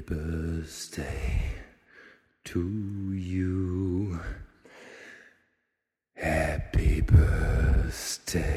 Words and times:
Happy 0.00 0.14
birthday 0.14 1.42
to 2.44 2.60
you. 3.12 4.18
Happy 6.14 7.02
birthday 7.02 8.50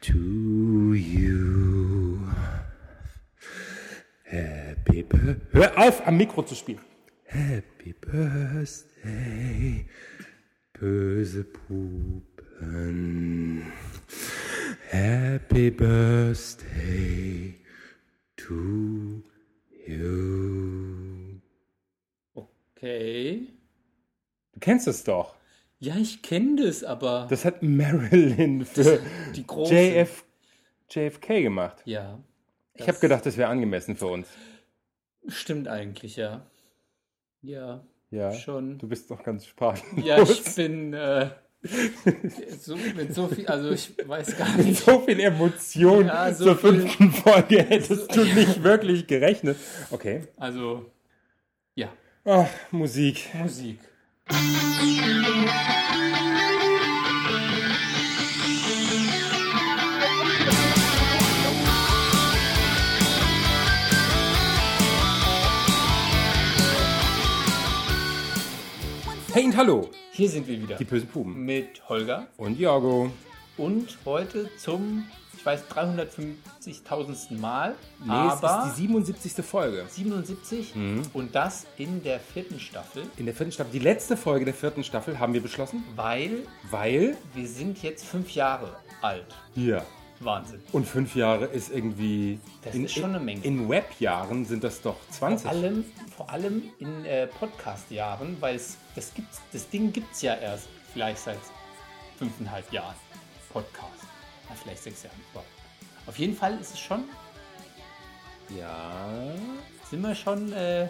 to 0.00 0.94
you. 0.94 2.32
Happy 4.24 5.02
birthday. 5.04 5.36
Hör 5.52 5.78
auf, 5.78 6.04
am 6.04 6.16
Mikro 6.16 6.42
zu 6.42 6.56
spielen. 6.56 6.80
Happy 7.26 7.92
Birthday, 7.92 9.86
böse 10.72 11.44
Pupen. 11.44 12.92
Happy 14.90 15.70
Birthday 15.70 17.54
to 18.36 19.22
you. 19.90 21.40
Okay. 22.34 23.48
Du 24.52 24.60
kennst 24.60 24.86
es 24.88 25.04
doch. 25.04 25.34
Ja, 25.78 25.96
ich 25.96 26.22
kenne 26.22 26.64
das, 26.64 26.84
aber 26.84 27.26
Das 27.30 27.44
hat 27.44 27.62
Marilyn 27.62 28.64
für 28.64 29.00
die 29.34 29.46
große. 29.46 29.74
JF, 29.74 30.24
JFK 30.90 31.42
gemacht. 31.42 31.82
Ja. 31.84 32.18
Ich 32.74 32.86
habe 32.88 32.98
gedacht, 32.98 33.24
das 33.26 33.36
wäre 33.36 33.48
angemessen 33.48 33.96
für 33.96 34.06
uns. 34.06 34.28
Stimmt 35.26 35.68
eigentlich, 35.68 36.16
ja. 36.16 36.46
Ja, 37.42 37.84
Ja, 38.10 38.32
schon. 38.32 38.78
du 38.78 38.88
bist 38.88 39.10
doch 39.10 39.22
ganz 39.22 39.46
sprachlos. 39.46 40.04
Ja, 40.04 40.20
ich 40.22 40.54
bin 40.54 40.92
äh, 40.94 41.30
so, 42.58 42.74
mit 42.96 43.14
so 43.14 43.28
viel, 43.28 43.46
also 43.46 43.70
ich 43.72 43.92
weiß 44.06 44.36
gar 44.38 44.56
nicht. 44.56 44.82
so 44.82 45.00
viel 45.00 45.20
Emotion 45.20 46.06
Ja, 46.06 46.32
so 46.32 46.44
zur 46.44 46.56
viel- 46.56 46.80
fünften 46.80 47.12
Folge 47.12 47.62
hättest 47.62 48.14
du 48.16 48.24
nicht 48.34 48.62
wirklich 48.62 49.06
gerechnet. 49.06 49.56
Okay. 49.90 50.22
Also, 50.36 50.86
ja, 51.74 51.92
Ach, 52.24 52.46
Musik. 52.70 53.28
Musik. 53.34 53.78
Hey 69.32 69.44
und 69.44 69.56
hallo, 69.56 69.88
Hier 70.12 70.28
sind 70.28 70.46
wir 70.46 70.60
wieder 70.60 70.76
die 70.76 70.84
bösen 70.84 71.08
Puben. 71.08 71.44
mit 71.44 71.88
Holger 71.88 72.26
Und 72.36 72.58
Jorgo. 72.58 73.10
und 73.56 73.98
heute 74.04 74.50
zum, 74.56 75.06
ich 75.36 75.44
weiß, 75.46 75.62
350.000. 75.70 77.38
Mal, 77.38 77.74
Nee, 78.04 78.10
aber 78.10 78.62
es 78.64 78.68
ist 78.70 78.76
die 78.78 78.82
77. 78.82 79.44
Folge. 79.44 79.84
77 79.88 80.74
und 81.12 81.34
das 81.34 81.66
in 81.78 82.02
der 82.02 82.18
vierten 82.20 82.58
Staffel, 82.60 83.04
In 83.16 83.26
der 83.26 83.34
vierten 83.34 83.52
Staffel, 83.52 83.72
die 83.72 83.78
letzte 83.78 84.16
Folge 84.16 84.44
der 84.44 84.54
vierten 84.54 84.84
Staffel 84.84 85.18
haben 85.18 85.32
wir 85.32 85.42
beschlossen, 85.42 85.84
weil 85.96 86.42
weil 86.70 87.16
wir 87.34 87.46
sind 87.48 87.82
jetzt 87.82 88.04
fünf 88.04 88.34
Jahre 88.34 88.76
alt. 89.02 89.26
ja. 89.54 89.84
Wahnsinn. 90.22 90.60
Und 90.72 90.86
fünf 90.86 91.16
Jahre 91.16 91.46
ist 91.46 91.70
irgendwie. 91.72 92.38
Das 92.60 92.74
in, 92.74 92.84
ist 92.84 92.92
schon 92.92 93.04
eine 93.14 93.20
Menge. 93.20 93.42
In 93.42 93.70
Webjahren 93.70 94.44
sind 94.44 94.62
das 94.62 94.82
doch 94.82 94.96
20. 95.12 95.44
Vor 95.44 95.50
allem, 95.50 95.84
vor 96.14 96.28
allem 96.30 96.62
in 96.78 97.06
äh, 97.06 97.26
Podcast-Jahren, 97.26 98.36
weil 98.38 98.56
es, 98.56 98.76
das, 98.94 99.12
gibt's, 99.14 99.40
das 99.52 99.68
Ding 99.68 99.92
gibt 99.92 100.12
es 100.12 100.22
ja 100.22 100.34
erst 100.34 100.68
vielleicht 100.92 101.18
seit 101.20 101.38
fünfeinhalb 102.18 102.70
Jahren. 102.72 102.94
Podcast. 103.52 104.04
Ja, 104.48 104.54
vielleicht 104.54 104.82
sechs 104.82 105.02
Jahren. 105.02 105.20
Aber 105.34 105.44
auf 106.06 106.18
jeden 106.18 106.36
Fall 106.36 106.58
ist 106.60 106.74
es 106.74 106.80
schon, 106.80 107.04
Ja. 108.56 109.08
sind 109.90 110.02
wir 110.02 110.14
schon, 110.14 110.52
äh, 110.52 110.88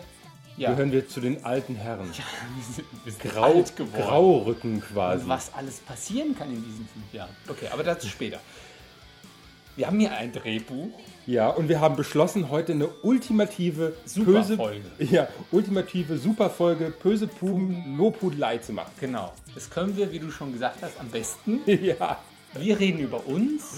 ja, 0.56 0.70
Gehören 0.72 0.92
wir 0.92 1.08
zu 1.08 1.20
den 1.20 1.42
alten 1.44 1.74
Herren. 1.74 2.08
wir 2.12 2.64
sind, 2.74 2.86
wir 3.04 3.12
sind 3.12 3.32
Grau, 3.32 3.54
alt 3.54 3.76
geworden. 3.76 4.02
Graurücken 4.02 4.80
quasi. 4.82 5.22
Und 5.22 5.28
was 5.30 5.54
alles 5.54 5.78
passieren 5.80 6.36
kann 6.36 6.50
in 6.50 6.62
diesen 6.62 6.86
fünf 6.88 7.14
Jahren. 7.14 7.34
Okay, 7.48 7.68
aber 7.68 7.82
dazu 7.82 8.08
später. 8.08 8.40
Wir 9.76 9.86
haben 9.86 9.98
hier 10.00 10.12
ein 10.12 10.32
Drehbuch. 10.32 10.90
Ja, 11.26 11.48
und 11.50 11.68
wir 11.68 11.80
haben 11.80 11.96
beschlossen, 11.96 12.50
heute 12.50 12.72
eine 12.72 12.88
ultimative 13.02 13.92
Super 14.04 14.32
böse, 14.32 14.56
Folge. 14.56 14.82
Ja, 14.98 15.28
ultimative 15.52 16.18
Superfolge 16.18 16.92
Böse 17.02 17.26
Puben 17.26 17.96
Lobhudelei 17.96 18.58
zu 18.58 18.72
machen. 18.72 18.90
Genau. 18.98 19.32
Das 19.54 19.70
können 19.70 19.96
wir, 19.96 20.10
wie 20.12 20.18
du 20.18 20.30
schon 20.30 20.52
gesagt 20.52 20.78
hast, 20.82 20.98
am 20.98 21.08
besten. 21.08 21.60
Ja. 21.66 22.18
Wir 22.54 22.80
reden 22.80 22.98
über 22.98 23.24
uns. 23.26 23.76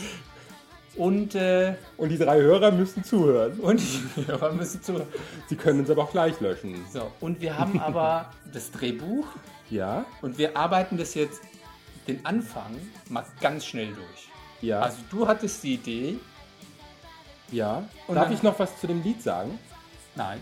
Und, 0.96 1.34
äh, 1.34 1.74
Und 1.98 2.08
die 2.10 2.18
drei 2.18 2.40
Hörer 2.40 2.70
müssen 2.70 3.02
zuhören. 3.04 3.58
und 3.60 3.80
die 4.16 4.26
Hörer 4.26 4.52
müssen 4.52 4.82
zu. 4.82 5.00
Sie 5.48 5.56
können 5.56 5.80
uns 5.80 5.90
aber 5.90 6.04
auch 6.04 6.10
gleich 6.10 6.38
löschen. 6.40 6.76
So, 6.92 7.10
und 7.20 7.40
wir 7.40 7.58
haben 7.58 7.78
aber 7.80 8.30
das 8.52 8.70
Drehbuch 8.70 9.26
Ja, 9.68 10.04
und 10.22 10.38
wir 10.38 10.56
arbeiten 10.56 10.96
das 10.96 11.14
jetzt 11.14 11.40
den 12.08 12.24
Anfang 12.24 12.76
mal 13.10 13.24
ganz 13.40 13.64
schnell 13.66 13.88
durch. 13.88 14.28
ja, 14.62 14.80
Also 14.80 14.98
du 15.10 15.26
hattest 15.28 15.62
die 15.64 15.74
Idee. 15.74 16.16
Ja. 17.52 17.88
Und 18.06 18.14
Darf 18.16 18.24
dann- 18.24 18.34
ich 18.34 18.42
noch 18.42 18.58
was 18.58 18.78
zu 18.80 18.86
dem 18.86 19.02
Lied 19.02 19.22
sagen? 19.22 19.58
Nein. 20.14 20.40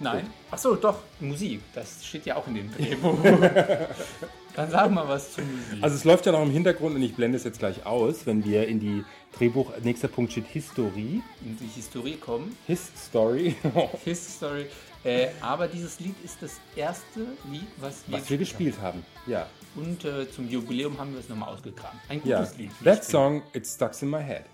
Nein. 0.00 0.30
Ach 0.50 0.58
so, 0.58 0.76
doch, 0.76 0.98
Musik. 1.20 1.60
Das 1.74 2.04
steht 2.04 2.24
ja 2.24 2.36
auch 2.36 2.46
in 2.46 2.54
dem 2.54 2.72
Drehbuch. 2.74 3.18
Dann 4.56 4.70
sag 4.70 4.90
mal 4.90 5.06
was 5.06 5.34
zur 5.34 5.44
Musik. 5.44 5.82
Also 5.82 5.96
es 5.96 6.04
läuft 6.04 6.26
ja 6.26 6.32
noch 6.32 6.42
im 6.42 6.50
Hintergrund 6.50 6.96
und 6.96 7.02
ich 7.02 7.14
blende 7.14 7.36
es 7.36 7.44
jetzt 7.44 7.58
gleich 7.58 7.86
aus, 7.86 8.26
wenn 8.26 8.44
wir 8.44 8.66
in 8.66 8.80
die 8.80 9.04
Drehbuch, 9.36 9.72
nächster 9.82 10.08
Punkt 10.08 10.32
steht 10.32 10.46
Historie, 10.46 11.22
in 11.44 11.58
die 11.58 11.66
Historie 11.66 12.16
kommen. 12.16 12.56
His 12.66 12.90
Story, 12.96 13.54
His 14.04 14.36
Story. 14.36 14.66
Äh, 15.04 15.28
aber 15.40 15.68
dieses 15.68 16.00
Lied 16.00 16.16
ist 16.24 16.42
das 16.42 16.60
erste 16.76 17.20
Lied, 17.50 17.66
was 17.78 18.02
wir, 18.06 18.18
was 18.18 18.28
wir 18.28 18.38
gespielt 18.38 18.74
haben. 18.82 19.04
Ja, 19.26 19.40
haben. 19.40 19.48
Und 19.76 20.04
äh, 20.04 20.30
zum 20.30 20.48
Jubiläum 20.48 20.98
haben 20.98 21.12
wir 21.12 21.20
es 21.20 21.28
nochmal 21.28 21.50
ausgegraben. 21.50 21.98
Ein 22.08 22.20
ja. 22.24 22.38
gutes 22.40 22.56
Lied. 22.58 22.70
wie 22.80 22.84
That 22.84 23.04
finde. 23.04 23.10
song, 23.10 23.42
it 23.54 23.66
stuck 23.66 24.02
in 24.02 24.10
my 24.10 24.22
head. 24.22 24.44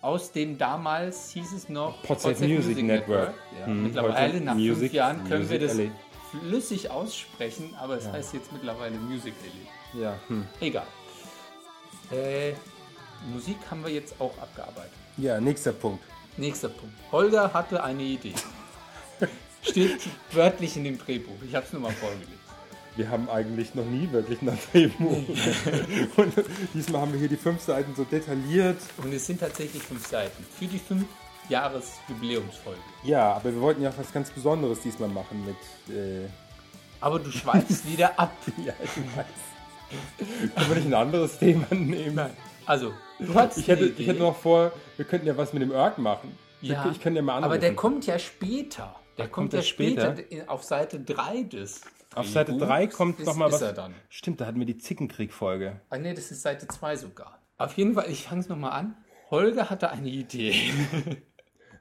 Aus 0.00 0.30
dem 0.32 0.56
damals 0.58 1.30
hieß 1.30 1.52
es 1.52 1.68
noch 1.68 2.02
Podsafe 2.02 2.46
Music 2.46 2.82
Network. 2.82 3.34
Ja, 3.58 3.66
Hm, 3.66 3.82
mittlerweile 3.84 4.40
nach 4.40 4.54
Music- 4.54 4.76
fünf 4.78 4.92
Jahren 4.92 5.24
können 5.28 5.50
wir 5.50 5.58
das 5.58 5.74
Music 5.74 5.92
flüssig 6.30 6.90
aussprechen, 6.90 7.74
aber 7.80 7.96
es 7.96 8.06
heißt 8.06 8.34
jetzt 8.34 8.52
mittlerweile 8.52 8.96
Music 8.96 9.34
LA. 9.94 10.00
Ja, 10.00 10.18
hm. 10.28 10.46
Egal. 10.60 10.86
Äh, 12.12 12.52
Musik 13.32 13.56
haben 13.70 13.82
wir 13.84 13.90
jetzt 13.92 14.14
auch 14.20 14.36
abgearbeitet. 14.38 14.92
ja, 15.16 15.40
nächster 15.40 15.72
Punkt. 15.72 16.04
Nächster 16.36 16.68
Punkt. 16.68 16.94
Holger 17.10 17.52
hatte 17.52 17.82
eine 17.82 18.02
Idee. 18.02 18.34
Steht 19.62 19.98
wörtlich 20.30 20.76
in 20.76 20.84
dem 20.84 20.96
Drehbuch. 20.98 21.34
Ich 21.44 21.54
habe 21.56 21.66
es 21.66 21.72
nur 21.72 21.82
mal 21.82 21.90
vorgelesen. 21.92 22.37
Wir 22.98 23.10
haben 23.12 23.30
eigentlich 23.30 23.76
noch 23.76 23.84
nie 23.84 24.10
wirklich 24.10 24.42
nach 24.42 24.56
Drehbuch. 24.72 25.18
und 26.16 26.34
diesmal 26.74 27.02
haben 27.02 27.12
wir 27.12 27.20
hier 27.20 27.28
die 27.28 27.36
fünf 27.36 27.60
Seiten 27.62 27.94
so 27.94 28.02
detailliert. 28.02 28.78
Und 28.96 29.14
es 29.14 29.24
sind 29.24 29.38
tatsächlich 29.38 29.80
fünf 29.84 30.04
Seiten. 30.04 30.44
Für 30.58 30.64
die 30.66 30.80
fünf 30.80 31.04
Jahres-Jubiläumsfolge. 31.48 32.80
Ja, 33.04 33.34
aber 33.34 33.52
wir 33.54 33.60
wollten 33.60 33.82
ja 33.82 33.90
auch 33.90 33.98
was 33.98 34.12
ganz 34.12 34.30
Besonderes 34.30 34.80
diesmal 34.80 35.08
machen 35.08 35.44
mit. 35.46 35.96
Äh, 35.96 36.28
Aber 37.00 37.20
du 37.20 37.30
schweifst 37.30 37.88
wieder 37.88 38.18
ab. 38.18 38.32
ja, 38.66 38.72
ich 38.82 38.90
weiß. 39.16 40.48
Können 40.56 40.68
wir 40.68 40.74
nicht 40.74 40.86
ein 40.88 40.94
anderes 40.94 41.38
Thema 41.38 41.66
nehmen? 41.70 42.30
Also, 42.66 42.94
du 43.20 43.32
hattest 43.32 43.58
Ich 43.58 43.68
hätte, 43.68 43.84
Idee. 43.86 44.02
ich 44.02 44.08
hätte 44.08 44.18
noch 44.18 44.36
vor, 44.36 44.72
wir 44.96 45.04
könnten 45.04 45.28
ja 45.28 45.36
was 45.36 45.52
mit 45.52 45.62
dem 45.62 45.70
Örg 45.70 45.98
machen. 45.98 46.36
Ja, 46.62 46.84
ich, 46.86 46.96
ich 46.96 47.00
könnte 47.00 47.18
ja 47.18 47.22
mal 47.22 47.34
anrufen. 47.34 47.44
aber 47.52 47.58
der 47.58 47.76
kommt 47.76 48.06
ja 48.06 48.18
später. 48.18 48.96
Der 49.16 49.26
Ach, 49.26 49.30
kommt, 49.30 49.52
kommt 49.52 49.52
ja 49.52 49.62
später? 49.62 50.16
später, 50.16 50.50
auf 50.50 50.64
Seite 50.64 50.98
3 50.98 51.44
des 51.44 51.80
Auf 52.18 52.28
Seite 52.28 52.52
Drehbuchs 52.52 52.68
3 52.68 52.86
kommt 52.88 53.20
ist, 53.20 53.26
noch 53.26 53.36
mal 53.36 53.46
ist 53.48 53.54
was. 53.54 53.62
er 53.62 53.72
dann. 53.72 53.94
Stimmt, 54.08 54.40
da 54.40 54.46
hatten 54.46 54.58
wir 54.58 54.66
die 54.66 54.78
Zickenkrieg-Folge. 54.78 55.80
Ah 55.90 55.98
nee, 55.98 56.14
das 56.14 56.30
ist 56.30 56.42
Seite 56.42 56.66
2 56.68 56.96
sogar. 56.96 57.40
Auf 57.56 57.74
jeden 57.76 57.94
Fall, 57.94 58.10
ich 58.10 58.24
fange 58.24 58.40
es 58.42 58.48
nochmal 58.48 58.72
an. 58.72 58.96
Holger 59.30 59.68
hatte 59.70 59.90
eine 59.90 60.08
Idee. 60.08 60.54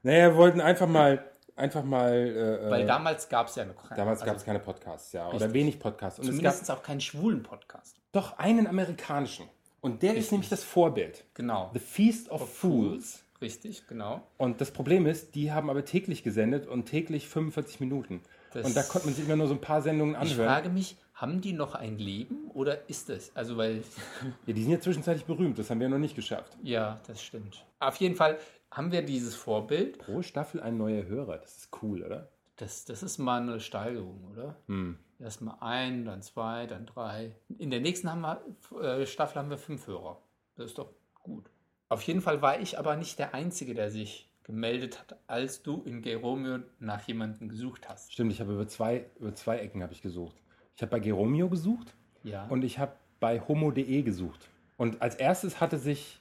Naja, 0.03 0.29
wir 0.29 0.37
wollten 0.37 0.61
einfach 0.61 0.87
mal, 0.87 1.25
einfach 1.55 1.83
mal. 1.83 2.13
Äh, 2.13 2.69
Weil 2.69 2.81
äh, 2.83 2.85
damals 2.85 3.27
gab 3.27 3.47
es 3.47 3.55
ja 3.55 3.65
noch 3.65 3.89
keinen. 3.89 3.97
damals 3.97 4.19
gab 4.19 4.29
es 4.29 4.33
also 4.35 4.45
keine 4.45 4.59
Podcasts, 4.59 5.11
ja. 5.11 5.27
Oder 5.27 5.33
Richtig. 5.35 5.53
wenig 5.53 5.79
Podcasts. 5.79 6.19
Und 6.19 6.25
es 6.25 6.31
gab 6.35 6.53
Zumindest 6.53 6.71
auch 6.71 6.83
keinen 6.83 7.01
schwulen 7.01 7.43
Podcast. 7.43 7.97
doch 8.11 8.37
einen 8.37 8.67
amerikanischen. 8.67 9.47
Und 9.81 10.03
der 10.03 10.15
ist 10.15 10.31
nämlich 10.31 10.49
das 10.49 10.63
Vorbild. 10.63 11.25
Genau. 11.33 11.71
The 11.73 11.79
Feast 11.79 12.29
of 12.29 12.47
Fools. 12.57 13.23
Richtig, 13.41 13.85
genau. 13.87 14.21
Und 14.37 14.61
das 14.61 14.71
Problem 14.71 15.05
ist, 15.07 15.35
die 15.35 15.51
haben 15.51 15.69
aber 15.69 15.83
täglich 15.83 16.23
gesendet 16.23 16.67
und 16.67 16.85
täglich 16.85 17.27
45 17.27 17.79
Minuten. 17.79 18.21
Das- 18.61 18.67
und 18.67 18.75
da 18.75 18.83
konnte 18.83 19.07
man 19.07 19.15
sich 19.15 19.25
immer 19.25 19.35
nur 19.35 19.47
so 19.47 19.53
ein 19.53 19.61
paar 19.61 19.81
Sendungen 19.81 20.15
Ich 20.15 20.31
anhören. 20.31 20.47
frage 20.47 20.69
mich, 20.69 20.97
haben 21.13 21.41
die 21.41 21.53
noch 21.53 21.75
ein 21.75 21.97
Leben 21.97 22.49
oder 22.53 22.89
ist 22.89 23.09
das? 23.09 23.35
Also, 23.35 23.57
weil, 23.57 23.83
Ja, 24.45 24.53
die 24.53 24.61
sind 24.63 24.71
ja 24.71 24.79
zwischenzeitlich 24.79 25.25
berühmt, 25.25 25.57
das 25.59 25.69
haben 25.69 25.79
wir 25.79 25.89
noch 25.89 25.97
nicht 25.97 26.15
geschafft. 26.15 26.57
ja, 26.63 26.99
das 27.07 27.21
stimmt. 27.21 27.65
Auf 27.79 27.95
jeden 27.97 28.15
Fall 28.15 28.37
haben 28.71 28.91
wir 28.91 29.01
dieses 29.03 29.35
Vorbild. 29.35 29.99
Pro 29.99 30.21
Staffel 30.21 30.61
ein 30.61 30.77
neuer 30.77 31.05
Hörer, 31.05 31.37
das 31.37 31.57
ist 31.57 31.69
cool, 31.81 32.03
oder? 32.03 32.29
Das, 32.57 32.85
das 32.85 33.03
ist 33.03 33.17
mal 33.19 33.41
eine 33.41 33.59
Steigerung, 33.59 34.23
oder? 34.31 34.55
Hm. 34.67 34.97
Erstmal 35.19 35.57
ein, 35.61 36.05
dann 36.05 36.21
zwei, 36.21 36.65
dann 36.67 36.85
drei. 36.85 37.35
In 37.57 37.69
der 37.71 37.79
nächsten 37.81 38.11
haben 38.11 38.21
wir, 38.21 38.41
äh, 38.81 39.05
Staffel 39.07 39.39
haben 39.39 39.49
wir 39.49 39.57
fünf 39.57 39.87
Hörer. 39.87 40.19
Das 40.55 40.67
ist 40.67 40.77
doch 40.77 40.89
gut. 41.23 41.49
Auf 41.89 42.01
jeden 42.03 42.21
Fall 42.21 42.41
war 42.41 42.59
ich 42.59 42.77
aber 42.77 42.95
nicht 42.95 43.17
der 43.17 43.33
Einzige, 43.33 43.73
der 43.73 43.89
sich 43.89 44.26
gemeldet 44.47 44.99
hat, 44.99 45.17
als 45.27 45.61
du 45.61 45.83
in 45.85 46.01
Geromeo 46.01 46.59
nach 46.79 47.01
jemandem 47.07 47.49
gesucht 47.49 47.87
hast. 47.89 48.13
Stimmt, 48.13 48.31
ich 48.31 48.39
habe 48.41 48.53
über 48.53 48.67
zwei, 48.67 49.05
über 49.19 49.35
zwei 49.35 49.59
Ecken 49.59 49.83
habe 49.83 49.93
ich 49.93 50.01
gesucht. 50.01 50.35
Ich 50.75 50.81
habe 50.81 50.89
bei 50.91 50.99
Geromeo 50.99 51.49
gesucht 51.49 51.93
Ja. 52.23 52.45
und 52.47 52.63
ich 52.63 52.79
habe 52.79 52.93
bei 53.19 53.39
homo.de 53.41 54.01
gesucht. 54.03 54.47
Und 54.77 55.01
als 55.01 55.15
erstes 55.15 55.59
hatte 55.59 55.77
sich 55.77 56.19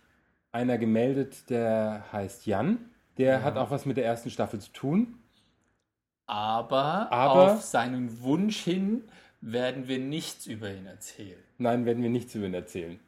einer 0.52 0.76
gemeldet, 0.78 1.50
der 1.50 2.04
heißt 2.12 2.46
Jan. 2.46 2.90
Der 3.18 3.42
hat 3.42 3.56
auch 3.56 3.70
was 3.70 3.86
mit 3.86 3.96
der 3.96 4.04
ersten 4.04 4.30
Staffel 4.30 4.60
zu 4.60 4.72
tun. 4.72 5.18
aber, 6.28 7.10
Aber- 7.12 7.52
auf 7.54 7.62
seinen 7.62 8.20
Wunsch 8.22 8.58
hin 8.64 9.04
werden 9.40 9.86
wir 9.86 9.98
nichts 10.00 10.46
über 10.46 10.72
ihn 10.74 10.86
erzählen. 10.86 11.38
Nein, 11.58 11.86
werden 11.86 12.02
wir 12.02 12.10
nichts 12.10 12.34
über 12.34 12.46
ihn 12.46 12.54
erzählen. 12.54 12.98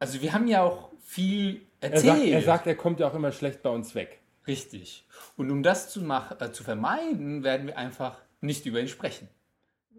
Also 0.00 0.20
wir 0.20 0.32
haben 0.32 0.48
ja 0.48 0.62
auch 0.64 0.90
viel 1.00 1.60
Er 1.80 1.92
erzählt. 1.92 2.14
sagt, 2.16 2.24
er 2.26 2.42
sagt, 2.42 2.66
er 2.66 2.74
kommt 2.74 2.98
ja 3.00 3.06
auch 3.08 3.14
immer 3.14 3.30
schlecht 3.30 3.62
bei 3.62 3.70
uns 3.70 3.94
weg. 3.94 4.18
Richtig. 4.46 5.06
Und 5.36 5.50
um 5.50 5.62
das 5.62 5.90
zu, 5.90 6.02
mach, 6.02 6.40
äh, 6.40 6.52
zu 6.52 6.64
vermeiden, 6.64 7.44
werden 7.44 7.66
wir 7.66 7.78
einfach 7.78 8.18
nicht 8.40 8.66
über 8.66 8.80
ihn 8.80 8.88
sprechen. 8.88 9.28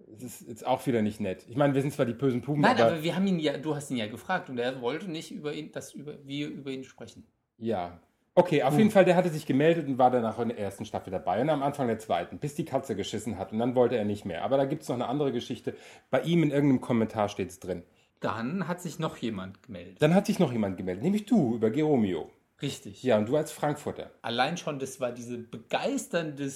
Das 0.08 0.24
ist 0.24 0.48
jetzt 0.48 0.66
auch 0.66 0.86
wieder 0.86 1.02
nicht 1.02 1.20
nett. 1.20 1.46
Ich 1.50 1.56
meine, 1.56 1.74
wir 1.74 1.82
sind 1.82 1.94
zwar 1.94 2.06
die 2.06 2.14
bösen 2.14 2.42
Puben, 2.42 2.62
Nein, 2.62 2.78
aber, 2.78 2.92
aber, 2.92 3.04
wir 3.04 3.16
haben 3.16 3.26
ihn 3.28 3.40
ja, 3.40 3.58
du 3.58 3.76
hast 3.76 3.90
ihn 3.90 3.98
ja 3.98 4.08
gefragt 4.08 4.50
und 4.50 4.58
er 4.58 4.82
wollte 4.82 5.10
nicht 5.10 5.32
über 5.32 5.54
ihn, 5.54 5.72
dass 5.72 5.94
über, 5.94 6.16
wir 6.26 6.48
über 6.48 6.72
ihn 6.72 6.84
sprechen. 6.84 7.26
ja. 7.58 8.00
Okay, 8.38 8.64
auf 8.64 8.78
jeden 8.78 8.92
Fall, 8.92 9.06
der 9.06 9.16
hatte 9.16 9.30
sich 9.30 9.46
gemeldet 9.46 9.88
und 9.88 9.98
war 9.98 10.12
danach 10.12 10.38
in 10.40 10.50
der 10.50 10.60
ersten 10.60 10.84
Staffel 10.84 11.10
dabei 11.10 11.40
und 11.40 11.50
am 11.50 11.64
Anfang 11.64 11.88
der 11.88 12.00
zweiten, 12.00 12.38
bis 12.38 12.54
die 12.54 12.66
Katze 12.66 12.94
geschissen 12.94 13.38
hat 13.38 13.54
und 13.54 13.60
dann 13.60 13.76
wollte 13.76 13.96
er 13.96 14.04
nicht 14.04 14.26
mehr. 14.26 14.44
Aber 14.44 14.58
da 14.58 14.66
gibt 14.66 14.82
es 14.82 14.90
noch 14.90 14.96
eine 14.96 15.08
andere 15.08 15.32
Geschichte. 15.32 15.74
Bei 16.10 16.20
ihm 16.20 16.44
in 16.44 16.52
irgendeinem 16.52 16.82
Kommentar 16.82 17.30
steht 17.30 17.48
es 17.48 17.62
drin. 17.62 17.84
Dann 18.20 18.68
hat 18.68 18.82
sich 18.82 19.00
noch 19.00 19.16
jemand 19.16 19.64
gemeldet. 19.64 20.02
Dann 20.02 20.14
hat 20.14 20.26
sich 20.26 20.38
noch 20.38 20.52
jemand 20.52 20.76
gemeldet, 20.76 21.02
nämlich 21.02 21.26
du 21.26 21.56
über 21.56 21.70
Geromeo. 21.70 22.30
Richtig. 22.62 23.04
Ja, 23.04 23.18
und 23.18 23.28
du 23.28 23.36
als 23.36 23.52
Frankfurter. 23.52 24.12
Allein 24.22 24.58
schon, 24.58 24.80
das 24.80 25.00
war 25.00 25.12
diese 25.12 25.38
begeisternde 25.38 26.52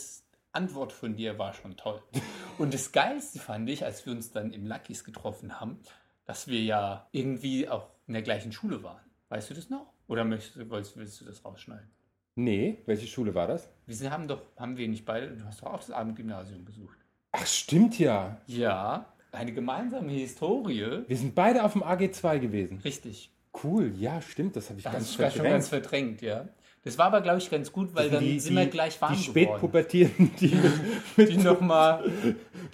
Antwort 0.52 0.92
von 0.94 1.16
dir, 1.16 1.38
war 1.38 1.54
schon 1.54 1.76
toll. 1.78 2.02
Und 2.58 2.74
das 2.74 2.92
Geilste 2.92 3.40
fand 3.40 3.70
ich, 3.70 3.86
als 3.86 4.06
wir 4.06 4.12
uns 4.12 4.32
dann 4.32 4.52
im 4.52 4.66
Luckys 4.68 5.04
getroffen 5.06 5.60
haben, 5.62 5.80
dass 6.26 6.48
wir 6.48 6.62
ja 6.62 7.08
irgendwie 7.12 7.70
auch 7.70 7.88
in 8.08 8.14
der 8.14 8.22
gleichen 8.24 8.52
Schule 8.52 8.84
waren. 8.84 9.00
Weißt 9.30 9.50
du 9.50 9.54
das 9.54 9.70
noch? 9.70 9.94
Oder 10.08 10.26
möchtest, 10.26 10.56
du- 10.58 10.70
willst, 10.70 10.98
willst 10.98 11.22
du 11.22 11.26
das 11.26 11.46
rausschneiden? 11.46 11.90
Nee, 12.36 12.82
welche 12.86 13.08
Schule 13.08 13.36
war 13.36 13.48
das? 13.48 13.70
Wir 13.86 14.12
haben 14.12 14.28
doch, 14.28 14.42
haben 14.58 14.76
wir 14.78 14.88
nicht 14.88 15.06
beide, 15.06 15.36
du 15.36 15.46
hast 15.46 15.62
doch 15.62 15.68
auch 15.68 15.78
das 15.80 15.92
Abendgymnasium 15.92 16.66
besucht. 16.66 16.98
Ach, 17.32 17.46
stimmt 17.46 18.00
ja. 18.00 18.42
Ja, 18.48 19.14
eine 19.32 19.54
gemeinsame 19.54 20.12
Historie. 20.12 21.04
Wir 21.08 21.18
sind 21.18 21.36
beide 21.36 21.64
auf 21.64 21.74
dem 21.74 21.84
AG2 21.84 22.40
gewesen. 22.40 22.80
Richtig. 22.80 23.32
Cool, 23.64 23.92
ja, 23.98 24.22
stimmt, 24.22 24.56
das 24.56 24.70
habe 24.70 24.80
ich 24.80 24.84
Das 24.84 24.94
ganz 24.94 25.06
ist 25.06 25.16
schon 25.16 25.26
verdrängt. 25.26 25.54
ganz 25.54 25.68
verdrängt, 25.70 26.22
ja. 26.22 26.48
Das 26.84 26.98
war 26.98 27.08
aber, 27.08 27.22
glaube 27.22 27.40
ich, 27.40 27.50
ganz 27.50 27.72
gut, 27.72 27.94
weil 27.94 28.10
dann 28.10 28.24
die, 28.24 28.40
sind 28.40 28.54
die, 28.54 28.58
wir 28.60 28.68
gleich 28.68 29.02
warm 29.02 29.14
Die 29.14 29.20
geworden. 29.26 29.48
Spätpubertierten, 29.48 30.32
die 30.40 30.56
mit, 31.18 31.30
die 31.30 31.38
nochmal 31.38 32.10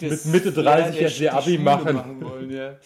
Mit 0.00 0.24
Mitte 0.26 0.52
30 0.52 1.00
jetzt 1.00 1.20
ihr 1.20 1.34
Abi 1.34 1.58
machen. 1.58 2.22
wollen. 2.22 2.50
Ja. 2.50 2.76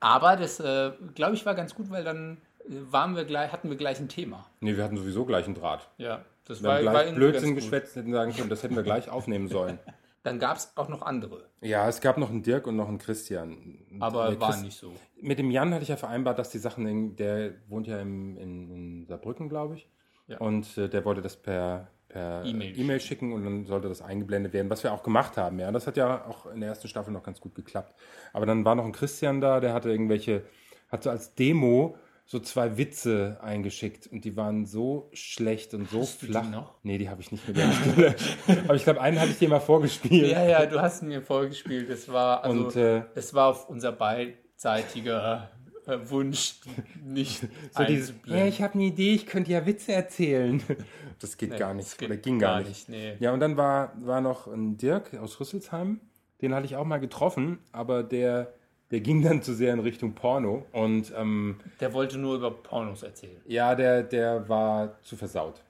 Aber 0.00 0.36
das, 0.36 0.60
äh, 0.60 0.90
glaube 1.14 1.34
ich, 1.34 1.46
war 1.46 1.54
ganz 1.54 1.74
gut, 1.74 1.90
weil 1.90 2.04
dann 2.04 2.38
äh, 2.68 2.72
waren 2.90 3.16
wir 3.16 3.24
gleich, 3.24 3.52
hatten 3.52 3.70
wir 3.70 3.76
gleich 3.76 4.00
ein 4.00 4.08
Thema. 4.08 4.46
Nee, 4.60 4.76
wir 4.76 4.84
hatten 4.84 4.98
sowieso 4.98 5.24
gleich 5.24 5.46
einen 5.46 5.54
Draht. 5.54 5.88
Ja, 5.96 6.24
das 6.44 6.62
Wir 6.62 6.68
war, 6.68 6.76
haben 6.78 6.84
war 6.86 6.92
gleich 6.92 7.06
irgendwie 7.06 7.20
Blödsinn 7.20 7.54
geschwätzt, 7.54 7.96
hätten 7.96 8.12
sagen 8.12 8.34
können, 8.34 8.50
das 8.50 8.62
hätten 8.62 8.76
wir 8.76 8.82
gleich 8.82 9.08
aufnehmen 9.08 9.48
sollen. 9.48 9.78
Dann 10.22 10.38
gab 10.38 10.58
es 10.58 10.72
auch 10.76 10.88
noch 10.88 11.02
andere, 11.02 11.48
Ja, 11.62 11.88
es 11.88 12.00
gab 12.00 12.18
noch 12.18 12.28
einen 12.30 12.42
Dirk 12.42 12.66
und 12.66 12.76
noch 12.76 12.88
einen 12.88 12.98
Christian. 12.98 13.78
Aber 14.00 14.28
der 14.28 14.40
war 14.40 14.56
nicht 14.58 14.78
so. 14.78 14.92
Mit 15.20 15.38
dem 15.38 15.50
Jan 15.50 15.72
hatte 15.72 15.82
ich 15.82 15.88
ja 15.88 15.96
vereinbart, 15.96 16.38
dass 16.38 16.50
die 16.50 16.58
Sachen, 16.58 16.86
in, 16.86 17.16
der 17.16 17.54
wohnt 17.68 17.86
ja 17.86 17.98
im, 18.00 18.36
in, 18.36 18.70
in 18.70 19.06
Saarbrücken, 19.06 19.48
glaube 19.48 19.76
ich. 19.76 19.88
Ja. 20.26 20.38
Und 20.38 20.76
äh, 20.76 20.88
der 20.88 21.04
wollte 21.04 21.22
das 21.22 21.36
per 21.36 21.88
per 22.10 22.44
E-Mail 22.44 22.78
E-Mail 22.78 23.00
schicken 23.00 23.32
und 23.32 23.44
dann 23.44 23.66
sollte 23.66 23.88
das 23.88 24.02
eingeblendet 24.02 24.52
werden, 24.52 24.68
was 24.68 24.82
wir 24.82 24.92
auch 24.92 25.02
gemacht 25.02 25.36
haben. 25.36 25.58
Ja, 25.58 25.70
das 25.72 25.86
hat 25.86 25.96
ja 25.96 26.26
auch 26.26 26.46
in 26.46 26.60
der 26.60 26.70
ersten 26.70 26.88
Staffel 26.88 27.12
noch 27.12 27.22
ganz 27.22 27.40
gut 27.40 27.54
geklappt. 27.54 27.94
Aber 28.32 28.46
dann 28.46 28.64
war 28.64 28.74
noch 28.74 28.84
ein 28.84 28.92
Christian 28.92 29.40
da, 29.40 29.60
der 29.60 29.72
hatte 29.72 29.90
irgendwelche, 29.90 30.42
hat 30.90 31.04
so 31.04 31.10
als 31.10 31.34
Demo 31.34 31.96
so 32.30 32.38
zwei 32.38 32.76
Witze 32.78 33.38
eingeschickt 33.42 34.06
und 34.06 34.24
die 34.24 34.36
waren 34.36 34.64
so 34.64 35.10
schlecht 35.12 35.74
und 35.74 35.90
so 35.90 36.02
Hast 36.02 36.22
du 36.22 36.26
die 36.26 36.32
flach. 36.32 36.48
noch? 36.48 36.74
Nee, 36.84 36.96
die 36.96 37.10
habe 37.10 37.20
ich 37.20 37.32
nicht 37.32 37.44
mehr 37.48 37.56
gelöscht. 37.56 38.38
Aber 38.66 38.76
ich 38.76 38.84
glaube, 38.84 39.00
einen 39.00 39.18
habe 39.18 39.32
ich 39.32 39.38
dir 39.38 39.48
mal 39.48 39.58
vorgespielt. 39.58 40.30
Ja, 40.30 40.44
ja, 40.44 40.64
du 40.64 40.80
hast 40.80 41.02
mir 41.02 41.22
vorgespielt. 41.22 41.90
Es 41.90 42.08
war, 42.08 42.44
also, 42.44 42.66
Und, 42.66 42.76
äh, 42.76 43.02
es 43.16 43.34
war 43.34 43.48
auf 43.48 43.68
unser 43.68 43.90
beidseitiger 43.90 45.50
äh, 45.88 45.98
Wunsch, 46.04 46.60
nicht 47.04 47.48
So 47.76 47.82
dieses, 47.82 48.14
ja, 48.26 48.46
ich 48.46 48.62
habe 48.62 48.74
eine 48.74 48.84
Idee, 48.84 49.12
ich 49.14 49.26
könnte 49.26 49.50
ja 49.50 49.66
Witze 49.66 49.92
erzählen. 49.92 50.62
Das 51.18 51.36
geht 51.36 51.50
Nee, 51.50 51.58
gar 51.58 51.74
nicht. 51.74 52.02
Oder 52.02 52.16
ging 52.16 52.38
gar, 52.38 52.62
nicht. 52.62 52.88
nee. 52.88 53.14
Ja, 53.18 53.32
und 53.34 53.40
dann 53.40 53.58
war, 53.58 53.92
war 54.00 54.22
noch 54.22 54.46
ein 54.46 54.78
Dirk 54.78 55.12
aus 55.16 55.38
Rüsselsheim. 55.38 56.00
Den 56.40 56.54
hatte 56.54 56.64
ich 56.64 56.76
auch 56.76 56.86
mal 56.86 56.96
getroffen, 56.96 57.58
aber 57.72 58.02
der, 58.02 58.54
der 58.90 59.00
ging 59.00 59.22
dann 59.22 59.42
zu 59.42 59.54
sehr 59.54 59.72
in 59.72 59.80
Richtung 59.80 60.12
Porno. 60.14 60.66
Und 60.72 61.12
ähm, 61.16 61.56
Der 61.80 61.92
wollte 61.92 62.18
nur 62.18 62.36
über 62.36 62.50
Pornos 62.50 63.02
erzählen. 63.02 63.40
ja, 63.46 63.74
der, 63.74 64.02
der 64.02 64.48
war 64.48 65.00
zu 65.02 65.16
versaut. 65.16 65.62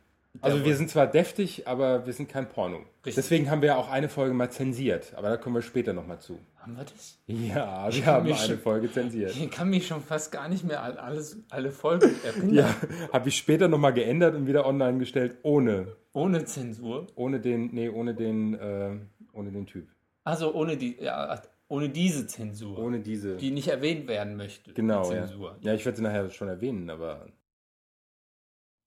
Also 0.43 0.65
wir 0.65 0.77
sind 0.77 0.89
zwar 0.89 1.09
deftig, 1.09 1.67
aber 1.67 2.07
wir 2.07 2.13
sind 2.13 2.29
kein 2.29 2.49
Porno. 2.49 2.79
Richtig. 3.05 3.17
Deswegen 3.17 3.51
haben 3.51 3.63
wir 3.63 3.77
auch 3.77 3.91
eine 3.91 4.09
Folge 4.09 4.33
mal 4.33 4.49
zensiert. 4.49 5.13
Aber 5.17 5.29
da 5.29 5.37
kommen 5.37 5.57
wir 5.57 5.63
später 5.63 5.93
nochmal 5.93 6.21
zu. 6.21 6.39
Haben 6.59 6.77
wir 6.77 6.85
das? 6.85 7.19
Ja, 7.27 7.93
wir 7.93 8.07
haben 8.07 8.27
eine 8.27 8.37
schon- 8.37 8.59
Folge 8.59 8.93
zensiert. 8.93 9.35
Ich 9.35 9.51
kann 9.51 9.69
mich 9.71 9.89
schon 9.89 10.01
fast 10.03 10.31
gar 10.31 10.49
nicht 10.49 10.63
mehr 10.65 10.83
an 10.85 10.99
alles, 10.99 11.39
alle 11.51 11.73
Folgen 11.73 12.15
erinnern. 12.25 12.55
Ja, 12.55 12.75
habe 13.13 13.29
ich 13.29 13.37
später 13.39 13.67
nochmal 13.67 13.93
geändert 13.93 14.37
und 14.37 14.47
wieder 14.47 14.67
online 14.67 14.99
gestellt, 14.99 15.37
ohne 15.43 15.97
Ohne 16.13 16.45
Zensur. 16.45 17.09
Ohne 17.17 17.41
den, 17.41 17.71
nee, 17.75 17.89
ohne 17.89 18.15
den, 18.15 18.55
äh, 18.55 18.91
ohne 19.33 19.51
den 19.51 19.67
Typ. 19.67 19.89
Also 20.23 20.55
ohne 20.55 20.77
die, 20.77 20.97
ja, 21.01 21.41
ohne 21.71 21.89
diese 21.89 22.27
Zensur. 22.27 22.79
Ohne 22.79 23.01
diese. 23.01 23.37
die 23.37 23.53
nicht 23.53 23.69
erwähnt 23.69 24.09
werden 24.09 24.37
möchte. 24.37 24.75
genau, 24.75 25.09
die 25.09 25.15
ja. 25.15 25.27
Zensur. 25.27 25.57
Ja, 25.61 25.73
ich 25.73 25.85
werde 25.85 25.97
sie 25.97 26.03
nachher 26.03 26.29
schon 26.31 26.49
erwähnen, 26.49 26.91
aber 26.91 27.27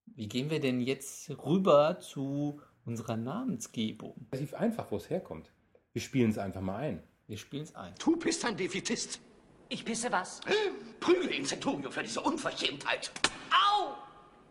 Wie 0.06 0.28
gehen 0.28 0.50
wir 0.50 0.60
denn 0.60 0.82
jetzt 0.82 1.30
rüber 1.46 2.00
zu 2.00 2.62
unserer 2.86 3.16
Namensgebung? 3.16 4.28
relativ 4.34 4.54
einfach, 4.54 4.92
wo 4.92 4.98
es 4.98 5.10
herkommt. 5.10 5.52
Wir 5.94 6.02
spielen 6.02 6.30
es 6.32 6.38
einfach 6.38 6.62
mal 6.62 6.76
ein. 6.76 7.04
Wir 7.28 7.38
spielen 7.38 7.64
es 7.64 7.74
ein. 7.74 7.94
Du 8.04 8.18
bist 8.18 8.44
ein 8.46 8.58
Defitist. 8.58 9.22
Ich 9.70 9.86
pisse 9.86 10.12
was? 10.12 10.42
Prügel 11.00 11.34
ihn, 11.34 11.46
Centurio, 11.46 11.90
für 11.90 12.04
diese 12.04 12.20
Unverschämtheit. 12.20 13.12
Au! 13.50 13.94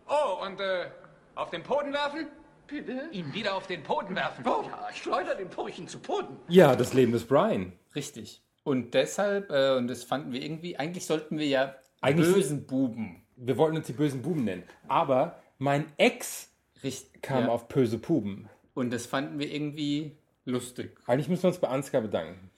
Oh, 0.09 0.47
und 0.47 0.59
äh, 0.59 0.91
auf 1.35 1.51
den 1.51 1.63
Boden 1.63 1.93
werfen? 1.93 2.29
Bitte? 2.67 3.09
Ihn 3.13 3.33
wieder 3.35 3.55
auf 3.55 3.67
den 3.67 3.83
Boden 3.83 4.17
werfen. 4.17 4.43
Oh 4.47 4.65
ja, 4.67 4.89
ich 4.91 5.03
schleudere 5.03 5.37
den 5.37 5.51
Purchen 5.51 5.87
zu 5.87 5.99
Boden. 5.99 6.39
Ja, 6.49 6.75
das 6.75 6.95
Leben 6.95 7.13
des 7.13 7.25
Brian. 7.27 7.73
Richtig. 7.95 8.43
Und 8.65 8.95
deshalb, 8.95 9.51
äh, 9.51 9.77
und 9.77 9.89
das 9.89 10.05
fanden 10.05 10.33
wir 10.33 10.43
irgendwie, 10.43 10.77
eigentlich 10.77 11.07
sollten 11.07 11.39
wir 11.39 11.47
ja 11.47 11.75
Eigentlich- 12.01 12.33
bösen 12.33 12.67
Buben. 12.67 13.23
Wir 13.37 13.57
wollten 13.57 13.77
uns 13.77 13.87
die 13.87 13.93
bösen 13.93 14.23
Buben 14.23 14.45
nennen. 14.45 14.63
Aber 14.89 15.41
mein 15.59 15.87
Ex 15.97 16.49
Richtig. 16.83 17.23
kam 17.23 17.45
ja. 17.45 17.49
auf 17.49 17.69
böse 17.69 17.99
Puben. 17.99 18.49
Und 18.75 18.93
das 18.93 19.07
fanden 19.07 19.39
wir 19.39 19.51
irgendwie 19.51 20.17
lustig. 20.45 20.97
Eigentlich 21.07 21.29
müssen 21.29 21.43
wir 21.45 21.49
uns 21.49 21.59
bei 21.59 21.69
Ansgar 21.69 22.03
bedanken. 22.03 22.51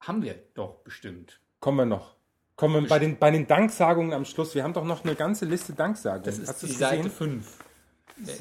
Haben 0.00 0.22
wir 0.22 0.34
doch 0.54 0.76
bestimmt. 0.82 1.40
Kommen 1.60 1.78
wir 1.78 1.86
noch. 1.86 2.16
Kommen 2.56 2.82
wir 2.82 2.88
bei 2.88 2.98
den, 2.98 3.18
bei 3.18 3.30
den 3.30 3.46
Danksagungen 3.46 4.12
am 4.12 4.24
Schluss. 4.24 4.54
Wir 4.54 4.62
haben 4.64 4.72
doch 4.72 4.84
noch 4.84 5.04
eine 5.04 5.14
ganze 5.14 5.44
Liste 5.44 5.74
Danksagungen. 5.74 6.24
Das 6.24 6.38
ist 6.38 6.48
Hast 6.48 6.62
die 6.62 6.72
Seite 6.72 7.02
gesehen? 7.04 7.42
5. 7.42 7.58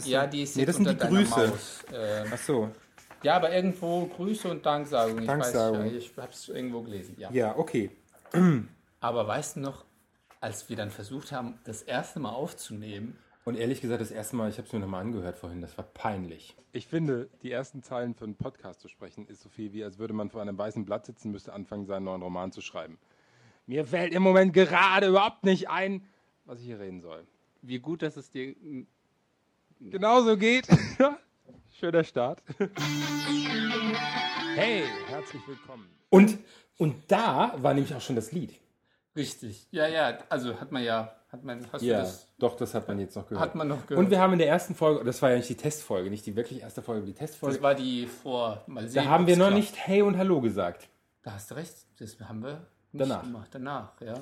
Ja, 0.05 0.25
die 0.25 0.43
ist 0.43 0.55
Nee, 0.55 0.65
das 0.65 0.77
sind 0.77 0.89
die 0.89 0.95
Grüße. 0.97 1.47
Maus. 1.47 1.83
Äh, 1.91 2.23
Ach 2.31 2.37
so. 2.37 2.71
Ja, 3.25 3.35
aber 3.35 3.51
irgendwo 3.53 4.05
Grüße 4.05 4.49
und 4.49 4.65
Danksagungen. 4.65 5.23
Ich 5.23 5.27
Danksagung. 5.27 5.79
weiß, 5.79 5.91
ja, 5.91 5.97
ich 5.97 6.17
habe 6.17 6.31
es 6.31 6.47
irgendwo 6.49 6.81
gelesen. 6.81 7.15
Ja. 7.17 7.31
Ja, 7.31 7.57
okay. 7.57 7.89
Aber 8.99 9.27
weißt 9.27 9.55
du 9.55 9.61
noch, 9.61 9.83
als 10.41 10.69
wir 10.69 10.75
dann 10.75 10.91
versucht 10.91 11.31
haben, 11.31 11.57
das 11.63 11.81
erste 11.81 12.19
Mal 12.19 12.29
aufzunehmen, 12.33 13.17
Und 13.45 13.55
ehrlich 13.57 13.81
gesagt, 13.81 14.01
das 14.01 14.11
erste 14.11 14.35
Mal, 14.35 14.49
ich 14.49 14.57
habe 14.57 14.67
es 14.67 14.73
mir 14.73 14.79
nochmal 14.79 15.01
angehört 15.01 15.37
vorhin, 15.37 15.61
das 15.61 15.77
war 15.77 15.85
peinlich. 15.85 16.55
Ich 16.71 16.87
finde, 16.87 17.29
die 17.41 17.51
ersten 17.51 17.81
Zeilen 17.83 18.13
für 18.15 18.25
einen 18.25 18.35
Podcast 18.35 18.81
zu 18.81 18.87
sprechen, 18.89 19.27
ist 19.27 19.41
so 19.41 19.49
viel 19.49 19.71
wie, 19.73 19.83
als 19.83 19.97
würde 19.97 20.13
man 20.13 20.29
vor 20.29 20.41
einem 20.41 20.57
weißen 20.57 20.85
Blatt 20.85 21.05
sitzen, 21.05 21.31
müsste 21.31 21.53
anfangen, 21.53 21.85
seinen 21.85 22.03
neuen 22.03 22.21
Roman 22.21 22.51
zu 22.51 22.61
schreiben. 22.61 22.97
Mir 23.65 23.85
fällt 23.85 24.13
im 24.13 24.21
Moment 24.23 24.53
gerade 24.53 25.07
überhaupt 25.07 25.43
nicht 25.45 25.69
ein, 25.69 26.03
was 26.45 26.59
ich 26.59 26.65
hier 26.65 26.79
reden 26.79 27.01
soll. 27.01 27.25
wie 27.61 27.79
gut, 27.79 28.01
dass 28.01 28.17
es 28.17 28.29
dir 28.29 28.55
Genauso 29.79 30.37
geht. 30.37 30.67
Schöner 31.79 32.03
Start. 32.03 32.41
hey, 34.55 34.83
herzlich 35.07 35.41
willkommen. 35.47 35.89
Und, 36.09 36.37
und 36.77 36.95
da 37.11 37.53
war 37.57 37.73
nämlich 37.73 37.93
auch 37.93 38.01
schon 38.01 38.15
das 38.15 38.31
Lied. 38.31 38.53
richtig. 39.15 39.67
Ja, 39.71 39.87
ja, 39.87 40.17
also 40.29 40.59
hat 40.59 40.71
man 40.71 40.83
ja, 40.83 41.13
hat 41.29 41.43
man, 41.43 41.65
hast 41.71 41.81
du 41.81 41.85
Ja, 41.87 41.99
das? 41.99 42.27
doch, 42.37 42.55
das 42.55 42.73
hat 42.73 42.87
man 42.87 42.99
jetzt 42.99 43.15
noch 43.15 43.27
gehört. 43.27 43.41
Hat 43.49 43.55
man 43.55 43.67
noch 43.67 43.85
gehört. 43.87 44.05
Und 44.05 44.09
wir 44.11 44.19
haben 44.19 44.33
in 44.33 44.39
der 44.39 44.47
ersten 44.47 44.73
Folge, 44.75 45.03
das 45.03 45.21
war 45.21 45.31
ja 45.31 45.37
nicht 45.37 45.49
die 45.49 45.55
Testfolge, 45.57 46.09
nicht 46.09 46.25
die 46.25 46.35
wirklich 46.35 46.61
erste 46.61 46.81
Folge, 46.81 47.05
die 47.05 47.13
Testfolge. 47.13 47.55
Das 47.55 47.63
war 47.63 47.75
die 47.75 48.07
vor, 48.07 48.63
mal 48.67 48.87
sehen. 48.87 49.03
Da 49.03 49.09
haben 49.09 49.27
wir 49.27 49.35
noch 49.35 49.47
klappt. 49.47 49.59
nicht 49.59 49.75
Hey 49.87 50.01
und 50.01 50.17
Hallo 50.17 50.39
gesagt. 50.41 50.87
Da 51.23 51.33
hast 51.33 51.51
du 51.51 51.55
recht, 51.55 51.73
das 51.99 52.17
haben 52.21 52.41
wir 52.43 52.65
nicht 52.91 53.01
Danach. 53.09 53.23
gemacht. 53.23 53.49
Danach, 53.51 53.99
ja. 54.01 54.13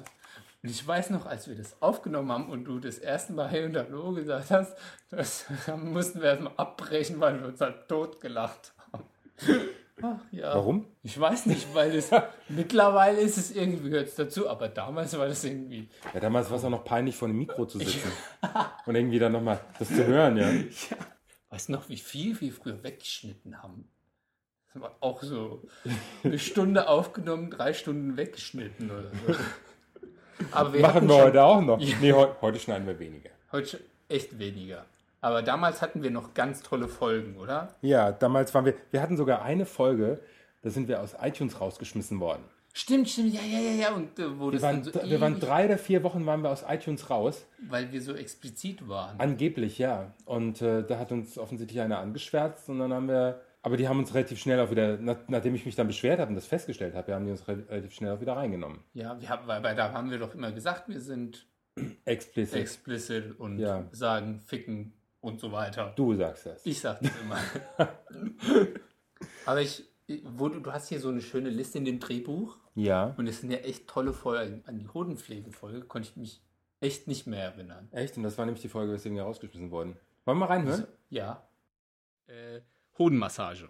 Und 0.63 0.70
ich 0.70 0.88
weiß 0.88 1.10
noch, 1.10 1.25
als 1.25 1.50
wir 1.50 1.55
das 1.55 1.82
aufgenommen 1.82 2.32
haben 2.32 2.50
und 2.50 2.63
du 2.63 2.79
das 2.79 2.98
erste 2.98 3.34
Mal 3.34 3.50
Hey 3.50 3.65
und 3.65 3.75
Hallo 3.75 4.13
gesagt 4.13 4.50
hast, 4.50 4.77
das, 5.10 5.46
mussten 5.75 6.22
wir 6.22 6.29
erstmal 6.29 6.53
abbrechen, 6.55 7.20
weil 7.20 7.38
wir 7.41 7.50
uns 7.50 7.60
halt 7.60 7.89
tot 7.89 8.22
gelacht 8.22 8.74
haben. 8.93 9.03
Ach 10.01 10.20
ja. 10.32 10.55
Warum? 10.55 10.88
Ich 11.03 11.20
weiß 11.20 11.48
nicht, 11.48 11.75
weil 11.75 11.93
es 11.93 12.12
mittlerweile 12.48 13.20
ist 13.20 13.38
es 13.38 13.53
irgendwie 13.53 13.89
gehört 13.89 14.08
es 14.08 14.15
dazu, 14.15 14.50
aber 14.50 14.70
damals 14.70 15.17
war 15.17 15.27
das 15.27 15.43
irgendwie. 15.43 15.89
Ja, 16.13 16.22
damals 16.22 16.50
war 16.50 16.58
es 16.58 16.63
auch 16.63 16.70
noch 16.70 16.86
peinlich, 16.86 17.15
vor 17.17 17.27
einem 17.27 17.39
Mikro 17.39 17.65
zu 17.65 17.79
sitzen. 17.79 18.12
Und 18.86 18.96
irgendwie 18.96 19.20
dann 19.20 19.34
nochmal 19.34 19.60
das 19.79 19.89
zu 19.89 20.08
hören, 20.08 20.38
ja. 20.38 20.50
Weißt 21.50 21.67
du 21.67 21.74
noch, 21.74 21.89
wie 21.89 21.98
viel 21.98 22.39
wir 22.39 22.53
früher 22.53 22.82
weggeschnitten 22.82 23.62
haben? 23.62 23.89
Das 24.74 24.82
war 24.82 24.96
auch 25.01 25.22
so 25.22 25.62
eine 26.24 26.39
Stunde 26.39 26.88
aufgenommen, 26.88 27.51
drei 27.51 27.74
Stunden 27.74 28.15
weggeschnitten 28.17 28.89
oder 28.89 29.12
so. 29.12 29.36
Aber 30.51 30.73
wir 30.73 30.81
Machen 30.81 31.07
wir 31.07 31.15
schon- 31.15 31.23
heute 31.25 31.43
auch 31.43 31.61
noch. 31.61 31.79
Ja. 31.81 31.95
Nee, 32.01 32.13
heu 32.13 32.27
heute 32.41 32.59
schneiden 32.59 32.87
wir 32.87 32.97
weniger. 32.99 33.29
Heute 33.51 33.67
schon 33.67 33.79
echt 34.09 34.37
weniger. 34.39 34.85
Aber 35.21 35.41
damals 35.41 35.81
hatten 35.81 36.03
wir 36.03 36.11
noch 36.11 36.33
ganz 36.33 36.61
tolle 36.63 36.87
Folgen, 36.87 37.37
oder? 37.37 37.73
Ja, 37.81 38.11
damals 38.11 38.53
waren 38.53 38.65
wir, 38.65 38.73
wir 38.91 39.01
hatten 39.01 39.15
sogar 39.15 39.41
eine 39.43 39.65
Folge, 39.65 40.19
da 40.63 40.69
sind 40.69 40.87
wir 40.89 41.01
aus 41.01 41.15
iTunes 41.21 41.61
rausgeschmissen 41.61 42.19
worden. 42.19 42.43
Stimmt, 42.75 43.07
stimmt, 43.07 43.33
ja, 43.33 43.41
ja, 43.41 43.59
ja, 43.59 43.71
ja. 43.71 43.91
Und 43.93 44.17
äh, 44.19 44.39
wo 44.39 44.47
Wir 44.47 44.53
das 44.53 44.63
waren, 44.63 44.83
dann 44.83 44.91
so 45.03 45.09
wir 45.09 45.21
waren 45.21 45.39
drei 45.39 45.65
oder 45.65 45.77
vier 45.77 46.03
Wochen 46.03 46.25
waren 46.25 46.41
wir 46.41 46.49
aus 46.49 46.65
iTunes 46.67 47.09
raus. 47.09 47.45
weil 47.69 47.91
wir 47.91 48.01
so 48.01 48.13
explizit 48.15 48.87
waren. 48.89 49.19
Angeblich, 49.19 49.77
ja. 49.77 50.11
Und 50.25 50.61
äh, 50.61 50.83
da 50.83 50.97
hat 50.97 51.11
uns 51.11 51.37
offensichtlich 51.37 51.79
einer 51.81 51.99
angeschwärzt 51.99 52.67
und 52.69 52.79
dann 52.79 52.91
haben 52.91 53.07
wir, 53.07 53.39
aber 53.63 53.77
die 53.77 53.88
haben 53.88 53.98
uns 54.00 54.13
relativ 54.13 54.39
schnell 54.39 54.60
auch 54.60 54.70
wieder, 54.70 54.98
nach, 54.98 55.17
nachdem 55.27 55.55
ich 55.55 55.65
mich 55.65 55.75
dann 55.75 55.88
beschwert 55.88 56.20
habe 56.20 56.29
und 56.29 56.36
das 56.36 56.46
festgestellt 56.46 56.93
habe, 56.93 57.13
haben 57.15 57.25
die 57.25 57.32
uns 57.32 57.48
re 57.48 57.63
relativ 57.70 57.93
schnell 57.93 58.12
auch 58.15 58.22
wieder 58.22 58.36
reingenommen. 58.36 58.79
ja, 58.93 59.20
wir 59.20 59.27
haben, 59.29 59.48
weil, 59.48 59.63
weil 59.63 59.75
da 59.75 59.91
haben 59.91 60.12
wir 60.12 60.20
doch 60.20 60.36
immer 60.36 60.51
gesagt, 60.51 60.88
wir 60.89 61.00
sind 61.01 61.48
Explicit. 62.05 62.55
explicit 62.60 63.39
und 63.39 63.58
Ja. 63.58 63.88
sagen 63.91 64.39
ficken 64.41 64.93
und 65.22 65.39
so 65.39 65.51
weiter. 65.51 65.93
du 65.96 66.13
sagst 66.13 66.46
das. 66.46 66.65
Ich 66.65 66.79
sag 66.79 67.00
das 67.01 67.12
immer. 67.24 67.39
Aber 69.46 69.62
ich, 69.62 69.84
wo 70.25 70.50
du, 70.50 70.60
du 70.60 70.72
hast 70.72 70.89
hier 70.89 71.00
so 71.00 71.10
eine 71.10 71.22
schöne 71.22 71.50
Liste 71.50 71.77
in 71.77 71.86
dem 71.86 72.00
Drehbuch 72.00 72.58
ja. 72.75 73.13
und 73.17 73.27
es 73.27 73.41
sind 73.41 73.51
ja 73.51 73.60
echt 73.60 73.88
tolle 73.88 74.13
Folgen. 74.13 74.63
An 74.65 74.77
die 74.79 74.88
Hodenpflegefolge 74.88 75.82
konnte 75.82 76.10
ich 76.10 76.17
mich 76.17 76.41
echt 76.82 77.08
nicht 77.08 77.25
mehr 77.27 77.43
erinnern. 77.43 77.88
Echt? 77.91 78.17
Und 78.17 78.24
das 78.24 78.38
war 78.38 78.46
nämlich 78.46 78.62
die 78.62 78.70
Folge, 78.70 78.91
weswegen 78.91 79.15
wir 79.17 79.24
rausgeschmissen 79.24 79.72
wurden. 79.72 79.96
Wollen 80.25 80.38
wir 80.38 80.46
mal 80.48 80.53
reinhören? 80.53 80.86
Ja. 81.10 81.48
Äh, 82.27 82.60
Hodenmassage. 82.97 83.69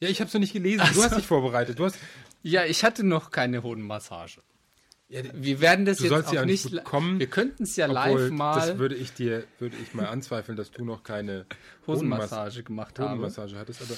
Ja, 0.00 0.08
ich 0.08 0.20
habe 0.20 0.28
es 0.28 0.34
noch 0.34 0.40
nicht 0.40 0.52
gelesen. 0.52 0.82
Ach 0.84 0.92
Du 0.92 1.02
hast 1.02 1.16
dich 1.16 1.26
vorbereitet. 1.26 1.78
Du 1.78 1.84
hast, 1.84 1.98
Ja, 2.42 2.64
ich 2.64 2.84
hatte 2.84 3.04
noch 3.04 3.30
keine 3.30 3.62
Hodenmassage. 3.62 4.42
Wir 5.08 5.60
werden 5.60 5.84
das 5.84 6.00
jetzt 6.00 6.12
auch 6.12 6.36
auch 6.36 6.44
nicht 6.44 6.68
bekommen, 6.68 7.20
wir 7.20 7.28
könnten 7.28 7.62
es 7.62 7.76
ja 7.76 7.86
live 7.86 8.30
mal 8.32 8.54
Das 8.56 8.78
würde 8.78 8.96
ich 8.96 9.12
dir, 9.12 9.44
würde 9.60 9.76
ich 9.76 9.94
mal 9.94 10.06
anzweifeln, 10.06 10.56
dass 10.56 10.72
du 10.72 10.84
noch 10.84 11.04
keine 11.04 11.46
Hodenmassage 11.86 12.64
gemacht 12.64 12.98
haben. 12.98 13.10
Hodenmassage 13.12 13.56
hattest. 13.56 13.82
Aber 13.82 13.94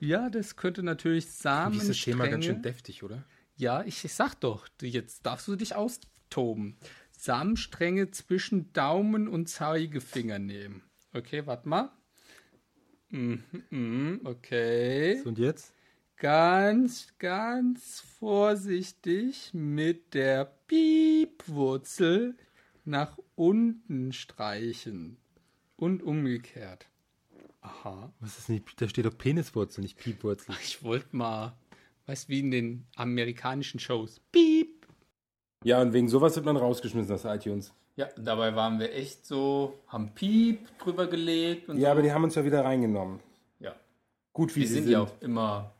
Ja, 0.00 0.28
das 0.28 0.56
könnte 0.56 0.82
natürlich 0.82 1.30
Samenstränge. 1.30 1.80
dieses 1.92 2.04
Thema 2.04 2.28
ganz 2.28 2.44
schön 2.44 2.60
deftig, 2.62 3.02
oder? 3.02 3.24
Ja, 3.56 3.82
ich, 3.84 4.04
ich 4.04 4.12
sag 4.12 4.34
doch, 4.34 4.68
jetzt 4.82 5.24
darfst 5.24 5.48
du 5.48 5.56
dich 5.56 5.74
austoben. 5.76 6.76
Samenstränge 7.16 8.10
zwischen 8.10 8.70
Daumen 8.74 9.28
und 9.28 9.48
Zeigefinger 9.48 10.38
nehmen. 10.38 10.82
Okay, 11.14 11.46
warte 11.46 11.68
mal. 11.70 11.90
Mhm, 13.10 13.42
mhm, 13.70 14.20
okay. 14.24 15.20
Und 15.24 15.38
jetzt? 15.38 15.74
Ganz, 16.16 17.08
ganz 17.18 18.00
vorsichtig 18.18 19.50
mit 19.52 20.14
der 20.14 20.44
Piepwurzel 20.66 22.36
nach 22.84 23.18
unten 23.34 24.12
streichen. 24.12 25.16
Und 25.76 26.02
umgekehrt. 26.02 26.88
Aha. 27.62 28.12
Was 28.20 28.38
ist 28.38 28.48
nicht? 28.48 28.80
Da 28.80 28.88
steht 28.88 29.06
doch 29.06 29.16
Peniswurzel, 29.16 29.82
nicht 29.82 29.98
Piepwurzel. 29.98 30.54
Ich 30.62 30.82
wollte 30.82 31.16
mal, 31.16 31.56
weißt 32.06 32.28
wie 32.28 32.40
in 32.40 32.50
den 32.50 32.86
amerikanischen 32.96 33.80
Shows. 33.80 34.20
Piep. 34.30 34.86
Ja, 35.64 35.80
und 35.80 35.92
wegen 35.92 36.08
sowas 36.08 36.36
wird 36.36 36.46
man 36.46 36.56
rausgeschmissen 36.56 37.14
aus 37.14 37.24
iTunes. 37.24 37.72
Ja, 38.00 38.08
dabei 38.16 38.56
waren 38.56 38.78
wir 38.80 38.94
echt 38.94 39.26
so, 39.26 39.74
haben 39.88 40.14
Piep 40.14 40.66
drüber 40.78 41.06
gelegt 41.06 41.68
und 41.68 41.76
Ja, 41.76 41.88
so. 41.88 41.92
aber 41.92 42.02
die 42.02 42.10
haben 42.12 42.24
uns 42.24 42.34
ja 42.34 42.42
wieder 42.46 42.64
reingenommen. 42.64 43.20
ja. 43.58 43.74
Gut, 44.32 44.56
wie 44.56 44.60
Wir 44.60 44.68
sie 44.68 44.74
sind 44.74 44.82
sind. 44.84 44.92
ja 44.92 45.00
auch 45.02 45.12
immer 45.20 45.74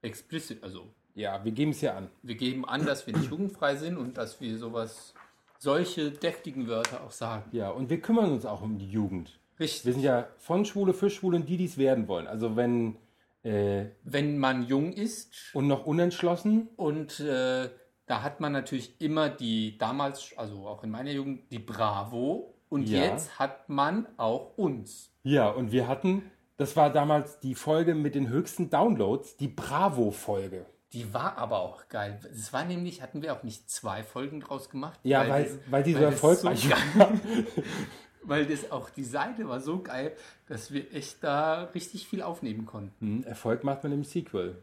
explicit, 0.00 0.62
also 0.62 0.86
Ja, 1.14 1.44
wir 1.44 1.52
geben 1.52 1.72
es 1.72 1.82
ja 1.82 1.94
an. 1.94 2.08
wir 2.22 2.34
geben 2.36 2.64
an, 2.64 2.86
dass 2.86 3.06
wir 3.06 3.14
nicht 3.14 3.30
jugendfrei 3.30 3.76
sind 3.76 3.98
und 3.98 4.16
dass 4.16 4.40
wir 4.40 4.56
sowas, 4.56 5.12
solche 5.58 6.10
deftigen 6.12 6.66
Wörter 6.66 7.02
auch 7.04 7.10
sagen. 7.10 7.44
Ja, 7.52 7.68
und 7.70 7.90
wir 7.90 8.00
kümmern 8.00 8.30
uns 8.32 8.46
auch 8.46 8.62
um 8.62 8.78
die 8.78 8.88
Jugend. 8.90 9.38
Richtig. 9.60 9.84
Wir 9.84 9.92
sind 9.92 10.02
ja 10.02 10.28
von 10.38 10.64
Schwule 10.64 10.94
für 10.94 11.10
Schwule 11.10 11.36
und 11.36 11.46
die, 11.48 11.58
die 11.58 11.66
es 11.66 11.76
werden 11.76 12.08
wollen. 12.08 12.26
Also 12.26 12.56
wenn 12.56 12.96
äh, 13.42 13.86
Wenn 14.02 14.38
man 14.38 14.66
jung 14.66 14.92
ist 14.94 15.34
und 15.52 15.66
noch 15.66 15.84
unentschlossen, 15.86 16.68
und 16.76 17.20
äh, 17.20 17.68
da 18.06 18.22
hat 18.22 18.40
man 18.40 18.52
natürlich 18.52 19.00
immer 19.00 19.28
die 19.28 19.76
damals, 19.78 20.32
also 20.36 20.66
auch 20.66 20.82
in 20.84 20.90
meiner 20.90 21.10
Jugend, 21.10 21.50
die 21.50 21.58
Bravo 21.58 22.54
und 22.68 22.88
Ja. 22.88 23.00
jetzt 23.04 23.38
hat 23.38 23.68
man 23.68 24.06
auch 24.16 24.56
uns. 24.56 25.12
Ja, 25.22 25.48
und 25.48 25.72
wir 25.72 25.88
hatten, 25.88 26.30
das 26.56 26.76
war 26.76 26.90
damals 26.92 27.40
die 27.40 27.54
Folge 27.54 27.94
mit 27.94 28.14
den 28.14 28.28
höchsten 28.28 28.70
Downloads, 28.70 29.36
die 29.36 29.48
Bravo-Folge. 29.48 30.66
Die 30.92 31.12
war 31.12 31.36
aber 31.36 31.58
auch 31.60 31.88
geil. 31.88 32.20
Es 32.32 32.52
war 32.52 32.64
nämlich, 32.64 33.02
hatten 33.02 33.20
wir 33.22 33.32
auch 33.34 33.42
nicht 33.42 33.68
zwei 33.68 34.02
Folgen 34.04 34.40
draus 34.40 34.70
gemacht. 34.70 34.98
Ja, 35.02 35.28
weil, 35.28 35.44
das- 35.44 35.58
weil 35.68 35.82
die 35.82 35.92
so 35.94 35.98
erfolgreich 36.00 36.60
so 36.60 36.70
war. 36.70 37.10
Weil 38.28 38.44
das 38.46 38.72
auch 38.72 38.90
die 38.90 39.04
Seite 39.04 39.48
war 39.48 39.60
so 39.60 39.78
geil, 39.82 40.12
dass 40.48 40.72
wir 40.72 40.92
echt 40.92 41.22
da 41.22 41.62
richtig 41.74 42.08
viel 42.08 42.22
aufnehmen 42.22 42.66
konnten. 42.66 43.18
Hm, 43.18 43.22
Erfolg 43.24 43.62
macht 43.62 43.84
man 43.84 43.92
im 43.92 44.02
Sequel. 44.02 44.58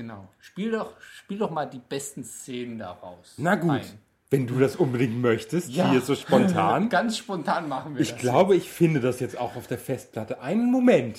Genau. 0.00 0.28
Spiel 0.40 0.70
doch, 0.70 0.92
spiel 1.00 1.36
doch 1.38 1.50
mal 1.50 1.66
die 1.66 1.78
besten 1.86 2.24
Szenen 2.24 2.78
daraus. 2.78 3.34
Na 3.36 3.54
gut, 3.56 3.70
ein. 3.72 3.98
wenn 4.30 4.46
du 4.46 4.58
das 4.58 4.76
unbedingt 4.76 5.20
möchtest, 5.20 5.68
Ja. 5.70 5.90
hier 5.90 6.00
so 6.00 6.14
spontan. 6.14 6.88
Ganz 6.88 7.18
spontan 7.18 7.68
machen 7.68 7.94
wir 7.94 8.00
Ich 8.00 8.12
das. 8.12 8.20
glaube, 8.20 8.56
ich 8.56 8.70
finde 8.70 9.00
das 9.00 9.20
jetzt 9.20 9.36
auch 9.36 9.56
auf 9.56 9.66
der 9.66 9.76
Festplatte. 9.78 10.40
Einen 10.40 10.70
Moment. 10.70 11.18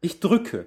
Ich 0.00 0.20
drücke. 0.20 0.66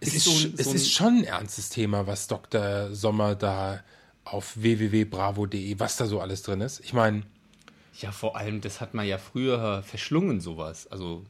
Es 0.00 0.14
ist, 0.14 0.24
so 0.24 0.30
ein- 0.30 0.36
sch- 0.36 0.54
es 0.58 0.66
so 0.68 0.72
ist 0.72 0.90
schon 0.92 1.18
ein 1.18 1.24
ernstes 1.24 1.68
Thema, 1.68 2.06
was 2.06 2.26
Dr. 2.28 2.94
Sommer 2.94 3.34
da 3.34 3.82
auf 4.24 4.56
www.bravo.de, 4.56 5.78
was 5.78 5.96
da 5.98 6.06
so 6.06 6.20
alles 6.20 6.42
drin 6.42 6.62
ist. 6.62 6.80
Ich 6.80 6.94
meine, 6.94 7.24
Ja, 8.00 8.10
vor 8.12 8.36
allem, 8.38 8.62
das 8.62 8.80
hat 8.80 8.94
man 8.94 9.06
ja 9.06 9.18
früher 9.18 9.82
verschlungen, 9.82 10.40
sowas. 10.40 10.86
Also, 10.90 11.26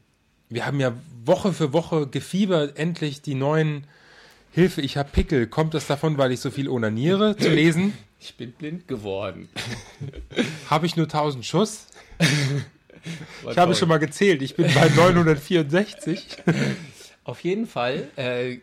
wir 0.49 0.66
haben 0.66 0.78
ja 0.78 0.92
Woche 1.25 1.52
für 1.52 1.73
Woche 1.73 2.07
gefiebert, 2.07 2.76
endlich 2.78 3.23
die 3.23 3.35
neuen 3.35 3.88
Hilfe, 4.52 4.80
ich 4.80 4.97
habe 4.97 5.09
Pickel. 5.11 5.47
Kommt 5.47 5.75
das 5.75 5.87
davon, 5.87 6.19
weil 6.19 6.33
ich 6.33 6.40
so 6.40 6.50
viel 6.50 6.69
onaniere 6.69 7.37
zu 7.37 7.49
lesen? 7.50 7.92
ich 8.21 8.35
bin 8.35 8.52
blind 8.52 8.87
geworden. 8.88 9.49
Habe 10.69 10.87
ich 10.87 10.97
nur 10.97 11.07
1000 11.07 11.45
Schuss? 11.45 11.87
Ich 13.49 13.57
habe 13.57 13.75
schon 13.75 13.88
mal 13.88 13.99
gezählt, 13.99 14.42
ich 14.42 14.57
bin 14.57 14.66
bei 14.75 14.88
964. 14.88 16.37
Auf 17.25 17.40
jeden 17.40 17.66
Fall 17.66 18.09
äh, 18.16 18.59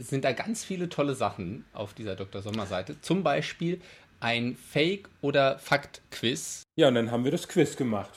sind 0.00 0.24
da 0.24 0.32
ganz 0.32 0.64
viele 0.64 0.88
tolle 0.88 1.14
Sachen 1.14 1.64
auf 1.74 1.92
dieser 1.92 2.16
Dr. 2.16 2.40
Sommer-Seite. 2.40 3.00
Zum 3.02 3.22
Beispiel 3.22 3.80
ein 4.20 4.56
Fake- 4.56 5.08
oder 5.20 5.58
Fakt-Quiz. 5.58 6.62
Ja, 6.76 6.88
und 6.88 6.94
dann 6.94 7.10
haben 7.10 7.24
wir 7.24 7.32
das 7.32 7.48
Quiz 7.48 7.76
gemacht. 7.76 8.12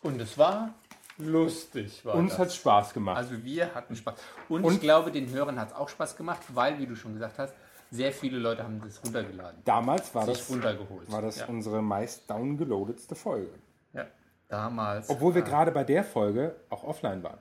Und 0.00 0.20
es 0.20 0.38
war 0.38 0.74
lustig. 1.20 2.04
War 2.04 2.14
Uns 2.14 2.30
das. 2.32 2.38
hat 2.38 2.52
Spaß 2.52 2.94
gemacht. 2.94 3.16
Also 3.16 3.42
wir 3.44 3.74
hatten 3.74 3.96
Spaß. 3.96 4.14
Und, 4.48 4.64
Und- 4.64 4.74
ich 4.74 4.80
glaube, 4.80 5.10
den 5.10 5.30
Hörern 5.30 5.58
hat 5.60 5.68
es 5.68 5.74
auch 5.74 5.88
Spaß 5.88 6.16
gemacht, 6.16 6.40
weil, 6.54 6.78
wie 6.78 6.86
du 6.86 6.96
schon 6.96 7.14
gesagt 7.14 7.38
hast, 7.38 7.54
sehr 7.90 8.12
viele 8.12 8.38
Leute 8.38 8.62
haben 8.62 8.80
das 8.84 9.02
runtergeladen. 9.04 9.62
Damals 9.64 10.14
war 10.14 10.24
das, 10.26 10.48
runtergeholt. 10.48 11.10
war 11.10 11.22
das 11.22 11.40
ja. 11.40 11.46
unsere 11.46 11.82
meist 11.82 12.28
downgeloadetste 12.30 13.14
Folge. 13.14 13.50
ja. 13.92 14.06
Damals. 14.48 15.08
Obwohl 15.08 15.34
wir 15.36 15.42
gerade 15.42 15.70
bei 15.70 15.84
der 15.84 16.02
Folge 16.02 16.56
auch 16.70 16.82
offline 16.82 17.22
waren. 17.22 17.38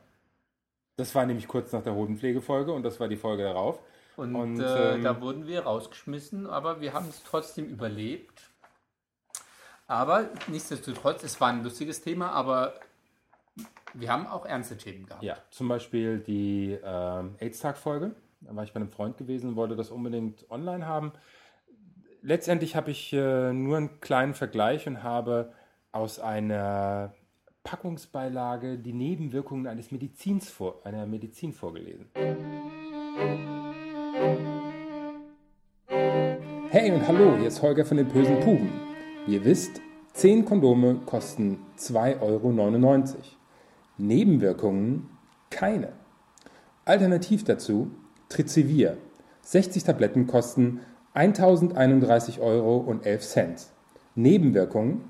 Das 0.96 1.16
war 1.16 1.26
nämlich 1.26 1.48
kurz 1.48 1.72
nach 1.72 1.82
der 1.82 1.96
Hodenpflegefolge 1.96 2.72
und 2.72 2.84
das 2.84 3.00
war 3.00 3.08
die 3.08 3.16
Folge 3.16 3.44
darauf. 3.44 3.80
Und, 4.16 4.36
Und, 4.36 4.60
äh, 4.60 4.96
ähm, 4.96 5.04
da 5.04 5.20
wurden 5.22 5.48
wir 5.48 5.62
rausgeschmissen, 5.64 6.46
aber 6.46 6.82
wir 6.82 6.94
haben 6.94 7.08
es 7.10 7.24
trotzdem 7.24 7.66
überlebt. 7.68 8.52
Aber 9.88 10.26
nichtsdestotrotz, 10.48 11.24
es 11.24 11.40
war 11.42 11.50
ein 11.50 11.64
lustiges 11.64 12.02
Thema, 12.02 12.32
aber 12.32 12.74
wir 13.94 14.12
haben 14.12 14.28
auch 14.28 14.46
ernste 14.46 14.78
Themen 14.78 15.06
gehabt. 15.06 15.24
Ja, 15.24 15.38
zum 15.50 15.68
Beispiel 15.68 16.20
die 16.20 16.78
ähm, 16.84 17.36
AIDS-Tag-Folge. 17.40 18.16
Da 18.42 18.56
war 18.56 18.64
ich 18.64 18.74
bei 18.74 18.80
einem 18.80 18.90
Freund 18.90 19.18
gewesen 19.18 19.50
und 19.50 19.56
wollte 19.56 19.76
das 19.76 19.92
unbedingt 19.92 20.50
online 20.50 20.86
haben. 20.86 21.12
Letztendlich 22.22 22.76
habe 22.76 22.92
ich 22.92 23.14
äh, 23.14 23.54
nur 23.54 23.78
einen 23.78 24.00
kleinen 24.02 24.34
Vergleich 24.34 24.88
und 24.88 25.04
habe 25.04 25.54
aus 25.92 26.20
einer 26.20 27.14
Packungsbeilage 27.64 28.78
die 28.78 28.94
Nebenwirkungen 28.94 29.68
eines 29.68 29.92
Medizins 29.92 30.50
vor, 30.50 30.82
einer 30.86 31.06
Medizin 31.06 31.54
vorgelesen. 31.54 32.10
Hey 36.72 36.92
und 36.92 37.08
hallo, 37.08 37.36
hier 37.38 37.48
ist 37.48 37.62
Holger 37.62 37.84
von 37.84 37.98
den 37.98 38.08
bösen 38.08 38.40
Puben. 38.42 38.72
Wie 39.26 39.36
ihr 39.36 39.44
wisst, 39.44 39.82
10 40.14 40.46
Kondome 40.46 40.96
kosten 41.06 41.60
2,99 41.78 42.22
Euro. 42.22 43.39
Nebenwirkungen 44.00 45.10
keine. 45.50 45.90
Alternativ 46.86 47.44
dazu 47.44 47.92
Trizivir. 48.30 48.98
60 49.42 49.84
Tabletten 49.84 50.28
kosten 50.28 50.80
1031,11 51.16 52.40
Euro. 52.40 52.96
Nebenwirkungen 54.16 55.02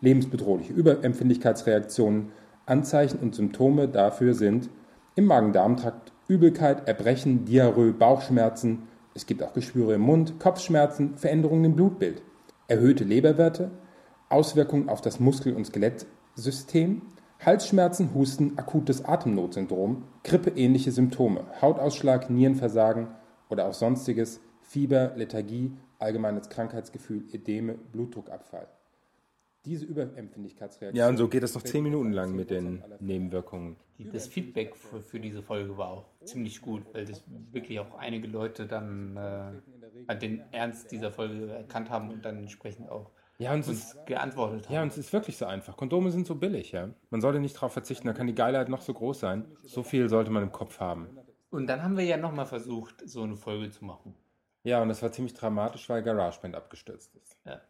lebensbedrohliche 0.00 0.72
Überempfindlichkeitsreaktionen, 0.72 2.32
Anzeichen 2.66 3.18
und 3.18 3.34
Symptome 3.34 3.88
dafür 3.88 4.34
sind 4.34 4.70
im 5.16 5.26
Magen-Darm-Trakt 5.26 6.12
Übelkeit, 6.28 6.86
Erbrechen, 6.86 7.44
Diarrhoe, 7.44 7.92
Bauchschmerzen, 7.92 8.84
es 9.14 9.26
gibt 9.26 9.42
auch 9.42 9.52
Geschwüre 9.52 9.94
im 9.94 10.02
Mund, 10.02 10.38
Kopfschmerzen, 10.38 11.16
Veränderungen 11.16 11.64
im 11.64 11.74
Blutbild, 11.74 12.22
erhöhte 12.68 13.02
Leberwerte, 13.04 13.72
Auswirkungen 14.28 14.88
auf 14.88 15.00
das 15.00 15.18
Muskel- 15.18 15.54
und 15.54 15.66
Skelettsystem, 15.66 17.02
Halsschmerzen, 17.44 18.12
Husten, 18.14 18.58
akutes 18.58 19.02
Atemnotsyndrom, 19.02 20.04
grippeähnliche 20.24 20.92
Symptome, 20.92 21.44
Hautausschlag, 21.62 22.28
Nierenversagen 22.28 23.08
oder 23.48 23.66
auch 23.66 23.72
sonstiges, 23.72 24.40
Fieber, 24.60 25.12
Lethargie, 25.16 25.72
allgemeines 25.98 26.50
Krankheitsgefühl, 26.50 27.24
Ödeme, 27.32 27.76
Blutdruckabfall. 27.92 28.68
Diese 29.64 29.86
Überempfindlichkeitsreaktion. 29.86 30.94
Ja, 30.94 31.08
und 31.08 31.16
so 31.16 31.28
geht 31.28 31.42
es 31.42 31.54
noch 31.54 31.62
zehn 31.62 31.82
Minuten 31.82 32.12
lang 32.12 32.34
mit 32.34 32.50
den 32.50 32.82
Nebenwirkungen. 33.00 33.76
Das 34.12 34.26
Feedback 34.26 34.76
für, 34.76 35.00
für 35.00 35.20
diese 35.20 35.42
Folge 35.42 35.76
war 35.78 35.90
auch 35.90 36.04
ziemlich 36.24 36.60
gut, 36.60 36.82
weil 36.92 37.06
das 37.06 37.22
wirklich 37.52 37.80
auch 37.80 37.94
einige 37.94 38.26
Leute 38.28 38.66
dann 38.66 39.16
äh, 40.08 40.16
den 40.16 40.42
Ernst 40.52 40.92
dieser 40.92 41.10
Folge 41.10 41.52
erkannt 41.52 41.88
haben 41.90 42.10
und 42.10 42.24
dann 42.24 42.38
entsprechend 42.38 42.90
auch 42.90 43.10
Ja, 43.40 43.52
und 43.54 43.60
es 43.60 43.68
uns 43.68 43.78
ist, 43.94 44.06
geantwortet 44.06 44.66
haben. 44.66 44.74
ja, 44.74 44.82
und 44.82 44.88
es 44.88 44.98
ist 44.98 45.12
wirklich 45.12 45.36
so 45.36 45.46
einfach. 45.46 45.76
Kondome 45.76 46.10
sind 46.10 46.26
so 46.26 46.34
billig, 46.34 46.72
ja. 46.72 46.90
Man 47.10 47.20
sollte 47.20 47.40
nicht 47.40 47.56
darauf 47.56 47.72
verzichten, 47.72 48.06
da 48.06 48.12
kann 48.12 48.26
die 48.26 48.34
Geilheit 48.34 48.68
noch 48.68 48.82
so 48.82 48.92
groß 48.94 49.18
sein. 49.18 49.48
So 49.64 49.82
viel 49.82 50.08
sollte 50.08 50.30
man 50.30 50.42
im 50.42 50.52
Kopf 50.52 50.78
haben. 50.78 51.08
Und 51.50 51.66
dann 51.66 51.82
haben 51.82 51.96
wir 51.96 52.04
ja 52.04 52.16
nochmal 52.16 52.46
versucht, 52.46 53.02
so 53.08 53.22
eine 53.22 53.36
Folge 53.36 53.70
zu 53.70 53.84
machen. 53.84 54.14
Ja, 54.62 54.82
und 54.82 54.88
das 54.88 55.02
war 55.02 55.10
ziemlich 55.10 55.34
dramatisch, 55.34 55.88
weil 55.88 56.02
GarageBand 56.02 56.54
abgestürzt 56.54 57.14
ist. 57.16 57.36
Ja. 57.46 57.60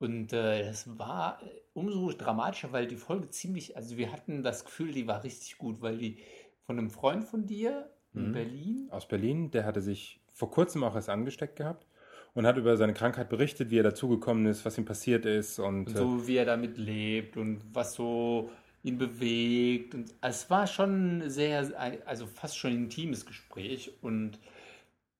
Und 0.00 0.32
äh, 0.32 0.64
das 0.64 0.98
war 0.98 1.40
umso 1.72 2.10
dramatischer, 2.12 2.72
weil 2.72 2.88
die 2.88 2.96
Folge 2.96 3.30
ziemlich, 3.30 3.76
also 3.76 3.96
wir 3.96 4.10
hatten 4.12 4.42
das 4.42 4.64
Gefühl, 4.64 4.90
die 4.92 5.06
war 5.06 5.22
richtig 5.22 5.56
gut, 5.56 5.80
weil 5.80 5.96
die 5.98 6.18
von 6.66 6.78
einem 6.78 6.90
Freund 6.90 7.24
von 7.24 7.46
dir 7.46 7.90
in 8.12 8.28
Mhm. 8.28 8.32
Berlin, 8.32 8.88
Aus 8.90 9.06
Berlin, 9.06 9.50
der 9.52 9.64
hatte 9.64 9.80
sich 9.80 10.20
vor 10.34 10.50
kurzem 10.50 10.82
auch 10.84 10.94
erst 10.96 11.08
angesteckt 11.08 11.56
gehabt 11.56 11.86
und 12.34 12.46
hat 12.46 12.56
über 12.56 12.76
seine 12.76 12.94
Krankheit 12.94 13.28
berichtet, 13.28 13.70
wie 13.70 13.78
er 13.78 13.82
dazugekommen 13.82 14.46
ist, 14.46 14.64
was 14.64 14.78
ihm 14.78 14.84
passiert 14.84 15.26
ist 15.26 15.58
und, 15.58 15.88
und 15.88 15.94
äh, 15.94 15.98
so 15.98 16.26
wie 16.26 16.36
er 16.36 16.46
damit 16.46 16.78
lebt 16.78 17.36
und 17.36 17.60
was 17.72 17.94
so 17.94 18.50
ihn 18.82 18.98
bewegt. 18.98 19.94
Und 19.94 20.12
es 20.20 20.50
war 20.50 20.66
schon 20.66 21.28
sehr, 21.28 21.70
also 22.06 22.26
fast 22.26 22.56
schon 22.56 22.72
ein 22.72 22.84
intimes 22.84 23.26
Gespräch 23.26 23.92
und 24.00 24.38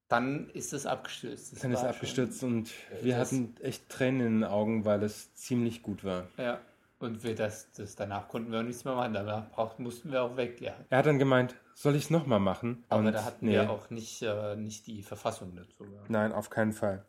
dann 0.08 0.50
ist 0.50 0.72
es 0.72 0.84
abgestürzt. 0.84 1.52
Das 1.52 1.60
dann 1.60 1.72
ist 1.72 1.82
er 1.82 1.90
abgestürzt 1.90 2.42
und 2.42 2.68
äh, 2.68 3.04
wir 3.04 3.16
hatten 3.16 3.54
echt 3.62 3.88
Tränen 3.88 4.20
in 4.20 4.40
den 4.40 4.44
Augen, 4.44 4.84
weil 4.84 5.02
es 5.02 5.34
ziemlich 5.34 5.82
gut 5.82 6.04
war. 6.04 6.28
Ja. 6.36 6.60
Und 7.02 7.24
wir 7.24 7.34
das, 7.34 7.72
das 7.72 7.96
danach 7.96 8.28
konnten 8.28 8.52
wir 8.52 8.60
auch 8.60 8.64
nichts 8.64 8.84
mehr 8.84 8.94
machen. 8.94 9.14
Danach 9.14 9.50
braucht, 9.50 9.78
mussten 9.80 10.12
wir 10.12 10.22
auch 10.22 10.36
weg, 10.36 10.60
ja. 10.60 10.72
Er 10.88 10.98
hat 10.98 11.06
dann 11.06 11.18
gemeint, 11.18 11.56
soll 11.74 11.96
ich 11.96 12.04
es 12.04 12.10
nochmal 12.10 12.40
machen? 12.40 12.84
Aber 12.88 13.00
Und 13.00 13.12
da 13.12 13.24
hatten 13.24 13.46
nee, 13.46 13.52
wir 13.52 13.70
auch 13.70 13.90
nicht, 13.90 14.22
äh, 14.22 14.54
nicht 14.56 14.86
die 14.86 15.02
Verfassung 15.02 15.54
dazu. 15.56 15.84
Ja. 15.84 16.00
Nein, 16.08 16.32
auf 16.32 16.48
keinen 16.48 16.72
Fall. 16.72 17.04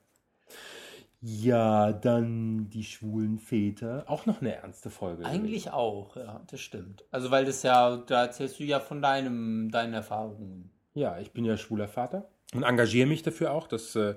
Ja, 1.22 1.94
dann 1.94 2.70
die 2.70 2.84
schwulen 2.84 3.40
Väter. 3.40 4.04
Auch 4.08 4.26
noch 4.26 4.42
eine 4.42 4.56
ernste 4.56 4.90
Folge. 4.90 5.26
Eigentlich 5.26 5.72
auch, 5.72 6.18
ja, 6.18 6.42
das 6.52 6.60
stimmt. 6.60 7.06
Also 7.12 7.32
weil 7.32 7.46
das 7.46 7.64
ja, 7.64 7.96
da 7.96 8.24
erzählst 8.24 8.60
du 8.60 8.64
ja 8.64 8.82
von 8.82 9.02
deinem, 9.02 9.72
deinen 9.72 9.94
Erfahrungen. 9.94 10.70
Ja, 10.96 11.20
ich 11.20 11.32
bin 11.32 11.46
ja 11.46 11.56
schwuler 11.56 11.88
Vater 11.88 12.27
und 12.53 12.64
engagiere 12.64 13.08
mich 13.08 13.24
dafür 13.24 13.51
auch. 13.53 13.68
Das 13.68 13.96
äh, 13.96 14.16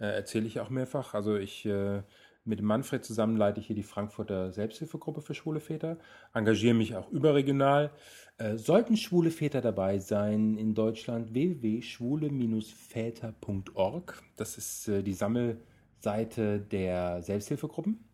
äh, 0.00 0.06
erzähle 0.06 0.46
ich 0.46 0.58
auch 0.58 0.68
mehrfach. 0.68 1.14
Also 1.14 1.36
ich 1.36 1.64
äh, 1.64 2.02
mit 2.44 2.62
Manfred 2.62 3.04
zusammen 3.04 3.36
leite 3.36 3.60
ich 3.60 3.66
hier 3.66 3.76
die 3.76 3.82
Frankfurter 3.82 4.52
Selbsthilfegruppe 4.52 5.20
für 5.20 5.34
schwule 5.34 5.60
Väter, 5.60 5.98
engagiere 6.32 6.72
mich 6.74 6.96
auch 6.96 7.10
überregional. 7.10 7.90
Äh, 8.38 8.56
sollten 8.56 8.96
schwule 8.96 9.30
Väter 9.30 9.60
dabei 9.60 9.98
sein 9.98 10.56
in 10.56 10.74
Deutschland 10.74 11.34
www.schwule-väter.org. 11.34 14.22
Das 14.36 14.56
ist 14.56 14.88
äh, 14.88 15.02
die 15.02 15.12
Sammelseite 15.12 16.60
der 16.60 17.22
Selbsthilfegruppen. 17.22 18.08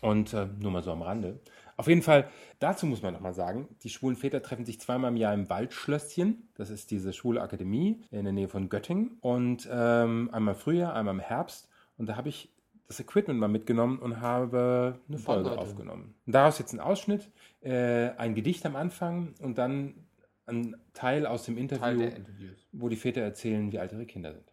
Und 0.00 0.32
äh, 0.32 0.46
nur 0.60 0.70
mal 0.70 0.82
so 0.82 0.92
am 0.92 1.02
Rande. 1.02 1.40
Auf 1.76 1.88
jeden 1.88 2.02
Fall, 2.02 2.28
dazu 2.60 2.86
muss 2.86 3.02
man 3.02 3.14
nochmal 3.14 3.34
sagen, 3.34 3.68
die 3.82 3.88
schwulen 3.88 4.16
Väter 4.16 4.42
treffen 4.42 4.64
sich 4.64 4.80
zweimal 4.80 5.10
im 5.10 5.16
Jahr 5.16 5.34
im 5.34 5.48
Waldschlösschen. 5.48 6.48
Das 6.54 6.70
ist 6.70 6.90
diese 6.90 7.12
schwule 7.12 7.40
Akademie 7.40 8.04
in 8.10 8.24
der 8.24 8.32
Nähe 8.32 8.48
von 8.48 8.68
Göttingen. 8.68 9.18
Und 9.20 9.68
ähm, 9.70 10.30
einmal 10.32 10.54
im 10.54 10.60
Frühjahr, 10.60 10.94
einmal 10.94 11.14
im 11.14 11.20
Herbst. 11.20 11.68
Und 11.96 12.08
da 12.08 12.16
habe 12.16 12.28
ich 12.28 12.52
das 12.88 13.00
Equipment 13.00 13.38
mal 13.38 13.48
mitgenommen 13.48 13.98
und 13.98 14.20
habe 14.20 14.98
eine 15.08 15.18
Folge 15.18 15.50
Leute. 15.50 15.60
aufgenommen. 15.60 16.14
Und 16.26 16.34
daraus 16.34 16.58
jetzt 16.58 16.72
ein 16.72 16.80
Ausschnitt, 16.80 17.30
äh, 17.60 18.10
ein 18.16 18.34
Gedicht 18.34 18.64
am 18.64 18.76
Anfang 18.76 19.34
und 19.40 19.58
dann 19.58 20.06
ein 20.46 20.74
Teil 20.94 21.26
aus 21.26 21.44
dem 21.44 21.58
Interview, 21.58 21.82
Teil 21.82 21.98
der 21.98 22.16
Interviews. 22.16 22.66
wo 22.72 22.88
die 22.88 22.96
Väter 22.96 23.20
erzählen, 23.20 23.70
wie 23.70 23.78
alt 23.78 23.92
ihre 23.92 24.06
Kinder 24.06 24.32
sind. 24.32 24.50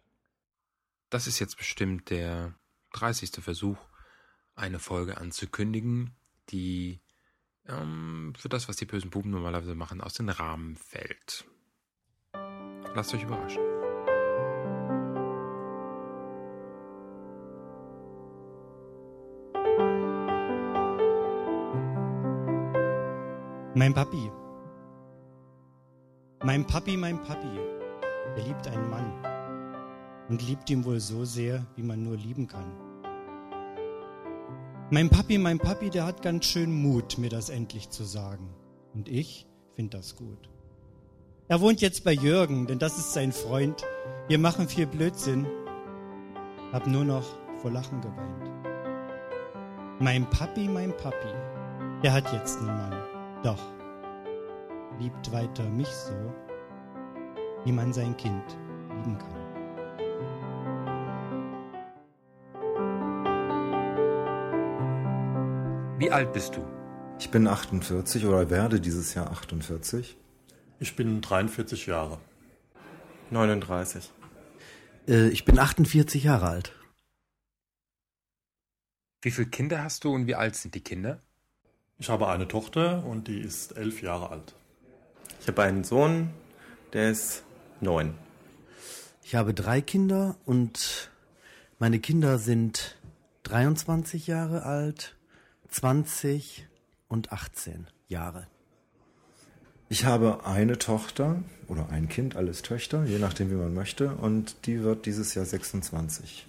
Das 1.08 1.26
ist 1.26 1.38
jetzt 1.38 1.56
bestimmt 1.56 2.10
der 2.10 2.54
30. 2.92 3.30
Versuch, 3.42 3.78
eine 4.54 4.78
Folge 4.78 5.16
anzukündigen, 5.16 6.14
die 6.50 7.00
ähm, 7.66 8.34
für 8.36 8.50
das, 8.50 8.68
was 8.68 8.76
die 8.76 8.86
bösen 8.86 9.10
Buben 9.10 9.30
normalerweise 9.30 9.74
machen, 9.74 10.02
aus 10.02 10.14
dem 10.14 10.28
Rahmen 10.28 10.76
fällt. 10.76 11.46
Lasst 12.94 13.14
euch 13.14 13.22
überraschen. 13.22 13.75
Mein 23.78 23.92
Papi. 23.92 24.30
Mein 26.42 26.66
Papi, 26.66 26.96
mein 26.96 27.22
Papi. 27.22 27.58
Er 28.34 28.42
liebt 28.42 28.66
einen 28.68 28.88
Mann. 28.88 29.12
Und 30.30 30.40
liebt 30.48 30.70
ihn 30.70 30.86
wohl 30.86 30.98
so 30.98 31.26
sehr, 31.26 31.66
wie 31.76 31.82
man 31.82 32.02
nur 32.02 32.16
lieben 32.16 32.46
kann. 32.46 32.72
Mein 34.88 35.10
Papi, 35.10 35.36
mein 35.36 35.58
Papi, 35.58 35.90
der 35.90 36.06
hat 36.06 36.22
ganz 36.22 36.46
schön 36.46 36.72
Mut, 36.72 37.18
mir 37.18 37.28
das 37.28 37.50
endlich 37.50 37.90
zu 37.90 38.04
sagen. 38.04 38.48
Und 38.94 39.10
ich 39.10 39.46
find 39.74 39.92
das 39.92 40.16
gut. 40.16 40.48
Er 41.48 41.60
wohnt 41.60 41.82
jetzt 41.82 42.02
bei 42.02 42.14
Jürgen, 42.14 42.66
denn 42.66 42.78
das 42.78 42.96
ist 42.96 43.12
sein 43.12 43.30
Freund. 43.30 43.84
Wir 44.28 44.38
machen 44.38 44.70
viel 44.70 44.86
Blödsinn. 44.86 45.46
Hab 46.72 46.86
nur 46.86 47.04
noch 47.04 47.26
vor 47.60 47.72
Lachen 47.72 48.00
geweint. 48.00 48.50
Mein 49.98 50.24
Papi, 50.30 50.66
mein 50.66 50.96
Papi, 50.96 51.34
der 52.02 52.14
hat 52.14 52.32
jetzt 52.32 52.56
einen 52.60 52.68
Mann. 52.68 53.05
Doch 53.42 53.62
liebt 54.98 55.30
weiter 55.32 55.68
mich 55.68 55.88
so, 55.88 56.34
wie 57.64 57.72
man 57.72 57.92
sein 57.92 58.16
Kind 58.16 58.56
lieben 58.88 59.18
kann. 59.18 59.46
Wie 65.98 66.10
alt 66.10 66.32
bist 66.32 66.56
du? 66.56 66.64
Ich 67.18 67.30
bin 67.30 67.46
48 67.46 68.26
oder 68.26 68.50
werde 68.50 68.80
dieses 68.80 69.14
Jahr 69.14 69.30
48. 69.30 70.16
Ich 70.78 70.94
bin 70.94 71.22
43 71.22 71.86
Jahre. 71.86 72.18
39. 73.30 74.10
Äh, 75.08 75.28
ich 75.28 75.44
bin 75.44 75.58
48 75.58 76.24
Jahre 76.24 76.48
alt. 76.48 76.72
Wie 79.22 79.30
viele 79.30 79.48
Kinder 79.48 79.82
hast 79.82 80.04
du 80.04 80.14
und 80.14 80.26
wie 80.26 80.34
alt 80.34 80.54
sind 80.54 80.74
die 80.74 80.82
Kinder? 80.82 81.22
Ich 81.98 82.10
habe 82.10 82.28
eine 82.28 82.46
Tochter 82.46 83.04
und 83.04 83.26
die 83.26 83.40
ist 83.40 83.76
elf 83.76 84.02
Jahre 84.02 84.30
alt. 84.30 84.54
Ich 85.40 85.48
habe 85.48 85.62
einen 85.62 85.82
Sohn, 85.82 86.30
der 86.92 87.10
ist 87.10 87.42
neun. 87.80 88.14
Ich 89.22 89.34
habe 89.34 89.54
drei 89.54 89.80
Kinder 89.80 90.36
und 90.44 91.10
meine 91.78 91.98
Kinder 91.98 92.38
sind 92.38 92.96
23 93.44 94.26
Jahre 94.26 94.64
alt, 94.64 95.16
20 95.68 96.66
und 97.08 97.32
18 97.32 97.86
Jahre. 98.08 98.46
Ich 99.88 100.04
habe 100.04 100.44
eine 100.44 100.78
Tochter 100.78 101.42
oder 101.68 101.88
ein 101.90 102.08
Kind, 102.08 102.36
alles 102.36 102.62
Töchter, 102.62 103.04
je 103.04 103.18
nachdem 103.18 103.50
wie 103.50 103.54
man 103.54 103.72
möchte, 103.72 104.14
und 104.16 104.66
die 104.66 104.82
wird 104.82 105.06
dieses 105.06 105.34
Jahr 105.34 105.44
26. 105.44 106.46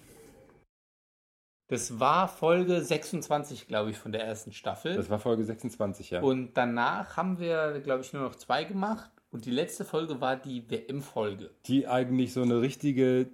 Das 1.67 1.99
war 1.99 2.29
Folge 2.29 2.81
26, 2.81 3.67
glaube 3.67 3.91
ich, 3.91 3.97
von 3.97 4.11
der 4.13 4.23
ersten 4.23 4.53
Staffel. 4.53 4.95
Das 4.95 5.09
war 5.09 5.19
Folge 5.19 5.43
26, 5.43 6.11
ja. 6.11 6.21
Und 6.21 6.53
danach 6.55 7.17
haben 7.17 7.39
wir, 7.39 7.81
glaube 7.81 8.01
ich, 8.01 8.13
nur 8.13 8.23
noch 8.23 8.35
zwei 8.35 8.63
gemacht. 8.63 9.11
Und 9.31 9.45
die 9.45 9.51
letzte 9.51 9.83
Folge 9.83 10.21
war 10.21 10.37
die 10.37 10.69
WM-Folge. 10.69 11.51
die 11.65 11.87
eigentlich 11.87 12.31
so 12.31 12.41
eine 12.41 12.61
richtige 12.61 13.27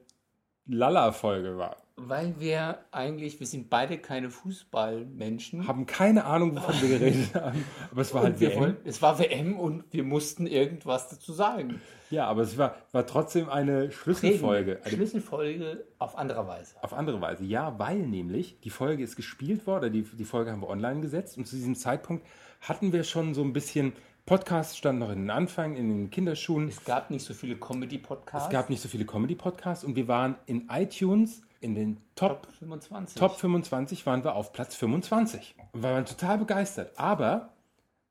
Lala-Folge 0.66 1.58
war. 1.58 1.78
Weil 1.96 2.40
wir 2.40 2.80
eigentlich, 2.92 3.40
wir 3.40 3.48
sind 3.48 3.70
beide 3.70 3.98
keine 4.00 4.30
Fußballmenschen. 4.30 5.68
Haben 5.68 5.86
keine 5.86 6.26
Ahnung, 6.26 6.56
wovon 6.56 6.82
wir 6.82 6.98
geredet 7.00 7.34
haben. 7.36 7.64
Aber 7.92 8.02
es 8.02 8.14
war 8.14 8.22
Und 8.22 8.28
halt 8.28 8.40
WM. 8.42 8.60
wollten- 8.60 8.88
es 8.90 9.02
war 9.02 9.20
WM 9.20 9.60
und 9.60 9.84
wir 9.92 10.04
mussten 10.04 10.48
irgendwas 10.48 11.10
dazu 11.10 11.34
sagen. 11.34 11.82
Ja, 12.10 12.28
aber 12.28 12.42
es 12.42 12.58
war, 12.58 12.76
war 12.92 13.06
trotzdem 13.06 13.50
eine 13.50 13.92
Schlüsselfolge. 13.92 14.80
Eine 14.84 14.96
Schlüsselfolge 14.96 15.84
auf 16.00 16.18
andere 16.18 16.48
Weise. 16.48 16.76
Auf 16.82 16.94
andere 16.94 17.22
Weise, 17.22 17.44
ja, 17.44 17.78
weil 17.80 18.00
nämlich 18.00 18.60
die 18.62 18.70
Folge 18.70 19.04
ist 19.04 19.16
gespielt 19.16 19.66
worden, 19.68 19.92
die, 19.94 20.04
die 20.04 20.26
Folge 20.26 20.52
haben 20.52 20.62
wir 20.62 20.70
online 20.70 21.02
gesetzt 21.02 21.38
und 21.38 21.46
zu 21.48 21.56
diesem 21.56 21.76
Zeitpunkt 21.76 22.26
hatten 22.62 22.94
wir 22.94 23.04
schon 23.04 23.34
so 23.34 23.44
ein 23.44 23.54
bisschen, 23.54 23.94
Podcast 24.26 24.78
stand 24.78 25.00
noch 25.00 25.10
in 25.12 25.20
den 25.20 25.30
Anfang, 25.32 25.76
in 25.76 25.90
den 25.90 26.10
Kinderschuhen. 26.10 26.70
Es 26.70 26.86
gab 26.86 27.10
nicht 27.12 27.26
so 27.26 27.34
viele 27.34 27.56
Comedy-Podcasts. 27.58 28.48
Es 28.48 28.52
gab 28.54 28.70
nicht 28.70 28.82
so 28.82 28.88
viele 28.88 29.06
Comedy-Podcasts 29.06 29.84
und 29.84 29.96
wir 29.98 30.08
waren 30.08 30.36
in 30.46 30.70
iTunes 30.72 31.42
in 31.64 31.76
den 31.76 31.98
Top, 32.16 32.44
Top 32.44 32.54
25. 32.60 33.20
Top 33.20 33.36
25 33.36 34.06
waren 34.06 34.24
wir 34.24 34.36
auf 34.36 34.52
Platz 34.54 34.76
25. 34.76 35.56
Und 35.72 35.84
wir 35.84 35.90
waren 35.90 36.06
total 36.06 36.38
begeistert. 36.38 36.92
Aber 36.98 37.54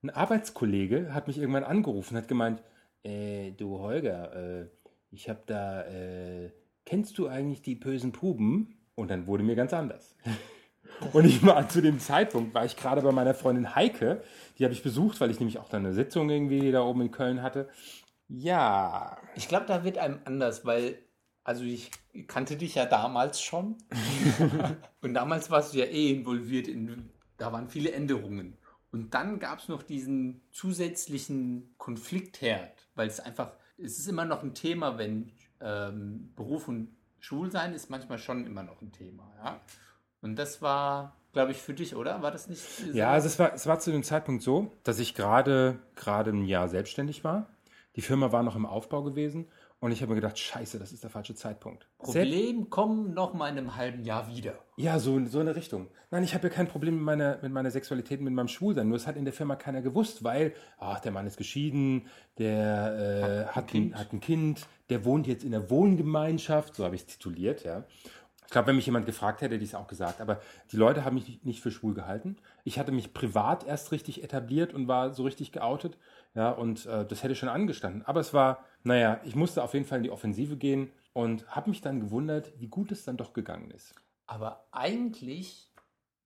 ein 0.02 0.10
Arbeitskollege 0.10 1.14
hat 1.14 1.26
mich 1.26 1.38
irgendwann 1.38 1.64
angerufen 1.64 2.14
und 2.14 2.22
hat 2.22 2.28
gemeint, 2.28 2.62
äh, 3.04 3.52
du 3.52 3.78
Holger, 3.78 4.34
äh, 4.34 4.66
ich 5.10 5.28
habe 5.28 5.40
da, 5.46 5.82
äh, 5.82 6.50
kennst 6.86 7.18
du 7.18 7.28
eigentlich 7.28 7.62
die 7.62 7.74
bösen 7.74 8.12
Puben? 8.12 8.78
Und 8.94 9.10
dann 9.10 9.26
wurde 9.26 9.42
mir 9.42 9.56
ganz 9.56 9.72
anders. 9.72 10.14
Und 11.12 11.24
ich 11.24 11.44
war 11.44 11.68
zu 11.68 11.80
dem 11.80 11.98
Zeitpunkt, 11.98 12.54
war 12.54 12.64
ich 12.64 12.76
gerade 12.76 13.02
bei 13.02 13.12
meiner 13.12 13.34
Freundin 13.34 13.74
Heike, 13.74 14.22
die 14.58 14.64
habe 14.64 14.74
ich 14.74 14.82
besucht, 14.82 15.20
weil 15.20 15.30
ich 15.30 15.40
nämlich 15.40 15.58
auch 15.58 15.68
dann 15.68 15.84
eine 15.84 15.94
Sitzung 15.94 16.30
irgendwie 16.30 16.70
da 16.70 16.82
oben 16.82 17.02
in 17.02 17.10
Köln 17.10 17.42
hatte. 17.42 17.68
Ja. 18.28 19.16
Ich 19.34 19.48
glaube, 19.48 19.66
da 19.66 19.84
wird 19.84 19.98
einem 19.98 20.20
anders, 20.24 20.64
weil, 20.64 20.98
also 21.44 21.64
ich 21.64 21.90
kannte 22.26 22.56
dich 22.56 22.74
ja 22.74 22.86
damals 22.86 23.40
schon. 23.42 23.76
und 25.00 25.14
damals 25.14 25.50
warst 25.50 25.74
du 25.74 25.78
ja 25.78 25.86
eh 25.86 26.10
involviert 26.10 26.68
in, 26.68 27.10
da 27.36 27.52
waren 27.52 27.68
viele 27.68 27.92
Änderungen. 27.92 28.56
Und 28.92 29.14
dann 29.14 29.38
gab 29.38 29.58
es 29.58 29.68
noch 29.68 29.82
diesen 29.82 30.42
zusätzlichen 30.52 31.74
Konfliktherd, 31.78 32.88
weil 32.94 33.08
es 33.08 33.20
einfach, 33.20 33.52
es 33.78 33.98
ist 33.98 34.06
immer 34.06 34.26
noch 34.26 34.42
ein 34.42 34.54
Thema, 34.54 34.98
wenn 34.98 35.32
ähm, 35.60 36.32
Beruf 36.36 36.68
und 36.68 36.94
Schwulsein 37.18 37.72
ist 37.72 37.88
manchmal 37.88 38.18
schon 38.18 38.46
immer 38.46 38.62
noch 38.62 38.82
ein 38.82 38.92
Thema, 38.92 39.32
ja. 39.42 39.60
Und 40.20 40.36
das 40.36 40.60
war, 40.62 41.16
glaube 41.32 41.52
ich, 41.52 41.58
für 41.58 41.74
dich, 41.74 41.96
oder? 41.96 42.22
War 42.22 42.30
das 42.30 42.48
nicht 42.48 42.60
so? 42.60 42.92
Ja, 42.92 43.10
also 43.10 43.26
es 43.26 43.38
war, 43.38 43.54
es 43.54 43.66
war 43.66 43.80
zu 43.80 43.90
dem 43.90 44.02
Zeitpunkt 44.02 44.42
so, 44.42 44.72
dass 44.84 44.98
ich 44.98 45.14
gerade 45.14 45.78
gerade 45.96 46.30
ein 46.30 46.44
Jahr 46.44 46.68
selbstständig 46.68 47.24
war. 47.24 47.48
Die 47.96 48.02
Firma 48.02 48.30
war 48.30 48.42
noch 48.42 48.56
im 48.56 48.66
Aufbau 48.66 49.02
gewesen 49.02 49.48
und 49.82 49.92
ich 49.92 50.00
habe 50.00 50.10
mir 50.10 50.20
gedacht, 50.20 50.38
scheiße, 50.38 50.78
das 50.78 50.92
ist 50.92 51.02
der 51.02 51.10
falsche 51.10 51.34
Zeitpunkt. 51.34 51.86
Selbst- 52.00 52.32
Problem 52.32 52.70
kommen 52.70 53.12
noch 53.14 53.34
mal 53.34 53.48
in 53.48 53.58
einem 53.58 53.76
halben 53.76 54.04
Jahr 54.04 54.28
wieder. 54.28 54.54
Ja, 54.76 54.98
so, 54.98 55.22
so 55.26 55.40
in 55.40 55.46
der 55.46 55.56
Richtung. 55.56 55.88
Nein, 56.10 56.22
ich 56.24 56.34
habe 56.34 56.48
ja 56.48 56.54
kein 56.54 56.68
Problem 56.68 56.94
mit 56.94 57.02
meiner, 57.04 57.38
mit 57.42 57.52
meiner 57.52 57.70
Sexualität, 57.70 58.20
mit 58.20 58.32
meinem 58.32 58.48
Schwulsein. 58.48 58.88
Nur 58.88 58.96
es 58.96 59.06
hat 59.06 59.16
in 59.16 59.24
der 59.24 59.34
Firma 59.34 59.56
keiner 59.56 59.82
gewusst, 59.82 60.22
weil, 60.24 60.54
ach, 60.78 61.00
der 61.00 61.12
Mann 61.12 61.26
ist 61.26 61.36
geschieden, 61.36 62.06
der 62.38 63.48
äh, 63.50 63.54
hat, 63.54 63.74
ein, 63.74 63.98
hat 63.98 64.12
ein 64.12 64.20
Kind, 64.20 64.66
der 64.88 65.04
wohnt 65.04 65.26
jetzt 65.26 65.44
in 65.44 65.50
der 65.50 65.68
Wohngemeinschaft, 65.68 66.74
so 66.76 66.84
habe 66.84 66.94
ich 66.94 67.02
es 67.02 67.06
tituliert, 67.08 67.64
ja. 67.64 67.84
Ich 68.46 68.52
glaube, 68.52 68.68
wenn 68.68 68.76
mich 68.76 68.84
jemand 68.86 69.06
gefragt 69.06 69.40
hätte, 69.40 69.54
hätte 69.54 69.64
ich 69.64 69.70
es 69.70 69.74
auch 69.74 69.86
gesagt. 69.86 70.20
Aber 70.20 70.38
die 70.72 70.76
Leute 70.76 71.06
haben 71.06 71.14
mich 71.14 71.26
nicht- 71.26 71.44
nicht 71.46 71.60
für 71.62 71.70
schwul 71.70 71.94
gehalten. 71.94 72.36
Ich 72.64 72.78
hatte 72.78 72.92
mich 72.92 73.14
privat 73.14 73.64
erst 73.66 73.92
richtig 73.92 74.22
etabliert 74.22 74.74
und 74.74 74.88
war 74.88 75.14
so 75.14 75.22
richtig 75.24 75.52
geoutet. 75.52 75.96
Ja, 76.34 76.50
und 76.50 76.84
äh, 76.84 77.06
das 77.06 77.22
hätte 77.22 77.34
schon 77.34 77.48
angestanden. 77.48 78.02
Aber 78.04 78.20
es 78.20 78.34
war, 78.34 78.64
naja, 78.84 79.20
ich 79.24 79.34
musste 79.34 79.62
auf 79.62 79.74
jeden 79.74 79.86
Fall 79.86 79.98
in 79.98 80.04
die 80.04 80.10
Offensive 80.10 80.56
gehen 80.56 80.90
und 81.12 81.46
habe 81.48 81.70
mich 81.70 81.80
dann 81.80 82.00
gewundert, 82.00 82.52
wie 82.58 82.68
gut 82.68 82.92
es 82.92 83.04
dann 83.04 83.16
doch 83.16 83.32
gegangen 83.32 83.70
ist. 83.70 83.94
Aber 84.26 84.66
eigentlich 84.72 85.70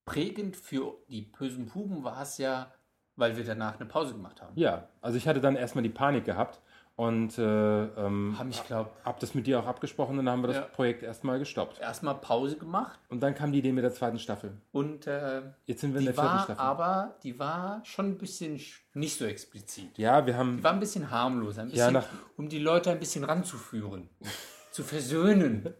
prägend 0.04 0.56
für 0.56 0.98
die 1.08 1.22
bösen 1.22 1.66
Puben 1.66 2.04
war 2.04 2.22
es 2.22 2.38
ja, 2.38 2.72
weil 3.16 3.36
wir 3.36 3.44
danach 3.44 3.76
eine 3.76 3.86
Pause 3.86 4.12
gemacht 4.12 4.40
haben. 4.40 4.52
Ja, 4.56 4.88
also 5.00 5.18
ich 5.18 5.26
hatte 5.26 5.40
dann 5.40 5.56
erstmal 5.56 5.82
die 5.82 5.90
Panik 5.90 6.24
gehabt 6.24 6.60
und 6.96 7.37
äh, 7.38 7.42
ähm, 7.85 8.35
Haben, 8.38 8.48
ich 8.50 8.64
glaube, 8.64 8.90
hab 9.04 9.20
das 9.20 9.35
mit 9.35 9.46
dir 9.46 9.61
auch 9.61 9.66
abgesprochen 9.66 10.18
und 10.18 10.24
dann 10.24 10.32
haben 10.32 10.42
wir 10.42 10.48
das 10.48 10.56
Ja. 10.56 10.62
Projekt 10.62 11.02
erstmal 11.02 11.38
gestoppt. 11.38 11.78
erstmal 11.78 12.14
Pause 12.14 12.56
gemacht 12.56 12.98
Und 13.11 13.20
dann 13.22 13.35
kam 13.35 13.52
die 13.52 13.59
Idee 13.59 13.72
mit 13.72 13.85
der 13.85 13.92
zweiten 13.92 14.18
Staffel. 14.18 14.52
und 14.72 15.06
äh, 15.06 15.42
Jetzt 15.66 15.82
sind 15.82 15.92
wir 15.92 16.00
in 16.00 16.06
der 16.06 16.14
vierten 16.14 16.38
Staffel. 16.38 16.59
aber, 16.59 17.16
die 17.22 17.38
war 17.38 17.82
schon 17.85 18.06
ein 18.06 18.18
bisschen 18.18 18.56
sch- 18.59 18.80
nicht 18.94 19.18
so 19.18 19.26
explizit. 19.26 19.96
ja, 19.98 20.24
wir 20.26 20.37
haben 20.38 20.56
Die 20.56 20.64
war 20.64 20.72
ein 20.72 20.80
bisschen 20.80 21.11
harmlos, 21.11 21.59
ein 21.59 21.68
Ja, 21.68 21.72
bisschen, 21.74 21.92
nach- 21.92 22.06
um 22.38 22.48
die 22.48 22.59
Leute 22.61 22.90
ein 22.90 22.98
bisschen 22.98 23.24
ranzuführen, 23.24 24.09
zu 24.72 24.82
versöhnen. 24.82 25.74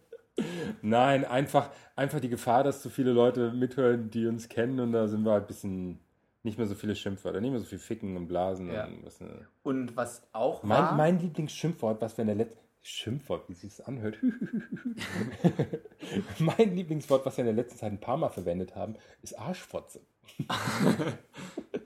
Nein, 0.83 1.25
einfach, 1.25 1.71
einfach 1.95 2.19
die 2.19 2.29
Gefahr, 2.29 2.63
dass 2.63 2.81
zu 2.83 2.91
viele 2.91 3.11
Leute 3.11 3.51
mithören, 3.51 4.11
die 4.11 4.27
uns 4.27 4.47
kennen 4.49 4.79
und 4.79 4.91
da 4.91 5.07
sind 5.07 5.23
wir 5.25 5.31
halt 5.31 5.45
ein 5.45 5.47
bisschen 5.47 5.99
nicht 6.47 6.57
mehr 6.57 6.67
so 6.67 6.75
viele 6.75 6.95
Schimpfwörter, 6.95 7.41
nicht 7.41 7.51
mehr 7.51 7.59
so 7.59 7.65
viel 7.65 7.77
Ficken 7.77 8.15
und 8.15 8.27
Blasen. 8.27 8.71
Ja. 8.71 8.85
Und 8.85 9.05
was, 9.05 9.19
ne. 9.19 9.47
Und 9.63 9.97
was 9.97 10.25
auch 10.31 10.63
war, 10.63 10.93
mein, 10.93 10.97
mein 10.97 11.19
Lieblingsschimpfwort, 11.19 12.01
was 12.01 12.17
wir 12.17 12.23
in 12.23 12.27
der 12.27 12.37
letzten 12.37 12.65
Schimpfwort, 12.81 13.49
wie 13.49 13.53
sich 13.53 13.75
das 13.75 13.85
anhört. 13.85 14.17
mein 16.39 16.73
Lieblingswort, 16.73 17.25
was 17.25 17.35
wir 17.35 17.43
in 17.43 17.53
der 17.53 17.63
letzten 17.63 17.77
Zeit 17.77 17.91
ein 17.91 17.99
paar 17.99 18.15
Mal 18.15 18.29
verwendet 18.29 18.75
haben, 18.75 18.95
ist 19.21 19.37
Arschfotze. 19.37 19.99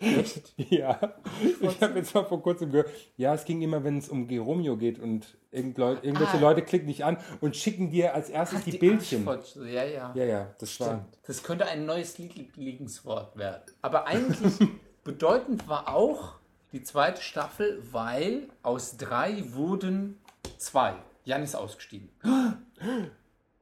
Echt? 0.01 0.53
Ja, 0.71 1.15
ich 1.61 1.81
habe 1.81 1.99
jetzt 1.99 2.13
mal 2.15 2.25
vor 2.25 2.41
kurzem 2.41 2.71
gehört, 2.71 2.89
ja, 3.17 3.33
es 3.33 3.45
ging 3.45 3.61
immer, 3.61 3.83
wenn 3.83 3.97
es 3.97 4.09
um 4.09 4.27
Geromeo 4.27 4.75
geht 4.77 4.99
und 4.99 5.37
irgend 5.51 5.77
Leut, 5.77 6.03
irgendwelche 6.03 6.37
Ah. 6.37 6.41
Leute 6.41 6.61
klicken 6.63 6.87
dich 6.87 7.03
an 7.05 7.17
und 7.39 7.55
schicken 7.55 7.91
dir 7.91 8.13
als 8.15 8.29
erstes 8.29 8.59
Ach, 8.61 8.63
die, 8.65 8.77
Bildchen. 8.77 9.27
Arschfotze, 9.27 9.69
Ja, 9.69 9.83
ja. 9.83 10.11
Ja, 10.15 10.23
ja, 10.25 10.55
das 10.59 10.79
war. 10.79 10.87
Stimmt. 10.87 11.17
Das 11.27 11.43
könnte 11.43 11.65
ein 11.65 11.85
neues 11.85 12.17
Lieblingswort 12.17 13.37
werden. 13.37 13.63
Aber 13.81 14.07
eigentlich 14.07 14.53
bedeutend 15.03 15.67
war 15.67 15.93
auch 15.93 16.35
die 16.71 16.81
zweite 16.83 17.21
Staffel, 17.21 17.81
weil 17.91 18.47
aus 18.63 18.97
drei 18.97 19.43
wurden 19.53 20.17
zwei. 20.57 20.95
Jan 21.25 21.43
ist 21.43 21.55
ausgestiegen. 21.55 22.09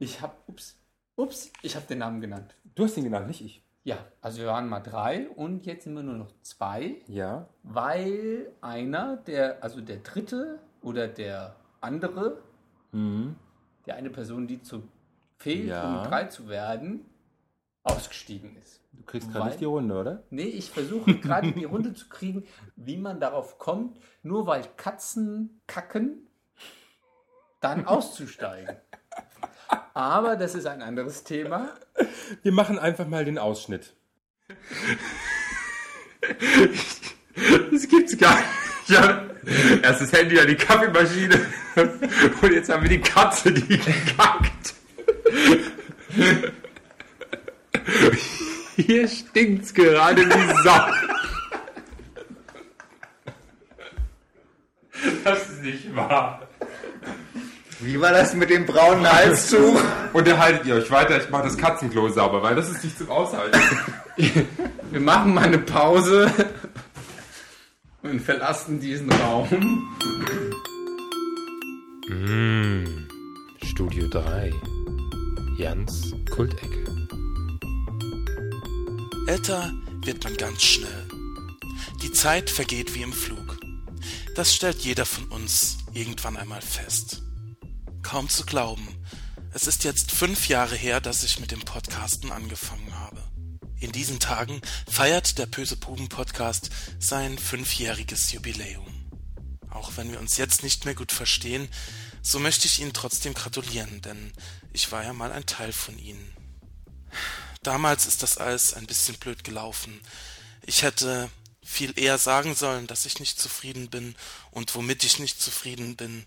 Ich 0.01 0.21
habe, 0.21 0.33
ups, 0.47 0.77
ups, 1.17 1.51
ich 1.61 1.75
habe 1.75 1.85
den 1.85 1.97
Namen 1.97 2.21
genannt. 2.21 2.55
Du 2.75 2.85
hast 2.85 2.95
ihn 2.95 3.03
genannt, 3.03 3.27
nicht 3.27 3.41
ich. 3.43 3.61
Ja, 3.83 3.97
also 4.21 4.39
wir 4.41 4.47
waren 4.47 4.67
mal 4.67 4.81
drei 4.81 5.29
und 5.29 5.65
jetzt 5.65 5.85
sind 5.85 5.93
wir 5.95 6.03
nur 6.03 6.15
noch 6.15 6.31
zwei, 6.41 6.97
Ja. 7.07 7.47
weil 7.63 8.51
einer, 8.61 9.17
der, 9.17 9.63
also 9.63 9.81
der 9.81 9.97
dritte 9.97 10.59
oder 10.81 11.07
der 11.07 11.55
andere, 11.81 12.41
Mhm. 12.91 13.35
der 13.85 13.95
eine 13.95 14.09
Person, 14.09 14.47
die 14.47 14.61
zu 14.61 14.83
fehlt, 15.37 15.69
Ja. 15.69 16.01
um 16.01 16.07
drei 16.07 16.25
zu 16.25 16.49
werden, 16.49 17.05
ausgestiegen 17.83 18.55
ist. 18.57 18.81
Du 18.91 19.03
kriegst 19.03 19.31
gerade 19.31 19.45
nicht 19.47 19.61
die 19.61 19.65
Runde, 19.65 19.97
oder? 19.97 20.23
Nee, 20.29 20.43
ich 20.43 20.69
versuche 20.69 21.15
gerade 21.19 21.51
die 21.53 21.63
Runde 21.63 21.93
zu 21.93 22.09
kriegen, 22.09 22.43
wie 22.75 22.97
man 22.97 23.19
darauf 23.21 23.57
kommt, 23.57 23.97
nur 24.23 24.45
weil 24.45 24.63
Katzen 24.75 25.61
kacken, 25.67 26.27
dann 27.61 27.85
auszusteigen. 27.87 28.75
Aber 29.93 30.35
das 30.35 30.55
ist 30.55 30.65
ein 30.65 30.81
anderes 30.81 31.23
Thema. 31.23 31.69
Wir 32.43 32.51
machen 32.51 32.79
einfach 32.79 33.07
mal 33.07 33.25
den 33.25 33.37
Ausschnitt. 33.37 33.93
Das 37.71 37.87
gibt's 37.87 38.17
gar 38.17 38.37
nicht. 38.37 38.49
Ja, 38.87 39.23
erst 39.83 40.01
das 40.01 40.11
Handy 40.11 40.39
an 40.39 40.47
die 40.47 40.55
Kaffeemaschine 40.55 41.45
und 42.41 42.51
jetzt 42.51 42.69
haben 42.69 42.81
wir 42.81 42.89
die 42.89 43.01
Katze, 43.01 43.51
die 43.51 43.77
gekackt. 43.77 44.73
Hier 48.75 49.07
stinkt's 49.07 49.73
gerade 49.73 50.25
wie 50.25 50.63
Sau. 50.63 50.87
Das 55.23 55.49
ist 55.49 55.61
nicht 55.61 55.95
wahr. 55.95 56.47
Wie 57.81 57.99
war 58.01 58.11
das 58.11 58.33
mit 58.33 58.49
dem 58.49 58.65
braunen 58.65 59.09
Halstuch? 59.09 59.81
Unterhaltet 60.13 60.65
ihr 60.65 60.75
euch 60.75 60.91
weiter, 60.91 61.17
ich 61.17 61.29
mache 61.29 61.43
das 61.43 61.57
Katzenklo 61.57 62.09
sauber, 62.09 62.43
weil 62.43 62.55
das 62.55 62.69
ist 62.69 62.83
nicht 62.83 62.97
zum 62.97 63.09
Aushalten. 63.09 63.57
Wir 64.91 64.99
machen 64.99 65.33
mal 65.33 65.45
eine 65.45 65.59
Pause 65.59 66.29
und 68.01 68.19
verlassen 68.19 68.81
diesen 68.81 69.09
Raum. 69.11 69.87
Mmh, 72.09 73.07
Studio 73.63 74.07
3. 74.09 74.51
Jans 75.57 76.13
Kultecke. 76.31 76.85
Älter 79.27 79.71
wird 80.03 80.21
man 80.25 80.35
ganz 80.35 80.63
schnell. 80.63 81.07
Die 82.01 82.11
Zeit 82.11 82.49
vergeht 82.49 82.93
wie 82.95 83.03
im 83.03 83.13
Flug. 83.13 83.57
Das 84.35 84.53
stellt 84.53 84.79
jeder 84.79 85.05
von 85.05 85.25
uns 85.25 85.77
irgendwann 85.93 86.35
einmal 86.35 86.61
fest. 86.61 87.21
Kaum 88.01 88.29
zu 88.29 88.45
glauben. 88.45 88.87
Es 89.53 89.67
ist 89.67 89.83
jetzt 89.83 90.11
fünf 90.11 90.47
Jahre 90.47 90.75
her, 90.75 91.01
dass 91.01 91.23
ich 91.23 91.39
mit 91.39 91.51
dem 91.51 91.61
Podcasten 91.61 92.31
angefangen 92.31 92.93
habe. 92.95 93.23
In 93.79 93.91
diesen 93.91 94.19
Tagen 94.19 94.61
feiert 94.89 95.37
der 95.37 95.45
Böse 95.45 95.75
Buben 95.75 96.09
Podcast 96.09 96.69
sein 96.99 97.37
fünfjähriges 97.37 98.31
Jubiläum. 98.31 98.87
Auch 99.69 99.91
wenn 99.95 100.11
wir 100.11 100.19
uns 100.19 100.37
jetzt 100.37 100.63
nicht 100.63 100.85
mehr 100.85 100.95
gut 100.95 101.11
verstehen, 101.11 101.69
So 102.21 102.39
möchte 102.39 102.67
ich 102.67 102.79
Ihnen 102.79 102.93
trotzdem 102.93 103.33
gratulieren, 103.33 104.01
denn 104.01 104.33
ich 104.73 104.91
war 104.91 105.03
ja 105.03 105.13
mal 105.13 105.31
ein 105.31 105.45
Teil 105.45 105.71
von 105.71 105.97
Ihnen. 105.97 106.33
Damals 107.63 108.05
ist 108.05 108.23
das 108.23 108.37
alles 108.37 108.73
ein 108.73 108.87
bisschen 108.87 109.15
blöd 109.15 109.43
gelaufen. 109.43 109.99
Ich 110.65 110.83
hätte 110.83 111.29
viel 111.63 111.97
eher 111.97 112.17
sagen 112.17 112.55
sollen, 112.55 112.87
dass 112.87 113.05
ich 113.05 113.19
nicht 113.19 113.39
zufrieden 113.39 113.89
bin 113.89 114.15
und 114.51 114.75
womit 114.75 115.03
ich 115.03 115.19
nicht 115.19 115.41
zufrieden 115.41 115.95
bin 115.95 116.25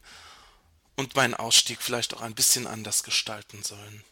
und 0.97 1.15
meinen 1.15 1.35
Ausstieg 1.35 1.81
vielleicht 1.81 2.15
auch 2.15 2.21
ein 2.21 2.35
bisschen 2.35 2.67
anders 2.67 3.03
gestalten 3.03 3.63
sollen. 3.63 4.05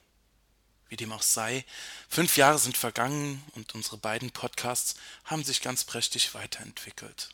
Wie 0.89 0.97
dem 0.97 1.13
auch 1.13 1.23
sei, 1.23 1.65
fünf 2.09 2.37
Jahre 2.37 2.59
sind 2.59 2.77
vergangen 2.77 3.45
und 3.55 3.75
unsere 3.75 3.97
beiden 3.97 4.33
Podcasts 4.33 4.97
haben 5.25 5.45
sich 5.45 5.63
ganz 5.63 5.85
prächtig 5.85 6.35
weiterentwickelt. 6.35 7.31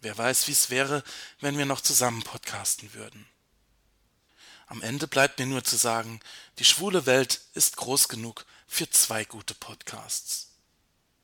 Wer 0.00 0.18
weiß, 0.18 0.48
wie 0.48 0.52
es 0.52 0.70
wäre, 0.70 1.04
wenn 1.40 1.56
wir 1.56 1.66
noch 1.66 1.80
zusammen 1.80 2.22
podcasten 2.22 2.92
würden. 2.94 3.26
Am 4.66 4.82
Ende 4.82 5.06
bleibt 5.06 5.38
mir 5.38 5.46
nur 5.46 5.62
zu 5.62 5.76
sagen, 5.76 6.20
die 6.58 6.64
schwule 6.64 7.06
Welt 7.06 7.42
ist 7.54 7.76
groß 7.76 8.08
genug 8.08 8.44
für 8.66 8.90
zwei 8.90 9.24
gute 9.24 9.54
Podcasts. 9.54 10.50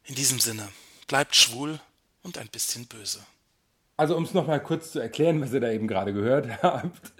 In 0.04 0.14
diesem 0.14 0.40
Sinne, 0.40 0.70
bleibt 1.08 1.34
schwul 1.34 1.80
und 2.22 2.38
ein 2.38 2.48
bisschen 2.48 2.86
böse. 2.86 3.26
Also 4.00 4.16
um 4.16 4.22
es 4.22 4.32
nochmal 4.32 4.60
kurz 4.62 4.92
zu 4.92 4.98
erklären, 4.98 5.42
was 5.42 5.52
ihr 5.52 5.60
da 5.60 5.70
eben 5.70 5.86
gerade 5.86 6.14
gehört 6.14 6.48
habt. 6.62 7.12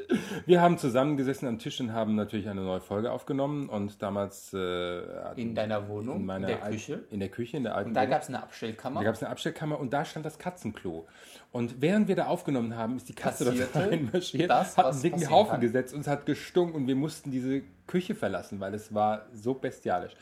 Wir 0.47 0.63
haben 0.63 0.79
zusammengesessen 0.79 1.47
am 1.47 1.59
Tisch 1.59 1.79
und 1.79 1.93
haben 1.93 2.15
natürlich 2.15 2.49
eine 2.49 2.63
neue 2.63 2.81
Folge 2.81 3.13
aufgenommen 3.13 3.69
und 3.69 4.01
damals 4.01 4.55
äh, 4.55 5.03
In 5.37 5.55
deiner 5.55 5.89
Wohnung, 5.89 6.17
in, 6.21 6.25
meiner 6.25 6.49
in 6.49 6.55
der 6.57 6.65
Al- 6.65 6.73
Küche. 6.73 7.05
in 7.11 7.21
der 7.21 7.29
Küche, 7.29 7.59
in 7.59 7.65
der 7.65 7.75
alten 7.75 7.91
Und 7.91 7.95
da 7.95 8.07
gab 8.07 8.23
es 8.23 8.29
eine 8.29 8.43
Abstellkammer. 8.43 9.01
Da 9.01 9.05
gab 9.05 9.15
es 9.15 9.23
eine 9.23 9.31
Abstellkammer 9.31 9.79
und 9.79 9.93
da 9.93 10.07
stand 10.07 10.25
das 10.25 10.39
Katzenklo. 10.39 11.07
Und 11.53 11.83
während 11.83 12.09
wir 12.09 12.17
da 12.17 12.29
aufgenommen 12.29 12.75
haben, 12.75 12.97
ist 12.97 13.11
die 13.11 13.15
Katze 13.15 13.45
da 13.45 13.51
Passierte 13.51 13.79
reinmarschiert, 13.91 14.49
das, 14.49 14.79
hat 14.79 14.87
einen 14.87 15.03
dicken 15.03 15.29
Haufen 15.31 15.51
kann. 15.53 15.61
gesetzt 15.61 15.93
und 15.93 16.01
es 16.01 16.09
hat 16.09 16.25
gestunken 16.25 16.77
und 16.77 16.87
wir 16.87 16.97
mussten 16.97 17.31
diese 17.31 17.61
Küche 17.87 18.15
verlassen, 18.15 18.59
weil 18.59 18.73
es 18.73 18.95
war 18.95 19.27
so 19.35 19.53
bestialisch. 19.53 20.15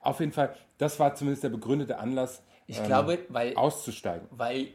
Auf 0.00 0.20
jeden 0.20 0.32
Fall, 0.32 0.54
das 0.78 0.98
war 0.98 1.14
zumindest 1.14 1.44
der 1.44 1.50
begründete 1.50 1.98
Anlass, 1.98 2.42
Ich 2.66 2.78
ähm, 2.78 2.86
glaube, 2.86 3.18
weil, 3.28 3.54
auszusteigen. 3.54 4.26
weil 4.30 4.68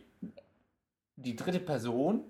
die 1.22 1.36
dritte 1.36 1.60
Person 1.60 2.24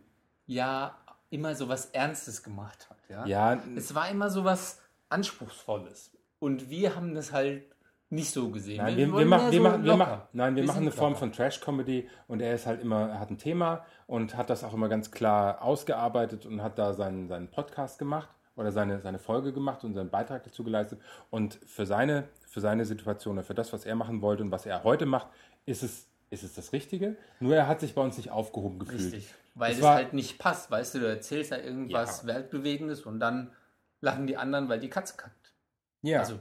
ja 0.46 0.98
immer 1.30 1.56
so 1.56 1.70
was 1.70 1.88
Ernstes 1.88 2.44
gemacht 2.44 2.90
hat. 2.90 2.98
Ja? 3.10 3.26
Ja. 3.26 3.62
Es 3.76 3.96
war 3.96 4.10
immer 4.10 4.30
so 4.30 4.44
was 4.44 4.82
Anspruchsvolles. 5.10 6.12
Und 6.40 6.70
wir 6.70 6.96
haben 6.96 7.14
das 7.14 7.32
halt 7.32 7.64
nicht 8.10 8.32
so 8.32 8.50
gesehen. 8.50 8.78
Nein, 8.78 8.98
wir, 8.98 9.08
wir, 9.08 9.14
wollen 9.14 9.28
machen, 9.28 9.52
wir, 9.52 9.58
so 9.58 9.64
machen, 9.64 9.84
wir, 9.84 9.96
machen, 9.96 10.22
nein, 10.34 10.56
wir, 10.56 10.64
Wir 10.64 10.68
machen 10.68 10.82
eine 10.82 10.92
Form 10.92 11.16
von 11.16 11.32
Trash-Comedy 11.32 12.10
und 12.28 12.42
er 12.42 12.54
ist 12.54 12.66
halt 12.66 12.82
immer, 12.82 13.10
er 13.10 13.20
hat 13.20 13.32
ein 13.32 13.38
Thema 13.38 13.86
und 14.06 14.36
hat 14.36 14.50
das 14.50 14.66
auch 14.66 14.74
immer 14.74 14.90
ganz 14.90 15.12
klar 15.12 15.62
ausgearbeitet 15.62 16.46
und 16.46 16.62
hat 16.62 16.78
da 16.78 16.94
seinen, 16.94 17.30
seinen 17.30 17.50
Podcast 17.50 18.00
gemacht 18.00 18.28
oder 18.58 18.74
seine, 18.74 19.00
seine 19.00 19.18
Folge 19.18 19.54
gemacht 19.54 19.86
und 19.86 19.94
seinen 19.94 20.10
Beitrag 20.10 20.44
dazu 20.44 20.64
geleistet. 20.66 21.00
Und 21.30 21.56
für 21.66 21.86
seine, 21.86 22.28
für 22.50 22.60
seine 22.60 22.84
Situation 22.84 23.38
oder 23.38 23.46
für 23.46 23.56
das, 23.56 23.72
was 23.72 23.86
er 23.86 23.96
machen 23.96 24.22
wollte 24.22 24.44
und 24.44 24.52
was 24.52 24.66
er 24.66 24.84
heute 24.84 25.06
macht, 25.06 25.28
ist 25.66 25.82
es, 25.82 26.08
ist 26.32 26.41
es 26.44 26.56
das 26.56 26.74
Richtige. 26.74 27.15
Nur 27.39 27.56
er 27.56 27.67
hat 27.67 27.82
sich 27.82 27.94
bei 27.94 28.02
uns 28.02 28.17
nicht 28.17 28.32
aufgehoben 28.32 28.80
gefühlt. 28.80 29.13
Richtig. 29.13 29.32
Weil 29.54 29.74
Es 29.74 29.82
halt 29.84 30.13
nicht 30.13 30.39
passt. 30.39 30.72
Weißt 30.72 30.96
du, 30.96 31.00
du 31.00 31.08
erzählst 31.08 31.52
ja 31.52 31.58
irgendwas 31.58 32.26
Weltbewegendes 32.26 33.02
und 33.06 33.20
dann 33.20 33.52
lachen 34.00 34.26
die 34.26 34.38
anderen, 34.38 34.70
weil 34.70 34.80
die 34.80 34.89
Katze 34.89 35.15
kackt. 35.17 35.54
Ja. 36.02 36.20
Also, 36.22 36.39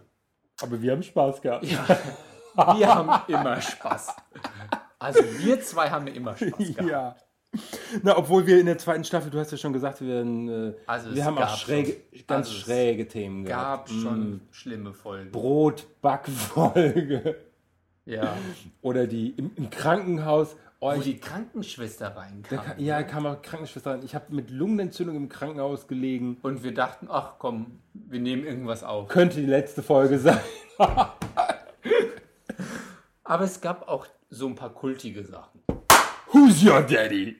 Aber 0.62 0.80
wir 0.80 0.92
haben 0.92 1.02
Spaß 1.02 1.42
gehabt. 1.42 1.66
ja. 1.66 1.84
Wir 2.76 2.94
haben 2.94 3.30
immer 3.32 3.60
Spaß. 3.60 4.14
Also 4.98 5.20
wir 5.38 5.60
zwei 5.60 5.88
haben 5.90 6.06
immer 6.08 6.36
Spaß 6.36 6.58
gehabt. 6.58 6.82
Ja. 6.88 7.16
Na, 8.04 8.16
obwohl 8.16 8.46
wir 8.46 8.60
in 8.60 8.66
der 8.66 8.78
zweiten 8.78 9.02
Staffel, 9.02 9.28
du 9.30 9.40
hast 9.40 9.50
ja 9.50 9.58
schon 9.58 9.72
gesagt, 9.72 10.00
wir, 10.00 10.06
werden, 10.08 10.48
äh, 10.48 10.72
Also 10.86 11.12
wir 11.12 11.24
haben 11.24 11.36
auch 11.36 11.40
gab 11.42 11.58
schräge, 11.58 11.96
schon- 12.12 12.26
ganz 12.28 12.46
also 12.46 12.58
es 12.58 12.64
schräge 12.64 13.08
Themen 13.08 13.44
Gab 13.44 13.86
gehabt. 13.86 14.02
schon 14.02 14.30
Mm. 14.34 14.40
schlimme 14.52 14.94
Folgen. 14.94 15.32
Brotbackfolge. 15.32 17.34
Ja. 18.10 18.36
Oder 18.82 19.06
die 19.06 19.30
im, 19.30 19.52
im 19.56 19.70
Krankenhaus. 19.70 20.56
Oh, 20.82 20.96
Wo 20.96 21.00
die 21.00 21.18
Krankenschwester 21.18 22.16
reinkam. 22.16 22.58
da, 22.64 22.74
ja, 22.78 23.02
kam 23.02 23.26
auch 23.26 23.42
Krankenschwester 23.42 23.92
rein. 23.92 24.02
Ich 24.02 24.14
habe 24.14 24.34
mit 24.34 24.50
Lungenentzündung 24.50 25.14
im 25.14 25.28
Krankenhaus 25.28 25.86
gelegen. 25.86 26.38
Und 26.42 26.64
wir 26.64 26.72
dachten, 26.72 27.08
ach 27.10 27.34
komm, 27.38 27.80
wir 27.92 28.18
nehmen 28.18 28.46
irgendwas 28.46 28.82
auf. 28.82 29.08
Könnte 29.08 29.40
die 29.40 29.46
letzte 29.46 29.82
Folge 29.82 30.18
sein. 30.18 30.40
Aber 33.24 33.44
es 33.44 33.60
gab 33.60 33.88
auch 33.88 34.06
so 34.30 34.46
ein 34.46 34.54
paar 34.54 34.70
kultige 34.70 35.22
Sachen. 35.24 35.60
Who's 36.32 36.64
your 36.64 36.80
daddy? 36.80 37.36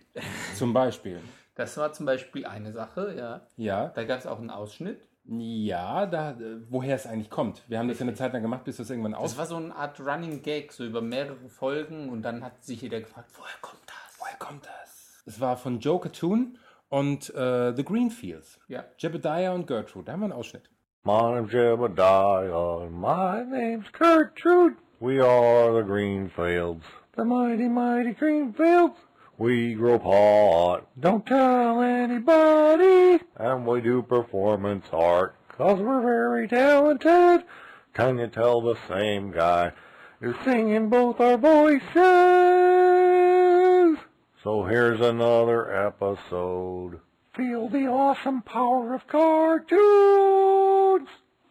Zum 0.54 0.72
Beispiel. 0.72 1.20
Das 1.54 1.76
war 1.76 1.92
zum 1.92 2.06
Beispiel 2.06 2.44
eine 2.46 2.72
Sache, 2.72 3.14
ja. 3.16 3.40
Ja. 3.56 3.88
Da 3.88 4.04
gab 4.04 4.18
es 4.18 4.26
auch 4.26 4.38
einen 4.38 4.50
Ausschnitt. 4.50 5.00
Ja, 5.32 6.06
da, 6.06 6.32
äh, 6.32 6.60
woher 6.68 6.96
es 6.96 7.06
eigentlich 7.06 7.30
kommt. 7.30 7.62
Wir 7.68 7.78
haben 7.78 7.86
das 7.86 8.00
ja 8.00 8.02
eine 8.04 8.14
Zeit 8.14 8.32
lang 8.32 8.42
gemacht, 8.42 8.64
bis 8.64 8.78
das 8.78 8.90
irgendwann 8.90 9.14
aus. 9.14 9.30
Das 9.30 9.38
war 9.38 9.46
so 9.46 9.56
eine 9.56 9.74
Art 9.74 10.00
Running 10.00 10.42
Gag, 10.42 10.72
so 10.72 10.84
über 10.84 11.00
mehrere 11.00 11.48
Folgen. 11.48 12.08
Und 12.08 12.22
dann 12.22 12.42
hat 12.42 12.64
sich 12.64 12.82
jeder 12.82 13.00
gefragt, 13.00 13.30
woher 13.38 13.54
kommt 13.60 13.82
das? 13.86 14.18
Woher 14.18 14.36
kommt 14.38 14.66
das? 14.66 15.22
Es 15.26 15.40
war 15.40 15.56
von 15.56 15.78
Joe 15.78 16.00
Cartoon 16.00 16.58
und 16.88 17.32
äh, 17.34 17.72
The 17.76 17.84
Greenfields. 17.84 18.58
Ja. 18.66 18.84
Jebediah 18.98 19.52
und 19.52 19.68
Gertrude. 19.68 20.06
Da 20.06 20.12
haben 20.12 20.20
wir 20.20 20.24
einen 20.24 20.32
Ausschnitt. 20.32 20.68
My 21.04 21.32
name's 21.32 21.52
Jebediah, 21.52 22.82
and 22.82 22.92
my 22.92 23.42
name's 23.44 23.90
Gertrude. 23.92 24.76
We 24.98 25.24
are 25.24 25.72
the 25.72 25.82
Greenfields, 25.82 26.84
the 27.16 27.24
mighty, 27.24 27.68
mighty 27.68 28.12
Greenfields. 28.12 28.96
We 29.40 29.72
grow 29.72 29.98
pot, 29.98 30.86
don't 31.00 31.24
tell 31.24 31.80
anybody, 31.80 33.24
and 33.36 33.66
we 33.66 33.80
do 33.80 34.02
performance 34.02 34.84
art, 34.92 35.34
cause 35.56 35.80
we're 35.80 36.02
very 36.02 36.46
talented. 36.46 37.44
Can 37.94 38.18
you 38.18 38.26
tell 38.26 38.60
the 38.60 38.76
same 38.86 39.30
guy 39.30 39.72
is 40.20 40.34
singing 40.44 40.90
both 40.90 41.20
our 41.20 41.38
voices? 41.38 41.88
So 44.44 44.64
here's 44.64 45.00
another 45.00 45.86
episode. 45.86 47.00
Feel 47.34 47.70
the 47.70 47.86
awesome 47.86 48.42
power 48.42 48.92
of 48.92 49.06
cartoons. 49.06 49.78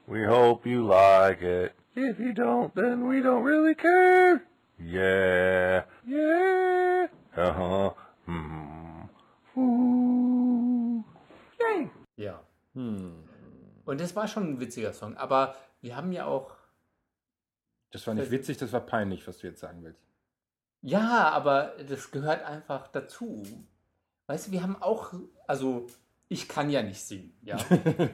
We 0.05 0.23
hope 0.25 0.67
you 0.67 0.85
like 0.85 1.41
it. 1.41 1.73
If 1.95 2.19
you 2.19 2.33
don't, 2.33 2.75
then 2.75 3.07
we 3.07 3.23
don't 3.23 3.41
really 3.41 3.73
care. 3.73 4.43
Yeah, 4.79 5.85
yeah, 6.05 7.07
uh-huh, 7.39 7.95
hmm, 8.25 9.09
ooh, 9.55 11.03
yay. 11.59 11.89
Ja. 12.15 12.43
Und 13.89 13.99
das 13.99 14.15
war 14.15 14.27
schon 14.27 14.51
ein 14.51 14.59
witziger 14.59 14.93
Song. 14.93 15.17
Aber 15.17 15.55
wir 15.81 15.95
haben 15.95 16.11
ja 16.11 16.25
auch. 16.25 16.51
Das 17.91 18.05
war 18.05 18.13
nicht 18.13 18.29
witzig, 18.29 18.57
das 18.57 18.71
war 18.71 18.81
peinlich, 18.81 19.27
was 19.27 19.39
du 19.39 19.47
jetzt 19.47 19.61
sagen 19.61 19.83
willst. 19.83 20.03
Ja, 20.81 21.29
aber 21.29 21.73
das 21.87 22.11
gehört 22.11 22.43
einfach 22.43 22.87
dazu. 22.89 23.43
Weißt 24.27 24.47
du, 24.47 24.51
wir 24.51 24.61
haben 24.61 24.79
auch. 24.79 25.13
Also, 25.47 25.87
ich 26.27 26.47
kann 26.47 26.69
ja 26.69 26.83
nicht 26.83 27.01
singen, 27.01 27.33
ja. 27.41 27.57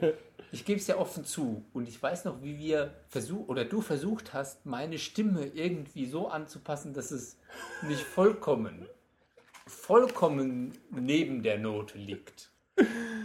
ich 0.50 0.64
gebe 0.64 0.80
es 0.80 0.86
ja 0.86 0.96
offen 0.96 1.26
zu. 1.26 1.66
Und 1.74 1.86
ich 1.86 2.02
weiß 2.02 2.24
noch, 2.24 2.42
wie 2.42 2.56
wir 2.56 2.94
versucht, 3.08 3.50
oder 3.50 3.66
du 3.66 3.82
versucht 3.82 4.32
hast, 4.32 4.64
meine 4.64 4.98
Stimme 4.98 5.44
irgendwie 5.44 6.06
so 6.06 6.28
anzupassen, 6.28 6.94
dass 6.94 7.10
es 7.10 7.38
nicht 7.82 8.00
vollkommen, 8.00 8.88
vollkommen 9.66 10.78
neben 10.90 11.42
der 11.42 11.58
Note 11.58 11.98
liegt. 11.98 12.50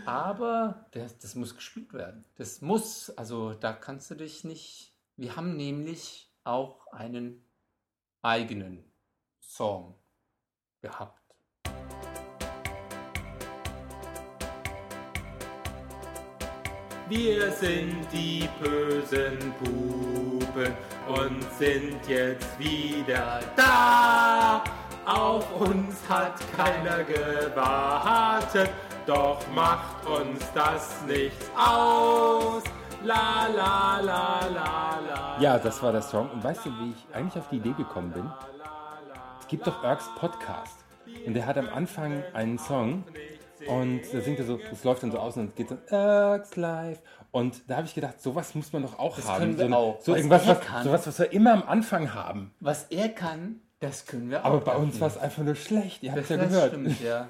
Aber 0.05 0.85
das, 0.91 1.17
das 1.19 1.35
muss 1.35 1.55
gespielt 1.55 1.93
werden. 1.93 2.25
Das 2.35 2.61
muss, 2.61 3.09
also 3.11 3.53
da 3.53 3.73
kannst 3.73 4.09
du 4.11 4.15
dich 4.15 4.43
nicht. 4.43 4.93
Wir 5.17 5.35
haben 5.35 5.55
nämlich 5.55 6.31
auch 6.43 6.87
einen 6.87 7.45
eigenen 8.21 8.83
Song 9.39 9.95
gehabt. 10.81 11.19
Wir 17.09 17.51
sind 17.51 18.07
die 18.13 18.47
bösen 18.63 19.53
Buben 19.59 20.73
und 21.07 21.43
sind 21.59 22.07
jetzt 22.07 22.57
wieder 22.57 23.41
da. 23.57 24.63
Auf 25.05 25.51
uns 25.59 25.95
hat 26.07 26.33
keiner 26.55 27.03
gewartet, 27.03 28.69
doch 29.05 29.39
macht 29.53 30.05
uns 30.05 30.39
das 30.53 31.01
nichts 31.07 31.49
aus. 31.57 32.63
La 33.03 33.47
la 33.47 33.99
la 33.99 34.39
la 34.47 34.99
la. 34.99 35.37
Ja, 35.39 35.57
das 35.57 35.81
war 35.81 35.91
der 35.91 36.03
Song. 36.03 36.29
Und 36.29 36.43
weißt 36.43 36.65
du, 36.65 36.69
wie 36.79 36.91
ich 36.91 37.15
eigentlich 37.15 37.35
auf 37.41 37.49
die 37.49 37.57
Idee 37.57 37.73
gekommen 37.73 38.11
bin? 38.11 38.29
Es 39.39 39.47
gibt 39.47 39.65
doch 39.65 39.83
Irks 39.83 40.05
Podcast. 40.19 40.85
Und 41.25 41.33
der 41.33 41.47
hat 41.47 41.57
am 41.57 41.67
Anfang 41.69 42.23
einen 42.33 42.59
Song. 42.59 43.03
Und 43.67 44.01
da 44.13 44.21
singt 44.21 44.39
er 44.39 44.45
so, 44.45 44.59
es 44.71 44.83
läuft 44.83 45.01
dann 45.03 45.11
so 45.11 45.17
aus 45.19 45.35
und 45.35 45.47
dann 45.47 45.55
geht 45.55 45.69
so 45.69 45.77
Irks 45.95 46.55
Live. 46.55 47.01
Und 47.31 47.67
da 47.69 47.77
habe 47.77 47.87
ich 47.87 47.95
gedacht, 47.95 48.21
sowas 48.21 48.53
muss 48.55 48.71
man 48.71 48.83
doch 48.83 48.99
auch 48.99 49.15
Das 49.15 49.27
haben. 49.27 49.39
können 49.39 49.57
wir 49.57 49.67
so, 49.69 49.75
auch. 49.75 49.99
so 50.01 50.11
Was 50.11 50.17
irgendwas, 50.17 50.45
er 50.47 50.49
was, 50.57 50.61
kann. 50.61 50.83
sowas, 50.83 51.07
was 51.07 51.19
wir 51.19 51.31
immer 51.33 51.53
am 51.53 51.63
Anfang 51.63 52.13
haben. 52.13 52.53
Was 52.59 52.83
er 52.85 53.09
kann, 53.09 53.61
das 53.81 54.05
können 54.05 54.29
wir 54.29 54.41
auch. 54.41 54.45
Aber 54.45 54.61
bei 54.61 54.75
uns 54.77 54.99
war 55.01 55.09
es 55.09 55.17
einfach 55.17 55.43
nur 55.43 55.55
schlecht. 55.55 56.01
Ihr 56.03 56.11
habt 56.11 56.21
Das, 56.21 56.29
ja 56.29 56.37
das 56.37 56.47
gehört. 56.49 56.69
stimmt, 56.71 57.01
ja. 57.01 57.27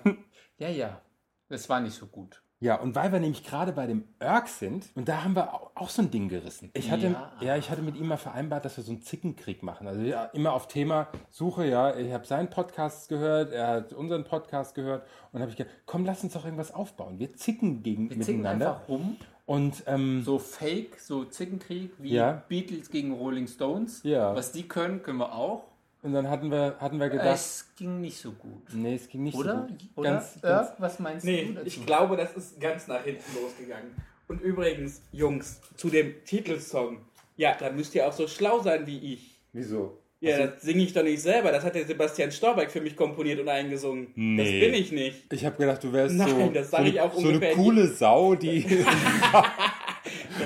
Ja, 0.60 0.70
ja. 0.70 1.02
Das 1.50 1.68
war 1.70 1.80
nicht 1.82 1.96
so 1.96 2.06
gut. 2.06 2.44
Ja, 2.64 2.76
und 2.80 2.94
weil 2.94 3.12
wir 3.12 3.20
nämlich 3.20 3.44
gerade 3.44 3.72
bei 3.74 3.88
dem 3.88 4.04
Irk 4.20 4.48
sind, 4.48 4.86
und 4.94 5.10
da 5.10 5.24
haben 5.24 5.36
wir 5.36 5.52
auch, 5.76 5.90
so 5.90 6.04
ein 6.04 6.12
Ding 6.12 6.30
gerissen. 6.30 6.70
Ich 6.76 6.92
hatte, 6.92 7.08
Ja. 7.08 7.32
ja. 7.42 7.58
ich 7.58 7.72
hatte 7.72 7.82
mit 7.82 7.96
ihm 7.98 8.06
mal 8.06 8.18
vereinbart, 8.18 8.64
dass 8.66 8.78
wir 8.78 8.84
so 8.84 8.92
einen 8.92 9.02
Zickenkrieg 9.02 9.64
machen. 9.64 9.88
Also 9.88 10.02
ja, 10.04 10.26
immer 10.26 10.54
auf 10.54 10.68
Thema 10.68 11.08
Suche, 11.32 11.66
ja, 11.66 11.96
ich 11.98 12.14
habe 12.14 12.28
seinen 12.28 12.52
Podcast 12.52 13.10
gehört, 13.10 13.52
er 13.52 13.68
hat 13.68 13.94
unseren 13.94 14.24
Podcast 14.26 14.76
gehört 14.76 15.08
und 15.32 15.42
habe 15.42 15.50
ich 15.50 15.58
gedacht, 15.58 15.74
komm, 15.88 16.06
lass 16.06 16.24
uns 16.24 16.34
doch 16.34 16.46
irgendwas 16.46 16.72
aufbauen. 16.72 17.18
Wir 17.18 17.34
zicken 17.34 17.82
gegen 17.82 18.12
Wir 18.12 18.22
zicken 18.22 18.42
miteinander. 18.42 18.76
einfach 18.76 18.88
rum. 18.88 19.18
Und 19.48 19.82
ähm, 19.88 20.22
So 20.24 20.38
Fake, 20.38 21.00
so 21.00 21.26
Zickenkrieg 21.26 21.94
wie 21.98 22.14
Ja. 22.14 22.44
Beatles 22.48 22.92
gegen 22.92 23.12
Rolling 23.14 23.48
Stones. 23.48 24.04
Ja. 24.04 24.36
Was 24.36 24.52
die 24.52 24.68
können, 24.68 25.02
können 25.02 25.18
wir 25.18 25.34
auch. 25.34 25.64
Und 26.04 26.14
dann 26.14 26.28
hatten 26.30 26.50
wir, 26.50 26.76
hatten 26.80 27.00
wir 27.00 27.10
gedacht. 27.10 27.36
Es 27.36 27.66
ging 27.78 28.02
nicht 28.02 28.18
so 28.18 28.32
gut. 28.32 28.64
Nee, 28.74 28.96
es 28.96 29.08
ging 29.08 29.24
nicht 29.24 29.38
Oder? 29.38 29.68
so 29.68 29.74
gut. 29.74 29.80
Oder? 29.96 30.10
Ganz, 30.14 30.34
Irk, 30.36 30.42
ganz, 30.44 30.70
was 30.80 31.00
meinst 31.00 31.26
Nee, 31.26 31.46
du 31.46 31.54
dazu? 31.54 31.68
ich 31.68 31.86
glaube, 31.86 32.18
das 32.18 32.34
ist 32.36 32.60
ganz 32.60 32.88
nach 32.88 33.04
hinten 33.04 33.22
losgegangen. 33.40 33.92
Und 34.28 34.42
übrigens, 34.42 35.02
Jungs, 35.12 35.60
zu 35.78 35.90
dem 35.90 36.16
Titelsong. 36.26 36.98
Ja, 37.38 37.56
da 37.60 37.70
müsst 37.72 37.94
ihr 37.96 38.08
auch 38.08 38.14
so 38.14 38.28
schlau 38.28 38.62
sein 38.62 38.88
wie 38.88 39.14
ich. 39.14 39.36
Wieso? 39.54 39.98
Ja, 40.22 40.36
Also- 40.38 40.48
das 40.52 40.62
singe 40.62 40.84
ich 40.84 40.94
doch 40.94 41.04
nicht 41.04 41.22
selber. 41.22 41.52
Das 41.52 41.64
hat 41.64 41.76
der 41.76 41.86
Sebastian 41.86 42.32
Storbeck 42.32 42.72
für 42.72 42.82
mich 42.82 42.96
komponiert 42.96 43.40
und 43.40 43.50
eingesungen. 43.50 44.08
Das 44.08 44.16
Nee. 44.16 44.60
bin 44.60 44.74
ich 44.74 44.92
nicht. 44.92 45.32
Ich 45.34 45.46
habe 45.46 45.58
gedacht, 45.58 45.84
du 45.84 45.92
wärst 45.94 46.16
Nein, 46.16 46.30
so, 46.30 46.50
das 46.52 46.70
sag 46.72 46.82
so, 46.82 46.86
ich 46.88 47.00
eine- 47.02 47.12
auch 47.12 47.14
so 47.20 47.28
eine 47.28 47.40
coole 47.54 47.88
Sau, 47.88 48.36
die. 48.36 48.66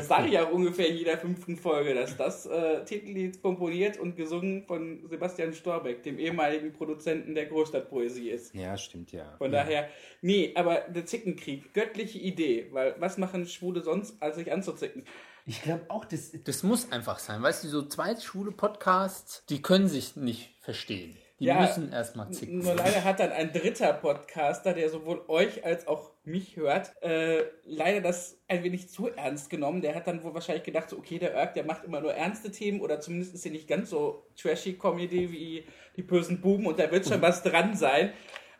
Das 0.07 0.17
sage 0.17 0.29
ich 0.29 0.39
auch 0.39 0.51
ungefähr 0.51 0.87
in 0.87 0.97
jeder 0.97 1.17
fünften 1.17 1.57
Folge, 1.57 1.95
dass 1.95 2.15
das 2.15 2.45
äh, 2.45 2.85
Titellied 2.85 3.41
komponiert 3.41 3.97
und 3.97 4.15
gesungen 4.15 4.63
von 4.67 5.07
Sebastian 5.09 5.51
Storbeck, 5.53 6.03
dem 6.03 6.19
ehemaligen 6.19 6.73
Produzenten 6.73 7.33
der 7.33 7.47
Großstadtpoesie 7.47 8.29
ist. 8.29 8.53
ja, 8.53 8.77
stimmt 8.77 9.11
ja. 9.11 9.35
Von 9.39 9.51
ja. 9.51 9.63
daher, 9.63 9.89
nee, 10.21 10.51
aber 10.55 10.81
der 10.81 11.07
Zickenkrieg, 11.07 11.73
göttliche 11.73 12.19
Idee, 12.19 12.67
weil 12.71 12.95
was 12.99 13.17
machen 13.17 13.47
Schwule 13.47 13.81
sonst, 13.81 14.21
als 14.21 14.35
sich 14.35 14.51
anzuzicken? 14.51 15.03
Ich 15.47 15.63
glaube 15.63 15.85
auch, 15.89 16.05
das, 16.05 16.31
das 16.43 16.61
muss 16.61 16.91
einfach 16.91 17.17
sein. 17.17 17.41
Weißt 17.41 17.63
du, 17.63 17.67
so 17.67 17.87
zwei 17.87 18.15
schwule 18.15 18.51
Podcasts, 18.51 19.43
die 19.49 19.61
können 19.61 19.87
sich 19.87 20.15
nicht 20.15 20.55
verstehen. 20.59 21.17
Die 21.39 21.45
Ja, 21.45 21.59
müssen 21.59 21.91
erstmal 21.91 22.31
zicken. 22.31 22.59
Nur 22.59 22.75
leider 22.75 23.03
hat 23.03 23.19
dann 23.19 23.31
ein 23.31 23.51
dritter 23.51 23.91
Podcaster, 23.91 24.73
der 24.73 24.89
sowohl 24.89 25.21
euch 25.27 25.65
als 25.65 25.85
auch 25.85 26.11
mich 26.23 26.55
hört, 26.55 26.93
äh, 27.03 27.43
leider 27.65 27.99
das 27.99 28.39
ein 28.47 28.63
wenig 28.63 28.89
zu 28.89 29.09
ernst 29.09 29.49
genommen. 29.49 29.81
Der 29.81 29.95
hat 29.95 30.07
dann 30.07 30.23
wohl 30.23 30.33
wahrscheinlich 30.33 30.63
gedacht, 30.63 30.89
so, 30.89 30.97
okay, 30.97 31.19
der 31.19 31.33
Irk, 31.33 31.53
der 31.53 31.65
macht 31.65 31.83
immer 31.83 31.99
nur 31.99 32.13
ernste 32.13 32.51
Themen 32.51 32.79
oder 32.79 33.01
zumindest 33.01 33.35
ist 33.35 33.45
er 33.45 33.51
nicht 33.51 33.67
ganz 33.67 33.89
so 33.89 34.25
trashy 34.37 34.73
Comedy 34.73 35.31
wie 35.31 35.65
die 35.97 36.03
bösen 36.03 36.39
Buben 36.39 36.65
und 36.65 36.79
da 36.79 36.89
wird 36.89 37.05
schon 37.05 37.21
was 37.21 37.43
dran 37.43 37.75
sein. 37.75 38.13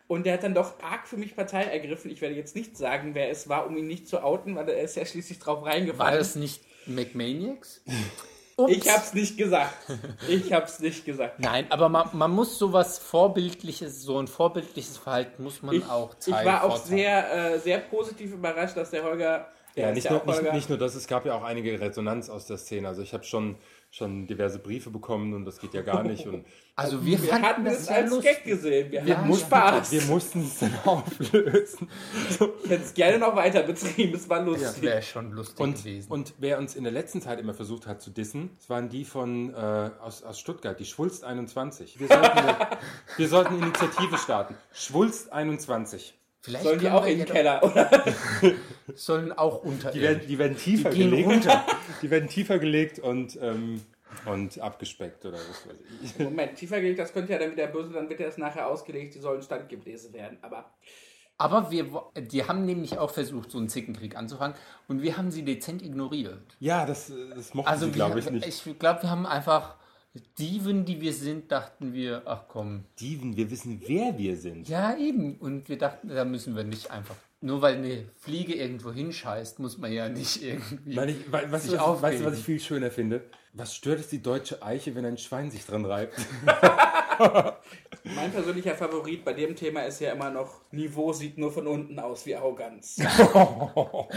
Und 0.08 0.26
der 0.26 0.34
hat 0.34 0.44
dann 0.44 0.54
doch 0.54 0.80
arg 0.82 1.08
für 1.08 1.18
mich 1.18 1.36
Partei 1.36 1.64
ergriffen. 1.64 2.12
Ich 2.12 2.22
werde 2.22 2.36
jetzt 2.36 2.56
nicht 2.56 2.78
sagen, 2.78 3.16
wer 3.16 3.30
es 3.30 3.48
war, 3.48 3.66
um 3.66 3.76
ihn 3.78 3.88
nicht 3.88 4.08
zu 4.08 4.22
outen, 4.22 4.56
weil 4.56 4.70
er 4.70 4.84
ist 4.84 4.96
ja 4.96 5.06
schließlich 5.06 5.40
drauf 5.40 5.66
reingefallen. 5.66 6.12
War 6.12 6.18
das 6.18 6.36
nicht 6.36 6.62
McManiacs? 6.86 7.84
Ich 8.68 8.90
hab's 8.90 9.14
nicht 9.14 9.38
gesagt. 9.38 9.74
Ich 10.30 10.54
hab's 10.54 10.80
nicht 10.80 11.04
gesagt. 11.04 11.40
Nein, 11.40 11.66
aber 11.70 11.90
man, 11.90 12.10
man 12.14 12.32
muss 12.32 12.58
sowas 12.58 12.98
Vorbildliches, 13.00 14.02
so 14.04 14.18
ein 14.18 14.28
vorbildliches 14.28 14.98
Verhalten 14.98 15.44
muss 15.44 15.62
man 15.62 15.76
Ich, 15.76 15.86
auch 15.90 16.14
ich 16.14 16.20
zeigen. 16.20 16.48
war 16.48 16.64
auch 16.64 16.78
sehr, 16.78 17.54
äh, 17.56 17.60
sehr 17.60 17.80
positiv 17.80 18.32
überrascht, 18.34 18.78
dass 18.78 18.92
der 18.92 19.04
Holger. 19.04 19.48
der 19.76 19.84
Ja, 19.84 19.90
ist 19.90 19.96
nicht, 19.96 20.06
ja 20.06 20.12
nur, 20.14 20.26
nicht, 20.42 20.54
nicht 20.54 20.70
nur 20.70 20.78
das, 20.78 20.96
es 20.96 21.06
gab 21.08 21.26
ja 21.26 21.36
auch 21.38 21.44
einige 21.44 21.78
Resonanz 21.82 22.30
aus 22.30 22.46
der 22.46 22.58
Szene. 22.58 22.88
Also 22.88 23.02
ich 23.02 23.14
habe 23.14 23.26
schon, 23.26 23.58
schon 23.96 24.28
diverse 24.28 24.60
Briefe 24.60 24.90
bekommen 24.90 25.34
und 25.34 25.46
das 25.46 25.58
geht 25.60 25.74
ja 25.74 25.82
gar 25.82 26.04
nicht. 26.04 26.28
Und 26.28 26.46
Also 26.78 27.06
wir, 27.06 27.22
Wir 27.24 27.42
hatten 27.42 27.64
das 27.64 27.84
es 27.84 27.88
als 27.88 28.10
lustig. 28.10 28.32
Gag 28.36 28.44
gesehen. 28.44 28.92
Wir 28.92 29.06
Wir 29.06 29.18
hatten 29.18 29.30
mussten- 29.30 29.46
Spaß. 29.48 29.92
wir 29.94 30.02
mussten 30.04 30.42
es 30.42 30.60
dann 30.60 30.74
auflösen. 30.84 31.88
Ich 32.30 32.70
hätte 32.70 32.84
es 32.84 32.94
gerne 32.94 33.18
noch 33.20 33.34
weiter 33.38 33.64
betrieben. 33.64 34.14
Es 34.14 34.28
war 34.28 34.40
Ja, 34.40 34.44
lustig. 34.44 34.82
wäre 34.84 35.02
schon 35.02 35.32
lustig 35.32 35.60
Und, 35.62 35.78
gewesen. 35.78 36.12
und 36.12 36.34
wer 36.40 36.58
uns 36.60 36.76
in 36.76 36.84
der 36.84 36.92
letzten 36.92 37.22
Zeit 37.22 37.40
immer 37.40 37.54
versucht 37.54 37.88
hat 37.88 38.02
zu 38.02 38.10
dissen, 38.12 38.50
das 38.58 38.70
waren 38.70 38.90
die 38.90 39.06
von 39.06 39.54
äh, 39.54 39.58
aus, 40.02 40.24
aus 40.24 40.38
Stuttgart, 40.38 40.78
die 40.78 40.86
Schwulst 40.86 41.24
21. 41.24 41.98
Wir 41.98 42.08
sollten, 42.10 42.38
eine, 42.38 42.58
wir 43.18 43.28
sollten 43.30 43.54
eine 43.56 43.64
Initiative 43.68 44.18
starten. 44.18 44.56
Schwulst 44.74 45.32
21. 45.32 46.14
Vielleicht 46.46 46.64
Sollen 46.64 46.80
die 46.80 46.90
auch 46.90 47.06
in 47.06 47.18
den 47.18 47.28
Keller, 47.28 47.64
oder? 47.64 47.90
sollen 48.94 49.32
auch 49.34 49.64
unter 49.64 49.90
Die 49.92 50.00
werden, 50.02 50.22
die 50.28 50.38
werden 50.38 50.56
tiefer 50.56 50.92
Die 50.92 51.00
gehen 51.00 51.10
gelegt. 51.10 51.28
runter. 51.30 51.66
Die 52.04 52.10
werden 52.12 52.30
tiefer 52.30 52.60
gelegt 52.60 53.00
und, 53.00 53.38
ähm, 53.42 53.82
und 54.26 54.60
abgespeckt 54.60 55.26
oder 55.26 55.38
was 55.38 55.68
weiß 55.68 55.76
ich. 56.04 56.20
Moment, 56.20 56.56
tiefer 56.56 56.80
gelegt, 56.82 57.00
das 57.00 57.12
könnte 57.14 57.34
ja 57.34 57.40
dann 57.40 57.52
wieder 57.52 57.66
böse, 57.68 57.92
dann 57.94 58.08
wird 58.10 58.20
das 58.20 58.38
nachher 58.38 58.68
ausgelegt, 58.68 59.16
die 59.16 59.20
sollen 59.20 59.42
standgebläse 59.42 60.14
werden. 60.14 60.38
Aber 60.44 60.72
Aber 61.40 61.72
wir, 61.72 61.88
die 62.16 62.44
haben 62.48 62.66
nämlich 62.66 62.98
auch 63.00 63.10
versucht, 63.10 63.50
so 63.50 63.58
einen 63.58 63.70
Zickenkrieg 63.70 64.16
anzufangen 64.16 64.56
und 64.88 65.02
wir 65.02 65.18
haben 65.18 65.32
sie 65.32 65.44
dezent 65.44 65.82
ignoriert. 65.82 66.56
Ja, 66.60 66.86
das, 66.86 67.12
das 67.36 67.54
mochten 67.56 67.70
Also 67.70 67.88
sie, 67.88 67.92
glaube 67.92 68.20
ich, 68.20 68.30
nicht. 68.30 68.48
Ich 68.48 68.78
glaube, 68.78 69.02
wir 69.02 69.10
haben 69.10 69.26
einfach 69.26 69.76
Dieven, 70.38 70.86
die 70.86 71.02
wir 71.02 71.14
sind, 71.14 71.52
dachten 71.52 71.94
wir, 71.94 72.22
ach 72.26 72.44
komm. 72.48 72.86
Dieven, 73.00 73.36
wir 73.36 73.52
wissen, 73.52 73.82
wer 73.86 74.18
wir 74.18 74.38
sind. 74.38 74.68
Ja, 74.70 74.96
eben. 74.96 75.36
Und 75.38 75.68
wir 75.68 75.78
dachten, 75.78 76.08
da 76.08 76.24
müssen 76.24 76.56
wir 76.56 76.64
nicht 76.64 76.90
einfach. 76.90 77.18
Nur 77.46 77.62
weil 77.62 77.76
eine 77.76 78.06
Fliege 78.18 78.56
irgendwo 78.56 78.92
hinscheißt, 78.92 79.60
muss 79.60 79.78
man 79.78 79.92
ja 79.92 80.10
nicht 80.10 80.42
irgendwie. 80.42 80.96
Meine 80.96 81.12
ich, 81.12 81.32
we- 81.32 81.52
weißt, 81.52 81.66
sich 81.70 81.74
du, 81.74 81.80
was, 81.80 82.02
weißt 82.02 82.22
du, 82.22 82.26
was 82.26 82.40
ich 82.40 82.44
viel 82.44 82.60
schöner 82.60 82.90
finde? 82.90 83.22
Was 83.54 83.76
stört 83.76 84.00
es 84.00 84.08
die 84.08 84.20
deutsche 84.20 84.64
Eiche, 84.64 84.96
wenn 84.96 85.06
ein 85.06 85.20
Schwein 85.20 85.52
sich 85.52 85.64
dran 85.64 85.86
reibt? 85.86 86.18
mein 88.16 88.32
persönlicher 88.32 88.74
Favorit 88.74 89.24
bei 89.24 89.34
dem 89.34 89.56
Thema 89.56 89.82
ist 89.82 90.00
ja 90.02 90.12
immer 90.14 90.32
noch, 90.32 90.62
Niveau 90.72 91.14
sieht 91.14 91.38
nur 91.38 91.52
von 91.52 91.68
unten 91.68 92.00
aus 92.00 92.26
wie 92.26 92.36
Arroganz. 92.36 92.98
Oh, 93.38 94.08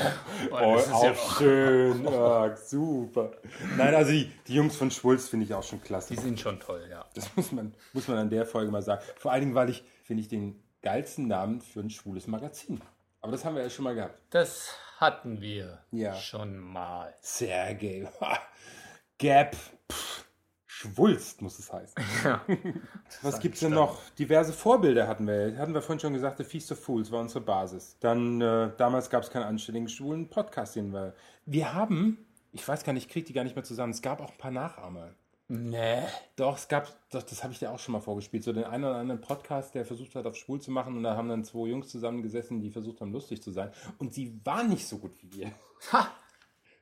auch 0.51 1.39
schön. 1.39 2.07
Ah, 2.09 2.57
super. 2.57 3.33
Nein, 3.77 3.95
also 3.95 4.11
die, 4.13 4.31
die 4.47 4.55
Jungs 4.55 4.75
von 4.77 4.91
Schwulz 4.91 5.29
finde 5.29 5.45
ich 5.47 5.53
auch 5.55 5.63
schon 5.63 5.83
klasse. 5.83 6.15
Die 6.15 6.21
sind 6.21 6.41
schon 6.41 6.59
toll, 6.61 6.87
ja. 6.91 7.05
Das 7.15 7.29
muss 7.37 7.53
man, 7.53 7.75
muss 7.93 8.09
man 8.09 8.17
an 8.19 8.31
der 8.31 8.47
Folge 8.47 8.71
mal 8.71 8.83
sagen. 8.83 9.03
Vor 9.17 9.33
allen 9.33 9.43
Dingen, 9.43 9.55
weil 9.55 9.69
ich, 9.69 9.85
finde 10.03 10.23
ich, 10.23 10.29
den 10.29 10.63
geilsten 10.83 11.29
Namen 11.29 11.61
für 11.61 11.81
ein 11.81 11.91
schwules 11.91 12.27
Magazin. 12.27 12.81
Aber 13.21 13.33
das 13.33 13.45
haben 13.45 13.57
wir 13.57 13.63
ja 13.63 13.71
schon 13.71 13.85
mal 13.85 13.95
gehabt. 13.95 14.19
Das 14.31 14.75
hatten 14.99 15.41
wir 15.41 15.81
Ja. 15.91 16.15
schon 16.15 16.59
mal. 16.59 17.15
Sergej. 17.21 18.09
Ha. 18.21 18.39
Gap. 19.19 19.57
Pff. 19.91 20.25
Schwulst 20.67 21.43
muss 21.43 21.59
es 21.59 21.73
heißen. 21.73 21.95
Ja. 22.25 22.41
Was 23.23 23.41
gibt's 23.41 23.59
denn 23.61 23.73
noch? 23.73 23.99
Diverse 24.19 24.53
Vorbilder 24.53 25.09
hatten 25.09 25.27
wir. 25.27 25.57
Hatten 25.59 25.75
wir 25.75 25.83
vorhin 25.83 25.99
schon 25.99 26.13
gesagt, 26.13 26.39
The 26.39 26.45
Feast 26.45 26.71
of 26.71 26.79
Fools 26.79 27.11
war 27.11 27.21
unsere 27.21 27.41
Basis. 27.41 27.97
Dann, 27.99 28.41
äh, 28.41 28.71
damals 28.77 29.11
gab 29.11 29.25
es 29.25 29.31
keinen 29.31 29.43
anständigen 29.43 29.89
schwulen 29.89 30.31
Podcast, 30.31 30.77
den 30.77 30.93
wir. 30.93 31.15
Wir 31.47 31.75
haben, 31.75 32.25
ich 32.53 32.67
weiß 32.69 32.85
gar 32.85 32.93
nicht, 32.93 33.07
ich 33.07 33.13
krieg 33.13 33.27
die 33.27 33.33
gar 33.33 33.43
nicht 33.43 33.57
mehr 33.57 33.65
zusammen. 33.65 33.93
Es 33.93 34.03
gab 34.03 34.21
auch 34.21 34.31
ein 34.31 34.39
paar 34.39 34.53
Nachahmer. 34.53 35.15
Nee. 35.49 36.03
Doch, 36.37 36.59
es 36.59 36.69
gab, 36.69 36.87
doch, 37.11 37.23
das 37.23 37.43
habe 37.43 37.55
ich 37.55 37.59
dir 37.59 37.71
auch 37.71 37.79
schon 37.79 37.93
mal 37.93 38.01
vorgespielt, 38.01 38.45
so 38.45 38.53
den 38.53 38.65
einen 38.65 38.85
oder 38.85 38.97
anderen 38.97 39.21
Podcast, 39.23 39.75
der 39.75 39.87
versucht 39.87 40.15
hat, 40.15 40.27
auf 40.27 40.37
schwul 40.37 40.61
zu 40.61 40.71
machen 40.71 40.97
und 40.97 41.03
da 41.03 41.17
haben 41.17 41.31
dann 41.31 41.43
zwei 41.43 41.69
Jungs 41.69 41.89
zusammengesessen, 41.89 42.61
die 42.61 42.71
versucht 42.71 43.01
haben, 43.01 43.13
lustig 43.13 43.43
zu 43.43 43.51
sein 43.51 43.73
und 43.97 44.13
sie 44.13 44.39
waren 44.45 44.69
nicht 44.69 44.87
so 44.87 44.99
gut 44.99 45.13
wie 45.23 45.33
wir. 45.33 45.53
Ha! 45.93 46.13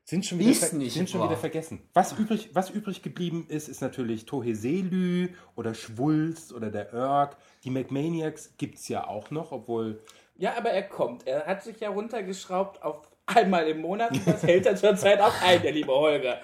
Sind 0.03 0.25
schon 0.25 0.39
wieder, 0.39 0.53
ver 0.53 0.77
nicht 0.77 0.95
sind 0.95 1.11
schon 1.11 1.23
wieder 1.23 1.37
vergessen. 1.37 1.81
Was 1.93 2.13
übrig, 2.13 2.51
was 2.53 2.71
übrig 2.71 3.03
geblieben 3.03 3.47
ist, 3.49 3.69
ist 3.69 3.81
natürlich 3.81 4.25
Toheselü 4.25 5.31
oder 5.57 5.75
Schwulst 5.75 6.53
oder 6.53 6.71
der 6.71 6.93
Irk. 6.93 7.37
Die 7.65 7.71
McManiacs 7.71 8.57
gibt 8.57 8.79
es 8.79 8.87
ja 8.87 9.07
auch 9.07 9.33
noch, 9.33 9.51
obwohl 9.51 10.01
Ja, 10.37 10.57
aber 10.57 10.71
er 10.71 10.85
kommt. 10.85 11.27
Er 11.27 11.47
hat 11.47 11.65
sich 11.65 11.81
ja 11.81 11.89
runtergeschraubt 11.89 12.85
auf 12.85 13.09
einmal 13.27 13.67
im 13.67 13.81
Monat 13.81 14.13
und 14.13 14.25
das 14.27 14.45
hält 14.45 14.67
er 14.67 14.77
zurzeit 14.77 15.21
auch 15.21 15.43
ein, 15.43 15.61
der 15.63 15.73
liebe 15.73 15.93
Holger. 15.93 16.41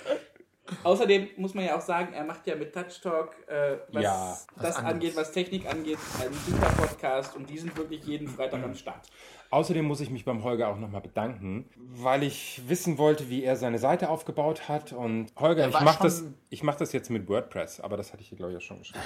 Außerdem 0.83 1.29
muss 1.37 1.55
man 1.55 1.65
ja 1.65 1.77
auch 1.77 1.81
sagen, 1.81 2.13
er 2.13 2.25
macht 2.25 2.47
ja 2.47 2.57
mit 2.57 2.73
Touch 2.73 3.01
Talk, 3.03 3.37
äh, 3.49 3.79
was 3.93 4.03
Ja, 4.03 4.39
das 4.61 4.77
angeht, 4.77 5.17
was 5.17 5.33
Technik 5.33 5.67
angeht, 5.67 5.99
einen 6.21 6.35
super 6.35 6.73
Podcast 6.77 7.37
und 7.37 7.49
die 7.49 7.59
sind 7.59 7.77
wirklich 7.77 8.05
jeden 8.05 8.29
Freitag 8.29 8.63
am 8.63 8.75
Start. 8.75 9.09
Außerdem 9.51 9.85
muss 9.85 10.01
ich 10.01 10.09
mich 10.09 10.25
beim 10.25 10.45
Holger 10.45 10.69
auch 10.69 10.79
nochmal 10.79 11.03
bedanken, 11.03 11.69
weil 11.77 12.23
ich 12.23 12.63
wissen 12.69 12.97
wollte, 12.97 13.29
wie 13.29 13.45
er 13.45 13.57
seine 13.57 13.79
Seite 13.79 14.09
aufgebaut 14.09 14.69
hat. 14.69 14.95
Und 14.95 15.31
Holger, 15.39 15.65
Er 15.65 15.69
ich 15.69 15.81
mache 15.81 16.03
das, 16.03 16.25
ich 16.49 16.63
mach 16.63 16.77
das 16.77 16.93
jetzt 16.93 17.11
mit 17.11 17.29
WordPress, 17.29 17.81
aber 17.81 17.99
das 17.99 18.13
hatte 18.13 18.23
ich 18.23 18.31
dir, 18.31 18.37
glaube 18.37 18.53
ich, 18.53 18.59
auch 18.59 18.63
schon 18.63 18.79
geschrieben. 18.79 19.05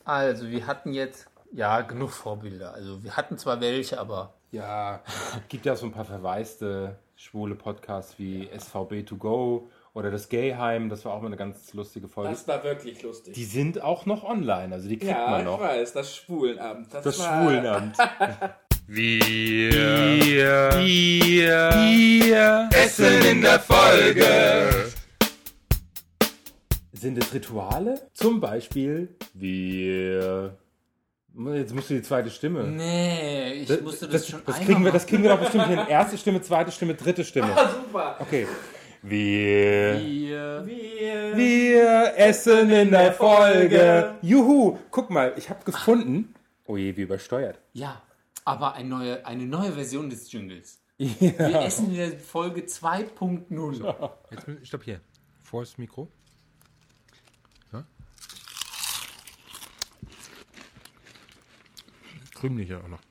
Also, 0.06 0.49
wir 0.49 0.66
hatten 0.66 0.91
jetzt, 0.91 1.28
ja, 1.51 1.82
genug 1.82 2.10
Vorbilder. 2.10 2.74
Also, 2.74 3.04
wir 3.04 3.16
hatten 3.16 3.38
zwar 3.38 3.62
welche, 3.62 3.99
aber. 3.99 4.34
Ja, 4.51 5.01
gibt 5.49 5.68
ja 5.68 5.76
so 5.76 5.86
ein 5.86 5.91
paar 5.91 6.06
verwaiste 6.06 6.97
schwule 7.16 7.56
Podcasts 7.56 8.18
wie 8.18 8.47
SVB2Go 8.47 9.64
oder 9.98 10.12
das 10.12 10.30
Gayheim, 10.30 10.89
das 10.89 11.06
war 11.06 11.14
auch 11.14 11.22
mal 11.22 11.28
eine 11.28 11.38
ganz 11.38 11.74
lustige 11.74 12.08
Folge. 12.08 12.30
Das 12.30 12.48
war 12.48 12.64
wirklich 12.64 13.02
lustig. 13.02 13.34
die 13.34 13.45
sind 13.45 13.82
auch 13.82 14.06
noch 14.06 14.24
online, 14.24 14.76
also 14.76 14.88
die 14.88 14.98
kriegt 14.98 15.12
ja, 15.12 15.28
man 15.32 15.39
ich 15.39 15.45
noch. 15.48 15.60
weiß, 15.60 15.91
das 15.93 16.16
Schwulenabend. 16.16 16.93
Das, 16.93 17.04
Das 17.04 17.20
war, 17.20 17.41
Schwulenamt. 17.41 17.98
Wir, 18.89 19.20
wir, 19.20 20.72
wir, 20.78 21.72
wir 21.74 22.70
essen 22.72 23.22
in 23.26 23.41
der 23.41 23.60
Folge. 23.60 24.86
Sind 26.93 27.18
es 27.18 27.34
Rituale? 27.34 28.10
Zum 28.14 28.39
Beispiel, 28.39 29.14
wir 29.34 30.58
Jetzt 31.54 31.76
musst 31.76 31.89
du 31.89 31.95
die 31.95 32.02
zweite 32.02 32.30
Stimme. 32.30 32.64
Nee, 32.64 33.54
ich 33.56 33.68
das, 33.68 33.82
musste 33.82 34.08
das, 34.08 34.22
das 34.22 34.30
schon 34.30 34.41
das 34.45 34.60
kriegen 34.62 34.86
wir, 34.86 34.91
Das 34.91 35.06
kriegen 35.06 35.22
wir 35.22 35.32
doch 35.32 35.39
bestimmt 35.39 35.68
hin. 35.68 35.80
Erste 35.89 36.18
Stimme, 36.18 36.41
zweite 36.41 36.72
Stimme, 36.72 36.95
dritte 36.95 37.26
Stimme. 37.26 37.50
Ah, 37.56 37.70
super. 37.70 38.16
Okay. 38.20 38.48
Wir, 39.02 40.02
Wir, 40.02 40.66
wir, 40.66 41.38
wir 41.38 42.18
essen 42.18 42.70
in 42.72 42.91
der 42.91 43.14
Folge. 43.14 44.16
Juhu. 44.22 44.78
Guck 44.91 45.10
mal, 45.10 45.34
ich 45.38 45.50
habe 45.50 45.64
gefunden. 45.64 46.34
Oh 46.66 46.78
je, 46.78 46.95
wie 46.98 47.02
übersteuert. 47.02 47.60
Ja, 47.74 48.02
aber 48.43 48.74
eine 48.74 48.89
neue, 48.89 49.26
eine 49.26 49.45
neue 49.45 49.72
Version 49.74 50.10
des 50.10 50.32
Jingles. 50.32 50.80
Ja. 50.98 51.10
Wir 51.20 51.62
essen 51.62 51.91
in 51.91 51.95
der 51.98 52.20
Folge 52.20 52.62
2.0. 52.62 54.12
Jetzt, 54.32 54.68
stopp 54.68 54.84
hier. 54.84 55.00
Vor 55.43 55.62
das 55.62 55.78
Mikro. 55.78 56.12
Ja. 57.72 57.86
Krümliche 62.34 62.84
auch 62.84 62.88
noch. 62.88 63.02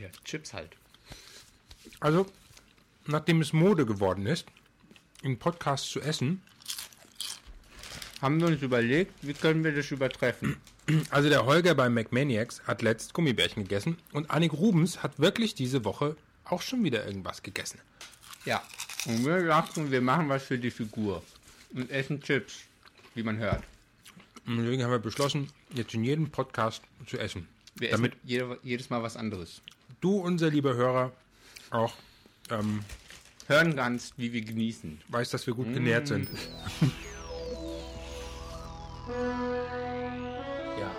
Ja, 0.00 0.08
Chips 0.24 0.54
halt. 0.54 0.76
Also, 2.00 2.26
nachdem 3.06 3.40
es 3.40 3.52
Mode 3.52 3.84
geworden 3.84 4.26
ist, 4.26 4.46
in 5.24 5.38
Podcasts 5.38 5.88
zu 5.90 6.00
essen, 6.00 6.42
Haben 8.20 8.40
wir 8.40 8.46
uns 8.48 8.62
überlegt, 8.62 9.12
wie 9.22 9.34
können 9.34 9.64
wir 9.64 9.72
das 9.74 9.90
übertreffen? 9.90 10.56
also 11.10 11.28
der 11.28 11.44
Holger 11.46 11.74
bei 11.74 11.88
McManiacs 11.88 12.62
hat 12.66 12.82
letzt 12.82 13.12
Gummibärchen 13.14 13.64
gegessen 13.64 13.98
und 14.12 14.30
Annik 14.30 14.52
Rubens 14.52 15.02
hat 15.02 15.18
wirklich 15.18 15.54
diese 15.54 15.84
Woche 15.84 16.16
auch 16.44 16.62
schon 16.62 16.84
wieder 16.84 17.06
irgendwas 17.06 17.42
gegessen. 17.42 17.80
Ja. 18.44 18.62
Und 19.06 19.24
wir 19.24 19.44
dachten, 19.46 19.90
wir 19.90 20.00
machen 20.00 20.28
was 20.28 20.42
für 20.44 20.58
die 20.58 20.70
Figur. 20.70 21.22
Und 21.74 21.90
essen 21.90 22.22
Chips, 22.22 22.60
wie 23.14 23.22
man 23.22 23.36
hört. 23.38 23.62
Und 24.46 24.58
deswegen 24.58 24.82
haben 24.82 24.90
wir 24.90 24.98
beschlossen, 24.98 25.48
jetzt 25.74 25.94
in 25.94 26.04
jedem 26.04 26.30
Podcast 26.30 26.82
zu 27.06 27.18
essen. 27.18 27.48
Wir 27.76 27.90
damit 27.90 28.12
essen 28.12 28.20
jede, 28.24 28.58
jedes 28.62 28.90
Mal 28.90 29.02
was 29.02 29.16
anderes. 29.16 29.60
du, 30.00 30.18
unser 30.18 30.50
lieber 30.50 30.74
Hörer, 30.74 31.12
auch 31.70 31.94
ähm, 32.50 32.84
Hören 33.46 33.76
kannst, 33.76 34.16
wie 34.18 34.32
wir 34.32 34.42
genießen. 34.42 35.00
weißt, 35.08 35.34
dass 35.34 35.46
wir 35.46 35.54
gut 35.54 35.72
genährt 35.72 36.08
sind. 36.08 36.28
Ja. 40.80 40.90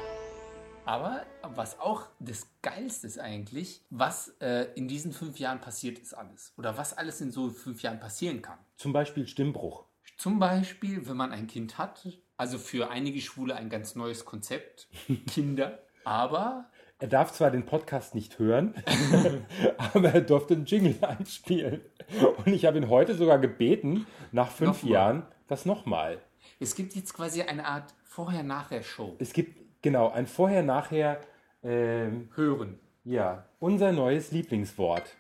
Aber 0.86 1.26
was 1.41 1.80
auch 1.80 2.08
das 2.20 2.48
Geilste 2.62 3.08
ist 3.08 3.20
eigentlich, 3.20 3.82
was 3.89 4.30
äh, 4.39 4.68
in 4.76 4.88
diesen 4.88 5.12
fünf 5.12 5.39
Jahren 5.39 5.60
passiert 5.60 5.98
ist 6.00 6.14
alles. 6.14 6.54
Oder 6.58 6.78
was 6.78 6.96
alles 6.96 7.22
in 7.22 7.32
so 7.32 7.50
fünf 7.50 7.82
Jahren 7.82 8.00
passieren 8.00 8.41
kann. 8.41 8.60
Zum 8.78 8.93
Beispiel 8.93 9.28
Stimmbruch. 9.28 9.86
Zum 10.18 10.39
Beispiel, 10.39 11.08
wenn 11.08 11.18
man 11.18 11.32
ein 11.32 11.48
Kind 11.48 11.78
hat, 11.78 12.08
also 12.38 12.58
für 12.60 12.89
einige 12.91 13.22
Schwule 13.22 13.56
ein 13.56 13.70
ganz 13.70 13.96
neues 13.96 14.24
Konzept, 14.26 14.88
Kinder, 15.28 15.80
aber 16.04 16.70
Er 17.00 17.10
darf 17.10 17.34
zwar 17.34 17.52
den 17.52 17.66
Podcast 17.66 18.16
nicht 18.16 18.39
hören, 18.39 18.74
aber 19.93 20.14
er 20.14 20.22
durfte 20.22 20.54
einen 20.54 20.66
Jingle 20.66 20.96
einspielen. 21.02 21.82
Und 22.38 22.54
ich 22.54 22.64
habe 22.66 22.78
ihn 22.78 22.88
heute 22.89 23.16
sogar 23.16 23.38
gebeten, 23.38 24.08
nach 24.32 24.50
fünf 24.50 24.82
Nochmal. 24.84 24.91
Jahren, 24.91 25.24
das 25.48 25.66
nochmal. 25.66 26.22
es 26.62 26.74
gibt 26.74 26.96
jetzt 26.96 27.14
quasi 27.14 27.41
eine 27.41 27.66
Art 27.66 27.93
Vorher-Nachher-Show. 28.06 29.18
Es 29.20 29.34
gibt, 29.34 29.82
genau, 29.82 30.10
ein 30.10 30.26
Vorher-Nachher. 30.26 31.20
Ähm, 31.64 32.30
Hören. 32.36 32.80
Ja, 33.04 33.46
unser 33.60 33.91
neues 33.91 34.32
Lieblingswort. 34.32 35.18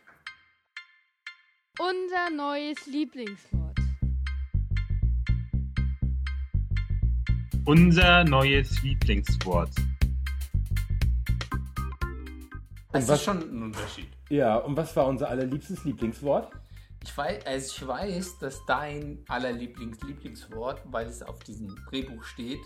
Unser 1.77 2.29
neues 2.29 2.85
Lieblingswort. 2.85 3.79
Unser 7.65 8.23
neues 8.23 8.81
Lieblingswort. 8.81 9.71
Das 13.01 13.07
was- 13.09 13.19
ist 13.19 13.25
schon 13.25 13.37
ein 13.41 13.63
Unterschied. 13.63 14.07
Ja, 14.29 14.57
und 14.57 14.75
was 14.77 14.95
war 14.95 15.05
unser 15.07 15.29
allerliebstes 15.29 15.83
Lieblingswort? 15.83 16.51
Ich 17.03 17.15
weiß, 17.15 17.45
also 17.45 17.67
ich 17.83 17.87
weiß, 17.87 18.39
dass 18.39 18.65
dein 18.65 19.23
allerlieblings 19.27 20.01
Lieblingswort, 20.01 20.81
weil 20.85 21.05
es 21.07 21.21
auf 21.21 21.39
diesem 21.39 21.75
Drehbuch 21.89 22.23
steht, 22.23 22.59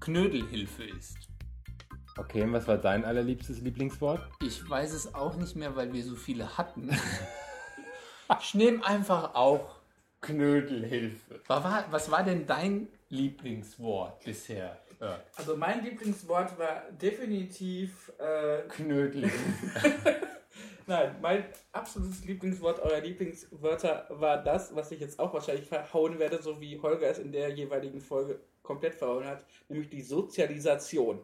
Knödelhilfe 0.00 0.84
ist. 0.84 1.16
Okay, 2.16 2.42
und 2.42 2.52
was 2.52 2.66
war 2.68 2.78
dein 2.78 3.04
allerliebstes 3.04 3.60
Lieblingswort? 3.60 4.20
Ich 4.40 4.68
weiß 4.68 4.92
es 4.92 5.14
auch 5.14 5.36
nicht 5.36 5.56
mehr, 5.56 5.74
weil 5.76 5.92
wir 5.92 6.02
so 6.04 6.14
viele 6.14 6.56
hatten. 6.56 6.90
ich 8.40 8.54
nehme 8.54 8.84
einfach 8.86 9.34
auch 9.34 9.76
Knödelhilfe. 10.20 11.40
Was 11.46 11.64
war, 11.64 11.84
was 11.90 12.10
war 12.10 12.22
denn 12.22 12.46
dein 12.46 12.88
Lieblingswort 13.10 14.24
bisher? 14.24 14.80
Ja. 15.00 15.20
Also 15.36 15.56
mein 15.56 15.82
Lieblingswort 15.84 16.58
war 16.58 16.82
definitiv 16.92 18.12
äh, 18.18 18.62
Knödelhilfe. 18.68 20.14
Nein, 20.86 21.16
mein 21.22 21.44
absolutes 21.72 22.24
Lieblingswort, 22.24 22.80
euer 22.80 23.00
Lieblingswörter 23.00 24.06
war 24.10 24.42
das, 24.42 24.74
was 24.74 24.90
ich 24.92 25.00
jetzt 25.00 25.18
auch 25.18 25.32
wahrscheinlich 25.32 25.66
verhauen 25.66 26.18
werde, 26.18 26.42
so 26.42 26.60
wie 26.60 26.78
Holger 26.80 27.08
es 27.08 27.18
in 27.18 27.32
der 27.32 27.50
jeweiligen 27.50 28.00
Folge 28.00 28.40
komplett 28.62 28.94
verhauen 28.94 29.24
hat, 29.24 29.44
nämlich 29.68 29.88
die 29.88 30.02
Sozialisation. 30.02 31.20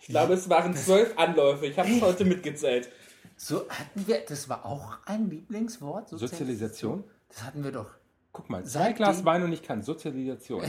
Ich 0.00 0.06
glaube, 0.06 0.34
es 0.34 0.48
waren 0.48 0.74
zwölf 0.74 1.18
Anläufe. 1.18 1.66
Ich 1.66 1.78
habe 1.78 1.90
es 1.90 2.00
heute 2.00 2.24
mitgezählt. 2.24 2.88
So 3.36 3.68
hatten 3.68 4.06
wir, 4.06 4.20
das 4.24 4.48
war 4.48 4.64
auch 4.64 4.98
ein 5.06 5.28
Lieblingswort? 5.28 6.08
Sozialisation? 6.08 7.04
Das 7.28 7.42
hatten 7.42 7.64
wir 7.64 7.72
doch. 7.72 7.90
Guck 8.32 8.48
mal, 8.48 8.64
zwei 8.64 8.78
Seitdem- 8.84 8.96
Glas 8.96 9.24
Wein 9.24 9.42
und 9.42 9.52
ich 9.52 9.62
kann. 9.62 9.82
Sozialisation. 9.82 10.62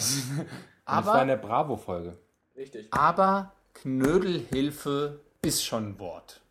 Das 0.85 1.05
war 1.05 1.21
in 1.21 1.27
der 1.27 1.37
Bravo-Folge. 1.37 2.17
Richtig. 2.55 2.87
Aber 2.91 3.53
Knödelhilfe 3.73 5.19
ist 5.41 5.63
schon 5.63 5.89
ein 5.89 5.99
Wort. 5.99 6.41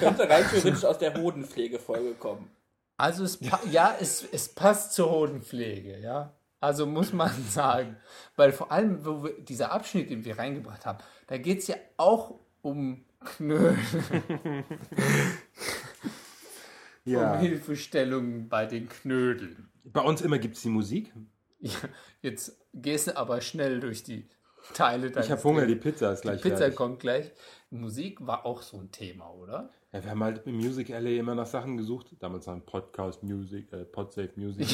Könnte 0.00 0.28
rein 0.28 0.44
theoretisch 0.50 0.84
aus 0.84 0.98
der 0.98 1.14
Hodenpflegefolge 1.14 2.14
kommen. 2.14 2.50
Also 2.96 3.24
es, 3.24 3.38
ja, 3.70 3.94
es, 4.00 4.24
es 4.32 4.48
passt 4.48 4.92
zur 4.92 5.10
Hodenpflege, 5.10 5.98
ja. 6.00 6.34
Also 6.60 6.86
muss 6.86 7.12
man 7.12 7.30
sagen. 7.48 7.96
Weil 8.36 8.52
vor 8.52 8.72
allem, 8.72 9.04
wo 9.04 9.24
wir, 9.24 9.40
dieser 9.40 9.72
Abschnitt, 9.72 10.10
den 10.10 10.24
wir 10.24 10.38
reingebracht 10.38 10.84
haben, 10.84 10.98
da 11.28 11.38
geht 11.38 11.60
es 11.60 11.68
ja 11.68 11.76
auch 11.96 12.40
um 12.62 13.04
Knödel. 13.20 13.78
Ja. 17.08 17.32
Um 17.32 17.38
Hilfestellungen 17.40 18.48
bei 18.50 18.66
den 18.66 18.88
Knödeln. 18.88 19.70
Bei 19.84 20.02
uns 20.02 20.20
immer 20.20 20.38
gibt 20.38 20.56
es 20.56 20.62
die 20.62 20.68
Musik. 20.68 21.10
Ja, 21.60 21.72
jetzt 22.22 22.56
gehst 22.72 23.08
du 23.08 23.16
aber 23.16 23.40
schnell 23.40 23.80
durch 23.80 24.04
die 24.04 24.28
Teile 24.74 25.10
deines 25.10 25.30
hab 25.30 25.42
Hunger, 25.44 25.66
die 25.66 25.74
Pizza 25.76 26.12
ist 26.12 26.22
gleich 26.22 26.40
Die 26.40 26.48
Pizza 26.48 26.58
fertig. 26.58 26.76
kommt 26.76 27.00
gleich. 27.00 27.32
Musik 27.70 28.24
war 28.26 28.46
auch 28.46 28.62
so 28.62 28.78
ein 28.78 28.90
Thema, 28.92 29.30
oder? 29.32 29.70
Ja, 29.92 30.04
wir 30.04 30.10
haben 30.10 30.22
halt 30.22 30.46
im 30.46 30.56
Music 30.56 30.88
LA 30.88 31.18
immer 31.18 31.34
nach 31.34 31.46
Sachen 31.46 31.76
gesucht. 31.76 32.08
Damals 32.20 32.46
noch 32.46 32.64
Podcast 32.64 33.22
Music, 33.22 33.72
äh, 33.72 33.84
Podsafe 33.84 34.30
Music. 34.36 34.68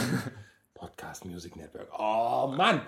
Podcast 0.75 1.25
Music 1.25 1.57
Network. 1.57 1.89
Oh 1.99 2.53
Mann! 2.55 2.83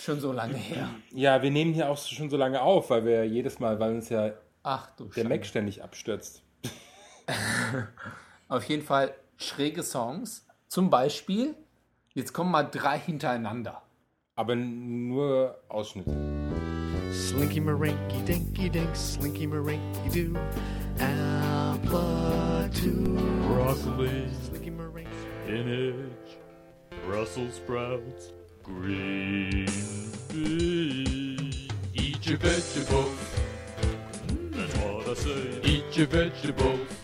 Schon 0.00 0.18
so 0.20 0.32
lange 0.32 0.56
her. 0.56 0.88
Ja, 1.12 1.42
wir 1.42 1.50
nehmen 1.50 1.74
hier 1.74 1.88
auch 1.88 1.98
schon 1.98 2.30
so 2.30 2.36
lange 2.36 2.60
auf, 2.62 2.90
weil 2.90 3.04
wir 3.04 3.24
jedes 3.24 3.58
Mal, 3.58 3.78
weil 3.78 3.94
uns 3.94 4.08
ja 4.08 4.32
Ach 4.62 4.90
du 4.96 5.04
der 5.04 5.28
Mac 5.28 5.46
ständig 5.46 5.82
abstürzt. 5.82 6.42
Auf 8.48 8.64
jeden 8.64 8.82
Fall 8.82 9.14
schräge 9.36 9.82
Songs. 9.82 10.46
Zum 10.68 10.90
Beispiel, 10.90 11.54
jetzt 12.16 12.32
kommen 12.32 12.50
mal 12.50 12.64
drei 12.64 12.98
hintereinander. 12.98 13.82
Aber 14.34 14.56
nur 14.56 15.56
Ausschnitte. 15.68 16.10
Slinky 17.12 17.60
Marinky 17.60 18.20
Dinky 18.26 18.68
Dink, 18.68 18.94
Slinky 18.96 19.46
Marinky 19.46 20.10
Doo, 20.12 20.38
Apple 20.98 22.68
Broccoli, 23.46 24.28
Slinky 24.44 24.70
Marinky. 24.70 25.06
spinach, 25.44 26.36
Brussels 27.06 27.54
sprouts, 27.54 28.32
green 28.62 29.66
beans. 30.28 31.68
Eat 31.94 32.26
your 32.26 32.38
vegetables. 32.38 33.16
That's 34.50 34.76
what 34.78 35.08
I 35.08 35.14
say. 35.14 35.60
Eat 35.62 35.96
your 35.96 36.06
vegetables. 36.06 36.95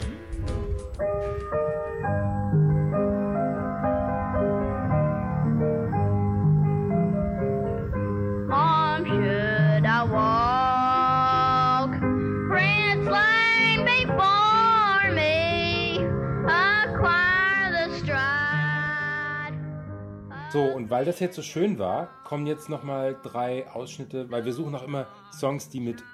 So, 20.53 20.65
und 20.65 20.91
weil 20.91 21.07
das 21.07 21.19
jetzt 21.19 21.35
so 21.37 21.41
schön 21.41 21.79
war, 21.79 22.09
kommen 22.25 22.47
jetzt 22.47 22.69
nochmal 22.69 23.17
drei 23.23 23.67
Ausschnitte, 23.71 24.31
weil 24.31 24.45
wir 24.45 24.53
suchen 24.53 24.75
auch 24.75 24.83
immer 24.83 25.07
Songs, 25.33 25.71
die 25.71 25.81
mit 25.81 26.05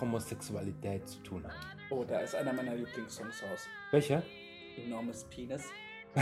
Homosexualität 0.00 1.08
zu 1.08 1.18
tun 1.22 1.44
haben. 1.44 1.54
Oh, 1.88 2.04
da 2.04 2.18
ist 2.20 2.34
einer 2.34 2.52
meiner 2.52 2.74
Lieblingssongs 2.74 3.42
raus. 3.42 3.66
Welcher? 3.90 4.22
Enormes 4.76 5.24
Penis. 5.30 5.64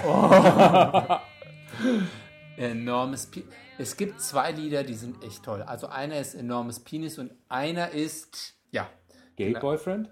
Enormes 2.56 3.26
Penis. 3.26 3.48
Es 3.78 3.96
gibt 3.96 4.20
zwei 4.20 4.52
Lieder, 4.52 4.84
die 4.84 4.94
sind 4.94 5.24
echt 5.24 5.42
toll. 5.42 5.62
Also 5.62 5.88
einer 5.88 6.20
ist 6.20 6.34
Enormes 6.34 6.78
Penis 6.78 7.18
und 7.18 7.32
einer 7.48 7.90
ist 7.90 8.54
Ja. 8.70 8.88
Gay 9.34 9.48
Genau. 9.48 9.60
Boyfriend? 9.60 10.10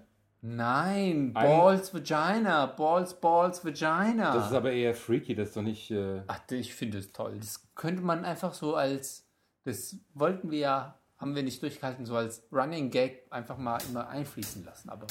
Nein, 0.55 1.33
Ein- 1.35 1.45
Balls 1.45 1.93
Vagina, 1.93 2.67
Balls, 2.67 3.13
Balls 3.19 3.65
Vagina. 3.65 4.33
Das 4.33 4.47
ist 4.47 4.53
aber 4.53 4.71
eher 4.71 4.95
freaky, 4.95 5.35
das 5.35 5.49
ist 5.49 5.57
doch 5.57 5.61
nicht. 5.61 5.91
Äh 5.91 6.21
Ach, 6.27 6.39
ich 6.51 6.73
finde 6.73 6.99
es 6.99 7.11
toll. 7.11 7.37
Das 7.39 7.67
könnte 7.75 8.01
man 8.01 8.23
einfach 8.23 8.53
so 8.53 8.75
als, 8.75 9.27
das 9.65 9.97
wollten 10.13 10.49
wir 10.49 10.59
ja, 10.59 10.95
haben 11.17 11.35
wir 11.35 11.43
nicht 11.43 11.61
durchgehalten, 11.61 12.05
so 12.05 12.15
als 12.15 12.43
Running 12.51 12.91
Gag 12.91 13.23
einfach 13.29 13.57
mal 13.57 13.77
immer 13.89 14.07
einfließen 14.07 14.63
lassen. 14.63 14.89
Aber 14.89 15.07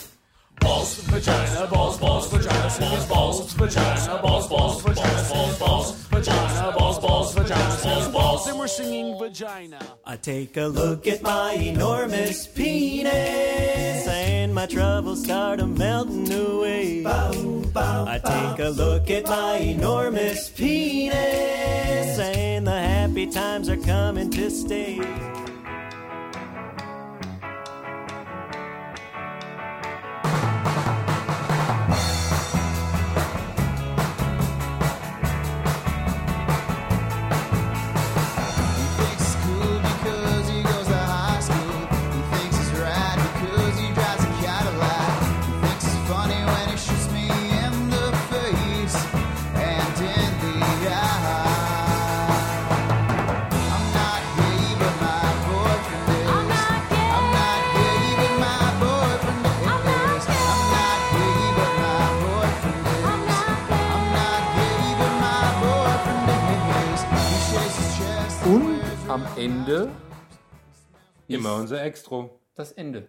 Balls, 0.60 1.02
vagina, 1.12 1.66
balls, 1.66 1.98
balls, 1.98 2.32
vagina, 2.32 2.68
balls, 2.78 3.06
balls, 3.06 3.58
vagina, 3.60 4.16
balls, 4.22 4.48
balls, 4.48 4.82
vagina, 4.82 5.28
balls, 5.28 5.58
balls, 5.58 5.94
vagina, 6.10 6.70
balls, 6.70 6.98
balls, 6.98 7.36
vagina, 7.36 7.76
balls, 7.82 8.08
balls, 8.10 8.46
and 8.48 8.58
we're 8.58 8.66
singing 8.66 9.18
vagina. 9.18 9.78
I 10.06 10.16
take 10.16 10.56
a 10.56 10.66
look 10.66 11.06
at 11.06 11.22
my 11.22 11.52
enormous 11.52 12.46
penis 12.46 14.06
my 14.56 14.64
troubles 14.64 15.22
start 15.22 15.60
a 15.60 15.66
melting 15.66 16.32
away. 16.32 17.04
I 17.04 18.18
take 18.24 18.64
a 18.64 18.70
look 18.70 19.10
at 19.10 19.26
my 19.26 19.58
enormous 19.58 20.48
penis 20.48 21.14
and 22.18 22.66
the 22.66 22.70
happy 22.70 23.26
times 23.26 23.68
are 23.68 23.76
coming 23.76 24.30
to 24.30 24.50
stay. 24.50 24.96
Ende 69.66 69.90
Immer 71.26 71.56
unser 71.56 71.82
Extro. 71.82 72.38
das 72.54 72.70
Ende. 72.70 73.08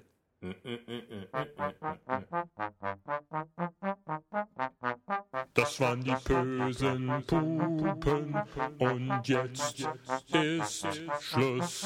Das 5.54 5.80
waren 5.80 6.04
die 6.04 6.16
bösen 6.26 7.24
Pupen 7.28 8.36
und 8.80 9.28
jetzt 9.28 9.88
ist 10.34 10.88
Schluss. 11.22 11.86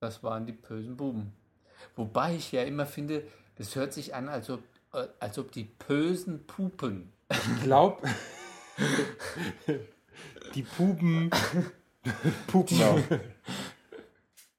Das 0.00 0.22
waren 0.22 0.46
die 0.46 0.52
bösen 0.52 0.96
Buben. 0.96 1.36
Wobei 1.96 2.36
ich 2.36 2.50
ja 2.52 2.62
immer 2.62 2.86
finde, 2.86 3.26
das 3.56 3.76
hört 3.76 3.92
sich 3.92 4.14
an, 4.14 4.30
als 4.30 4.48
ob, 4.48 4.62
äh, 4.94 5.06
als 5.20 5.38
ob 5.38 5.52
die 5.52 5.64
bösen 5.64 6.46
Pupen. 6.46 7.12
Ich 7.30 7.62
glaub. 7.62 8.02
die 10.54 10.62
Puben. 10.62 11.30
Pupen 12.46 12.82
auch. 12.82 12.98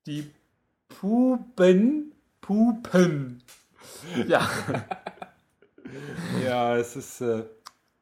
Die 0.06 0.32
Pupen. 0.88 2.14
Pupen. 2.42 3.44
Ja. 4.28 4.48
Ja, 6.44 6.78
es 6.78 6.96
ist. 6.96 7.22
Äh, 7.22 7.44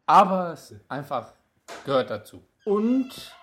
Aber 0.05 0.53
es 0.53 0.73
einfach 0.87 1.33
gehört 1.85 2.09
dazu. 2.09 2.43
Und 2.63 3.35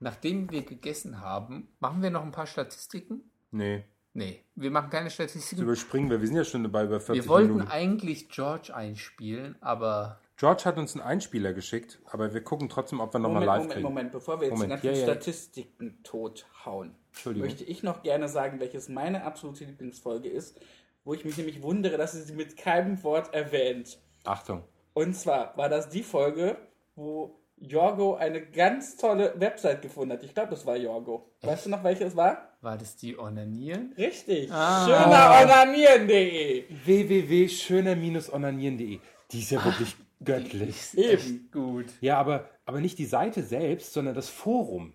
nachdem 0.00 0.50
wir 0.50 0.62
gegessen 0.62 1.20
haben, 1.20 1.68
machen 1.80 2.02
wir 2.02 2.10
noch 2.10 2.22
ein 2.22 2.32
paar 2.32 2.46
Statistiken? 2.46 3.22
nee. 3.50 3.84
Nee, 4.14 4.44
wir 4.56 4.70
machen 4.70 4.90
keine 4.90 5.06
Das 5.06 5.14
Statistiken. 5.14 5.62
überspringen 5.62 6.10
wir. 6.10 6.20
Wir 6.20 6.26
sind 6.26 6.36
ja 6.36 6.44
schon 6.44 6.62
dabei 6.64 6.84
über 6.84 7.00
40 7.00 7.24
Wir 7.24 7.28
wollten 7.30 7.52
Minuten. 7.54 7.70
eigentlich 7.70 8.28
George 8.28 8.74
einspielen, 8.76 9.56
aber 9.62 10.20
George 10.42 10.64
hat 10.64 10.76
uns 10.76 10.96
einen 10.96 11.04
Einspieler 11.04 11.52
geschickt, 11.52 12.00
aber 12.04 12.34
wir 12.34 12.42
gucken 12.42 12.68
trotzdem, 12.68 12.98
ob 12.98 13.14
wir 13.14 13.20
nochmal 13.20 13.44
Moment, 13.44 13.46
live 13.46 13.58
Moment, 13.58 13.72
kriegen. 13.74 13.84
Moment, 13.84 14.10
bevor 14.10 14.40
wir 14.40 14.48
jetzt 14.48 14.58
Moment, 14.58 14.82
die 14.82 14.88
ganzen 14.88 15.00
ja, 15.00 15.06
ja. 15.06 15.12
Statistiken 15.12 16.00
tothauen, 16.02 16.96
Entschuldigung. 17.12 17.48
möchte 17.48 17.62
ich 17.62 17.84
noch 17.84 18.02
gerne 18.02 18.28
sagen, 18.28 18.58
welches 18.58 18.88
meine 18.88 19.22
absolute 19.22 19.66
Lieblingsfolge 19.66 20.28
ist, 20.28 20.60
wo 21.04 21.14
ich 21.14 21.24
mich 21.24 21.36
nämlich 21.36 21.62
wundere, 21.62 21.96
dass 21.96 22.10
sie 22.10 22.22
sie 22.22 22.32
mit 22.32 22.56
keinem 22.56 23.00
Wort 23.04 23.32
erwähnt. 23.32 24.00
Achtung. 24.24 24.64
Und 24.94 25.14
zwar 25.14 25.56
war 25.56 25.68
das 25.68 25.90
die 25.90 26.02
Folge, 26.02 26.56
wo 26.96 27.38
Jorgo 27.58 28.16
eine 28.16 28.44
ganz 28.44 28.96
tolle 28.96 29.34
Website 29.38 29.80
gefunden 29.80 30.14
hat. 30.14 30.24
Ich 30.24 30.34
glaube, 30.34 30.50
das 30.50 30.66
war 30.66 30.76
Jorgo. 30.76 31.30
Weißt 31.42 31.66
du 31.66 31.70
noch, 31.70 31.84
welche 31.84 32.02
es 32.02 32.16
war? 32.16 32.48
war 32.62 32.76
das 32.76 32.96
die 32.96 33.16
Onanieren? 33.16 33.94
Richtig. 33.96 34.50
Ah. 34.50 34.86
Schöneronanieren.de. 34.86 36.64
www.schöner-onanieren.de. 36.84 38.98
Die 39.30 39.38
ist 39.38 39.52
ja 39.52 39.64
wirklich 39.64 39.94
göttlich. 40.24 40.76
Eben. 40.96 41.48
Gut. 41.52 41.86
Ja, 42.00 42.18
aber, 42.18 42.48
aber 42.64 42.80
nicht 42.80 42.98
die 42.98 43.06
Seite 43.06 43.42
selbst, 43.42 43.92
sondern 43.92 44.14
das 44.14 44.28
Forum. 44.28 44.92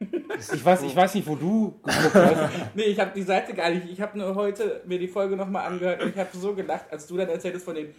Ich 0.52 0.64
weiß, 0.64 0.82
ich 0.82 0.96
weiß 0.96 1.14
nicht, 1.14 1.28
wo 1.28 1.36
du 1.36 1.80
geguckt 1.82 2.14
hast. 2.14 2.50
Nee, 2.74 2.84
ich 2.84 2.98
habe 2.98 3.12
die 3.14 3.22
Seite 3.22 3.54
gar 3.54 3.70
nicht. 3.70 3.88
Ich 3.88 4.00
habe 4.00 4.18
nur 4.18 4.34
heute 4.34 4.82
mir 4.84 4.98
die 4.98 5.06
Folge 5.06 5.36
nochmal 5.36 5.66
angehört 5.66 6.02
und 6.02 6.10
ich 6.10 6.18
habe 6.18 6.36
so 6.36 6.54
gelacht, 6.54 6.86
als 6.90 7.06
du 7.06 7.16
dann 7.16 7.28
erzähltest 7.28 7.64
von 7.64 7.76
den 7.76 7.94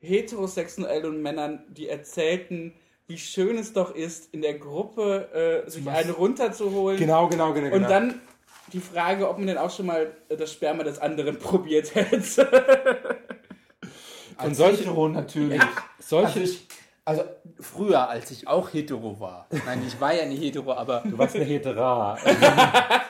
heterosexuellen 0.00 1.20
Männern, 1.20 1.64
die 1.68 1.88
erzählten, 1.88 2.72
wie 3.06 3.18
schön 3.18 3.58
es 3.58 3.72
doch 3.72 3.94
ist, 3.94 4.32
in 4.32 4.40
der 4.40 4.54
Gruppe 4.54 5.64
äh, 5.66 5.70
sich 5.70 5.84
Was? 5.84 5.94
eine 5.94 6.12
runterzuholen. 6.12 6.98
Genau, 6.98 7.28
genau, 7.28 7.52
genau, 7.52 7.66
Und 7.66 7.72
genau. 7.72 7.88
dann 7.88 8.20
die 8.72 8.80
Frage, 8.80 9.28
ob 9.28 9.38
man 9.38 9.46
denn 9.46 9.58
auch 9.58 9.70
schon 9.70 9.86
mal 9.86 10.12
äh, 10.28 10.36
das 10.36 10.52
Sperma 10.52 10.82
des 10.84 10.98
anderen 10.98 11.38
probiert 11.38 11.94
hätte. 11.94 12.48
Als 14.36 14.56
solche- 14.58 14.80
Hetero 14.84 15.08
natürlich. 15.08 15.60
Ja, 15.60 15.68
solche- 15.98 16.40
Also, 16.40 16.40
ich, 16.40 16.68
also 17.04 17.24
früher, 17.58 18.08
als 18.08 18.30
ich 18.30 18.46
auch 18.46 18.72
hetero 18.72 19.18
war. 19.18 19.46
Nein, 19.66 19.82
ich 19.86 20.00
war 20.00 20.14
ja 20.14 20.24
nicht 20.26 20.42
hetero, 20.42 20.72
aber. 20.72 21.02
Du 21.04 21.18
warst 21.18 21.34
eine 21.34 21.44
Hetera. 21.44 22.16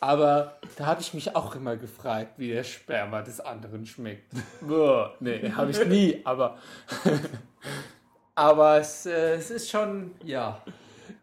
aber 0.00 0.58
da 0.76 0.86
habe 0.86 1.00
ich 1.00 1.14
mich 1.14 1.34
auch 1.36 1.54
immer 1.54 1.76
gefragt, 1.76 2.38
wie 2.38 2.48
der 2.48 2.64
Sperma 2.64 3.22
des 3.22 3.40
anderen 3.40 3.86
schmeckt. 3.86 4.32
Boah, 4.60 5.14
nee, 5.20 5.50
habe 5.50 5.70
ich 5.70 5.86
nie, 5.86 6.20
aber. 6.24 6.58
aber 8.34 8.78
es, 8.78 9.06
äh, 9.06 9.34
es 9.34 9.50
ist 9.50 9.70
schon, 9.70 10.12
ja. 10.24 10.62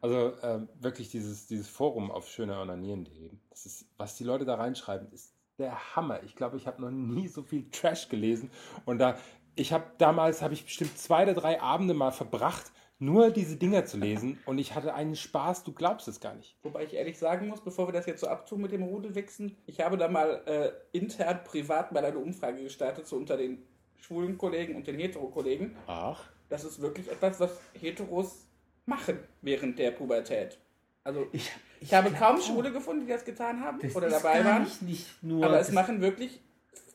Also 0.02 0.34
ähm, 0.42 0.68
wirklich 0.80 1.10
dieses, 1.10 1.48
dieses 1.48 1.68
Forum 1.68 2.12
auf 2.12 2.28
schöneronanieren.de, 2.28 3.32
das 3.50 3.66
ist, 3.66 3.86
was 3.98 4.16
die 4.16 4.24
Leute 4.24 4.46
da 4.46 4.56
reinschreiben, 4.56 5.12
ist 5.12 5.31
der 5.58 5.96
Hammer. 5.96 6.24
Ich 6.24 6.36
glaube, 6.36 6.58
ich 6.58 6.68
habe 6.68 6.82
noch 6.82 6.92
nie 6.92 7.28
so 7.28 7.44
viel 7.44 7.70
Trash 7.72 8.10
gelesen. 8.10 8.52
Und 8.86 9.00
da, 9.00 9.18
ich 9.56 9.74
habe 9.74 9.86
damals, 9.98 10.42
habe 10.42 10.54
ich 10.54 10.66
bestimmt 10.66 10.98
zwei 10.98 11.24
oder 11.24 11.34
drei 11.34 11.62
Abende 11.62 11.94
mal 11.94 12.12
verbracht, 12.12 12.72
nur 13.00 13.32
diese 13.32 13.56
Dinger 13.56 13.86
zu 13.86 13.98
lesen. 13.98 14.40
Und 14.46 14.60
ich 14.60 14.76
hatte 14.76 14.94
einen 14.94 15.16
Spaß, 15.16 15.64
du 15.64 15.74
glaubst 15.74 16.08
es 16.08 16.20
gar 16.20 16.36
nicht. 16.36 16.56
Wobei 16.62 16.84
ich 16.84 16.94
ehrlich 16.94 17.18
sagen 17.18 17.48
muss, 17.48 17.62
bevor 17.62 17.88
wir 17.88 17.94
das 17.94 18.06
jetzt 18.06 18.22
so 18.22 18.28
abtun 18.28 18.62
mit 18.62 18.72
dem 18.72 18.84
Rudelwichsen, 18.84 19.58
ich 19.66 19.82
habe 19.82 19.98
da 19.98 20.08
mal 20.08 20.42
äh, 20.46 20.98
intern 20.98 21.44
privat 21.44 21.92
mal 21.92 22.06
eine 22.06 22.20
Umfrage 22.20 22.62
gestartet, 22.62 23.08
so 23.08 23.16
unter 23.16 23.38
den 23.38 23.64
schwulen 23.98 24.38
Kollegen 24.38 24.76
und 24.76 24.86
den 24.86 25.00
hetero-Kollegen. 25.00 25.76
Ach. 25.88 26.30
Das 26.50 26.64
ist 26.64 26.82
wirklich 26.82 27.10
etwas, 27.10 27.40
was 27.40 27.60
Heteros 27.74 28.48
machen 28.86 29.20
während 29.42 29.80
der 29.80 29.92
Pubertät. 29.92 30.60
Also 31.04 31.28
ich, 31.32 31.50
ich 31.82 31.94
habe 31.94 32.12
kaum 32.12 32.40
Schwule 32.40 32.72
gefunden, 32.72 33.06
die 33.06 33.12
das 33.12 33.26
getan 33.26 33.60
haben 33.60 33.80
Das 33.82 33.96
oder 33.96 34.08
ist 34.08 34.14
dabei 34.24 34.42
gar 34.42 34.54
waren. 34.54 34.64
nicht- 34.64 34.82
nicht 34.84 35.24
nur- 35.24 35.46
aber 35.46 35.60
es 35.60 35.68
das- 35.68 35.76
machen 35.76 36.00
wirklich 36.02 36.40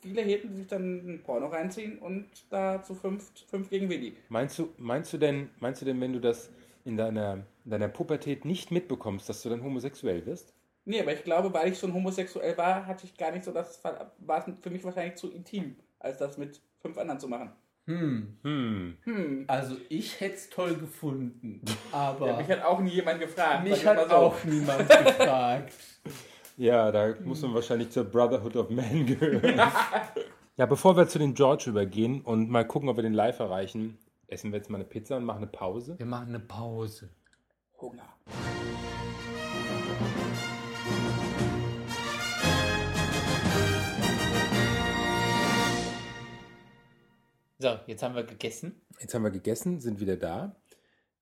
viele 0.01 0.23
Heten, 0.23 0.49
die 0.51 0.57
sich 0.57 0.67
dann 0.69 1.15
ein 1.17 1.23
Porno 1.25 1.47
reinziehen 1.49 1.99
und 1.99 2.27
da 2.49 2.83
zu 2.83 2.95
fünf, 2.95 3.31
fünf 3.51 3.69
gegen 3.69 3.89
Willi. 3.91 4.17
Meinst 4.29 4.59
du, 4.59 4.69
meinst 4.79 5.13
du 5.13 5.19
denn, 5.19 5.51
meinst 5.61 5.81
du 5.83 5.85
denn, 5.85 6.01
wenn 6.01 6.13
du 6.13 6.21
das 6.21 6.49
in 6.85 6.97
deiner, 6.97 7.45
in 7.65 7.71
deiner 7.71 7.89
Pubertät 7.89 8.45
nicht 8.45 8.71
mitbekommst, 8.71 9.29
dass 9.29 9.43
du 9.43 9.49
dann 9.49 9.63
homosexuell 9.63 10.25
wirst? 10.25 10.55
Nee, 10.85 11.01
aber 11.01 11.13
ich 11.13 11.25
glaube, 11.25 11.53
weil 11.53 11.73
ich 11.73 11.79
schon 11.81 11.93
homosexuell 11.93 12.57
war, 12.57 12.87
hatte 12.87 13.07
ich 13.07 13.17
gar 13.17 13.33
nicht 13.33 13.45
so 13.45 13.51
das, 13.51 13.83
war 13.83 14.39
es 14.39 14.55
für 14.63 14.71
mich 14.71 14.85
wahrscheinlich 14.85 15.17
zu 15.17 15.33
intim, 15.33 15.75
als 15.99 16.19
das 16.19 16.39
mit 16.39 16.61
fünf 16.81 16.97
anderen 16.97 17.19
zu 17.19 17.27
machen. 17.27 17.51
Hm. 17.87 18.37
Hm. 18.43 18.97
Hm. 19.05 19.45
Also 19.47 19.77
ich 19.89 20.21
hätte 20.21 20.35
es 20.35 20.51
toll 20.51 20.75
gefunden, 20.75 21.61
aber 21.93 22.27
Ja, 22.29 22.37
mich 22.37 22.49
hat 22.49 22.65
auch 22.65 22.81
nie 22.81 22.91
jemand 22.91 23.21
gefragt. 23.21 23.65
mich 23.65 23.87
hat 23.87 24.09
so. 24.11 24.15
auch 24.17 24.45
niemand 24.45 24.89
gefragt. 24.89 25.73
Ja, 26.59 26.91
da 26.91 27.15
muss 27.23 27.43
man 27.43 27.53
wahrscheinlich 27.53 27.91
zur 27.91 28.05
Brotherhood 28.05 28.57
of 28.57 28.71
Man 28.71 29.05
gehören. 29.05 29.61
ja, 30.57 30.65
bevor 30.65 30.97
wir 30.97 31.07
zu 31.07 31.19
den 31.19 31.35
George 31.35 31.65
übergehen 31.69 32.23
und 32.23 32.49
mal 32.49 32.67
gucken, 32.67 32.89
ob 32.89 32.97
wir 32.97 33.03
den 33.03 33.13
live 33.13 33.39
erreichen, 33.41 33.99
essen 34.27 34.53
wir 34.53 34.57
jetzt 34.57 34.71
mal 34.71 34.79
eine 34.79 34.87
Pizza 34.87 35.19
und 35.19 35.25
machen 35.27 35.43
eine 35.43 35.49
Pause. 35.49 35.99
Wir 35.99 36.07
machen 36.07 36.29
eine 36.29 36.41
Pause. 36.41 37.11
Hunger. 37.79 38.09
So, 47.59 47.79
jetzt 47.87 48.03
haben 48.03 48.15
wir 48.15 48.25
gegessen. 48.25 48.83
Jetzt 49.01 49.15
haben 49.15 49.23
wir 49.23 49.31
gegessen, 49.31 49.81
sind 49.81 49.99
wieder 49.99 50.17
da. 50.17 50.57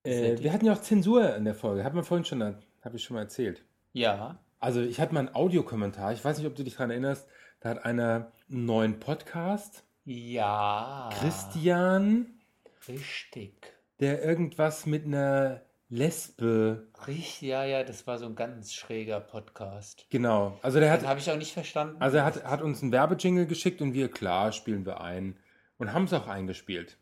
Äh, 0.02 0.36
wir 0.40 0.52
hatten 0.52 0.66
ja 0.66 0.72
auch 0.72 0.80
Zensur 0.80 1.34
in 1.36 1.44
der 1.44 1.54
Folge. 1.54 1.84
Hat 1.84 1.94
man 1.94 2.04
vorhin 2.04 2.24
schon, 2.24 2.42
habe 2.42 2.96
ich 2.96 3.04
schon 3.04 3.14
mal 3.14 3.22
erzählt. 3.22 3.64
Ja. 3.92 4.38
Also 4.58 4.80
ich 4.80 5.00
hatte 5.00 5.14
mal 5.14 5.20
einen 5.20 5.34
Audiokommentar. 5.34 6.12
Ich 6.12 6.24
weiß 6.24 6.38
nicht, 6.38 6.46
ob 6.46 6.56
du 6.56 6.64
dich 6.64 6.74
daran 6.74 6.90
erinnerst. 6.90 7.28
Da 7.60 7.70
hat 7.70 7.84
einer 7.84 8.32
einen 8.50 8.64
neuen 8.66 8.98
Podcast. 8.98 9.84
Ja. 10.04 11.08
Christian, 11.14 12.40
Richtig. 12.88 13.72
der 14.00 14.22
irgendwas 14.24 14.86
mit 14.86 15.06
einer 15.06 15.62
Lesbe. 15.88 16.88
Richtig, 17.06 17.42
ja, 17.42 17.64
ja, 17.64 17.84
das 17.84 18.06
war 18.06 18.18
so 18.18 18.26
ein 18.26 18.34
ganz 18.34 18.74
schräger 18.74 19.20
Podcast. 19.20 20.06
Genau. 20.10 20.58
Also 20.62 20.80
der 20.80 20.90
hat. 20.90 21.06
Habe 21.06 21.20
ich 21.20 21.30
auch 21.30 21.36
nicht 21.36 21.52
verstanden. 21.52 21.96
Also 22.00 22.16
er 22.16 22.24
hat, 22.24 22.44
hat 22.44 22.60
uns 22.60 22.82
einen 22.82 22.90
Werbejingle 22.90 23.46
geschickt 23.46 23.80
und 23.80 23.94
wir, 23.94 24.10
klar, 24.10 24.50
spielen 24.50 24.84
wir 24.84 25.00
ein. 25.00 25.38
Und 25.78 25.92
haben 25.92 26.04
es 26.04 26.12
auch 26.12 26.28
eingespielt. 26.28 26.96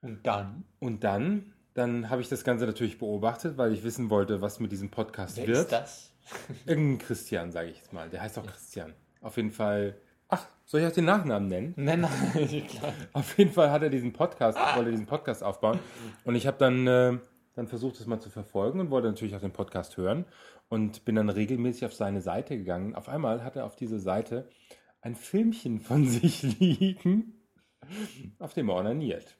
Und 0.00 0.26
dann? 0.26 0.64
Und 0.78 1.04
dann, 1.04 1.52
dann 1.74 2.10
habe 2.10 2.22
ich 2.22 2.28
das 2.28 2.44
Ganze 2.44 2.66
natürlich 2.66 2.98
beobachtet, 2.98 3.58
weil 3.58 3.72
ich 3.72 3.84
wissen 3.84 4.10
wollte, 4.10 4.40
was 4.40 4.60
mit 4.60 4.72
diesem 4.72 4.90
Podcast 4.90 5.36
Wer 5.36 5.46
wird. 5.48 5.58
ist 5.58 5.72
das? 5.72 6.12
Irgendein 6.66 6.98
Christian, 6.98 7.52
sage 7.52 7.70
ich 7.70 7.78
jetzt 7.78 7.92
mal. 7.92 8.08
Der 8.08 8.22
heißt 8.22 8.38
auch 8.38 8.46
Christian. 8.46 8.94
Auf 9.20 9.36
jeden 9.36 9.50
Fall. 9.50 9.96
Ach, 10.28 10.46
soll 10.64 10.80
ich 10.80 10.86
auch 10.86 10.92
den 10.92 11.06
Nachnamen 11.06 11.48
nennen? 11.48 11.72
Nein, 11.76 12.02
nein, 12.02 12.66
klar. 12.68 12.92
Auf 13.12 13.36
jeden 13.38 13.52
Fall 13.52 13.70
hat 13.70 13.82
er 13.82 13.90
diesen 13.90 14.12
Podcast, 14.12 14.58
wollte 14.76 14.90
diesen 14.90 15.06
Podcast 15.06 15.42
aufbauen. 15.42 15.78
Und 16.24 16.34
ich 16.34 16.46
habe 16.46 16.58
dann, 16.58 16.86
äh, 16.86 17.18
dann 17.54 17.66
versucht, 17.66 17.98
das 17.98 18.06
mal 18.06 18.20
zu 18.20 18.30
verfolgen 18.30 18.78
und 18.78 18.90
wollte 18.90 19.08
natürlich 19.08 19.34
auch 19.34 19.40
den 19.40 19.52
Podcast 19.52 19.96
hören. 19.96 20.26
Und 20.68 21.06
bin 21.06 21.14
dann 21.14 21.30
regelmäßig 21.30 21.86
auf 21.86 21.94
seine 21.94 22.20
Seite 22.20 22.58
gegangen. 22.58 22.94
Auf 22.94 23.08
einmal 23.08 23.42
hat 23.42 23.56
er 23.56 23.64
auf 23.64 23.74
dieser 23.74 23.98
Seite 23.98 24.50
ein 25.00 25.14
Filmchen 25.14 25.80
von 25.80 26.04
sich 26.08 26.42
liegen, 26.42 27.37
auf 28.38 28.54
dem 28.54 28.68
er 28.68 28.76
onaniert. 28.76 29.36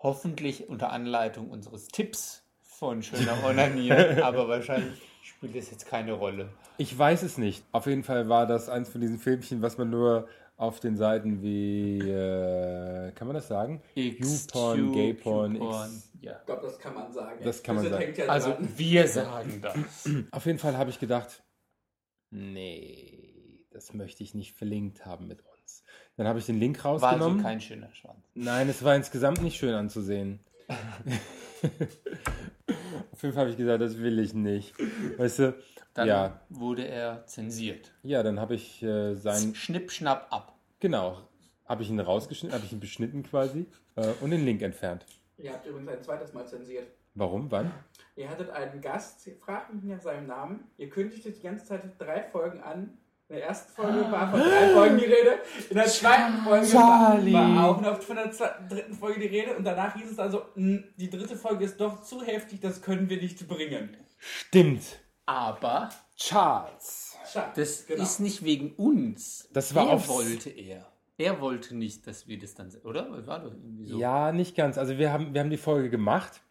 Hoffentlich 0.00 0.68
unter 0.68 0.92
Anleitung 0.92 1.50
unseres 1.50 1.88
Tipps 1.88 2.42
von 2.60 3.02
Schöner 3.02 3.42
Onanieren, 3.44 4.22
aber 4.22 4.48
wahrscheinlich 4.48 5.00
spielt 5.22 5.56
das 5.56 5.70
jetzt 5.70 5.86
keine 5.86 6.12
Rolle. 6.12 6.48
Ich 6.76 6.96
weiß 6.98 7.22
es 7.22 7.38
nicht. 7.38 7.64
Auf 7.72 7.86
jeden 7.86 8.02
Fall 8.04 8.28
war 8.28 8.46
das 8.46 8.68
eins 8.68 8.88
von 8.88 9.00
diesen 9.00 9.18
Filmchen, 9.18 9.62
was 9.62 9.78
man 9.78 9.90
nur 9.90 10.28
auf 10.56 10.78
den 10.80 10.96
Seiten 10.96 11.42
wie, 11.42 11.98
äh, 12.00 13.10
kann 13.12 13.26
man 13.26 13.34
das 13.34 13.48
sagen? 13.48 13.82
YouPorn, 13.96 14.92
Gayporn, 14.92 15.56
X. 15.56 16.10
ja. 16.20 16.38
Ich 16.40 16.46
glaube, 16.46 16.62
das 16.62 16.78
kann 16.78 16.94
man 16.94 17.12
sagen. 17.12 17.40
Das 17.42 17.62
kann 17.62 17.74
man 17.76 17.84
Das 17.84 17.92
sagen. 17.92 18.14
ja 18.16 18.26
Also 18.26 18.50
dran. 18.50 18.68
wir 18.76 19.08
sagen 19.08 19.60
das. 19.62 20.08
Auf 20.30 20.46
jeden 20.46 20.58
Fall 20.58 20.76
habe 20.76 20.90
ich 20.90 21.00
gedacht, 21.00 21.42
nee, 22.30 23.64
das 23.70 23.94
möchte 23.94 24.22
ich 24.22 24.34
nicht 24.34 24.54
verlinkt 24.54 25.06
haben 25.06 25.26
mit 25.26 25.40
uns. 25.40 25.53
Dann 26.16 26.26
habe 26.28 26.38
ich 26.38 26.46
den 26.46 26.58
Link 26.60 26.82
War 26.84 26.92
rausgenommen. 26.92 27.38
also 27.38 27.42
kein 27.42 27.60
schöner 27.60 27.92
Schwanz. 27.92 28.18
Nein, 28.34 28.68
es 28.68 28.82
war 28.84 28.94
insgesamt 28.94 29.42
nicht 29.42 29.56
schön 29.56 29.74
anzusehen. 29.74 30.40
Auf 33.12 33.22
jeden 33.22 33.34
Fall 33.34 33.42
habe 33.42 33.50
ich 33.50 33.56
gesagt, 33.56 33.80
das 33.80 33.98
will 33.98 34.18
ich 34.18 34.34
nicht. 34.34 34.74
Weißt 35.18 35.38
du, 35.40 35.54
Dann 35.94 36.08
ja, 36.08 36.40
wurde 36.48 36.86
er 36.86 37.26
zensiert. 37.26 37.92
ja, 38.02 38.22
dann 38.22 38.40
habe 38.40 38.54
ich 38.54 38.82
äh, 38.82 39.14
sein, 39.14 39.54
Schnipp, 39.54 39.90
schnapp, 39.90 40.26
ab. 40.30 40.56
genau, 40.80 41.18
habe 41.66 41.82
ich 41.82 41.90
ihn 41.90 42.00
rausgeschnitten, 42.00 42.54
habe 42.54 42.64
ich 42.66 42.72
ihn 42.72 42.80
beschnitten 42.80 43.22
quasi 43.22 43.66
äh, 43.96 44.12
und 44.20 44.30
den 44.30 44.44
Link 44.44 44.62
entfernt. 44.62 45.06
Ihr 45.38 45.52
habt 45.52 45.66
übrigens 45.66 45.90
ein 45.90 46.02
zweites 46.02 46.32
Mal 46.32 46.46
zensiert. 46.46 46.86
Warum? 47.14 47.50
Wann? 47.50 47.72
Ihr 48.16 48.28
hattet 48.28 48.50
einen 48.50 48.80
Gast, 48.80 49.26
ihr 49.26 49.36
fragt 49.36 49.72
mich 49.72 49.84
nach 49.84 50.00
seinem 50.00 50.26
Namen. 50.26 50.64
Ihr 50.78 50.90
kündigtet 50.90 51.36
die 51.38 51.42
ganze 51.42 51.64
Zeit 51.66 51.82
drei 51.98 52.22
Folgen 52.24 52.60
an. 52.60 52.98
In 53.28 53.36
der 53.36 53.46
ersten 53.46 53.72
Folge 53.72 54.12
war 54.12 54.30
von 54.30 54.38
drei 54.40 54.68
Folgen 54.74 54.98
die 54.98 55.04
Rede. 55.06 55.38
In 55.70 55.76
der 55.76 55.86
zweiten 55.86 56.42
Folge 56.44 56.66
Charlie. 56.66 57.32
war 57.32 57.64
auch 57.70 57.80
noch 57.80 58.02
von 58.02 58.16
der 58.16 58.30
zweiten, 58.30 58.68
dritten 58.68 58.94
Folge 58.94 59.20
die 59.20 59.26
Rede. 59.26 59.56
Und 59.56 59.64
danach 59.64 59.94
hieß 59.96 60.10
es 60.12 60.18
also, 60.18 60.42
"Hm, 60.54 60.84
die 60.96 61.08
dritte 61.08 61.34
Folge 61.34 61.64
ist 61.64 61.80
doch 61.80 62.02
zu 62.02 62.22
heftig, 62.22 62.60
das 62.60 62.82
können 62.82 63.08
wir 63.08 63.16
nicht 63.16 63.48
bringen. 63.48 63.96
Stimmt. 64.18 64.82
Aber 65.24 65.88
Charles. 66.16 67.16
das 67.56 67.86
genau. 67.86 68.02
ist 68.02 68.20
nicht 68.20 68.44
wegen 68.44 68.72
uns. 68.74 69.48
Das 69.54 69.74
war 69.74 69.88
er 69.88 70.06
wollte 70.06 70.50
er. 70.50 70.86
Er 71.16 71.40
wollte 71.40 71.74
nicht, 71.76 72.06
dass 72.06 72.26
wir 72.28 72.38
das 72.38 72.54
dann, 72.54 72.70
oder? 72.82 73.26
War 73.26 73.40
doch 73.40 73.52
irgendwie 73.52 73.86
so. 73.86 73.98
Ja, 73.98 74.32
nicht 74.32 74.54
ganz. 74.54 74.76
Also 74.76 74.98
wir 74.98 75.12
haben, 75.12 75.32
wir 75.32 75.40
haben 75.40 75.50
die 75.50 75.56
Folge 75.56 75.88
gemacht. 75.88 76.42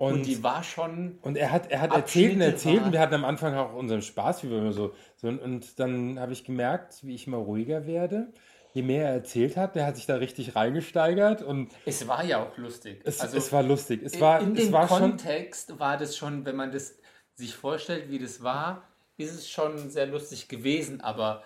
Und, 0.00 0.12
Und 0.14 0.22
die 0.22 0.42
war 0.42 0.62
schon. 0.64 1.18
Und 1.20 1.36
er 1.36 1.52
hat, 1.52 1.70
er 1.70 1.82
hat 1.82 1.92
erzählt 1.94 2.34
und 2.36 2.40
erzählt 2.40 2.82
und 2.84 2.92
wir 2.92 3.00
hatten 3.00 3.12
am 3.12 3.26
Anfang 3.26 3.54
auch 3.54 3.74
unseren 3.74 4.00
Spaß, 4.00 4.42
wie 4.42 4.50
wir 4.50 4.56
immer 4.56 4.72
so. 4.72 4.94
so 5.16 5.28
und, 5.28 5.38
und 5.40 5.78
dann 5.78 6.18
habe 6.18 6.32
ich 6.32 6.42
gemerkt, 6.42 7.04
wie 7.04 7.14
ich 7.14 7.26
immer 7.26 7.36
ruhiger 7.36 7.86
werde. 7.86 8.32
Je 8.72 8.80
mehr 8.80 9.08
er 9.08 9.12
erzählt 9.12 9.58
hat, 9.58 9.74
der 9.74 9.84
hat 9.84 9.96
sich 9.96 10.06
da 10.06 10.14
richtig 10.14 10.56
reingesteigert 10.56 11.42
und 11.42 11.70
Es 11.84 12.08
war 12.08 12.24
ja 12.24 12.42
auch 12.42 12.56
lustig. 12.56 13.02
es, 13.04 13.20
Also 13.20 13.36
es 13.36 13.52
war 13.52 13.62
lustig. 13.62 14.00
Es 14.02 14.14
in- 14.14 14.20
war, 14.22 14.40
in 14.40 14.56
es 14.56 14.64
dem 14.64 14.72
war 14.72 14.88
schon. 14.88 15.00
Kontext 15.00 15.78
war 15.78 15.98
das 15.98 16.16
schon, 16.16 16.46
wenn 16.46 16.56
man 16.56 16.72
das 16.72 16.94
sich 17.34 17.54
vorstellt, 17.54 18.08
wie 18.08 18.18
das 18.18 18.42
war, 18.42 18.84
ist 19.18 19.34
es 19.34 19.50
schon 19.50 19.90
sehr 19.90 20.06
lustig 20.06 20.48
gewesen, 20.48 21.02
aber 21.02 21.42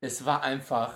es 0.00 0.24
war 0.26 0.42
einfach 0.42 0.94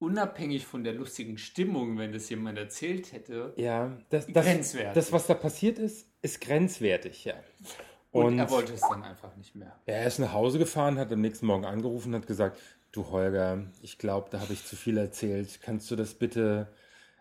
unabhängig 0.00 0.66
von 0.66 0.82
der 0.82 0.94
lustigen 0.94 1.38
Stimmung, 1.38 1.96
wenn 1.98 2.12
das 2.12 2.28
jemand 2.28 2.58
erzählt 2.58 3.12
hätte. 3.12 3.52
Ja, 3.56 3.96
das, 4.08 4.26
das, 4.26 4.44
grenzwertig. 4.44 4.94
das, 4.94 5.12
was 5.12 5.26
da 5.26 5.34
passiert 5.34 5.78
ist, 5.78 6.08
ist 6.22 6.40
grenzwertig, 6.40 7.24
ja. 7.26 7.34
und, 8.10 8.38
er 8.38 8.50
wollte 8.50 8.72
es 8.72 8.80
dann 8.80 9.04
einfach 9.04 9.36
nicht 9.36 9.54
mehr. 9.54 9.78
Er 9.86 10.06
ist 10.06 10.18
nach 10.18 10.32
Hause 10.32 10.58
gefahren, 10.58 10.98
hat 10.98 11.12
am 11.12 11.20
nächsten 11.20 11.46
Morgen 11.46 11.64
angerufen 11.64 12.08
und 12.14 12.22
hat 12.22 12.26
gesagt, 12.26 12.58
du 12.92 13.10
Holger, 13.10 13.66
ich 13.82 13.98
glaube, 13.98 14.28
da 14.30 14.40
habe 14.40 14.52
ich 14.52 14.64
zu 14.64 14.74
viel 14.74 14.98
erzählt. 14.98 15.60
Kannst 15.62 15.90
du 15.90 15.96
das 15.96 16.14
bitte 16.14 16.68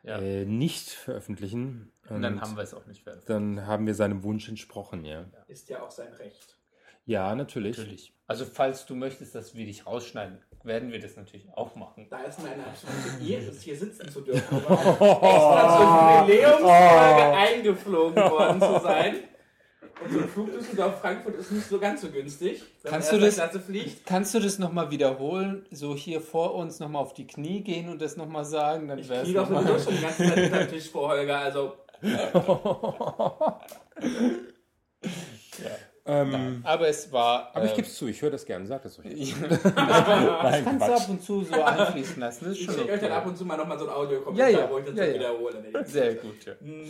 Ja. 0.03 0.19
äh, 0.19 0.45
nicht 0.45 0.89
veröffentlichen? 0.89 1.91
Und 2.09 2.21
dann 2.23 2.41
haben 2.41 2.55
wir 2.55 2.63
es 2.63 2.73
auch 2.73 2.87
nicht 2.87 3.03
veröffentlicht. 3.03 3.29
Dann 3.29 3.67
haben 3.67 3.85
wir 3.85 3.93
seinem 3.93 4.23
Wunsch 4.23 4.47
entsprochen, 4.49 5.05
ja. 5.05 5.25
Ist 5.47 5.69
ja 5.69 5.83
auch 5.83 5.91
sein 5.91 6.11
Recht. 6.13 6.58
Ja, 7.09 7.33
natürlich. 7.33 7.75
Natürlich. 7.75 8.13
Also 8.27 8.45
falls 8.45 8.85
du 8.85 8.93
möchtest, 8.95 9.33
dass 9.33 9.55
wir 9.55 9.65
dich 9.65 9.87
rausschneiden, 9.87 10.37
werden 10.63 10.91
wir 10.91 10.99
das 10.99 11.15
natürlich 11.15 11.47
auch 11.55 11.73
machen. 11.75 12.05
Da 12.11 12.19
ist 12.19 12.39
mir 12.39 12.51
eine 12.51 12.63
absolute 12.67 13.25
Ehre, 13.27 13.51
hier 13.59 13.75
sitzen 13.75 14.09
zu 14.09 14.21
dürfen. 14.21 14.57
Um 14.57 14.63
extra 14.63 16.27
zur 16.27 16.35
Jubiläumsfolge 16.35 17.37
eingeflogen 17.37 18.23
worden 18.29 18.61
zu 18.61 18.79
sein. 18.83 19.15
Und 20.03 20.11
so 20.13 20.19
ein 20.19 20.29
Flug 20.29 20.53
Düsseldorf-Frankfurt 20.53 21.35
ist 21.37 21.51
nicht 21.51 21.67
so 21.67 21.79
ganz 21.79 22.01
so 22.01 22.09
günstig, 22.09 22.61
wenn 22.83 22.91
Kannst 22.91 23.11
man 23.11 23.19
du, 23.21 23.25
das, 23.25 23.35
Klasse 23.35 23.59
fliegt. 23.59 24.05
kannst 24.05 24.33
du 24.35 24.39
das 24.39 24.59
nochmal 24.59 24.91
wiederholen? 24.91 25.65
So 25.71 25.95
hier 25.95 26.21
vor 26.21 26.53
uns 26.53 26.79
nochmal 26.79 27.01
auf 27.01 27.13
die 27.15 27.25
Knie 27.25 27.63
gehen 27.63 27.89
und 27.89 28.01
das 28.03 28.15
nochmal 28.17 28.45
sagen? 28.45 28.87
Dann 28.87 28.99
Ich 28.99 29.07
knie 29.09 29.33
doch 29.33 29.47
sowieso 29.47 29.63
mal- 29.73 29.79
schon 29.79 29.93
die 29.97 30.01
ganze 30.01 30.23
Zeit 30.25 30.37
unter 30.45 30.67
Tisch 30.69 30.89
vor 30.91 31.09
Holger, 31.09 31.39
also... 31.39 31.73
Ähm, 36.11 36.61
Aber 36.63 36.87
es 36.87 37.11
war. 37.11 37.51
aber 37.55 37.65
ich 37.65 37.71
äh, 37.73 37.75
gebe 37.75 37.87
es 37.87 37.95
zu, 37.95 38.07
ich 38.07 38.21
höre 38.21 38.31
das 38.31 38.45
gerne, 38.45 38.65
sag 38.65 38.81
das 38.83 38.97
euch. 38.99 39.05
das 39.49 39.61
kannst 39.63 39.75
du 39.75 40.77
Quatsch. 40.77 40.81
ab 41.01 41.09
und 41.09 41.21
zu 41.23 41.43
so 41.43 41.61
einfließen 41.63 42.19
lassen. 42.19 42.45
Das 42.45 42.53
ist 42.53 42.59
Ich 42.61 42.65
schicke 42.65 42.81
euch 42.93 42.99
dann 42.99 43.11
okay. 43.11 43.17
ab 43.19 43.25
und 43.27 43.37
zu 43.37 43.45
mal 43.45 43.57
nochmal 43.57 43.77
so 43.77 43.87
ein 43.87 43.93
audio 43.93 44.33
Ja, 44.33 44.47
ja, 44.47 44.69
wo 44.69 44.77
ich 44.79 44.85
das 44.85 44.95
ja, 44.95 45.05
ja. 45.05 45.13
wiederhole. 45.13 45.63
ich- 45.83 45.87
Sehr 45.91 46.15
gut, 46.15 46.45
ja. 46.45 46.53
Hm. 46.59 46.85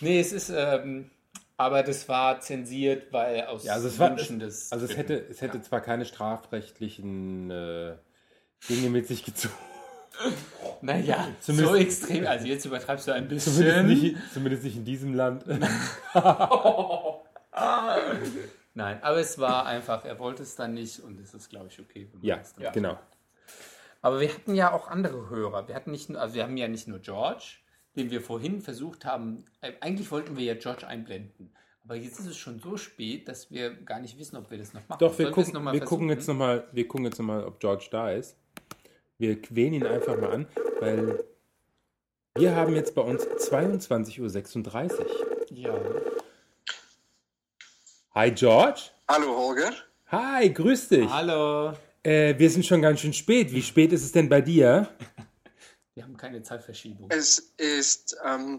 Nee, 0.00 0.20
es 0.20 0.32
ist, 0.32 0.50
ähm, 0.54 1.10
aber 1.56 1.82
das 1.82 2.06
war 2.08 2.40
zensiert, 2.40 3.12
weil 3.12 3.42
aus 3.46 3.64
Ja, 3.64 3.72
also 3.74 3.88
es 3.88 3.98
war, 3.98 4.10
Wünschen 4.10 4.38
des 4.40 4.70
also 4.72 4.84
es 4.84 4.96
hätte, 4.96 5.14
es 5.30 5.40
hätte 5.40 5.62
zwar 5.62 5.80
keine 5.80 6.04
strafrechtlichen 6.04 7.50
äh, 7.50 7.94
Dinge 8.68 8.90
mit 8.90 9.06
sich 9.06 9.24
gezogen. 9.24 9.54
Naja, 10.80 11.28
Zumindest- 11.42 11.70
so 11.72 11.76
extrem. 11.76 12.26
Also 12.26 12.46
jetzt 12.46 12.64
übertreibst 12.64 13.06
du 13.06 13.12
ein 13.12 13.28
bisschen. 13.28 13.52
Zumindest 13.52 13.86
nicht, 14.02 14.16
zumindest 14.32 14.64
nicht 14.64 14.76
in 14.76 14.84
diesem 14.86 15.12
Land. 15.14 15.44
Nein, 18.74 19.02
aber 19.02 19.18
es 19.18 19.38
war 19.38 19.64
einfach, 19.64 20.04
er 20.04 20.18
wollte 20.18 20.42
es 20.42 20.54
dann 20.54 20.74
nicht 20.74 21.00
und 21.00 21.18
es 21.18 21.32
ist, 21.32 21.48
glaube 21.48 21.68
ich, 21.68 21.80
okay. 21.80 22.08
wenn 22.12 22.20
man 22.20 22.28
ja, 22.28 22.42
dann 22.58 22.72
genau. 22.72 22.98
Aber 24.02 24.20
wir 24.20 24.32
hatten 24.32 24.54
ja 24.54 24.72
auch 24.72 24.88
andere 24.88 25.30
Hörer. 25.30 25.66
Wir 25.66 25.74
hatten 25.74 25.90
nicht 25.90 26.14
also 26.14 26.34
wir 26.34 26.42
haben 26.42 26.56
ja 26.56 26.68
nicht 26.68 26.86
nur 26.86 26.98
George, 26.98 27.56
den 27.96 28.10
wir 28.10 28.20
vorhin 28.20 28.60
versucht 28.60 29.04
haben. 29.04 29.46
äh, 29.62 29.72
Eigentlich 29.80 30.10
wollten 30.10 30.36
wir 30.36 30.44
ja 30.44 30.54
George 30.54 30.86
einblenden. 30.86 31.52
Aber 31.82 31.96
jetzt 31.96 32.18
ist 32.18 32.26
es 32.26 32.36
schon 32.36 32.58
so 32.58 32.76
spät, 32.76 33.28
dass 33.28 33.50
wir 33.50 33.70
gar 33.70 34.00
nicht 34.00 34.18
wissen, 34.18 34.36
ob 34.36 34.50
wir 34.50 34.58
das 34.58 34.74
noch 34.74 34.86
machen. 34.88 34.98
Doch, 34.98 35.18
wir, 35.18 35.30
gucken, 35.30 35.54
noch 35.54 35.62
mal 35.62 35.72
wir 35.72 35.80
gucken 36.86 37.04
jetzt 37.04 37.18
nochmal, 37.18 37.44
ob 37.44 37.60
George 37.60 37.88
da 37.90 38.10
ist. 38.10 38.36
Wir 39.18 39.40
quälen 39.40 39.72
ihn 39.72 39.86
einfach 39.86 40.20
mal 40.20 40.30
an, 40.32 40.46
weil 40.80 41.24
wir 42.36 42.54
haben 42.54 42.74
jetzt 42.74 42.94
bei 42.94 43.02
uns 43.02 43.24
22.36 43.24 44.20
Uhr. 44.20 45.06
Ja. 45.52 45.74
Hi 48.16 48.30
George. 48.30 48.80
Hallo 49.08 49.36
Holger. 49.36 49.74
Hi, 50.06 50.48
grüß 50.50 50.88
dich. 50.88 51.06
Hallo. 51.10 51.74
Äh, 52.02 52.34
wir 52.38 52.48
sind 52.48 52.64
schon 52.64 52.80
ganz 52.80 53.00
schön 53.00 53.12
spät. 53.12 53.52
Wie 53.52 53.60
spät 53.60 53.92
ist 53.92 54.04
es 54.04 54.12
denn 54.12 54.26
bei 54.30 54.40
dir? 54.40 54.88
Wir 55.94 56.02
haben 56.04 56.16
keine 56.16 56.42
Zeitverschiebung. 56.42 57.10
Es 57.10 57.38
ist, 57.58 58.16
ähm, 58.24 58.58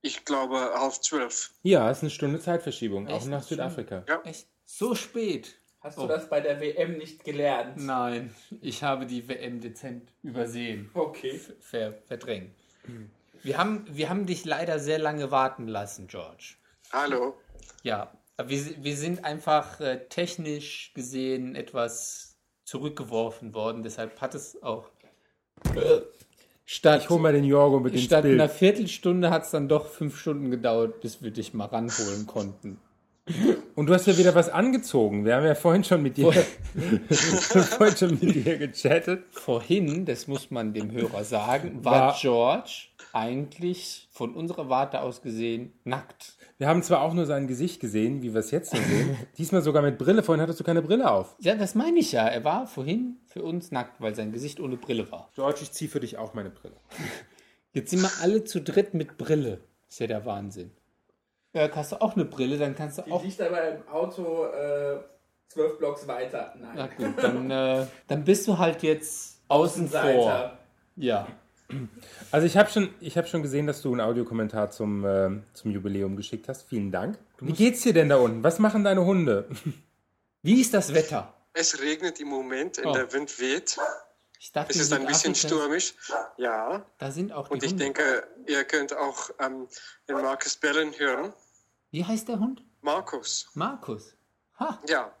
ich 0.00 0.24
glaube, 0.24 0.56
halb 0.74 0.94
zwölf. 0.94 1.52
Ja, 1.62 1.88
es 1.92 1.98
ist 1.98 2.02
eine 2.02 2.10
Stunde 2.10 2.40
Zeitverschiebung, 2.40 3.06
auch 3.06 3.18
Echt? 3.18 3.28
nach 3.28 3.44
Südafrika. 3.44 4.04
Ja. 4.08 4.20
Echt? 4.24 4.48
So 4.64 4.96
spät? 4.96 5.54
Hast 5.80 5.96
Oh. 5.98 6.02
du 6.02 6.08
das 6.08 6.28
bei 6.28 6.40
der 6.40 6.60
WM 6.60 6.98
nicht 6.98 7.22
gelernt? 7.22 7.76
Nein, 7.76 8.34
ich 8.60 8.82
habe 8.82 9.06
die 9.06 9.28
WM 9.28 9.60
dezent 9.60 10.12
übersehen. 10.24 10.90
Okay. 10.94 11.40
Ver 11.60 11.94
verdrängt. 12.08 12.50
Wir 13.44 13.58
haben, 13.58 13.86
wir 13.88 14.08
haben 14.08 14.26
dich 14.26 14.44
leider 14.44 14.80
sehr 14.80 14.98
lange 14.98 15.30
warten 15.30 15.68
lassen, 15.68 16.08
George. 16.08 16.54
Hallo. 16.92 17.36
Ja, 17.84 18.12
wir, 18.48 18.82
wir 18.82 18.96
sind 18.96 19.24
einfach 19.24 19.80
äh, 19.80 20.06
technisch 20.08 20.92
gesehen 20.94 21.54
etwas 21.54 22.36
zurückgeworfen 22.64 23.54
worden, 23.54 23.82
deshalb 23.82 24.20
hat 24.20 24.34
es 24.34 24.62
auch 24.62 24.88
äh, 25.74 26.00
statt, 26.64 27.02
Ich 27.02 27.10
hol 27.10 27.20
mal 27.20 27.32
den 27.32 27.44
Jorgo 27.44 27.80
mit 27.80 27.94
ins 27.94 28.04
statt 28.04 28.22
Bild. 28.22 28.40
einer 28.40 28.48
Viertelstunde 28.48 29.30
hat 29.30 29.44
es 29.44 29.50
dann 29.50 29.68
doch 29.68 29.86
fünf 29.88 30.18
Stunden 30.18 30.50
gedauert, 30.50 31.00
bis 31.00 31.22
wir 31.22 31.30
dich 31.30 31.54
mal 31.54 31.66
ranholen 31.66 32.26
konnten. 32.26 32.78
Und 33.74 33.86
du 33.86 33.94
hast 33.94 34.06
ja 34.06 34.16
wieder 34.18 34.34
was 34.34 34.48
angezogen. 34.48 35.24
Wir 35.24 35.36
haben 35.36 35.46
ja 35.46 35.54
vorhin 35.54 35.82
schon 35.84 36.02
mit 36.02 36.16
dir, 36.16 36.30
vorhin 37.10 37.96
schon 37.96 38.10
mit 38.20 38.34
dir 38.34 38.58
gechattet. 38.58 39.24
Vorhin, 39.30 40.04
das 40.04 40.26
muss 40.26 40.50
man 40.50 40.72
dem 40.74 40.90
Hörer 40.90 41.24
sagen, 41.24 41.84
war, 41.84 42.08
War- 42.08 42.16
George 42.20 42.88
eigentlich 43.14 44.08
von 44.10 44.34
unserer 44.34 44.68
Warte 44.68 45.00
aus 45.00 45.22
gesehen 45.22 45.72
nackt. 45.84 46.34
Wir 46.58 46.68
haben 46.68 46.82
zwar 46.82 47.02
auch 47.02 47.12
nur 47.12 47.26
sein 47.26 47.46
Gesicht 47.48 47.80
gesehen, 47.80 48.22
wie 48.22 48.32
wir 48.32 48.40
es 48.40 48.50
jetzt 48.50 48.70
sehen. 48.70 49.16
Diesmal 49.36 49.62
sogar 49.62 49.82
mit 49.82 49.98
Brille. 49.98 50.22
Vorhin 50.22 50.40
hattest 50.40 50.60
du 50.60 50.64
keine 50.64 50.80
Brille 50.80 51.10
auf. 51.10 51.34
Ja, 51.40 51.54
das 51.56 51.74
meine 51.74 51.98
ich 51.98 52.12
ja. 52.12 52.26
Er 52.28 52.44
war 52.44 52.66
vorhin 52.66 53.16
für 53.26 53.42
uns 53.42 53.70
nackt, 53.72 54.00
weil 54.00 54.14
sein 54.14 54.32
Gesicht 54.32 54.60
ohne 54.60 54.76
Brille 54.76 55.10
war. 55.10 55.28
George, 55.34 55.58
ich 55.62 55.72
ziehe 55.72 55.90
für 55.90 55.98
dich 56.00 56.18
auch 56.18 56.34
meine 56.34 56.50
Brille. 56.50 56.76
Jetzt 57.72 57.90
sind 57.90 58.02
wir 58.02 58.10
alle 58.22 58.44
zu 58.44 58.60
dritt 58.60 58.94
mit 58.94 59.18
Brille. 59.18 59.58
Ist 59.88 59.98
ja 60.00 60.06
der 60.06 60.24
Wahnsinn. 60.24 60.70
Ja, 61.52 61.68
hast 61.74 61.92
du 61.92 62.00
auch 62.00 62.14
eine 62.14 62.24
Brille, 62.24 62.56
dann 62.58 62.74
kannst 62.74 62.98
du 62.98 63.02
Die 63.02 63.12
auch. 63.12 63.22
liegt 63.22 63.40
aber 63.40 63.62
im 63.68 63.88
Auto 63.88 64.46
äh, 64.46 64.98
zwölf 65.48 65.78
Blocks 65.78 66.06
weiter. 66.06 66.54
Nein. 66.58 66.72
Na 66.74 66.86
gut, 66.86 67.22
dann, 67.22 67.50
äh, 67.50 67.86
dann 68.08 68.24
bist 68.24 68.46
du 68.48 68.56
halt 68.58 68.82
jetzt 68.82 69.38
außen 69.48 69.88
vor. 69.88 70.00
Außenseiter. 70.00 70.58
Ja. 70.96 71.26
Also 72.30 72.46
ich 72.46 72.56
habe 72.56 72.70
schon, 72.70 72.94
ich 73.00 73.16
hab 73.16 73.26
schon 73.28 73.42
gesehen, 73.42 73.66
dass 73.66 73.80
du 73.82 73.92
einen 73.92 74.00
Audiokommentar 74.02 74.70
zum, 74.70 75.04
ähm, 75.06 75.44
zum 75.54 75.70
Jubiläum 75.70 76.16
geschickt 76.16 76.48
hast. 76.48 76.64
Vielen 76.68 76.90
Dank. 76.92 77.18
Wie 77.40 77.52
geht's 77.52 77.82
dir 77.82 77.92
denn 77.94 78.08
da 78.10 78.16
unten? 78.16 78.42
Was 78.44 78.58
machen 78.58 78.84
deine 78.84 79.04
Hunde? 79.04 79.46
Wie 80.42 80.60
ist 80.60 80.74
das 80.74 80.92
Wetter? 80.94 81.32
Es 81.54 81.80
regnet 81.80 82.18
im 82.20 82.28
Moment 82.28 82.78
und 82.78 82.86
Oh. 82.86 82.92
der 82.92 83.12
Wind 83.12 83.38
weht. 83.40 83.78
Ich 84.40 84.50
dachte, 84.52 84.70
Es 84.72 84.80
ist 84.80 84.92
in 84.92 84.98
ein 85.02 85.06
bisschen 85.06 85.34
stürmisch. 85.34 85.94
Ja. 86.36 86.84
Da 86.98 87.10
sind 87.12 87.32
auch 87.32 87.46
die 87.48 87.54
Und 87.54 87.62
ich 87.62 87.70
Hunde. 87.70 87.84
denke, 87.84 88.24
ihr 88.48 88.64
könnt 88.64 88.96
auch 88.96 89.30
ähm, 89.38 89.68
den 90.08 90.16
Markus 90.16 90.56
bellen 90.56 90.92
hören. 90.98 91.32
Wie 91.92 92.02
heißt 92.06 92.26
der 92.28 92.40
Hund? 92.40 92.64
Markus. 92.80 93.50
Markus. 93.52 94.16
Ha. 94.58 94.80
Ja. 94.88 95.12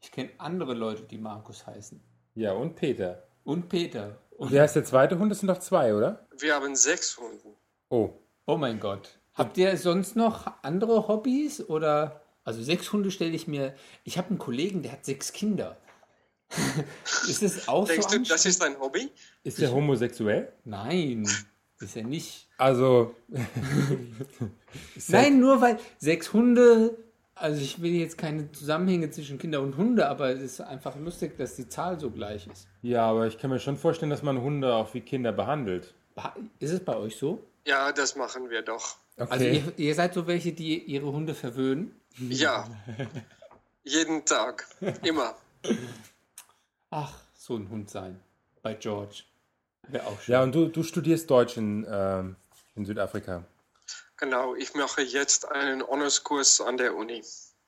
Ich 0.00 0.10
kenne 0.10 0.30
andere 0.38 0.72
Leute, 0.72 1.02
die 1.02 1.18
Markus 1.18 1.66
heißen. 1.66 2.00
Ja, 2.34 2.52
und 2.52 2.74
Peter. 2.74 3.28
Und 3.44 3.68
Peter. 3.68 4.18
Und 4.30 4.50
Wer 4.50 4.64
ist 4.64 4.72
der 4.72 4.84
zweite 4.84 5.18
Hund? 5.18 5.30
Das 5.30 5.40
sind 5.40 5.48
doch 5.48 5.58
zwei, 5.58 5.94
oder? 5.94 6.26
Wir 6.38 6.54
haben 6.54 6.74
sechs 6.74 7.18
Hunde. 7.18 7.54
Oh. 7.90 8.14
Oh 8.46 8.56
mein 8.56 8.80
Gott. 8.80 9.18
Habt 9.34 9.58
ihr 9.58 9.76
sonst 9.76 10.16
noch 10.16 10.50
andere 10.62 11.06
Hobbys 11.06 11.60
oder 11.68 12.22
also 12.44 12.62
sechs 12.62 12.90
Hunde 12.94 13.10
stelle 13.10 13.32
ich 13.32 13.46
mir. 13.46 13.74
Ich 14.04 14.16
habe 14.16 14.30
einen 14.30 14.38
Kollegen, 14.38 14.82
der 14.82 14.92
hat 14.92 15.04
sechs 15.04 15.34
Kinder. 15.34 15.76
ist 17.28 17.42
es 17.42 17.68
auch 17.68 17.86
Denkst 17.86 18.08
so 18.08 18.16
du, 18.16 18.24
das 18.24 18.46
ist 18.46 18.62
ein 18.62 18.78
Hobby? 18.80 19.10
Ist 19.42 19.60
der 19.60 19.70
homosexuell? 19.70 20.50
Nein, 20.64 21.28
ist 21.80 21.96
er 21.96 22.04
nicht. 22.04 22.48
Also. 22.58 23.14
Nein, 25.08 25.40
nur 25.40 25.60
weil 25.60 25.78
sechs 25.98 26.32
Hunde. 26.32 26.96
Also 27.34 27.60
ich 27.60 27.82
will 27.82 27.92
jetzt 27.92 28.16
keine 28.16 28.50
Zusammenhänge 28.52 29.10
zwischen 29.10 29.38
Kinder 29.38 29.60
und 29.60 29.76
Hunde, 29.76 30.08
aber 30.08 30.30
es 30.30 30.40
ist 30.40 30.60
einfach 30.62 30.96
lustig, 30.96 31.36
dass 31.36 31.54
die 31.54 31.68
Zahl 31.68 32.00
so 32.00 32.10
gleich 32.10 32.46
ist. 32.46 32.66
Ja, 32.80 33.10
aber 33.10 33.26
ich 33.26 33.38
kann 33.38 33.50
mir 33.50 33.58
schon 33.58 33.76
vorstellen, 33.76 34.08
dass 34.08 34.22
man 34.22 34.40
Hunde 34.40 34.72
auch 34.74 34.94
wie 34.94 35.02
Kinder 35.02 35.32
behandelt. 35.32 35.92
Ist 36.60 36.72
es 36.72 36.80
bei 36.80 36.96
euch 36.96 37.16
so? 37.16 37.44
Ja, 37.66 37.92
das 37.92 38.16
machen 38.16 38.48
wir 38.48 38.62
doch. 38.62 38.96
Also 39.18 39.44
ihr, 39.44 39.72
ihr 39.76 39.94
seid 39.94 40.14
so 40.14 40.26
welche, 40.26 40.52
die 40.52 40.78
ihre 40.78 41.12
Hunde 41.12 41.34
verwöhnen? 41.34 41.94
Ja. 42.18 42.66
Jeden 43.84 44.24
Tag. 44.24 44.66
Immer. 45.02 45.34
Ach, 46.90 47.20
so 47.34 47.56
ein 47.56 47.68
Hund 47.68 47.90
sein. 47.90 48.20
Bei 48.62 48.74
George. 48.74 49.24
Wäre 49.88 50.06
auch 50.06 50.20
schön. 50.20 50.32
Ja, 50.32 50.42
und 50.42 50.54
du, 50.54 50.66
du 50.66 50.82
studierst 50.82 51.30
Deutsch 51.30 51.56
in, 51.56 51.86
ähm, 51.88 52.36
in 52.74 52.84
Südafrika. 52.84 53.44
Genau, 54.16 54.54
ich 54.54 54.74
mache 54.74 55.02
jetzt 55.02 55.50
einen 55.50 55.86
Honorskurs 55.86 56.60
an 56.60 56.76
der 56.76 56.96
Uni. 56.96 57.22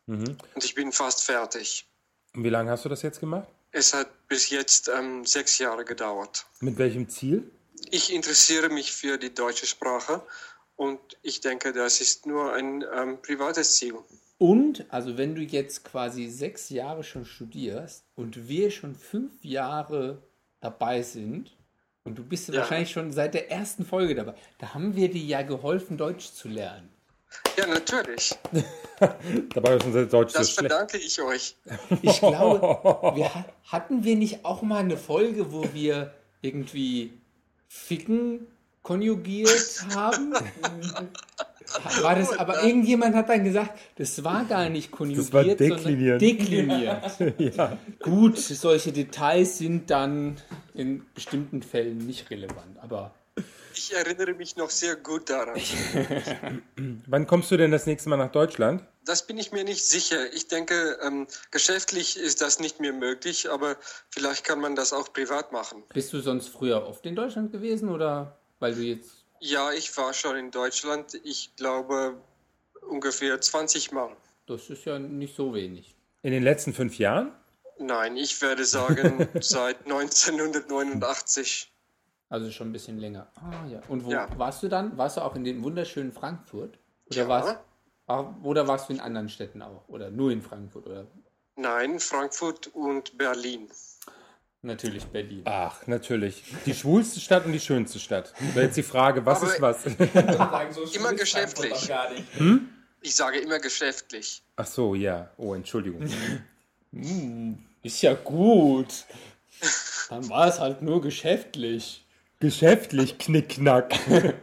Mhm. 0.07 0.37
Und 0.55 0.65
ich 0.65 0.75
bin 0.75 0.93
fast 0.93 1.25
fertig. 1.25 1.87
Und 2.35 2.45
wie 2.45 2.49
lange 2.49 2.71
hast 2.71 2.85
du 2.85 2.89
das 2.89 3.03
jetzt 3.03 3.21
gemacht? 3.21 3.49
Es 3.71 3.93
hat 3.93 4.09
bis 4.29 4.49
jetzt 4.49 4.89
ähm, 4.89 5.25
sechs 5.27 5.59
Jahre 5.59 5.85
gedauert. 5.85 6.47
Mit 6.61 6.79
welchem 6.79 7.09
Ziel? 7.09 7.51
Ich 7.91 8.13
interessiere 8.13 8.71
mich 8.71 8.93
für 8.93 9.19
die 9.19 9.35
deutsche 9.35 9.67
Sprache 9.67 10.23
und 10.77 11.01
ich 11.23 11.41
denke, 11.41 11.73
das 11.73 12.01
ist 12.01 12.27
nur 12.27 12.55
ein 12.55 12.85
ähm, 12.95 13.21
privates 13.21 13.77
Ziel. 13.77 13.95
Und, 14.39 14.87
also 14.89 15.19
wenn 15.19 15.35
du 15.35 15.43
jetzt 15.43 15.85
quasi 15.85 16.29
sechs 16.29 16.71
Jahre 16.71 17.05
schon 17.05 17.25
studierst 17.25 18.05
und 18.15 18.49
wir 18.49 18.71
schon 18.71 18.95
fünf 18.95 19.45
Jahre 19.45 20.23
dabei 20.61 21.03
sind 21.03 21.58
und 22.09 22.17
du 22.19 22.25
bist 22.25 22.49
Ja. 22.49 22.61
wahrscheinlich 22.61 22.91
schon 22.91 23.13
seit 23.13 23.35
der 23.35 23.51
ersten 23.51 23.85
Folge 23.87 24.15
dabei, 24.15 24.35
da 24.59 24.75
haben 24.75 24.97
wir 24.97 25.11
dir 25.11 25.23
ja 25.23 25.43
geholfen, 25.43 25.97
Deutsch 25.97 26.33
zu 26.33 26.49
lernen. 26.49 26.89
Ja, 27.59 27.67
natürlich. 27.67 28.35
Dabei 29.55 29.77
ist 29.77 29.85
unser 29.85 30.07
Deutsch 30.07 30.33
Das 30.33 30.47
so 30.49 30.53
schlecht. 30.55 30.73
verdanke 30.73 30.97
ich 30.99 31.21
euch. 31.23 31.57
Ich 32.03 32.19
glaube, 32.21 32.61
wir, 33.17 33.35
ha- 33.35 33.45
hatten 33.65 34.03
wir 34.05 34.17
nicht 34.17 34.45
auch 34.45 34.63
mal 34.63 34.79
eine 34.81 34.97
Folge, 34.97 35.53
wo 35.53 35.65
wir 35.75 36.15
irgendwie 36.41 37.13
Ficken 37.69 38.47
konjugiert 38.83 39.85
haben? 39.95 40.33
War 42.03 42.15
das, 42.15 42.33
aber 42.39 42.63
irgendjemand 42.63 43.15
hat 43.15 43.29
dann 43.29 43.45
gesagt, 43.45 43.79
das 43.97 44.25
war 44.25 44.45
gar 44.45 44.69
nicht 44.69 44.91
konjugiert, 44.91 45.27
Das 45.27 45.33
war 45.33 45.45
sondern 45.45 45.57
dekliniert. 45.59 46.21
dekliniert. 46.21 47.15
ja. 47.57 47.79
Gut, 48.01 48.39
solche 48.39 48.93
Details 48.93 49.59
sind 49.59 49.91
dann 49.91 50.37
in 50.75 51.05
bestimmten 51.15 51.63
Fällen 51.63 51.99
nicht 51.99 52.31
relevant, 52.31 52.79
aber 52.81 53.15
Ich 53.75 53.95
erinnere 53.95 54.33
mich 54.35 54.57
noch 54.57 54.71
sehr 54.71 54.97
gut 54.97 55.29
daran. 55.31 55.57
Wann 57.07 57.27
kommst 57.27 57.51
du 57.51 57.57
denn 57.57 57.71
das 57.71 57.87
nächste 57.87 58.09
Mal 58.09 58.17
nach 58.17 58.33
Deutschland? 58.33 58.83
Das 59.05 59.27
bin 59.27 59.39
ich 59.39 59.53
mir 59.53 59.65
nicht 59.65 59.85
sicher. 59.85 60.33
Ich 60.35 60.49
denke, 60.49 60.99
ähm, 61.03 61.27
geschäftlich 61.51 62.19
ist 62.19 62.43
das 62.43 62.61
nicht 62.61 62.81
mehr 62.81 62.93
möglich, 62.93 63.51
aber 63.51 63.77
vielleicht 64.11 64.45
kann 64.45 64.61
man 64.61 64.75
das 64.77 64.93
auch 64.93 65.13
privat 65.13 65.53
machen. 65.53 65.83
bist 65.95 66.13
du 66.13 66.21
sonst 66.21 66.49
früher 66.49 66.87
oft 66.87 67.05
in 67.07 67.15
Deutschland 67.17 67.53
gewesen 67.53 67.89
oder 67.89 68.39
weil 68.59 68.75
du 68.75 68.83
jetzt 68.83 69.18
Ja, 69.41 69.73
ich 69.73 69.97
war 69.97 70.13
schon 70.15 70.37
in 70.37 70.51
Deutschland, 70.51 71.15
ich 71.25 71.55
glaube 71.57 72.21
ungefähr 72.89 73.41
20 73.41 73.93
Mal. 73.93 74.17
Das 74.47 74.69
ist 74.71 74.85
ja 74.85 74.99
nicht 74.99 75.35
so 75.37 75.55
wenig. 75.55 75.95
In 76.23 76.33
den 76.33 76.43
letzten 76.43 76.73
fünf 76.75 76.99
Jahren? 76.99 77.33
Nein, 77.79 78.17
ich 78.17 78.41
werde 78.43 78.65
sagen 78.65 79.29
seit 79.41 79.85
1989. 79.85 81.73
Also 82.31 82.51
schon 82.51 82.69
ein 82.69 82.73
bisschen 82.73 82.99
länger. 82.99 83.31
Ah 83.37 83.67
ja. 83.71 83.81
Und 83.89 84.05
wo 84.05 84.11
Ja. 84.11 84.29
warst 84.39 84.63
du 84.63 84.69
dann? 84.69 84.97
Warst 84.99 85.17
du 85.17 85.21
auch 85.23 85.35
in 85.37 85.45
dem 85.45 85.63
wunderschönen 85.63 86.13
Frankfurt? 86.13 86.79
Oder, 87.07 87.17
Ja. 87.23 87.29
warst, 87.29 87.57
ah, 88.07 88.35
oder 88.43 88.67
warst 88.69 88.89
du 88.89 88.93
in 88.95 89.01
anderen 89.01 89.29
Städten 89.29 89.63
auch? 89.63 89.89
Oder 89.89 90.11
nur 90.11 90.31
in 90.31 90.43
Frankfurt? 90.43 90.87
Oder 90.87 91.07
Nein, 91.57 91.99
Frankfurt 92.01 92.69
und 92.69 93.17
Berlin. 93.19 93.69
Natürlich 94.63 95.05
Berlin. 95.07 95.43
Ach, 95.45 95.87
natürlich. 95.87 96.43
Die 96.67 96.75
schwulste 96.75 97.21
Stadt 97.21 97.45
und 97.47 97.53
die 97.53 97.61
schönste 97.61 97.99
Stadt. 97.99 98.33
Wäre 98.55 98.67
jetzt 98.67 98.77
die 98.77 98.83
Frage, 98.83 99.25
was 99.25 99.43
Aber- 99.43 99.53
ist 99.53 99.61
was? 99.61 99.87
Immer 100.95 101.15
geschäftlich. 101.15 101.91
Hm? 102.37 102.69
Ich 103.01 103.15
sage 103.15 103.39
immer 103.39 103.61
geschäftlich. 103.61 104.43
Ach 104.57 104.67
so, 104.67 104.95
ja. 104.97 105.31
Oh, 105.37 105.55
Entschuldigung. 105.55 106.05
Hm, 106.93 107.59
ist 107.83 108.03
ja 108.03 108.15
gut. 108.15 109.05
Dann 110.09 110.29
war 110.29 110.49
es 110.49 110.59
halt 110.59 110.83
nur 110.83 111.01
geschäftlich. 111.01 112.05
Geschäftlich, 112.41 113.19
knickknack. 113.19 113.95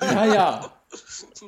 Ja, 0.00 0.24
ja. 0.24 0.72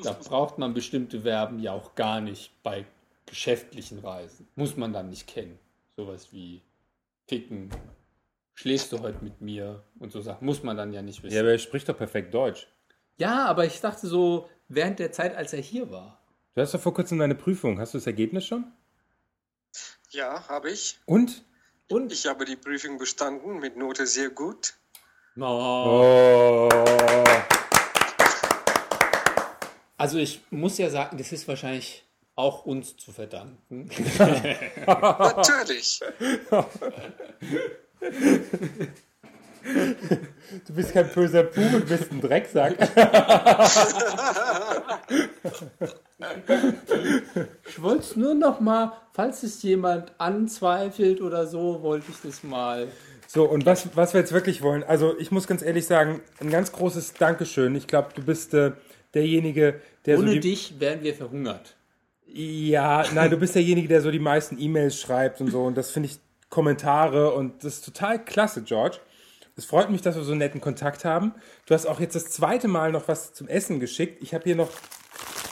Da 0.05 0.12
braucht 0.12 0.59
man 0.59 0.74
bestimmte 0.74 1.22
Verben 1.22 1.59
ja 1.59 1.72
auch 1.72 1.97
gar 1.97 2.20
nicht 2.20 2.53
bei 2.62 2.84
geschäftlichen 3.26 3.99
Reisen. 3.99 4.47
Muss 4.55 4.76
man 4.76 4.93
dann 4.93 5.11
nicht 5.11 5.26
kennen. 5.26 5.59
Sowas 5.97 6.28
wie 6.30 6.62
ficken. 7.31 7.70
Schläfst 8.55 8.91
du 8.93 9.01
heute 9.01 9.22
mit 9.22 9.41
mir? 9.41 9.85
Und 10.01 10.11
so 10.11 10.20
Sachen 10.20 10.45
muss 10.45 10.64
man 10.64 10.76
dann 10.76 10.93
ja 10.93 11.01
nicht 11.01 11.22
wissen. 11.22 11.35
Ja, 11.35 11.41
aber 11.43 11.53
er 11.53 11.59
spricht 11.59 11.89
doch 11.89 11.97
perfekt 11.97 12.35
Deutsch. 12.35 12.66
Ja, 13.18 13.47
aber 13.47 13.64
ich 13.64 13.81
dachte 13.81 14.09
so, 14.09 14.51
während 14.68 14.99
der 14.99 15.12
Zeit, 15.12 15.37
als 15.37 15.53
er 15.53 15.61
hier 15.61 15.91
war. 15.91 16.20
Du 16.55 16.61
hast 16.61 16.74
doch 16.74 16.81
vor 16.81 16.93
kurzem 16.93 17.20
deine 17.20 17.37
Prüfung. 17.37 17.78
Hast 17.78 17.95
du 17.95 17.99
das 17.99 18.07
Ergebnis 18.09 18.45
schon? 18.45 18.64
Ja, 20.11 20.49
habe 20.49 20.70
ich. 20.72 20.99
Und? 21.07 21.45
Und? 21.89 22.12
Ich 22.12 22.26
habe 22.26 22.45
die 22.45 22.57
Prüfung 22.57 22.99
bestanden 22.99 23.61
mit 23.61 23.76
Note 23.76 24.07
sehr 24.07 24.31
gut. 24.31 24.74
Oh. 25.39 26.68
Also 29.97 30.18
ich 30.18 30.41
muss 30.51 30.78
ja 30.78 30.91
sagen, 30.91 31.16
das 31.16 31.31
ist 31.31 31.47
wahrscheinlich 31.47 32.05
auch 32.37 32.64
uns 32.64 32.97
zu 32.97 33.12
verdanken. 33.12 33.91
Natürlich. 34.87 36.01
Du 40.66 40.74
bist 40.74 40.93
kein 40.93 41.09
böser 41.09 41.43
Buch 41.43 41.72
und 41.74 41.87
bist 41.87 42.11
ein 42.11 42.20
Drecksack. 42.20 42.76
Ich 47.68 47.83
wollte 47.83 48.03
es 48.03 48.16
nur 48.16 48.35
noch 48.35 48.61
mal, 48.61 48.93
falls 49.12 49.43
es 49.43 49.62
jemand 49.62 50.12
anzweifelt 50.18 51.20
oder 51.20 51.47
so, 51.47 51.83
wollte 51.83 52.07
ich 52.11 52.16
das 52.22 52.43
mal. 52.43 52.89
So, 53.26 53.45
und 53.45 53.64
was, 53.64 53.95
was 53.95 54.12
wir 54.12 54.20
jetzt 54.20 54.33
wirklich 54.33 54.61
wollen, 54.62 54.83
also 54.83 55.16
ich 55.18 55.31
muss 55.31 55.47
ganz 55.47 55.62
ehrlich 55.62 55.87
sagen, 55.87 56.20
ein 56.41 56.51
ganz 56.51 56.72
großes 56.72 57.14
Dankeschön. 57.14 57.76
Ich 57.76 57.87
glaube, 57.87 58.09
du 58.14 58.22
bist 58.22 58.55
äh, 58.55 58.72
derjenige, 59.14 59.81
der 60.07 60.18
Ohne 60.18 60.28
so 60.28 60.33
die, 60.35 60.41
dich 60.41 60.81
wären 60.81 61.03
wir 61.03 61.14
verhungert. 61.14 61.76
Ja, 62.33 63.05
nein, 63.14 63.31
du 63.31 63.37
bist 63.37 63.55
derjenige, 63.55 63.89
der 63.89 64.01
so 64.03 64.11
die 64.11 64.18
meisten 64.18 64.57
E-Mails 64.61 65.01
schreibt 65.01 65.41
und 65.41 65.51
so. 65.51 65.62
Und 65.62 65.76
das 65.76 65.91
finde 65.91 66.09
ich 66.09 66.18
Kommentare 66.49 67.33
und 67.33 67.64
das 67.64 67.74
ist 67.76 67.85
total 67.85 68.24
klasse, 68.24 68.62
George. 68.62 68.99
Es 69.57 69.64
freut 69.64 69.91
mich, 69.91 70.01
dass 70.01 70.16
wir 70.16 70.22
so 70.22 70.31
einen 70.33 70.39
netten 70.39 70.61
Kontakt 70.61 71.05
haben. 71.05 71.35
Du 71.66 71.74
hast 71.74 71.87
auch 71.87 72.01
jetzt 72.01 72.14
das 72.14 72.31
zweite 72.31 72.66
Mal 72.68 72.93
noch 72.93 73.09
was 73.09 73.33
zum 73.35 73.47
Essen 73.49 73.78
geschickt. 73.81 74.22
Ich 74.22 74.33
habe 74.33 74.45
hier 74.45 74.57
noch, 74.57 74.70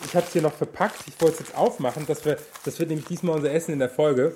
ich 0.06 0.14
habe 0.14 0.24
es 0.26 0.32
hier 0.32 0.40
noch 0.42 0.54
verpackt. 0.54 0.96
Ich 1.06 1.20
wollte 1.20 1.34
es 1.34 1.48
jetzt 1.48 1.56
aufmachen, 1.56 2.06
dass 2.06 2.24
wir, 2.24 2.36
das 2.64 2.78
wird 2.78 2.88
nämlich 2.90 3.06
diesmal 3.08 3.34
unser 3.36 3.52
Essen 3.52 3.72
in 3.72 3.80
der 3.80 3.90
Folge. 3.90 4.34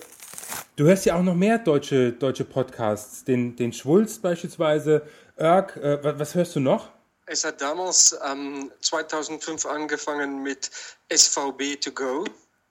Du 0.76 0.84
hörst 0.84 1.06
ja 1.06 1.16
auch 1.16 1.22
noch 1.22 1.34
mehr 1.34 1.58
deutsche, 1.58 2.12
deutsche 2.12 2.44
Podcasts, 2.44 3.24
den, 3.24 3.56
den 3.56 3.72
Schwulz 3.72 4.18
beispielsweise, 4.18 5.02
Örg, 5.38 5.76
äh, 5.76 6.02
wa- 6.02 6.14
was 6.18 6.34
hörst 6.34 6.56
du 6.56 6.60
noch? 6.60 6.90
Es 7.32 7.44
hat 7.44 7.62
damals 7.62 8.14
ähm, 8.26 8.70
2005 8.82 9.64
angefangen 9.64 10.42
mit 10.42 10.70
SVB 11.10 11.80
to 11.80 11.90
go. 11.90 12.24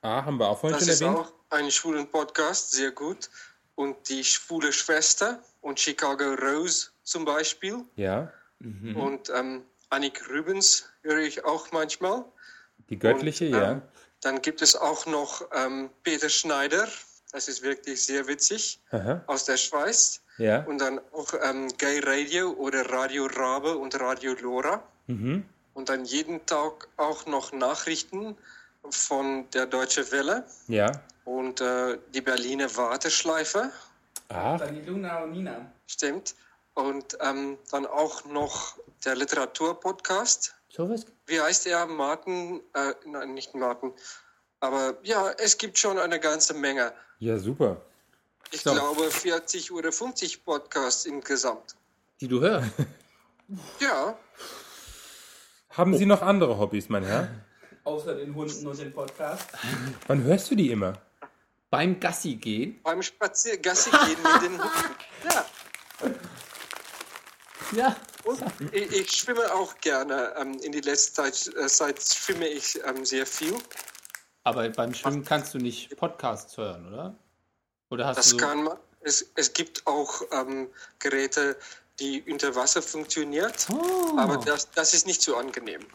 Ah, 0.04 0.24
haben 0.24 0.38
wir 0.38 0.48
auch 0.50 0.60
vorhin 0.60 0.78
Das 0.78 0.86
schon 0.86 0.94
ist 0.94 1.02
erwähnt. 1.02 1.18
auch 1.18 1.34
ein 1.50 1.72
schwulen 1.72 2.08
Podcast, 2.08 2.70
sehr 2.72 2.92
gut. 2.92 3.32
Und 3.74 4.08
die 4.08 4.24
schwule 4.24 4.72
Schwester 4.72 5.40
und 5.62 5.80
Chicago 5.80 6.36
Rose 6.36 6.90
zum 7.04 7.26
Beispiel. 7.26 7.84
Ja. 7.96 8.32
Und 8.60 9.32
ähm, 9.36 9.64
Annik 9.90 10.30
Rübens 10.30 10.86
höre 11.02 11.18
ich 11.22 11.44
auch 11.44 11.72
manchmal. 11.72 12.24
Die 12.90 13.00
göttliche, 13.00 13.48
Und, 13.48 13.52
ja. 13.54 13.72
ähm, 13.72 13.82
Dann 14.22 14.44
gibt 14.44 14.62
es 14.62 14.76
auch 14.76 15.08
noch 15.08 15.42
ähm, 15.54 15.90
Peter 16.04 16.30
Schneider. 16.30 16.88
Das 17.32 17.48
ist 17.48 17.64
wirklich 17.64 18.04
sehr 18.06 18.28
witzig. 18.28 18.80
Aha. 18.92 19.24
Aus 19.26 19.46
der 19.46 19.58
Schweiz. 19.58 20.22
Ja. 20.42 20.64
Und 20.66 20.80
dann 20.80 21.00
auch 21.14 21.34
ähm, 21.44 21.68
Gay 21.78 22.00
Radio 22.04 22.52
oder 22.52 22.90
Radio 22.90 23.28
Rabe 23.28 23.78
und 23.78 24.00
Radio 24.00 24.34
Lora. 24.42 24.84
Mhm. 25.08 25.46
Und 25.74 25.90
dann 25.90 26.04
jeden 26.06 26.46
Tag 26.46 26.88
auch 26.98 27.26
noch 27.26 27.54
Nachrichten 27.54 28.36
von 28.90 29.50
der 29.52 29.66
Deutsche 29.68 30.12
Welle 30.12 30.44
Ja. 30.68 30.92
und 31.26 31.62
äh, 31.62 31.98
die 32.14 32.22
Berliner 32.22 32.76
Warteschleife. 32.76 33.72
Ach. 34.30 34.60
Dann 34.60 34.76
die 34.76 34.82
Luna 34.82 35.24
und 35.24 35.32
Nina. 35.34 35.72
Stimmt. 35.88 36.36
Und 36.74 37.18
ähm, 37.22 37.58
dann 37.72 37.86
auch 37.86 38.26
noch 38.26 38.78
der 39.06 39.16
Literaturpodcast. 39.16 40.56
So 40.70 40.90
was? 40.90 41.06
Wie 41.26 41.40
heißt 41.40 41.68
er? 41.68 41.86
Martin? 41.86 42.62
Äh, 42.74 42.94
nein, 43.06 43.34
nicht 43.34 43.54
Martin. 43.54 43.94
Aber 44.62 44.96
ja, 45.04 45.32
es 45.38 45.58
gibt 45.58 45.78
schon 45.78 45.98
eine 46.00 46.20
ganze 46.20 46.54
Menge. 46.54 46.94
Ja, 47.20 47.38
super. 47.38 47.82
Ich 48.52 48.62
So. 48.62 48.74
glaube 48.74 49.10
40 49.10 49.72
oder 49.72 49.92
50 49.92 50.44
Podcasts 50.44 51.06
insgesamt. 51.06 51.76
Die 52.20 52.28
du 52.28 52.42
hörst. 52.42 52.70
Ja, 53.80 54.18
Haben 55.70 55.98
Sie 55.98 56.06
noch 56.06 56.22
andere 56.22 56.58
Hobbys, 56.58 56.90
mein 56.90 57.04
Herr? 57.04 57.30
Außer 57.84 58.16
den 58.16 58.36
Hunden 58.36 58.68
und 58.68 58.78
den 58.80 58.94
Podcast. 58.94 59.48
Wann 60.08 60.24
hörst 60.24 60.52
du 60.52 60.56
die 60.56 60.70
immer? 60.72 60.94
Beim 61.70 62.00
Gassi 62.00 62.36
gehen. 62.36 62.80
beim 62.84 63.02
Spaziergassi 63.02 63.90
gehen 63.90 64.18
mit 64.22 64.42
den 64.44 64.62
Hunden. 64.62 64.96
Ja. 65.30 65.46
Ja. 67.76 67.96
Und 68.26 68.44
ich, 68.74 68.92
ich 68.92 69.12
schwimme 69.12 69.54
auch 69.54 69.76
gerne. 69.80 70.34
Ähm, 70.38 70.60
in 70.62 70.74
die 70.74 70.82
letzte 70.82 71.14
Zeit, 71.14 71.50
äh, 71.56 71.68
Zeit 71.68 72.02
schwimme 72.02 72.48
ich 72.48 72.80
ähm, 72.86 73.06
sehr 73.06 73.26
viel. 73.26 73.56
Aber 74.44 74.68
beim 74.70 74.94
Schwimmen 74.94 75.24
kannst 75.24 75.54
du 75.54 75.58
nicht 75.58 75.96
Podcasts 75.98 76.58
hören, 76.58 76.88
oder? 76.88 77.18
Oder 77.92 78.08
hast 78.08 78.18
Das 78.18 78.26
du 78.30 78.32
so, 78.32 78.38
kann 78.38 78.64
man. 78.64 78.78
Es, 79.02 79.26
es 79.36 79.54
gibt 79.54 79.86
auch 79.86 80.22
ähm, 80.32 80.70
Geräte, 81.00 81.58
die 82.00 82.24
unter 82.32 82.56
Wasser 82.56 82.82
funktioniert, 82.82 83.68
Oh. 83.72 84.18
aber 84.18 84.38
das, 84.38 84.70
das 84.72 84.94
ist 84.96 85.06
nicht 85.06 85.22
so 85.22 85.36
angenehm. 85.38 85.86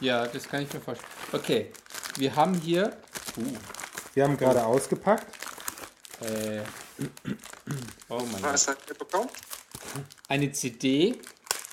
Ja, 0.00 0.26
das 0.26 0.46
kann 0.48 0.62
ich 0.62 0.72
mir 0.72 0.80
vorstellen. 0.80 1.10
Okay, 1.32 1.72
wir 2.16 2.34
haben 2.36 2.54
hier. 2.54 2.96
Uh, 3.36 3.56
Wir 4.14 4.24
haben 4.24 4.36
gerade 4.36 4.64
ausgepackt. 4.64 5.26
äh, 6.20 6.60
oh 8.08 8.18
mein 8.32 8.42
Was 8.42 8.66
Gott. 8.66 8.76
hat 8.76 8.98
bekommen? 8.98 9.28
Eine 10.28 10.50
CD, 10.52 11.20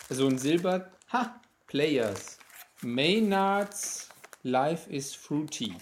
so 0.10 0.28
ein 0.28 0.38
Silber. 0.38 0.92
Ha! 1.12 1.42
Players. 1.68 2.38
Maynards 2.82 4.10
Life 4.44 4.90
is 4.90 5.14
Fruity. 5.16 5.76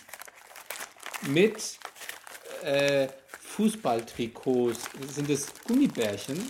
Mit 1.24 1.78
äh, 2.64 3.08
Fußballtrikots. 3.56 4.90
Sind 5.14 5.30
das 5.30 5.48
Gummibärchen? 5.68 6.50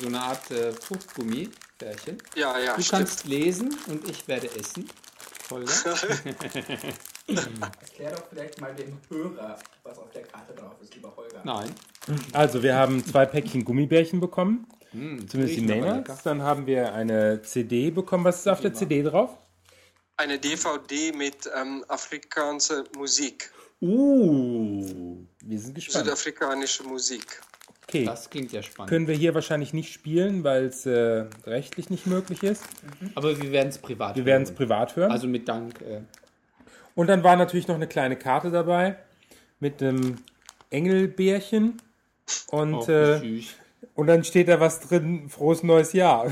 So 0.00 0.06
eine 0.06 0.20
Art 0.20 0.50
äh, 0.50 0.72
Fruchtgummibärchen. 0.72 2.18
Ja, 2.36 2.58
ja, 2.58 2.76
Du 2.76 2.82
stimmt. 2.82 2.98
kannst 3.00 3.26
lesen 3.26 3.76
und 3.88 4.08
ich 4.08 4.26
werde 4.28 4.48
essen. 4.56 4.88
Holger. 5.50 5.70
Erklär 7.26 8.10
doch 8.12 8.24
vielleicht 8.28 8.60
mal 8.60 8.74
dem 8.74 8.98
Hörer, 9.08 9.58
was 9.82 9.98
auf 9.98 10.10
der 10.10 10.22
Karte 10.22 10.54
drauf 10.54 10.74
ist, 10.80 10.94
lieber 10.94 11.14
Holger. 11.16 11.40
Nein. 11.44 11.70
Also, 12.32 12.62
wir 12.62 12.74
haben 12.74 13.04
zwei 13.04 13.26
Päckchen 13.26 13.64
Gummibärchen 13.64 14.20
bekommen. 14.20 14.66
Hm, 14.90 15.26
Zumindest 15.28 15.58
die 15.58 15.66
lecker. 15.66 16.18
Dann 16.24 16.42
haben 16.42 16.66
wir 16.66 16.92
eine 16.92 17.42
CD 17.42 17.90
bekommen. 17.90 18.24
Was 18.24 18.40
ist 18.40 18.48
auf 18.48 18.60
der 18.60 18.74
CD 18.74 19.02
drauf? 19.02 19.38
Eine 20.16 20.38
DVD 20.38 21.12
mit 21.12 21.50
ähm, 21.56 21.84
afrikanischer 21.88 22.84
Musik. 22.96 23.50
Uh, 23.80 25.26
wir 25.42 25.58
sind 25.58 25.74
gespannt. 25.74 26.04
Südafrikanische 26.04 26.84
Musik. 26.84 27.40
Okay. 27.88 28.04
Das 28.04 28.30
klingt 28.30 28.52
ja 28.52 28.62
spannend. 28.62 28.88
Können 28.90 29.06
wir 29.06 29.14
hier 29.14 29.34
wahrscheinlich 29.34 29.72
nicht 29.74 29.92
spielen, 29.92 30.44
weil 30.44 30.66
es 30.66 30.86
äh, 30.86 31.26
rechtlich 31.44 31.90
nicht 31.90 32.06
möglich 32.06 32.42
ist. 32.42 32.64
Aber 33.14 33.40
wir 33.40 33.52
werden 33.52 33.68
es 33.68 33.78
privat 33.78 34.16
Wir 34.16 34.24
werden 34.24 34.44
es 34.44 34.52
privat 34.52 34.96
hören. 34.96 35.10
Also 35.10 35.26
mit 35.26 35.46
Dank. 35.48 35.80
Äh, 35.82 36.00
Und 36.94 37.08
dann 37.08 37.22
war 37.22 37.36
natürlich 37.36 37.68
noch 37.68 37.74
eine 37.74 37.86
kleine 37.88 38.16
Karte 38.16 38.50
dabei 38.50 38.96
mit 39.60 39.82
einem 39.82 40.18
Engelbärchen. 40.70 41.80
Und, 42.48 42.74
Oh, 42.74 42.90
äh, 42.90 43.42
und 43.94 44.06
dann 44.06 44.24
steht 44.24 44.48
da 44.48 44.58
was 44.60 44.80
drin, 44.80 45.28
frohes 45.28 45.62
neues 45.62 45.92
Jahr. 45.92 46.30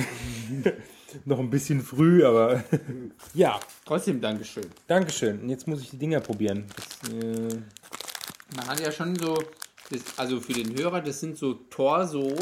noch 1.25 1.41
ein 1.41 1.51
bisschen 1.51 1.83
früh, 1.83 2.25
aber 2.25 2.63
ja. 3.35 3.59
Trotzdem 3.85 4.21
Dankeschön. 4.21 4.67
Dankeschön. 4.87 5.41
Und 5.41 5.49
jetzt 5.51 5.67
muss 5.67 5.83
ich 5.83 5.91
die 5.91 5.99
Dinger 5.99 6.21
probieren. 6.21 6.65
Das, 6.77 7.13
äh, 7.13 7.59
Man 8.57 8.67
hat 8.69 8.81
ja 8.81 8.91
schon 8.93 9.17
so, 9.17 9.39
das, 9.91 10.01
also 10.17 10.41
für 10.41 10.53
den 10.53 10.77
Hörer, 10.77 11.01
das 11.01 11.21
sind 11.21 11.37
so 11.39 11.55
Torsos, 11.55 12.33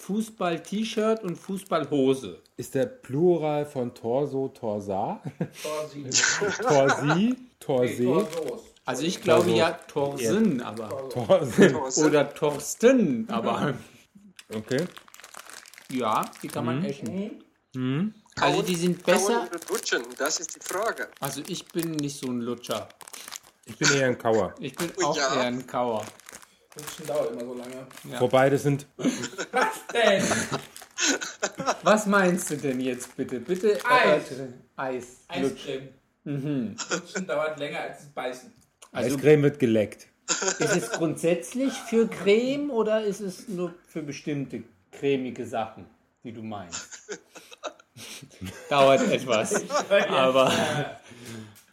Fußball-T-Shirt 0.00 1.22
und 1.24 1.36
Fußballhose. 1.36 2.40
ist 2.56 2.74
der 2.74 2.86
Plural 2.86 3.66
von 3.66 3.92
Torso, 3.94 4.48
Torsa? 4.48 5.20
Torsi. 5.62 6.04
Torsi, 6.62 7.36
Torsee. 7.58 8.24
Also 8.84 9.02
ich 9.02 9.20
glaube 9.20 9.46
Also, 9.46 9.56
ja 9.56 9.72
Torsen, 9.72 10.62
aber. 10.62 11.08
Torsen. 11.08 11.74
Oder 12.06 12.32
Torsten, 12.32 13.28
aber. 13.28 13.74
Okay. 14.54 14.84
Ja, 15.90 16.24
die 16.42 16.48
kann 16.48 16.64
man 16.66 16.78
Mhm. 16.80 16.84
essen. 16.84 17.30
Mhm. 17.74 18.14
Also 18.38 18.62
die 18.62 18.76
sind 18.76 19.02
besser. 19.04 19.32
Kauen 19.40 19.48
oder 19.48 19.58
lutschen, 19.70 20.02
das 20.18 20.40
ist 20.40 20.54
die 20.56 20.60
Frage. 20.60 21.08
Also 21.20 21.42
ich 21.48 21.64
bin 21.66 21.92
nicht 21.92 22.18
so 22.20 22.26
ein 22.28 22.40
Lutscher. 22.40 22.88
Ich 23.66 23.76
bin 23.78 23.88
eher 23.94 24.06
ein 24.06 24.18
Kauer. 24.18 24.54
Ich 24.60 24.74
bin 24.74 24.90
Oh, 24.98 25.06
auch 25.06 25.16
ja. 25.16 25.34
eher 25.34 25.42
ein 25.42 25.66
Kauer. 25.66 26.04
Lutschen 26.76 27.06
dauert 27.06 27.32
immer 27.32 27.44
so 27.44 27.54
lange. 27.54 27.86
Ja. 28.10 28.20
Wobei, 28.20 28.50
das 28.50 28.62
sind 28.62 28.86
Was 29.52 29.86
denn? 29.92 30.22
Was 31.82 32.06
meinst 32.06 32.50
du 32.50 32.56
denn 32.56 32.80
jetzt 32.80 33.16
bitte? 33.16 33.40
Bitte 33.40 33.78
Eis. 33.84 34.04
erörtere. 34.30 34.52
Eis. 34.76 35.06
Eiscreme. 35.28 35.88
Mhm. 36.24 36.76
Lutschen 36.90 37.26
dauert 37.26 37.58
länger 37.58 37.80
als 37.80 37.98
das 37.98 38.08
Beißen. 38.08 38.52
Also 38.92 39.14
Eiscreme 39.16 39.42
wird 39.42 39.58
geleckt. 39.58 40.06
ist 40.28 40.76
es 40.76 40.90
grundsätzlich 40.92 41.72
für 41.72 42.08
Creme 42.08 42.70
oder 42.70 43.02
ist 43.04 43.20
es 43.20 43.48
nur 43.48 43.74
für 43.88 44.02
bestimmte 44.02 44.62
cremige 44.92 45.46
Sachen, 45.46 45.86
die 46.24 46.32
du 46.32 46.42
meinst? 46.42 46.88
Dauert 48.70 49.02
etwas. 49.10 49.64
Aber 50.08 50.52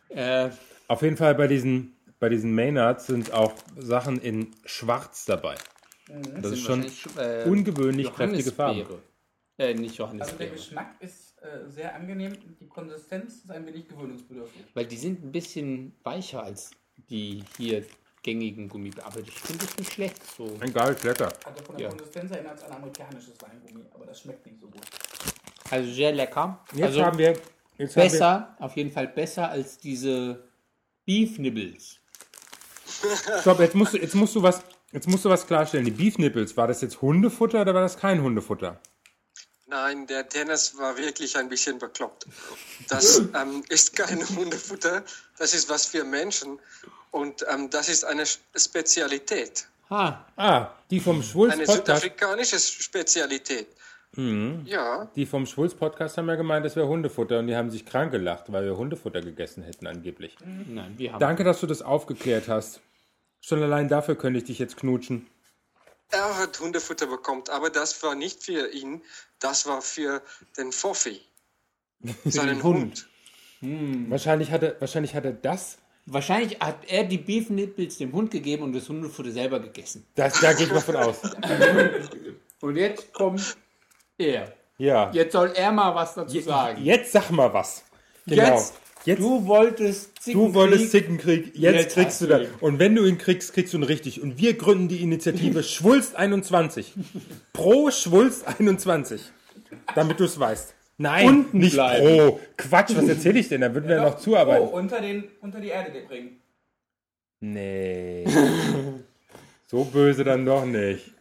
äh, 0.09 0.49
Auf 0.87 1.01
jeden 1.01 1.17
Fall 1.17 1.35
bei 1.35 1.47
diesen, 1.47 1.95
bei 2.19 2.29
diesen 2.29 2.53
Maynards 2.53 3.07
sind 3.07 3.31
auch 3.33 3.53
Sachen 3.77 4.19
in 4.21 4.51
Schwarz 4.65 5.25
dabei. 5.25 5.55
Mhm. 6.09 6.41
Das 6.41 6.51
ist 6.51 6.65
sind 6.65 6.91
schon 6.91 7.17
äh, 7.17 7.45
ungewöhnlich 7.47 8.13
kräftige 8.13 8.51
Farbe. 8.51 8.79
Johannisbeere. 8.79 9.01
Äh, 9.57 9.73
nicht 9.75 9.99
Also 10.01 10.13
der 10.13 10.19
Johannisbeere. 10.19 10.49
Geschmack 10.51 10.95
ist 10.99 11.35
äh, 11.41 11.69
sehr 11.69 11.95
angenehm. 11.95 12.33
Die 12.59 12.67
Konsistenz 12.67 13.35
ist 13.43 13.51
ein 13.51 13.65
wenig 13.65 13.87
gewöhnungsbedürftig. 13.87 14.65
Weil 14.73 14.85
die 14.85 14.97
sind 14.97 15.23
ein 15.23 15.31
bisschen 15.31 15.95
weicher 16.03 16.43
als 16.43 16.71
die 17.09 17.43
hier 17.57 17.85
gängigen 18.23 18.69
Gummibärchen. 18.69 19.11
Aber 19.11 19.19
ich 19.19 19.31
finde 19.31 19.65
es 19.65 19.77
nicht 19.77 19.93
schlecht. 19.93 20.17
So. 20.37 20.57
Egal, 20.61 20.93
ist 20.93 21.03
lecker. 21.03 21.29
Also 21.45 21.63
von 21.63 21.75
der 21.77 21.85
Ja. 21.85 21.89
Konsistenz 21.89 22.31
erinnert 22.31 22.57
es 22.57 22.63
an 22.63 22.71
amerikanisches 22.73 23.33
Weingummi, 23.41 23.85
aber 23.93 24.05
das 24.05 24.21
schmeckt 24.21 24.45
nicht 24.45 24.59
so 24.59 24.67
gut. 24.67 24.81
Also 25.69 25.91
sehr 25.91 26.11
lecker. 26.11 26.63
Jetzt 26.73 26.85
also 26.85 27.05
haben 27.05 27.17
wir. 27.17 27.37
Jetzt 27.77 27.97
haben 27.97 28.03
besser, 28.03 28.55
auf 28.59 28.75
jeden 28.77 28.91
Fall 28.91 29.07
besser 29.07 29.49
als 29.49 29.77
diese 29.79 30.43
Beef 31.05 31.37
Nibbles. 31.37 31.99
stopp, 33.41 33.59
jetzt 33.59 33.75
musst, 33.75 33.93
du, 33.93 33.97
jetzt, 33.97 34.15
musst 34.15 34.35
du 34.35 34.43
was, 34.43 34.61
jetzt 34.91 35.07
musst 35.07 35.25
du 35.25 35.29
was 35.29 35.45
klarstellen. 35.45 35.85
Die 35.85 35.91
Beef 35.91 36.17
Nipples, 36.17 36.55
war 36.55 36.67
das 36.67 36.81
jetzt 36.81 37.01
Hundefutter 37.01 37.61
oder 37.61 37.73
war 37.73 37.81
das 37.81 37.97
kein 37.97 38.21
Hundefutter? 38.21 38.79
Nein, 39.67 40.05
der 40.07 40.23
Dennis 40.23 40.77
war 40.77 40.97
wirklich 40.97 41.35
ein 41.37 41.49
bisschen 41.49 41.79
bekloppt. 41.79 42.27
Das 42.89 43.17
ähm, 43.35 43.63
ist 43.69 43.95
kein 43.95 44.27
Hundefutter, 44.35 45.03
das 45.37 45.53
ist 45.53 45.69
was 45.69 45.87
für 45.87 46.03
Menschen 46.03 46.59
und 47.11 47.45
ähm, 47.51 47.69
das 47.69 47.89
ist 47.89 48.05
eine 48.05 48.25
Spezialität. 48.25 49.67
Ha. 49.89 50.25
Ah, 50.37 50.69
die 50.89 50.99
vom 50.99 51.21
Schwulz 51.21 51.53
Eine 51.53 51.65
Podcast. 51.65 52.01
südafrikanische 52.01 52.59
Spezialität. 52.59 53.67
Mhm. 54.15 54.63
Ja. 54.65 55.09
Die 55.15 55.25
vom 55.25 55.45
Schwulz 55.45 55.73
Podcast 55.73 56.17
haben 56.17 56.27
ja 56.27 56.35
gemeint, 56.35 56.65
das 56.65 56.75
wäre 56.75 56.87
Hundefutter 56.87 57.39
und 57.39 57.47
die 57.47 57.55
haben 57.55 57.71
sich 57.71 57.85
krank 57.85 58.11
gelacht, 58.11 58.51
weil 58.51 58.65
wir 58.65 58.77
Hundefutter 58.77 59.21
gegessen 59.21 59.63
hätten 59.63 59.87
angeblich. 59.87 60.35
Nein, 60.45 60.93
wir 60.97 61.13
haben. 61.13 61.19
Danke, 61.19 61.43
dass 61.43 61.59
du 61.59 61.67
das 61.67 61.81
aufgeklärt 61.81 62.47
hast. 62.47 62.81
Schon 63.41 63.61
allein 63.61 63.89
dafür 63.89 64.15
könnte 64.15 64.39
ich 64.39 64.45
dich 64.45 64.59
jetzt 64.59 64.77
knutschen. 64.77 65.27
Er 66.11 66.37
hat 66.37 66.59
Hundefutter 66.59 67.07
bekommen, 67.07 67.43
aber 67.49 67.71
das 67.71 68.01
war 68.03 68.13
nicht 68.13 68.43
für 68.43 68.71
ihn, 68.71 69.01
das 69.39 69.65
war 69.65 69.81
für 69.81 70.21
den 70.57 70.71
Foffi, 70.71 71.21
seinen 72.25 72.61
Hund. 72.61 73.07
Wahrscheinlich, 73.61 74.51
hat 74.51 74.61
er, 74.61 74.79
wahrscheinlich 74.79 75.15
hat 75.15 75.25
er 75.25 75.33
das. 75.33 75.77
Wahrscheinlich 76.05 76.59
hat 76.59 76.83
er 76.87 77.05
die 77.05 77.17
Beef 77.17 77.49
Nipples 77.49 77.97
dem 77.97 78.11
Hund 78.11 78.29
gegeben 78.29 78.63
und 78.63 78.73
das 78.73 78.89
Hundefutter 78.89 79.31
selber 79.31 79.59
gegessen. 79.59 80.05
Das, 80.15 80.39
da 80.41 80.51
gehe 80.51 80.65
ich 80.65 80.71
mal 80.73 80.81
von 80.81 80.97
aus. 80.97 81.21
Und 82.61 82.77
jetzt 82.77 83.11
kommt 83.11 83.57
er. 84.17 84.51
Ja. 84.77 85.11
Jetzt 85.13 85.33
soll 85.33 85.51
er 85.55 85.71
mal 85.71 85.93
was 85.95 86.15
dazu 86.15 86.39
sagen. 86.39 86.83
Jetzt 86.83 87.11
sag 87.11 87.29
mal 87.31 87.53
was. 87.53 87.83
Genau. 88.25 88.61
Jetzt, 89.05 89.19
du 89.19 89.45
wolltest 89.45 90.11
Du 90.27 90.53
wolltest 90.53 90.91
Zickenkrieg. 90.91 91.45
Zickenkrieg, 91.47 91.61
jetzt, 91.61 91.75
Jetzt 91.75 91.93
kriegst 91.93 92.21
du 92.21 92.27
das. 92.27 92.47
Und 92.61 92.79
wenn 92.79 92.95
du 92.95 93.05
ihn 93.05 93.17
kriegst, 93.17 93.53
kriegst 93.53 93.73
du 93.73 93.77
ihn 93.77 93.83
richtig. 93.83 94.21
Und 94.21 94.37
wir 94.37 94.53
gründen 94.57 94.87
die 94.87 95.01
Initiative 95.01 95.61
Schwulst 95.63 96.15
21. 96.15 96.93
Pro 97.51 97.91
Schwulst 97.91 98.47
21. 98.47 99.21
Damit 99.95 100.19
du 100.19 100.23
es 100.23 100.39
weißt. 100.39 100.73
Nein, 100.97 101.27
Unten 101.27 101.57
nicht 101.57 101.73
bleiben. 101.73 102.29
pro. 102.29 102.39
Quatsch, 102.55 102.95
was 102.95 103.07
erzähle 103.09 103.39
ich 103.39 103.49
denn? 103.49 103.61
Da 103.61 103.73
würden 103.73 103.89
wir 103.89 103.99
noch 104.01 104.17
zuarbeiten. 104.17 104.67
Oh, 104.71 104.77
unter, 104.77 105.01
den, 105.01 105.25
unter 105.41 105.59
die 105.59 105.69
Erde 105.69 105.91
bringen. 106.07 106.39
Nee. 107.41 108.25
so 109.67 109.83
böse 109.83 110.23
dann 110.23 110.45
doch 110.45 110.63
nicht. 110.65 111.12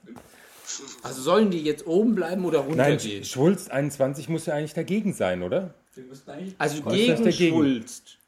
Also 1.02 1.22
sollen 1.22 1.50
die 1.50 1.62
jetzt 1.62 1.86
oben 1.86 2.14
bleiben 2.14 2.44
oder 2.44 2.60
Nein, 2.60 2.68
runtergehen? 2.68 3.24
Schwulst 3.24 3.70
21 3.70 4.28
muss 4.28 4.46
ja 4.46 4.54
eigentlich 4.54 4.74
dagegen 4.74 5.12
sein, 5.12 5.42
oder? 5.42 5.74
Wir 5.94 6.04
müssten 6.04 6.30
eigentlich. 6.30 6.54
Also 6.58 6.84
Was 6.84 6.94
ist 6.94 7.08
das 7.08 7.16
gegen 7.18 7.24
dagegen? 7.24 7.56
Schwulst. 7.56 8.18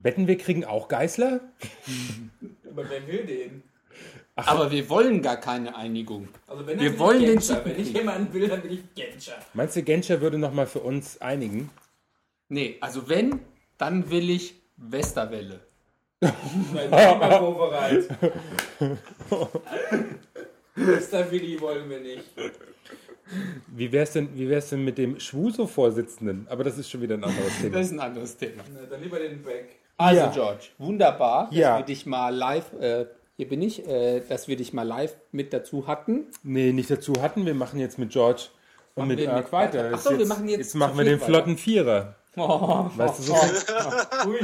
Wetten, 0.00 0.26
wir 0.26 0.36
kriegen 0.36 0.64
auch 0.64 0.88
Geißler? 0.88 1.40
Aber 2.70 2.90
wer 2.90 3.06
will 3.06 3.24
den? 3.24 3.62
Aber 4.36 4.70
wir 4.70 4.88
wollen 4.88 5.22
gar 5.22 5.36
keine 5.36 5.76
Einigung. 5.76 6.28
Also 6.46 6.66
wenn 6.66 6.80
wir 6.80 6.90
bin 6.90 6.98
wollen 6.98 7.20
ich 7.20 7.26
den 7.26 7.34
Genscher. 7.38 7.64
Wenn 7.64 7.80
ich 7.80 7.92
jemanden 7.92 8.34
will, 8.34 8.48
dann 8.48 8.62
bin 8.62 8.72
ich 8.72 8.94
Genscher. 8.94 9.36
Meinst 9.54 9.76
du, 9.76 9.82
Genscher 9.82 10.20
würde 10.20 10.38
nochmal 10.38 10.66
für 10.66 10.80
uns 10.80 11.20
einigen? 11.20 11.70
Nee, 12.48 12.76
also 12.80 13.08
wenn, 13.08 13.40
dann 13.78 14.10
will 14.10 14.30
ich 14.30 14.54
Westerwelle. 14.76 15.60
Nein, 16.20 16.90
mal 16.90 17.38
bereit. 17.38 18.08
Mr. 20.76 21.30
Willi 21.30 21.60
wollen 21.60 21.88
wir 21.88 22.00
nicht. 22.00 22.24
Wie 23.68 23.90
wär's 23.92 24.12
denn, 24.12 24.28
wie 24.34 24.48
wär's 24.50 24.68
denn 24.70 24.84
mit 24.84 24.98
dem 24.98 25.18
Schwuso-Vorsitzenden? 25.18 26.46
Aber 26.50 26.62
das 26.64 26.76
ist 26.78 26.90
schon 26.90 27.00
wieder 27.00 27.14
ein 27.14 27.24
anderes 27.24 27.58
Thema. 27.60 27.76
Das 27.76 27.86
ist 27.86 27.92
ein 27.92 28.00
anderes 28.00 28.36
Thema. 28.36 28.62
Na, 28.74 28.80
dann 28.90 29.02
lieber 29.02 29.18
den 29.18 29.42
Back. 29.42 29.76
Also 29.96 30.20
Ja. 30.20 30.26
George, 30.32 30.64
wunderbar, 30.78 31.46
dass 31.46 31.54
Ja. 31.56 31.78
wir 31.78 31.84
dich 31.84 32.04
mal 32.06 32.34
live, 32.34 32.72
äh, 32.80 33.06
hier 33.36 33.48
bin 33.48 33.62
ich, 33.62 33.86
äh, 33.86 34.20
dass 34.28 34.48
wir 34.48 34.56
dich 34.56 34.72
mal 34.72 34.82
live 34.82 35.16
mit 35.32 35.52
dazu 35.52 35.86
hatten. 35.86 36.26
Nee, 36.42 36.72
nicht 36.72 36.90
dazu 36.90 37.14
hatten. 37.22 37.46
Wir 37.46 37.54
machen 37.54 37.78
jetzt 37.80 37.98
mit 37.98 38.10
George 38.10 38.42
und 38.94 39.06
Machen 39.08 39.16
mit 39.16 39.28
Ark 39.28 39.52
weiter. 39.52 39.78
weiter? 39.78 39.90
Ach 39.92 39.98
Ist 39.98 40.04
so, 40.04 40.18
wir 40.18 40.26
machen 40.26 40.48
jetzt 40.48 40.58
jetzt 40.58 40.74
machen 40.74 40.98
wir 40.98 41.04
den 41.04 41.14
weiter. 41.20 41.26
flotten 41.26 41.56
Vierer. 41.56 42.16
Oh, 42.36 42.90
Weißt 42.96 43.20
du, 43.20 43.22
so 43.22 43.34
Ui. 44.28 44.40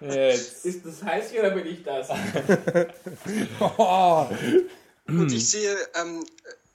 Jetzt. 0.00 0.64
Ist 0.64 0.86
das 0.86 1.02
heiß 1.02 1.30
hier 1.30 1.40
oder 1.40 1.50
bin 1.50 1.66
ich 1.66 1.82
das? 1.82 2.08
Und 5.08 5.32
ich 5.32 5.50
sehe, 5.50 5.74
ähm, 6.00 6.24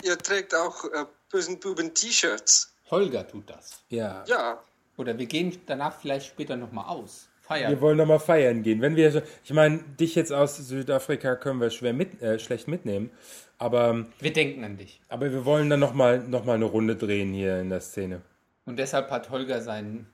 ihr 0.03 0.17
trägt 0.17 0.53
auch 0.53 0.83
äh, 0.85 1.05
bösen 1.31 1.59
Buben 1.59 1.93
T-Shirts. 1.93 2.73
Holger 2.91 3.27
tut 3.27 3.49
das. 3.49 3.81
Ja. 3.89 4.23
Ja. 4.27 4.59
Oder 4.97 5.17
wir 5.17 5.25
gehen 5.25 5.57
danach 5.65 5.99
vielleicht 5.99 6.27
später 6.27 6.55
nochmal 6.55 6.85
aus. 6.87 7.27
Feiern. 7.41 7.71
Wir 7.71 7.79
wollen 7.79 7.97
noch 7.97 8.07
mal 8.07 8.19
feiern 8.19 8.63
gehen. 8.63 8.81
Wenn 8.81 8.95
wir, 8.95 9.23
ich 9.43 9.53
meine, 9.53 9.79
dich 9.99 10.15
jetzt 10.15 10.33
aus 10.33 10.57
Südafrika 10.57 11.35
können 11.35 11.61
wir 11.61 11.69
schwer 11.69 11.93
mit, 11.93 12.21
äh, 12.21 12.39
schlecht 12.39 12.67
mitnehmen, 12.67 13.11
aber 13.59 14.07
wir 14.19 14.33
denken 14.33 14.63
an 14.63 14.77
dich. 14.77 14.99
Aber 15.09 15.31
wir 15.31 15.45
wollen 15.45 15.69
dann 15.69 15.79
noch 15.79 15.93
mal, 15.93 16.19
noch 16.19 16.43
mal 16.43 16.55
eine 16.55 16.65
Runde 16.65 16.95
drehen 16.95 17.33
hier 17.33 17.59
in 17.59 17.69
der 17.69 17.81
Szene. 17.81 18.21
Und 18.65 18.79
deshalb 18.79 19.11
hat 19.11 19.29
Holger 19.29 19.61
sein 19.61 20.07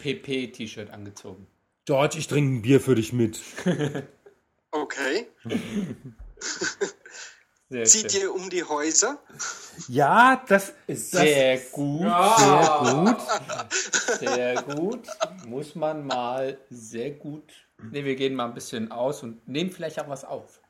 PP-T-Shirt 0.00 0.90
angezogen. 0.90 1.46
George, 1.84 2.18
ich 2.18 2.26
trinke 2.28 2.56
ein 2.58 2.62
Bier 2.62 2.80
für 2.80 2.94
dich 2.94 3.12
mit. 3.12 3.40
Okay. 4.70 5.26
Sehr 7.70 7.84
Zieht 7.84 8.12
schön. 8.12 8.20
ihr 8.22 8.34
um 8.34 8.48
die 8.50 8.64
Häuser? 8.64 9.18
Ja, 9.88 10.42
das 10.48 10.72
ist 10.86 11.12
das- 11.14 11.22
sehr 11.22 11.58
gut. 11.72 12.02
Ja. 12.02 12.36
Sehr 12.78 12.94
gut. 12.94 13.16
Sehr 14.20 14.62
gut. 14.62 15.06
Muss 15.46 15.74
man 15.74 16.06
mal 16.06 16.58
sehr 16.70 17.10
gut. 17.12 17.44
Ne, 17.82 18.04
wir 18.04 18.14
gehen 18.16 18.34
mal 18.34 18.46
ein 18.46 18.54
bisschen 18.54 18.90
aus 18.90 19.22
und 19.22 19.46
nehmen 19.48 19.70
vielleicht 19.70 20.00
auch 20.00 20.08
was 20.08 20.24
auf. 20.24 20.60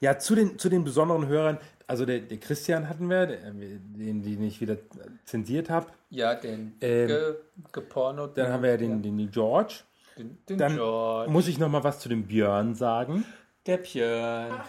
Ja, 0.00 0.18
zu 0.18 0.34
den, 0.34 0.58
zu 0.58 0.68
den 0.68 0.84
besonderen 0.84 1.26
Hörern, 1.26 1.58
also 1.86 2.06
der, 2.06 2.20
der 2.20 2.38
Christian 2.38 2.88
hatten 2.88 3.08
wir, 3.08 3.26
der, 3.26 3.38
den, 3.50 4.22
den 4.22 4.42
ich 4.42 4.60
wieder 4.60 4.76
zensiert 5.24 5.70
habe. 5.70 5.86
Ja, 6.10 6.34
den 6.34 6.74
Ähm, 6.80 7.08
ge, 7.08 7.34
gepornot. 7.72 8.36
Dann 8.38 8.52
haben 8.52 8.62
wir 8.62 8.70
ja 8.70 8.76
den, 8.76 9.02
den 9.02 9.30
George. 9.30 9.80
Den, 10.18 10.38
den 10.48 10.58
Dann 10.58 10.74
George. 10.74 11.30
muss 11.30 11.48
ich 11.48 11.58
noch 11.58 11.68
mal 11.68 11.82
was 11.84 11.98
zu 11.98 12.08
dem 12.08 12.24
Björn 12.26 12.74
sagen. 12.74 13.24
Der 13.66 13.78
Björn. 13.78 14.60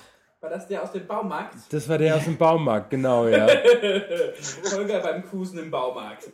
War 0.42 0.50
das 0.50 0.68
der 0.68 0.84
aus 0.84 0.92
dem 0.92 1.08
Baumarkt? 1.08 1.56
Das 1.72 1.90
war 1.90 1.98
der 1.98 2.16
aus 2.16 2.26
dem 2.26 2.38
Baumarkt, 2.38 2.92
genau, 2.92 3.28
ja. 3.28 3.48
Holger 4.72 5.00
beim 5.00 5.24
Cruisen 5.24 5.58
im 5.58 5.72
Baumarkt. 5.72 6.32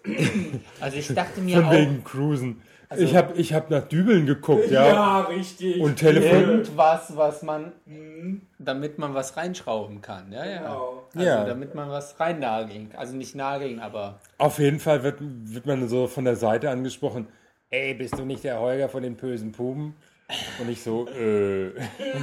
Also 0.81 0.97
ich 0.97 1.13
dachte 1.13 1.39
mir 1.39 1.57
Von 1.57 1.65
auch, 1.65 1.71
wegen 1.71 2.03
Cruisen. 2.03 2.61
Also- 2.91 3.03
ich 3.05 3.15
habe 3.15 3.33
ich 3.35 3.53
hab 3.53 3.69
nach 3.69 3.87
Dübeln 3.87 4.25
geguckt, 4.25 4.69
ja. 4.69 4.85
Ja, 4.85 5.19
richtig. 5.21 5.79
Und 5.81 5.95
Telefon. 5.95 6.41
irgendwas, 6.41 7.15
was 7.15 7.41
man, 7.41 7.71
damit 8.59 8.97
man 8.97 9.13
was 9.13 9.37
reinschrauben 9.37 10.01
kann. 10.01 10.31
Ja, 10.31 10.45
ja. 10.45 10.57
Genau. 10.59 11.03
Also 11.15 11.25
Ja. 11.27 11.45
damit 11.45 11.73
man 11.73 11.89
was 11.89 12.19
reinnageln. 12.19 12.91
Also 12.97 13.15
nicht 13.15 13.33
nageln, 13.33 13.79
aber 13.79 14.19
Auf 14.37 14.59
jeden 14.59 14.79
Fall 14.79 15.03
wird, 15.03 15.17
wird 15.21 15.65
man 15.65 15.87
so 15.87 16.07
von 16.07 16.25
der 16.25 16.35
Seite 16.35 16.69
angesprochen. 16.69 17.27
Ey, 17.69 17.93
bist 17.93 18.17
du 18.19 18.25
nicht 18.25 18.43
der 18.43 18.59
Holger 18.59 18.89
von 18.89 19.01
den 19.03 19.15
bösen 19.15 19.53
Puben? 19.53 19.95
Und 20.59 20.69
ich 20.69 20.83
so, 20.83 21.07
äh, 21.09 21.71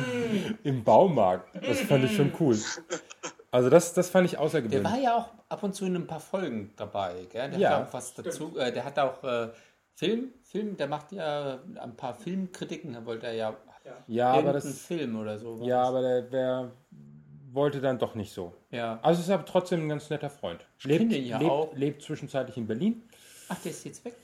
im 0.64 0.84
Baumarkt. 0.84 1.48
Das 1.66 1.80
fand 1.80 2.04
ich 2.04 2.14
schon 2.16 2.32
cool. 2.40 2.56
Also 3.50 3.70
das, 3.70 3.94
das 3.94 4.10
fand 4.10 4.26
ich 4.26 4.32
der 4.32 4.40
außergewöhnlich. 4.42 4.84
war 4.92 4.98
ja 4.98 5.16
auch 5.16 5.28
ab 5.48 5.62
und 5.62 5.74
zu 5.74 5.86
in 5.86 5.96
ein 5.96 6.06
paar 6.06 6.20
Folgen 6.20 6.72
dabei. 6.76 7.26
Gell? 7.32 7.50
Der 7.50 7.58
Ja. 7.58 7.70
hat 7.70 7.88
auch 7.88 7.92
was 7.94 8.12
dazu. 8.14 8.58
Äh, 8.58 8.72
der 8.72 8.84
hat 8.84 8.98
auch 8.98 9.24
äh, 9.24 9.48
Film, 9.94 10.28
Film, 10.50 10.76
der 10.76 10.86
macht 10.88 11.12
ja 11.12 11.58
ein 11.80 11.94
paar 11.96 12.14
Filmkritiken. 12.14 12.94
Da 12.94 13.04
wollte 13.04 13.26
er 13.26 13.34
ja, 13.34 13.56
Ja, 14.06 14.32
aber 14.32 14.52
das- 14.54 14.80
Film 14.80 15.16
oder 15.18 15.38
so. 15.38 15.58
Ja, 15.62 15.82
aber 15.82 16.00
der, 16.00 16.22
der 16.22 16.72
wollte 17.52 17.80
dann 17.80 17.98
doch 17.98 18.14
nicht 18.14 18.32
so. 18.32 18.54
Ja. 18.70 18.98
Also 19.02 19.20
ist 19.20 19.30
aber 19.30 19.44
trotzdem 19.44 19.82
ein 19.82 19.88
ganz 19.88 20.08
netter 20.10 20.30
Freund. 20.30 20.64
Lebt, 20.84 21.12
ja 21.12 21.38
lebt, 21.38 21.50
auch. 21.50 21.74
lebt 21.74 22.02
zwischenzeitlich 22.02 22.56
in 22.56 22.66
Berlin. 22.66 23.02
Ach, 23.48 23.56
der 23.62 23.72
ist 23.72 23.84
jetzt 23.84 24.04
weg. 24.04 24.14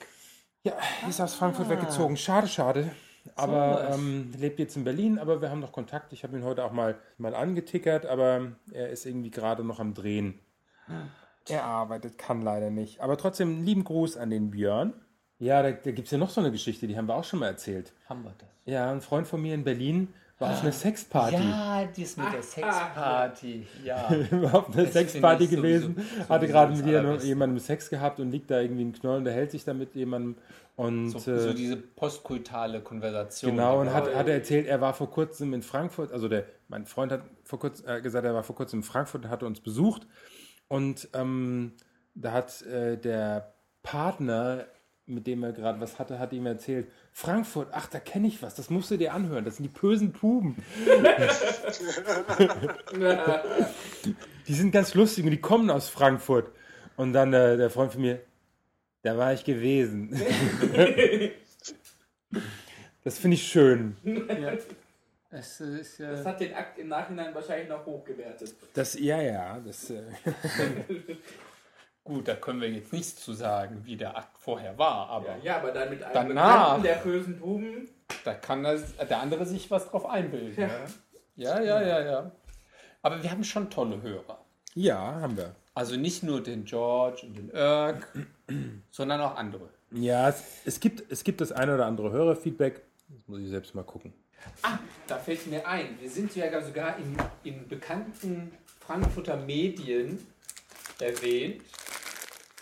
Ja, 0.63 0.73
ist 1.09 1.21
aus 1.21 1.35
Frankfurt 1.35 1.67
Ah. 1.67 1.71
weggezogen. 1.71 2.17
Schade, 2.17 2.49
schade. 2.49 2.91
Aber 3.37 3.87
was. 3.89 3.97
ähm, 3.99 4.33
lebt 4.39 4.59
jetzt 4.59 4.77
in 4.77 4.85
Berlin, 4.85 5.19
aber 5.19 5.41
wir 5.41 5.51
haben 5.51 5.61
noch 5.61 5.73
Kontakt. 5.73 6.13
Ich 6.13 6.25
habe 6.25 6.37
ihn 6.37 6.45
heute 6.45 6.65
auch 6.65 6.73
mal, 6.73 6.97
mal 7.17 7.35
angetickert, 7.35 8.05
aber 8.07 8.53
er 8.73 8.91
ist 8.91 9.07
irgendwie 9.07 9.31
gerade 9.31 9.65
noch 9.65 9.81
am 9.81 9.95
Drehen. 9.95 10.41
Er 11.49 11.65
arbeitet, 11.65 12.17
kann 12.19 12.43
leider 12.43 12.71
nicht. 12.71 13.01
Aber 13.01 13.17
trotzdem 13.17 13.65
lieben 13.65 13.85
Gruß 13.85 14.17
an 14.19 14.31
den 14.31 14.51
Björn. 14.51 14.93
Ja, 15.45 15.63
da, 15.63 15.71
da 15.73 15.91
gibt 15.91 16.07
es 16.07 16.11
ja 16.13 16.19
noch 16.19 16.31
so 16.31 16.41
eine 16.41 16.51
Geschichte, 16.51 16.87
die 16.87 16.97
haben 16.97 17.07
wir 17.07 17.15
auch 17.15 17.25
schon 17.25 17.41
mal 17.41 17.49
erzählt. 17.49 17.93
Haben 18.09 18.23
wir 18.25 18.33
das? 18.39 18.49
Ja, 18.65 18.91
ein 18.91 19.01
Freund 19.01 19.27
von 19.29 19.43
mir 19.43 19.55
in 19.55 19.63
Berlin 19.65 20.09
war 20.39 20.51
auf 20.53 20.63
einer 20.63 20.73
Sexparty. 20.73 21.37
Ja, 21.37 21.85
das 21.97 22.17
mit 22.17 22.33
der 22.33 22.43
Sexparty. 22.43 23.67
Ja. 23.85 24.09
war 24.31 24.55
auf 24.55 24.69
einer 24.75 24.85
Das 24.85 24.93
Sexparty 24.95 25.47
gewesen, 25.47 25.95
sowieso- 25.97 26.29
hatte 26.29 26.47
gerade 26.49 26.75
mit 26.75 27.23
jemandem, 27.23 27.59
Sex 27.59 27.91
gehabt 27.91 28.21
und 28.21 28.31
liegt 28.31 28.51
da 28.51 28.61
irgendwie 28.61 28.85
ein 28.85 28.93
Knoll 28.93 29.19
und 29.19 29.27
hält 29.27 29.51
sich 29.51 29.65
da 29.65 29.75
mit 29.75 29.95
jemandem. 29.95 30.37
Und, 30.77 31.11
So, 31.11 31.31
äh, 31.31 31.39
so 31.39 31.53
diese 31.53 31.77
postkultale 31.77 32.81
Konversation. 32.81 33.53
Genau, 33.53 33.81
und 33.81 33.93
hat, 33.93 34.13
hat 34.13 34.27
er 34.27 34.35
erzählt, 34.35 34.67
er 34.67 34.81
war 34.81 34.93
vor 34.93 35.09
kurzem 35.11 35.55
in 35.55 35.63
Frankfurt, 35.63 36.11
also 36.11 36.29
der, 36.29 36.47
mein 36.69 36.85
Freund 36.87 37.13
hat 37.13 37.23
vor 37.45 37.61
kurzem 37.61 37.89
äh, 37.89 38.01
gesagt, 38.01 38.25
er 38.27 38.35
war 38.35 38.43
vor 38.43 38.57
kurzem 38.57 38.81
in 38.81 38.83
Frankfurt 38.83 39.25
und 39.25 39.31
hatte 39.31 39.47
uns 39.47 39.61
besucht 39.61 40.07
und 40.67 41.09
ähm, 41.15 41.75
da 42.17 42.33
hat 42.33 42.63
äh, 42.63 42.97
der 42.99 43.55
Partner, 43.85 44.65
mit 45.07 45.27
dem 45.27 45.43
er 45.43 45.53
gerade 45.53 45.81
was 45.81 45.99
hatte, 45.99 46.19
hat 46.19 46.33
ihm 46.33 46.47
erzählt, 46.47 46.89
Frankfurt, 47.13 47.69
ach, 47.73 47.89
da 47.89 48.01
kenne 48.01 48.27
ich 48.27 48.43
was, 48.43 48.55
das 48.55 48.71
musst 48.71 48.91
du 48.91 48.97
dir 48.97 49.13
anhören, 49.13 49.45
das 49.45 49.57
sind 49.57 49.65
die 49.65 49.79
bösen 49.79 50.13
Puben. 50.13 50.57
die 54.47 54.55
sind 54.55 54.71
ganz 54.73 54.95
lustig 54.95 55.25
und 55.25 55.31
die 55.31 55.41
kommen 55.41 55.71
aus 55.71 55.89
Frankfurt. 55.89 56.51
Und 56.97 57.13
dann 57.13 57.33
äh, 57.33 57.57
der 57.57 57.71
Freund 57.71 57.93
von 57.93 58.03
mir, 58.03 58.21
da 59.03 59.17
war 59.19 59.33
ich 59.33 59.45
gewesen. 59.45 60.11
das 63.05 63.19
finde 63.19 63.35
ich 63.35 63.47
schön. 63.47 63.97
Ja. 64.05 64.57
Es 65.37 65.61
ist 65.61 65.99
ja. 65.99 66.13
Das 66.13 66.25
hat 66.25 66.39
den 66.41 66.55
Akt 66.55 66.79
im 66.79 66.87
Nachhinein 66.87 67.35
wahrscheinlich 67.35 67.69
noch 67.69 67.85
hochgewertet. 67.85 68.55
Das, 68.73 68.97
ja, 68.99 69.21
ja, 69.21 69.59
das. 69.59 69.91
Äh, 69.91 70.05
Gut, 72.05 72.29
da 72.29 72.35
können 72.37 72.61
wir 72.61 72.71
jetzt 72.71 72.93
nichts 72.93 73.17
zu 73.25 73.33
sagen, 73.33 73.81
wie 73.85 73.97
der 73.97 74.17
Akt 74.17 74.37
vorher 74.39 74.77
war, 74.77 75.09
aber 75.09 75.37
Ja, 75.43 75.57
aber 75.57 75.73
dann 75.73 75.89
mit 75.89 76.03
einem 76.03 76.29
danach, 76.29 76.77
Bekannten 76.77 76.83
der 76.83 76.95
bösen 76.97 77.39
Buben. 77.41 77.89
da 78.25 78.35
kann 78.35 78.63
das, 78.63 78.95
der 78.97 79.21
andere 79.21 79.47
sich 79.47 79.71
was 79.71 79.89
drauf 79.89 80.05
einbilden. 80.07 80.55
Ja. 80.57 80.69
Ja, 81.37 81.61
ja, 81.61 81.83
ja, 81.83 82.01
ja. 82.05 82.31
Aber 83.03 83.23
wir 83.23 83.31
haben 83.31 83.43
schon 83.43 83.71
tolle 83.71 84.01
Hörer. 84.03 84.39
ja, 84.75 84.99
haben 85.21 85.37
wir. 85.37 85.55
Also 85.77 85.97
nicht 85.97 86.23
nur 86.23 86.41
den 86.41 86.65
George 86.65 87.23
und 87.27 87.37
den 87.37 87.51
Irk, 87.51 88.07
sondern 88.91 89.21
auch 89.21 89.35
andere. 89.35 89.69
Ja, 89.91 90.29
es, 90.29 90.45
es, 90.65 90.79
gibt, 90.79 91.11
es 91.11 91.25
gibt 91.25 91.41
das 91.41 91.51
eine 91.51 91.75
oder 91.75 91.87
andere 91.87 92.13
Hörerfeedback. 92.13 92.81
Das 93.09 93.27
muss 93.27 93.41
ich 93.41 93.49
selbst 93.49 93.75
mal 93.75 93.83
gucken. 93.83 94.13
Ah, 94.63 94.79
da 95.09 95.17
fällt 95.19 95.47
mir 95.49 95.67
ein, 95.67 95.99
wir 96.01 96.09
sind 96.09 96.37
ja 96.37 96.61
sogar 96.63 96.97
in, 96.99 97.17
in 97.43 97.67
bekannten 97.67 98.53
Frankfurter 98.79 99.37
Medien 99.37 100.25
erwähnt. 101.01 101.63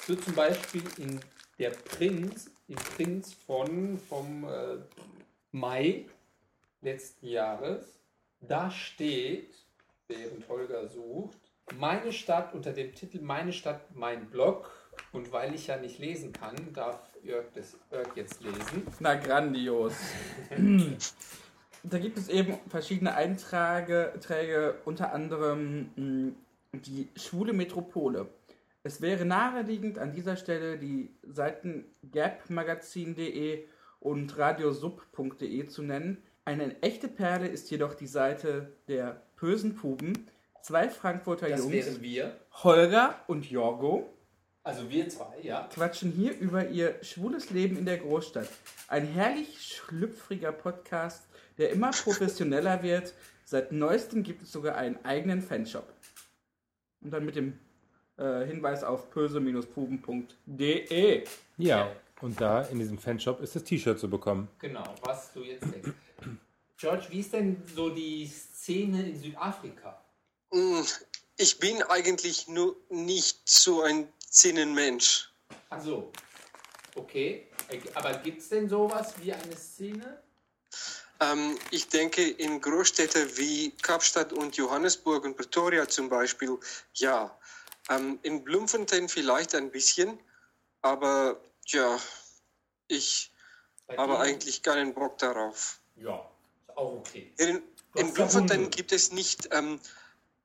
So 0.07 0.17
zum 0.17 0.35
Beispiel 0.35 0.83
in 0.99 1.21
der 1.61 1.71
Prinz, 1.71 2.51
im 2.67 2.75
Prinz 2.75 3.35
von 3.47 3.99
vom 3.99 4.45
äh, 4.45 4.79
Mai 5.53 6.07
letzten 6.81 7.29
Jahres. 7.29 8.01
Da 8.41 8.69
steht, 8.73 9.55
während 10.09 10.49
Holger 10.49 10.89
sucht, 10.89 11.39
meine 11.79 12.13
Stadt 12.13 12.53
unter 12.53 12.73
dem 12.73 12.93
Titel 12.95 13.21
Meine 13.21 13.53
Stadt, 13.53 13.95
mein 13.95 14.29
Blog. 14.29 14.71
Und 15.13 15.31
weil 15.31 15.55
ich 15.55 15.69
ja 15.69 15.77
nicht 15.77 16.01
lesen 16.01 16.33
kann, 16.33 16.57
darf 16.75 16.99
Jörg 17.23 17.47
das 17.55 17.77
Jörg 17.93 18.09
jetzt 18.17 18.43
lesen. 18.43 18.87
Na, 18.99 19.15
grandios. 19.15 19.95
da 21.85 21.99
gibt 21.99 22.19
es 22.19 22.29
eben 22.29 22.59
verschiedene 22.69 23.15
Einträge, 23.15 24.15
Träge, 24.21 24.81
unter 24.85 25.13
anderem 25.13 25.91
mh, 25.95 26.33
die 26.73 27.09
Schwule 27.15 27.53
Metropole. 27.53 28.27
Es 28.85 29.01
wäre 29.01 29.25
naheliegend, 29.25 29.99
an 29.99 30.13
dieser 30.13 30.37
Stelle 30.37 30.77
die 30.77 31.15
Seiten 31.23 31.85
gapmagazin.de 32.11 33.65
und 34.01 34.37
radiosub.de 34.37 35.67
zu 35.69 35.83
nennen. 35.83 36.19
Eine 36.45 36.83
echte 36.83 37.07
Perle 37.07 37.47
ist 37.47 37.71
jedoch 37.71 37.95
die 37.95 38.09
Seite 38.09 38.73
der 38.89 39.23
bösen 39.37 39.77
Puben. 39.77 40.27
Zwei 40.63 40.89
Frankfurter 40.89 41.49
Das 41.49 41.61
Jungs, 41.61 41.73
wären 41.73 42.03
wir. 42.03 42.37
Holger 42.65 43.21
und 43.29 43.49
Jorgo, 43.49 44.13
Also 44.65 44.91
wir 44.91 45.09
zwei, 45.09 45.41
ja. 45.43 45.69
quatschen 45.73 46.11
hier 46.11 46.37
über 46.37 46.69
ihr 46.69 46.97
schwules 47.03 47.51
Leben 47.51 47.77
in 47.77 47.85
der 47.85 47.99
Großstadt. 47.99 48.49
Ein 48.89 49.07
herrlich 49.07 49.61
schlüpfriger 49.65 50.51
Podcast, 50.51 51.23
der 51.59 51.71
immer 51.71 51.91
professioneller 51.93 52.83
wird. 52.83 53.15
Seit 53.45 53.71
neuestem 53.71 54.25
gibt 54.25 54.43
es 54.43 54.51
sogar 54.51 54.75
einen 54.77 55.05
eigenen 55.05 55.41
Fanshop. 55.43 55.93
Und 57.01 57.13
dann 57.13 57.25
mit 57.25 57.37
dem 57.37 57.59
äh, 58.23 58.47
Hinweis 58.47 58.85
auf 58.85 59.11
pöse-puben.de. 59.11 61.25
Ja, 61.59 61.91
und 62.21 62.41
da 62.41 62.63
in 62.63 62.79
diesem 62.79 62.99
Fanshop 62.99 63.41
ist 63.41 63.57
das 63.57 63.65
T-Shirt 63.65 63.99
zu 63.99 64.09
bekommen. 64.09 64.49
Genau, 64.61 64.85
was 65.03 65.33
du 65.33 65.41
jetzt 65.41 65.65
denkst. 65.73 65.91
George, 66.77 67.07
wie 67.11 67.21
ist 67.21 67.33
denn 67.33 67.61
so 67.75 67.91
die 67.91 68.27
Szene 68.27 69.09
in 69.09 69.21
Südafrika? 69.21 70.01
Mm, 70.53 70.83
Ich 71.37 71.59
bin 71.59 71.83
eigentlich 71.85 72.47
nur 72.49 72.77
nicht 72.91 73.49
so 73.49 73.83
ein 73.83 74.09
Zinnenmensch. 74.29 75.31
Also, 75.71 76.13
okay. 76.95 77.47
Aber 77.95 78.13
gibt 78.15 78.41
es 78.41 78.49
denn 78.51 78.69
sowas 78.69 79.15
wie 79.21 79.33
eine 79.33 79.57
Szene? 79.57 80.23
Ähm, 81.21 81.57
ich 81.71 81.89
denke, 81.89 82.23
in 82.23 82.61
Großstädten 82.61 83.37
wie 83.37 83.71
Kapstadt 83.83 84.33
und 84.33 84.57
Johannesburg 84.57 85.25
und 85.25 85.37
Pretoria 85.37 85.89
zum 85.89 86.09
Beispiel, 86.09 86.59
ja. 86.95 87.37
Ähm, 87.91 88.19
in 88.23 88.45
Bloemfontein 88.45 89.09
vielleicht 89.09 89.55
ein 89.55 89.71
bisschen, 89.71 90.19
aber 90.83 91.41
ja, 91.67 91.99
ich 92.89 93.33
habe 93.89 94.13
dir? 94.13 94.21
eigentlich 94.21 94.63
keinen 94.63 94.95
Bock 94.95 95.19
darauf. 95.19 95.81
Ja, 95.97 96.31
ist 96.69 96.77
auch 96.77 96.93
okay. 96.99 97.33
In, 97.39 97.63
in 97.95 98.13
Bloemfontein 98.13 98.71
gibt 98.71 98.93
es 98.93 99.13
nicht 99.13 99.49
ähm, 99.53 99.81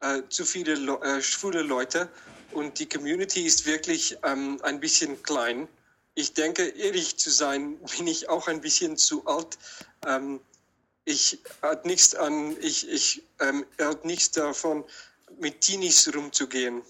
äh, 0.02 0.22
zu 0.30 0.46
viele 0.46 0.76
Le 0.76 1.00
äh, 1.02 1.22
schwule 1.22 1.62
Leute 1.62 2.10
und 2.52 2.80
die 2.80 2.88
Community 2.88 3.46
ist 3.46 3.66
wirklich 3.66 4.18
ähm, 4.24 4.60
ein 4.64 4.80
bisschen 4.80 5.22
klein. 5.24 5.68
Ich 6.16 6.34
denke, 6.34 6.68
ehrlich 6.70 7.18
zu 7.18 7.30
sein, 7.30 7.78
bin 7.98 8.08
ich 8.08 8.30
auch 8.30 8.48
ein 8.48 8.62
bisschen 8.62 8.98
zu 8.98 9.26
alt. 9.26 9.58
Ähm, 10.06 10.40
ich 11.06 11.40
hat 11.62 11.86
nichts 11.86 12.16
an, 12.16 12.58
ich, 12.62 12.90
ich 12.90 13.24
ähm, 13.40 13.66
hat 13.80 14.04
nichts 14.04 14.32
davon, 14.32 14.84
mit 15.40 15.62
Teenies 15.62 16.14
rumzugehen. 16.14 16.82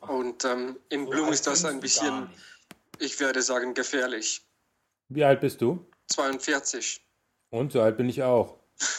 Und 0.00 0.44
ähm, 0.44 0.76
in 0.88 1.04
So 1.04 1.10
Blum 1.10 1.32
ist 1.32 1.46
das 1.46 1.64
ein 1.64 1.80
bisschen, 1.80 2.28
ich 2.98 3.18
werde 3.20 3.42
sagen, 3.42 3.74
gefährlich. 3.74 4.42
Wie 5.08 5.24
alt 5.24 5.40
bist 5.40 5.60
du? 5.60 5.86
42. 6.08 7.00
Und 7.50 7.72
so 7.72 7.80
alt 7.80 7.96
bin 7.96 8.08
ich 8.08 8.22
auch. 8.22 8.58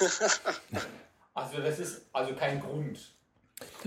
Also 1.37 1.61
das 1.61 1.77
ist 1.77 2.01
also 2.13 2.33
kein 2.33 2.59
Grund. 2.59 3.13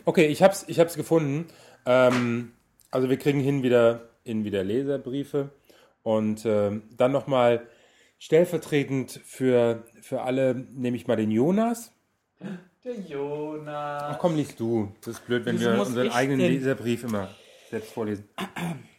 Okay, 0.05 0.26
ich 0.26 0.40
hab's, 0.40 0.64
ich 0.68 0.78
hab's 0.78 0.94
gefunden. 0.94 1.48
Ähm, 1.84 2.53
also 2.92 3.11
wir 3.11 3.16
kriegen 3.16 3.40
hin 3.40 3.64
wieder 3.64 4.09
in 4.22 4.44
wieder 4.44 4.62
Leserbriefe 4.62 5.51
und 6.05 6.46
ähm, 6.46 6.84
dann 6.96 7.11
nochmal 7.11 7.66
stellvertretend 8.20 9.20
für, 9.24 9.84
für 10.01 10.22
alle 10.22 10.55
nehme 10.55 10.96
ich 10.96 11.09
mal 11.09 11.16
den 11.16 11.32
Jonas. 11.32 11.90
Der 12.83 12.99
Jonas. 12.99 14.14
Ach 14.14 14.18
komm, 14.18 14.37
liest 14.37 14.59
du. 14.59 14.91
Das 15.05 15.18
ist 15.18 15.26
blöd, 15.26 15.45
wenn 15.45 15.57
Wieso 15.57 15.68
wir 15.68 15.76
muss 15.76 15.89
unseren 15.89 16.07
ich 16.07 16.14
eigenen 16.14 16.39
denn? 16.39 16.53
Leserbrief 16.53 17.05
immer 17.05 17.28
selbst 17.68 17.93
vorlesen. 17.93 18.27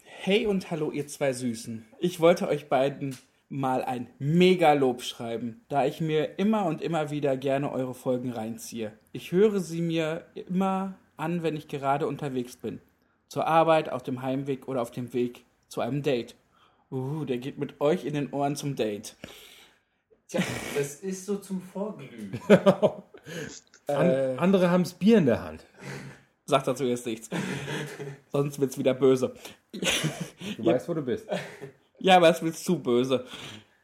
Hey 0.03 0.45
und 0.45 0.69
hallo, 0.69 0.91
ihr 0.91 1.07
zwei 1.07 1.33
Süßen. 1.33 1.87
Ich 1.97 2.19
wollte 2.19 2.47
euch 2.47 2.69
beiden 2.69 3.17
mal 3.49 3.83
ein 3.83 4.07
Megalob 4.19 5.01
schreiben, 5.01 5.65
da 5.67 5.83
ich 5.83 5.99
mir 5.99 6.37
immer 6.37 6.65
und 6.65 6.83
immer 6.83 7.09
wieder 7.09 7.35
gerne 7.37 7.71
eure 7.71 7.95
Folgen 7.95 8.31
reinziehe. 8.31 8.93
Ich 9.13 9.31
höre 9.31 9.59
sie 9.59 9.81
mir 9.81 10.27
immer 10.35 10.93
an, 11.17 11.41
wenn 11.41 11.57
ich 11.57 11.67
gerade 11.67 12.05
unterwegs 12.05 12.57
bin. 12.57 12.81
Zur 13.29 13.47
Arbeit, 13.47 13.89
auf 13.89 14.03
dem 14.03 14.21
Heimweg 14.21 14.67
oder 14.67 14.83
auf 14.83 14.91
dem 14.91 15.11
Weg 15.13 15.43
zu 15.69 15.81
einem 15.81 16.03
Date. 16.03 16.35
Uh, 16.91 17.25
der 17.25 17.39
geht 17.39 17.57
mit 17.57 17.81
euch 17.81 18.05
in 18.05 18.13
den 18.13 18.31
Ohren 18.31 18.55
zum 18.55 18.75
Date. 18.75 19.15
Tja, 20.27 20.41
das 20.77 20.97
ist 20.97 21.25
so 21.25 21.37
zum 21.37 21.61
Vorglühen. 21.61 22.39
An, 23.95 24.09
Äh. 24.09 24.35
andere 24.37 24.69
haben's 24.71 24.93
Bier 24.93 25.17
in 25.17 25.25
der 25.25 25.43
Hand. 25.43 25.65
Sagt 26.45 26.67
dazu 26.67 26.83
jetzt 26.83 27.05
nichts. 27.05 27.29
Sonst 28.31 28.59
wird's 28.59 28.77
wieder 28.77 28.93
böse. 28.93 29.33
Du 29.71 30.65
weißt, 30.65 30.89
wo 30.89 30.93
du 30.93 31.01
bist. 31.01 31.27
Ja, 31.99 32.17
aber 32.17 32.29
es 32.29 32.41
wird 32.41 32.55
zu 32.55 32.79
böse. 32.79 33.25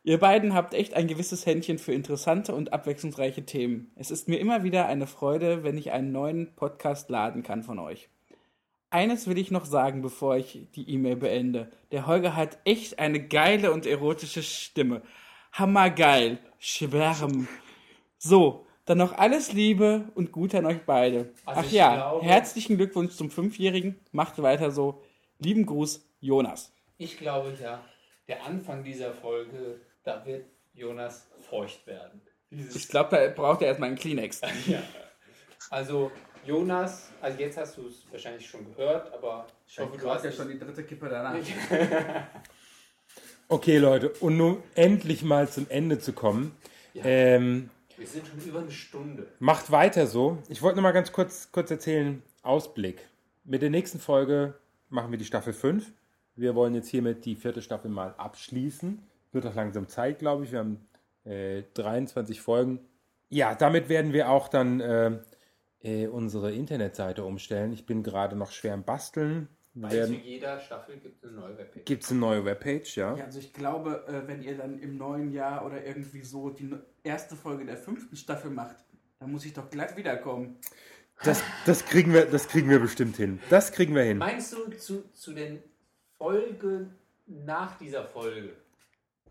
Ihr 0.04 0.20
beiden 0.20 0.54
habt 0.54 0.74
echt 0.74 0.94
ein 0.94 1.08
gewisses 1.08 1.46
Händchen 1.46 1.80
für 1.80 1.94
interessante 1.94 2.54
und 2.56 2.74
abwechslungsreiche 2.74 3.46
Themen. 3.46 3.92
Es 3.96 4.10
ist 4.12 4.28
mir 4.28 4.40
immer 4.40 4.64
wieder 4.64 4.86
eine 4.86 5.08
Freude, 5.08 5.64
wenn 5.64 5.78
ich 5.78 5.92
einen 5.92 6.12
neuen 6.12 6.56
Podcast 6.56 7.10
laden 7.10 7.44
kann 7.44 7.64
von 7.64 7.80
euch. 7.80 8.10
Eines 8.90 9.28
will 9.28 9.38
ich 9.38 9.52
noch 9.52 9.66
sagen, 9.66 10.02
bevor 10.02 10.38
ich 10.38 10.68
die 10.76 10.90
E-Mail 10.90 11.18
beende. 11.18 11.72
Der 11.92 12.08
Holger 12.08 12.36
hat 12.36 12.58
echt 12.64 13.00
eine 13.00 13.28
geile 13.28 13.72
und 13.74 13.86
erotische 13.86 14.44
Stimme. 14.44 15.02
Hammergeil. 15.52 16.40
Schwärm. 16.58 17.48
So, 18.18 18.67
dann 18.88 18.98
noch 18.98 19.18
alles 19.18 19.54
Liebe 19.54 20.06
und 20.16 20.32
Gute 20.32 20.58
an 20.58 20.66
euch 20.66 20.82
beide. 20.86 21.30
Also 21.46 21.60
Ach 21.62 21.66
ich 21.66 21.72
ja, 21.74 21.96
glaube- 21.96 22.26
herzlichen 22.26 22.78
Glückwunsch 22.78 23.14
zum 23.16 23.30
Fünfjährigen. 23.30 24.00
Macht 24.12 24.42
weiter 24.42 24.72
so. 24.72 25.04
Lieben 25.40 25.66
Gruß, 25.68 26.04
Jonas. 26.20 26.72
Ich 26.98 27.18
glaube 27.20 27.54
ja, 27.62 27.84
der 28.28 28.44
Anfang 28.46 28.84
dieser 28.84 29.14
Folge, 29.14 29.80
da 30.04 30.26
wird 30.26 30.46
Jonas 30.74 31.28
feucht 31.50 31.86
werden. 31.86 32.22
Dieses 32.50 32.76
Ich 32.76 32.88
glaube, 32.88 33.16
da 33.16 33.28
braucht 33.28 33.62
er 33.62 33.68
erstmal 33.68 33.90
einen 33.90 33.98
Kleenex. 33.98 34.42
Ja. 34.68 34.82
Also 35.70 36.12
Jonas, 36.46 37.10
also 37.22 37.38
jetzt 37.40 37.58
hast 37.58 37.76
du 37.78 37.88
es 37.88 38.06
wahrscheinlich 38.10 38.48
schon 38.48 38.66
gehört, 38.74 39.14
aber 39.14 39.48
ich 39.68 39.78
hoffe, 39.80 39.98
du 39.98 40.10
hast 40.10 40.24
ja 40.24 40.32
schon 40.32 40.48
die 40.48 40.58
dritte 40.58 40.84
Kippe 40.84 41.10
danach. 41.10 41.36
Okay, 43.50 43.78
Leute, 43.78 44.10
und 44.20 44.40
um 44.42 44.62
endlich 44.76 45.24
mal 45.24 45.48
zum 45.48 45.68
Ende 45.70 46.00
zu 46.00 46.12
kommen, 46.14 46.56
Ja. 46.94 47.04
ähm, 47.06 47.70
Wir 47.98 48.06
sind 48.06 48.28
schon 48.28 48.40
über 48.48 48.60
eine 48.60 48.72
Stunde. 48.72 49.26
macht 49.40 49.72
weiter 49.72 50.06
so. 50.06 50.38
Ich 50.50 50.62
wollte 50.62 50.76
noch 50.76 50.84
mal 50.84 50.92
ganz 50.92 51.12
kurz, 51.12 51.52
kurz 51.52 51.72
erzählen, 51.72 52.22
Ausblick. 52.44 53.08
Mit 53.44 53.64
der 53.64 53.72
nächsten 53.72 54.00
Folge 54.00 54.54
machen 54.90 55.10
wir 55.10 55.18
die 55.18 55.26
Staffel 55.26 55.52
5. 55.52 55.92
Wir 56.36 56.54
wollen 56.54 56.76
jetzt 56.76 56.90
hiermit 56.90 57.26
die 57.26 57.36
vierte 57.36 57.64
Staffel 57.64 57.90
mal 57.90 58.14
abschließen. 58.18 59.02
Wird 59.32 59.48
auch 59.48 59.56
langsam 59.56 59.88
Zeit, 59.88 60.20
glaube 60.20 60.44
ich. 60.44 60.52
Wir 60.52 60.60
haben 60.60 60.86
äh, 61.26 61.64
23 61.74 62.40
Folgen. 62.40 62.80
Ja, 63.30 63.56
damit 63.56 63.90
werden 63.90 64.14
wir 64.14 64.30
auch 64.30 64.48
dann 64.48 64.80
äh, 64.80 65.18
äh, 65.82 66.06
unsere 66.06 66.52
Internetseite 66.52 67.24
umstellen. 67.24 67.74
Ich 67.74 67.88
bin 67.88 68.04
gerade 68.04 68.36
noch 68.36 68.52
schwer 68.52 68.76
am 68.76 68.84
Basteln. 68.84 69.48
Weil 69.80 69.92
Werden- 69.92 70.16
zu 70.16 70.22
jeder 70.22 70.60
Staffel 70.60 70.98
gibt 70.98 71.24
es 71.24 71.30
eine 71.30 71.40
neue 71.40 71.58
Webpage. 71.58 71.86
Gibt 71.86 72.04
es 72.04 72.12
eine 72.12 72.20
neue 72.20 72.46
Webpage, 72.46 72.98
ja? 72.98 73.16
Ja, 73.16 73.26
also 73.26 73.40
ich 73.40 73.54
glaube, 73.54 74.06
äh, 74.08 74.28
wenn 74.28 74.42
ihr 74.42 74.58
dann 74.58 74.80
im 74.80 74.98
neuen 74.98 75.32
Jahr 75.32 75.66
oder 75.66 75.86
irgendwie 75.86 76.22
so 76.22 76.50
die 76.50 76.64
ne- 76.64 76.84
erste 77.04 77.36
Folge 77.36 77.66
der 77.66 77.78
fünften 77.78 78.16
Staffel 78.16 78.50
macht, 78.50 78.76
dann 79.20 79.32
muss 79.32 79.46
ich 79.46 79.54
doch 79.54 79.70
glatt 79.70 79.96
wiederkommen. 79.96 80.58
Das, 81.24 81.42
das, 81.66 81.86
kriegen 81.86 82.14
wir, 82.14 82.26
das 82.26 82.48
kriegen 82.48 82.70
wir 82.70 82.80
bestimmt 82.80 83.18
hin. 83.18 83.40
Das 83.50 83.72
kriegen 83.72 83.94
wir 83.96 84.04
hin. 84.04 84.18
Meinst 84.18 84.54
du 84.54 84.70
zu, 84.78 85.04
zu 85.14 85.34
den 85.34 85.62
Folgen 86.18 86.96
nach 87.26 87.78
dieser 87.78 88.04
Folge? 88.06 88.54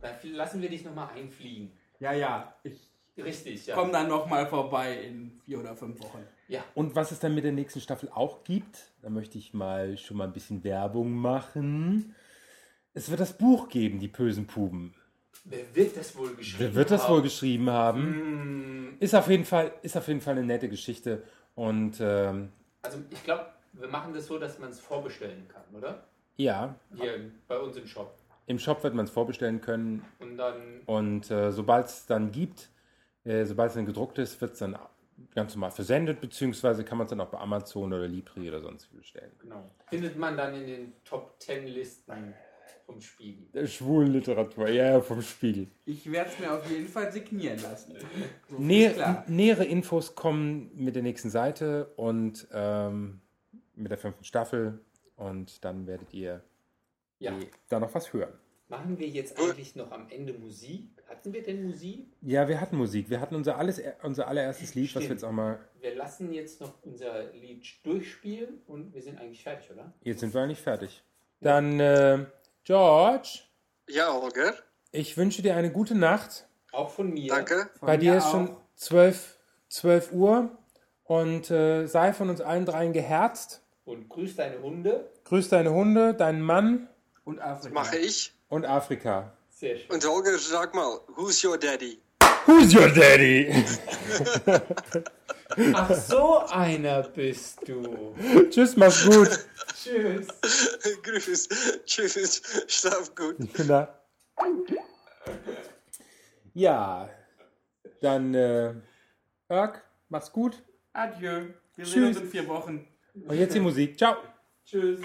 Da 0.01 0.11
lassen 0.25 0.61
wir 0.63 0.69
dich 0.69 0.85
nochmal 0.85 1.11
einfliegen. 1.15 1.73
Ja, 2.01 2.13
ja, 2.13 2.55
ich 2.63 2.91
Richtig, 3.17 3.67
ja. 3.67 3.75
komm 3.75 3.93
dann 3.93 4.09
nochmal 4.09 4.47
vorbei 4.47 5.01
in 5.03 5.41
vier 5.45 5.59
oder 5.61 5.75
fünf 5.75 5.99
Wochen. 6.03 6.19
Ja. 6.49 6.65
Und 6.75 6.95
was 6.95 7.11
es 7.11 7.19
dann 7.19 7.35
mit 7.35 7.45
der 7.45 7.53
nächsten 7.53 7.81
Staffel 7.81 8.09
auch 8.15 8.45
gibt, 8.45 8.93
da 9.03 9.11
möchte 9.11 9.37
ich 9.39 9.53
mal 9.55 9.97
schon 9.99 10.17
mal 10.17 10.25
ein 10.25 10.33
bisschen 10.33 10.63
Werbung 10.65 11.13
machen. 11.13 12.15
Es 12.95 13.11
wird 13.11 13.21
das 13.21 13.37
Buch 13.37 13.69
geben, 13.69 13.99
die 13.99 14.09
bösen 14.09 14.47
Puben. 14.47 14.95
Wer 15.45 15.75
wird 15.75 15.97
das 15.97 16.17
wohl 16.17 16.35
geschrieben 16.35 16.59
Wer 16.65 16.75
wird 16.75 16.91
das 16.91 17.05
haben? 17.05 17.15
wohl 17.15 17.23
geschrieben 17.23 17.71
haben? 17.71 18.03
Hm. 18.03 18.97
Ist 19.01 19.15
auf 19.15 19.29
jeden 19.29 19.45
Fall, 19.45 19.73
ist 19.83 19.97
auf 19.97 20.09
jeden 20.09 20.21
Fall 20.21 20.37
eine 20.37 20.45
nette 20.47 20.69
Geschichte. 20.69 21.23
Und 21.55 21.99
ähm, 22.01 22.51
Also 22.83 22.99
ich 23.11 23.23
glaube, 23.25 23.47
wir 23.75 23.89
machen 23.89 24.15
das 24.15 24.27
so, 24.27 24.39
dass 24.39 24.59
man 24.59 24.71
es 24.71 24.81
vorbestellen 24.81 25.47
kann, 25.49 25.63
oder? 25.77 26.05
ja, 26.39 26.75
Hier 26.95 27.31
bei 27.49 27.59
uns 27.59 27.77
im 27.77 27.87
Shop. 27.87 28.15
im 28.47 28.59
Shop 28.59 28.83
wird 28.85 28.95
man 28.95 29.05
es 29.07 29.11
vorbestellen 29.11 29.61
können. 29.61 30.05
Und 30.19 30.37
dann 30.37 30.81
Und 30.87 31.31
äh, 31.31 31.51
sobald 31.53 31.87
es 31.87 32.07
dann 32.07 32.31
gibt, 32.33 32.69
äh, 33.25 33.45
sobald 33.45 33.71
es 33.71 33.75
dann 33.75 33.87
gedruckt 33.87 34.19
ist, 34.19 34.41
wird 34.41 34.53
es 34.53 34.59
dann 34.59 34.77
ganz 35.35 35.55
normal 35.55 35.71
versendet, 35.71 36.21
beziehungsweise 36.21 36.85
kann 36.85 36.99
man 36.99 37.07
es 37.07 37.11
dann 37.11 37.21
auch 37.21 37.29
bei 37.31 37.39
Amazon 37.39 37.93
oder 37.93 38.07
Libri 38.09 38.49
oder 38.49 38.61
sonst 38.61 38.93
wie 38.93 38.99
bestellen. 38.99 39.33
genau. 39.39 39.71
findet 39.89 40.17
man 40.17 40.37
dann 40.37 40.55
in 40.55 40.67
den 40.67 40.93
Top 41.05 41.37
10 41.39 41.67
Listen 41.67 42.35
vom 42.85 43.01
Spiegel. 43.01 43.47
Der 43.53 43.67
schwulen 43.67 44.13
Literatur, 44.13 44.69
ja, 44.69 44.93
ja, 44.93 45.01
vom 45.01 45.21
Spiegel. 45.23 45.67
Ich 45.87 46.11
werde 46.11 46.31
es 46.31 46.39
mir 46.39 46.53
auf 46.53 46.71
jeden 46.71 46.87
Fall 46.89 47.11
signieren 47.11 47.61
lassen. 47.61 47.97
So 48.49 48.59
Nähe, 48.59 48.93
klar. 48.93 49.25
nähere 49.27 49.65
Infos 49.65 50.15
kommen 50.15 50.71
mit 50.75 50.95
der 50.95 51.03
nächsten 51.03 51.31
Seite 51.31 51.87
und 51.97 52.47
ähm, 52.53 53.21
mit 53.75 53.91
der 53.91 53.99
fünften 53.99 54.25
Staffel 54.25 54.81
und 55.17 55.65
dann 55.65 55.87
werdet 55.87 56.15
ihr 56.15 56.43
Ja. 57.19 57.33
da 57.69 57.81
noch 57.81 57.93
was 57.95 58.13
hören. 58.13 58.33
Machen 58.69 58.99
wir 58.99 59.09
jetzt 59.09 59.39
eigentlich 59.39 59.75
noch 59.77 59.91
am 59.93 60.09
Ende 60.09 60.33
Musik? 60.35 60.89
Hatten 61.09 61.33
wir 61.33 61.43
denn 61.43 61.65
Musik? 61.67 62.07
Ja, 62.23 62.49
wir 62.49 62.61
hatten 62.61 62.77
Musik. 62.77 63.09
Wir 63.11 63.21
hatten 63.21 63.35
unser, 63.37 63.59
alles, 63.59 63.81
unser 64.03 64.27
allererstes 64.29 64.75
Lied, 64.75 64.89
was 64.91 64.95
wir 64.95 65.01
Stimmt. 65.03 65.21
jetzt 65.21 65.25
auch 65.25 65.33
mal. 65.33 65.59
Wir 65.81 65.95
lassen 65.95 66.33
jetzt 66.33 66.61
noch 66.61 66.75
unser 66.83 67.33
Lied 67.33 67.65
durchspielen 67.85 68.61
und 68.67 68.93
wir 68.93 69.03
sind 69.03 69.21
eigentlich 69.21 69.43
fertig, 69.43 69.71
oder? 69.71 69.93
Jetzt 70.03 70.21
sind 70.21 70.35
wir 70.35 70.43
eigentlich 70.43 70.61
fertig. 70.61 71.03
Dann, 71.41 71.79
äh, 71.81 72.25
George, 72.65 73.41
Ja, 73.89 74.13
Holger. 74.13 74.55
ich 74.91 75.17
wünsche 75.17 75.43
dir 75.43 75.55
eine 75.57 75.71
gute 75.71 75.95
Nacht. 75.95 76.49
Auch 76.73 76.91
von 76.91 77.13
mir. 77.13 77.29
Danke. 77.33 77.71
Bei 77.81 77.97
dir 77.97 78.17
ist 78.17 78.31
schon 78.31 78.57
12, 78.75 79.39
12 79.69 80.13
Uhr 80.13 80.51
und 81.05 81.51
äh, 81.51 81.87
sei 81.87 82.13
von 82.13 82.31
uns 82.31 82.41
allen 82.41 82.67
dreien 82.67 82.93
geherzt. 82.93 83.63
Und 83.85 84.09
grüß 84.09 84.35
deine 84.37 84.61
Hunde. 84.61 85.09
Grüß 85.25 85.49
deine 85.49 85.73
Hunde, 85.73 86.15
deinen 86.15 86.41
Mann 86.43 86.89
Und 87.25 87.41
Afrika. 87.41 87.75
Mache 87.75 87.97
ich. 87.99 88.33
und 88.49 88.65
Afrika. 88.67 89.33
Sehr 89.59 89.79
schön. 89.79 89.91
Und 89.91 90.07
Holger, 90.07 90.37
sag 90.39 90.75
mal, 90.75 91.01
who's 91.17 91.43
your 91.43 91.57
daddy? 91.57 91.99
Who's 92.45 92.75
your 92.75 92.91
daddy? 92.91 93.51
Ach, 95.73 95.95
so 95.95 96.41
einer 96.49 97.03
bist 97.05 97.67
du. 97.67 98.15
Tschüss, 98.51 98.77
mach's 98.77 99.07
gut. 99.07 99.31
Tschüss. 99.83 100.29
Grüß. 101.03 101.49
Tschüss. 101.87 102.43
Schlaf 102.67 103.15
gut. 103.15 103.37
Na. 103.67 103.89
Ja, 106.53 107.09
dann, 108.03 108.35
äh, 108.35 108.75
Erk, 109.49 109.83
mach's 110.11 110.31
gut. 110.31 110.63
Adieu. 110.93 111.47
Wir 111.77 111.87
sehen 111.87 111.95
Tschüss. 111.95 112.09
uns 112.09 112.27
in 112.27 112.31
vier 112.31 112.47
Wochen. 112.47 112.87
Und 113.27 113.39
jetzt 113.39 113.55
die 113.55 113.61
Musik. 113.61 113.97
Ciao. 113.97 114.17
Tschüss. 114.67 115.01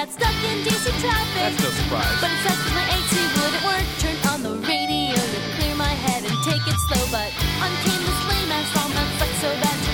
Got 0.00 0.12
stuck 0.12 0.32
in 0.48 0.64
DC 0.64 0.86
traffic. 1.00 1.34
That's 1.36 1.62
no 1.62 1.68
surprise. 1.68 2.20
But 2.22 2.30
it 2.30 2.40
sucked 2.44 2.72
my 2.72 2.86
AC 2.96 3.12
wouldn't 3.36 3.64
work. 3.68 3.86
Turned 4.00 4.24
on 4.32 4.40
the 4.42 4.54
radio 4.66 5.20
to 5.20 5.40
clear 5.56 5.74
my 5.76 5.92
head 6.04 6.24
and 6.24 6.36
take 6.42 6.64
it 6.64 6.78
slow. 6.88 7.04
But 7.12 7.28
on 7.60 7.70
came 7.84 8.00
this 8.08 8.20
lame 8.30 8.52
ass 8.56 8.72
song 8.72 8.90
that 8.96 9.08
sucked 9.18 9.36
so 9.44 9.50
bad 9.60 9.89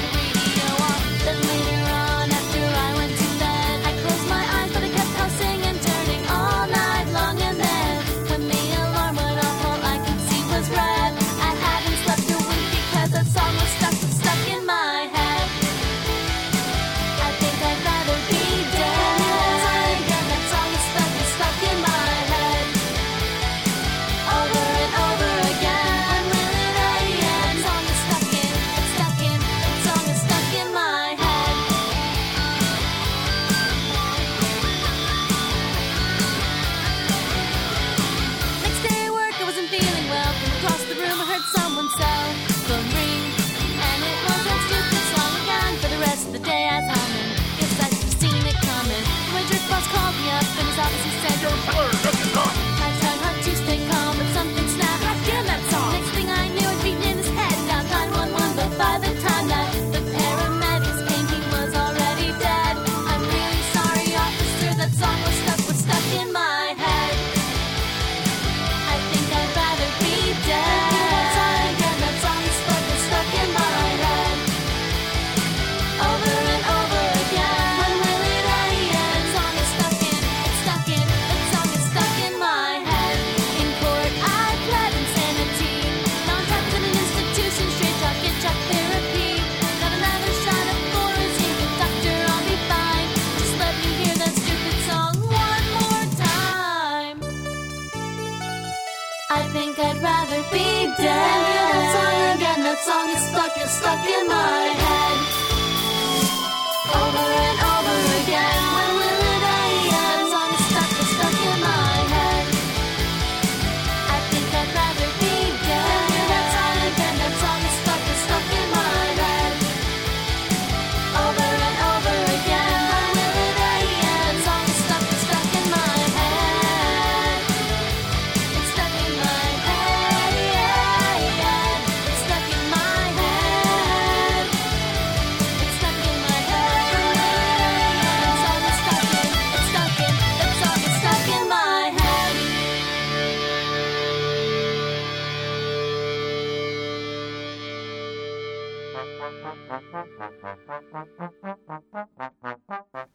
stuck, 103.18 103.56
is 103.58 103.70
stuck 103.70 104.06
in 104.06 104.26
my 104.28 104.74
head. 104.78 104.85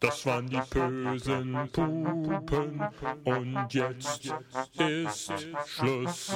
Das 0.01 0.25
waren 0.25 0.47
die 0.49 0.59
bösen 0.71 1.69
Pupen 1.71 2.81
und 3.23 3.67
jetzt 3.71 4.33
ist 4.77 5.31
Schluss. 5.67 6.31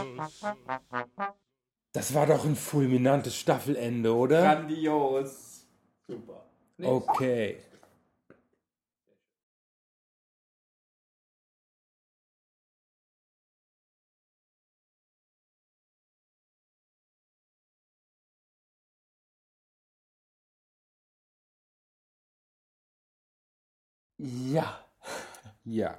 Das 1.91 2.13
war 2.13 2.27
doch 2.27 2.45
ein 2.45 2.55
fulminantes 2.55 3.35
Staffelende, 3.35 4.13
oder? 4.13 4.41
Grandios. 4.41 5.65
Super. 6.07 6.45
Okay. 6.79 7.57
Ja. 24.17 24.85
Ja. 25.63 25.97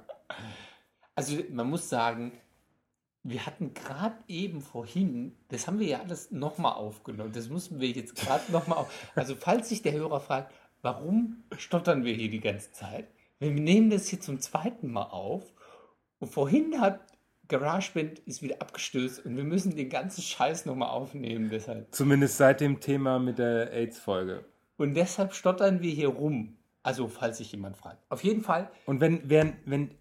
Also 1.15 1.37
man 1.51 1.69
muss 1.69 1.89
sagen, 1.89 2.31
wir 3.23 3.45
hatten 3.45 3.73
gerade 3.73 4.17
eben 4.27 4.61
vorhin, 4.61 5.35
das 5.49 5.67
haben 5.67 5.79
wir 5.79 5.87
ja 5.87 5.99
alles 5.99 6.31
nochmal 6.31 6.73
aufgenommen, 6.73 7.33
das 7.33 7.49
mussten 7.49 7.79
wir 7.79 7.89
jetzt 7.89 8.15
gerade 8.15 8.51
nochmal 8.51 8.79
auf. 8.79 9.11
Also 9.15 9.35
falls 9.35 9.69
sich 9.69 9.81
der 9.81 9.93
Hörer 9.93 10.21
fragt, 10.21 10.53
warum 10.81 11.43
stottern 11.57 12.05
wir 12.05 12.13
hier 12.13 12.29
die 12.29 12.39
ganze 12.39 12.71
Zeit? 12.71 13.07
Wir 13.39 13.51
nehmen 13.51 13.89
das 13.89 14.07
hier 14.07 14.21
zum 14.21 14.39
zweiten 14.39 14.91
Mal 14.91 15.03
auf 15.03 15.43
und 16.19 16.29
vorhin 16.29 16.79
hat 16.79 17.01
GarageBand 17.47 18.19
ist 18.19 18.41
wieder 18.41 18.61
abgestürzt 18.61 19.25
und 19.25 19.37
wir 19.37 19.43
müssen 19.43 19.75
den 19.75 19.89
ganzen 19.89 20.21
Scheiß 20.21 20.65
nochmal 20.65 20.89
aufnehmen 20.89 21.49
deshalb. 21.49 21.93
Zumindest 21.93 22.37
seit 22.37 22.61
dem 22.61 22.79
Thema 22.79 23.19
mit 23.19 23.39
der 23.39 23.71
AIDS-Folge. 23.71 24.45
Und 24.77 24.95
deshalb 24.95 25.33
stottern 25.33 25.81
wir 25.81 25.91
hier 25.91 26.09
rum. 26.09 26.57
Also 26.87 27.09
falls 27.09 27.39
sich 27.39 27.51
jemand 27.51 27.75
fragt. 27.75 28.01
Auf 28.07 28.23
jeden 28.23 28.41
Fall 28.41 28.71
Und 28.85 29.01
wenn, 29.01 29.29
wenn, 29.29 29.57
wenn 29.65 29.91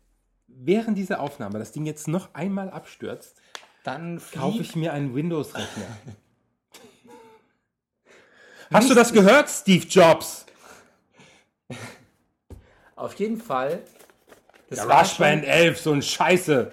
während 0.47 0.97
dieser 0.97 1.19
Aufnahme 1.19 1.59
das 1.59 1.73
Ding 1.73 1.85
jetzt 1.85 2.07
noch 2.07 2.33
einmal 2.33 2.71
abstürzt, 2.71 3.41
dann 3.83 4.23
kaufe 4.33 4.61
ich 4.61 4.77
mir 4.77 4.93
einen 4.93 5.13
Windows-Rechner. 5.13 5.89
Hast 8.73 8.89
du 8.89 8.95
das 8.95 9.13
gehört, 9.13 9.51
Steve 9.51 9.85
Jobs? 9.85 10.47
Auf 12.95 13.15
jeden 13.15 13.41
Fall. 13.41 13.83
GarageBand 14.71 15.45
11, 15.45 15.81
so 15.81 15.91
ein 15.93 16.03
Scheiße. 16.03 16.71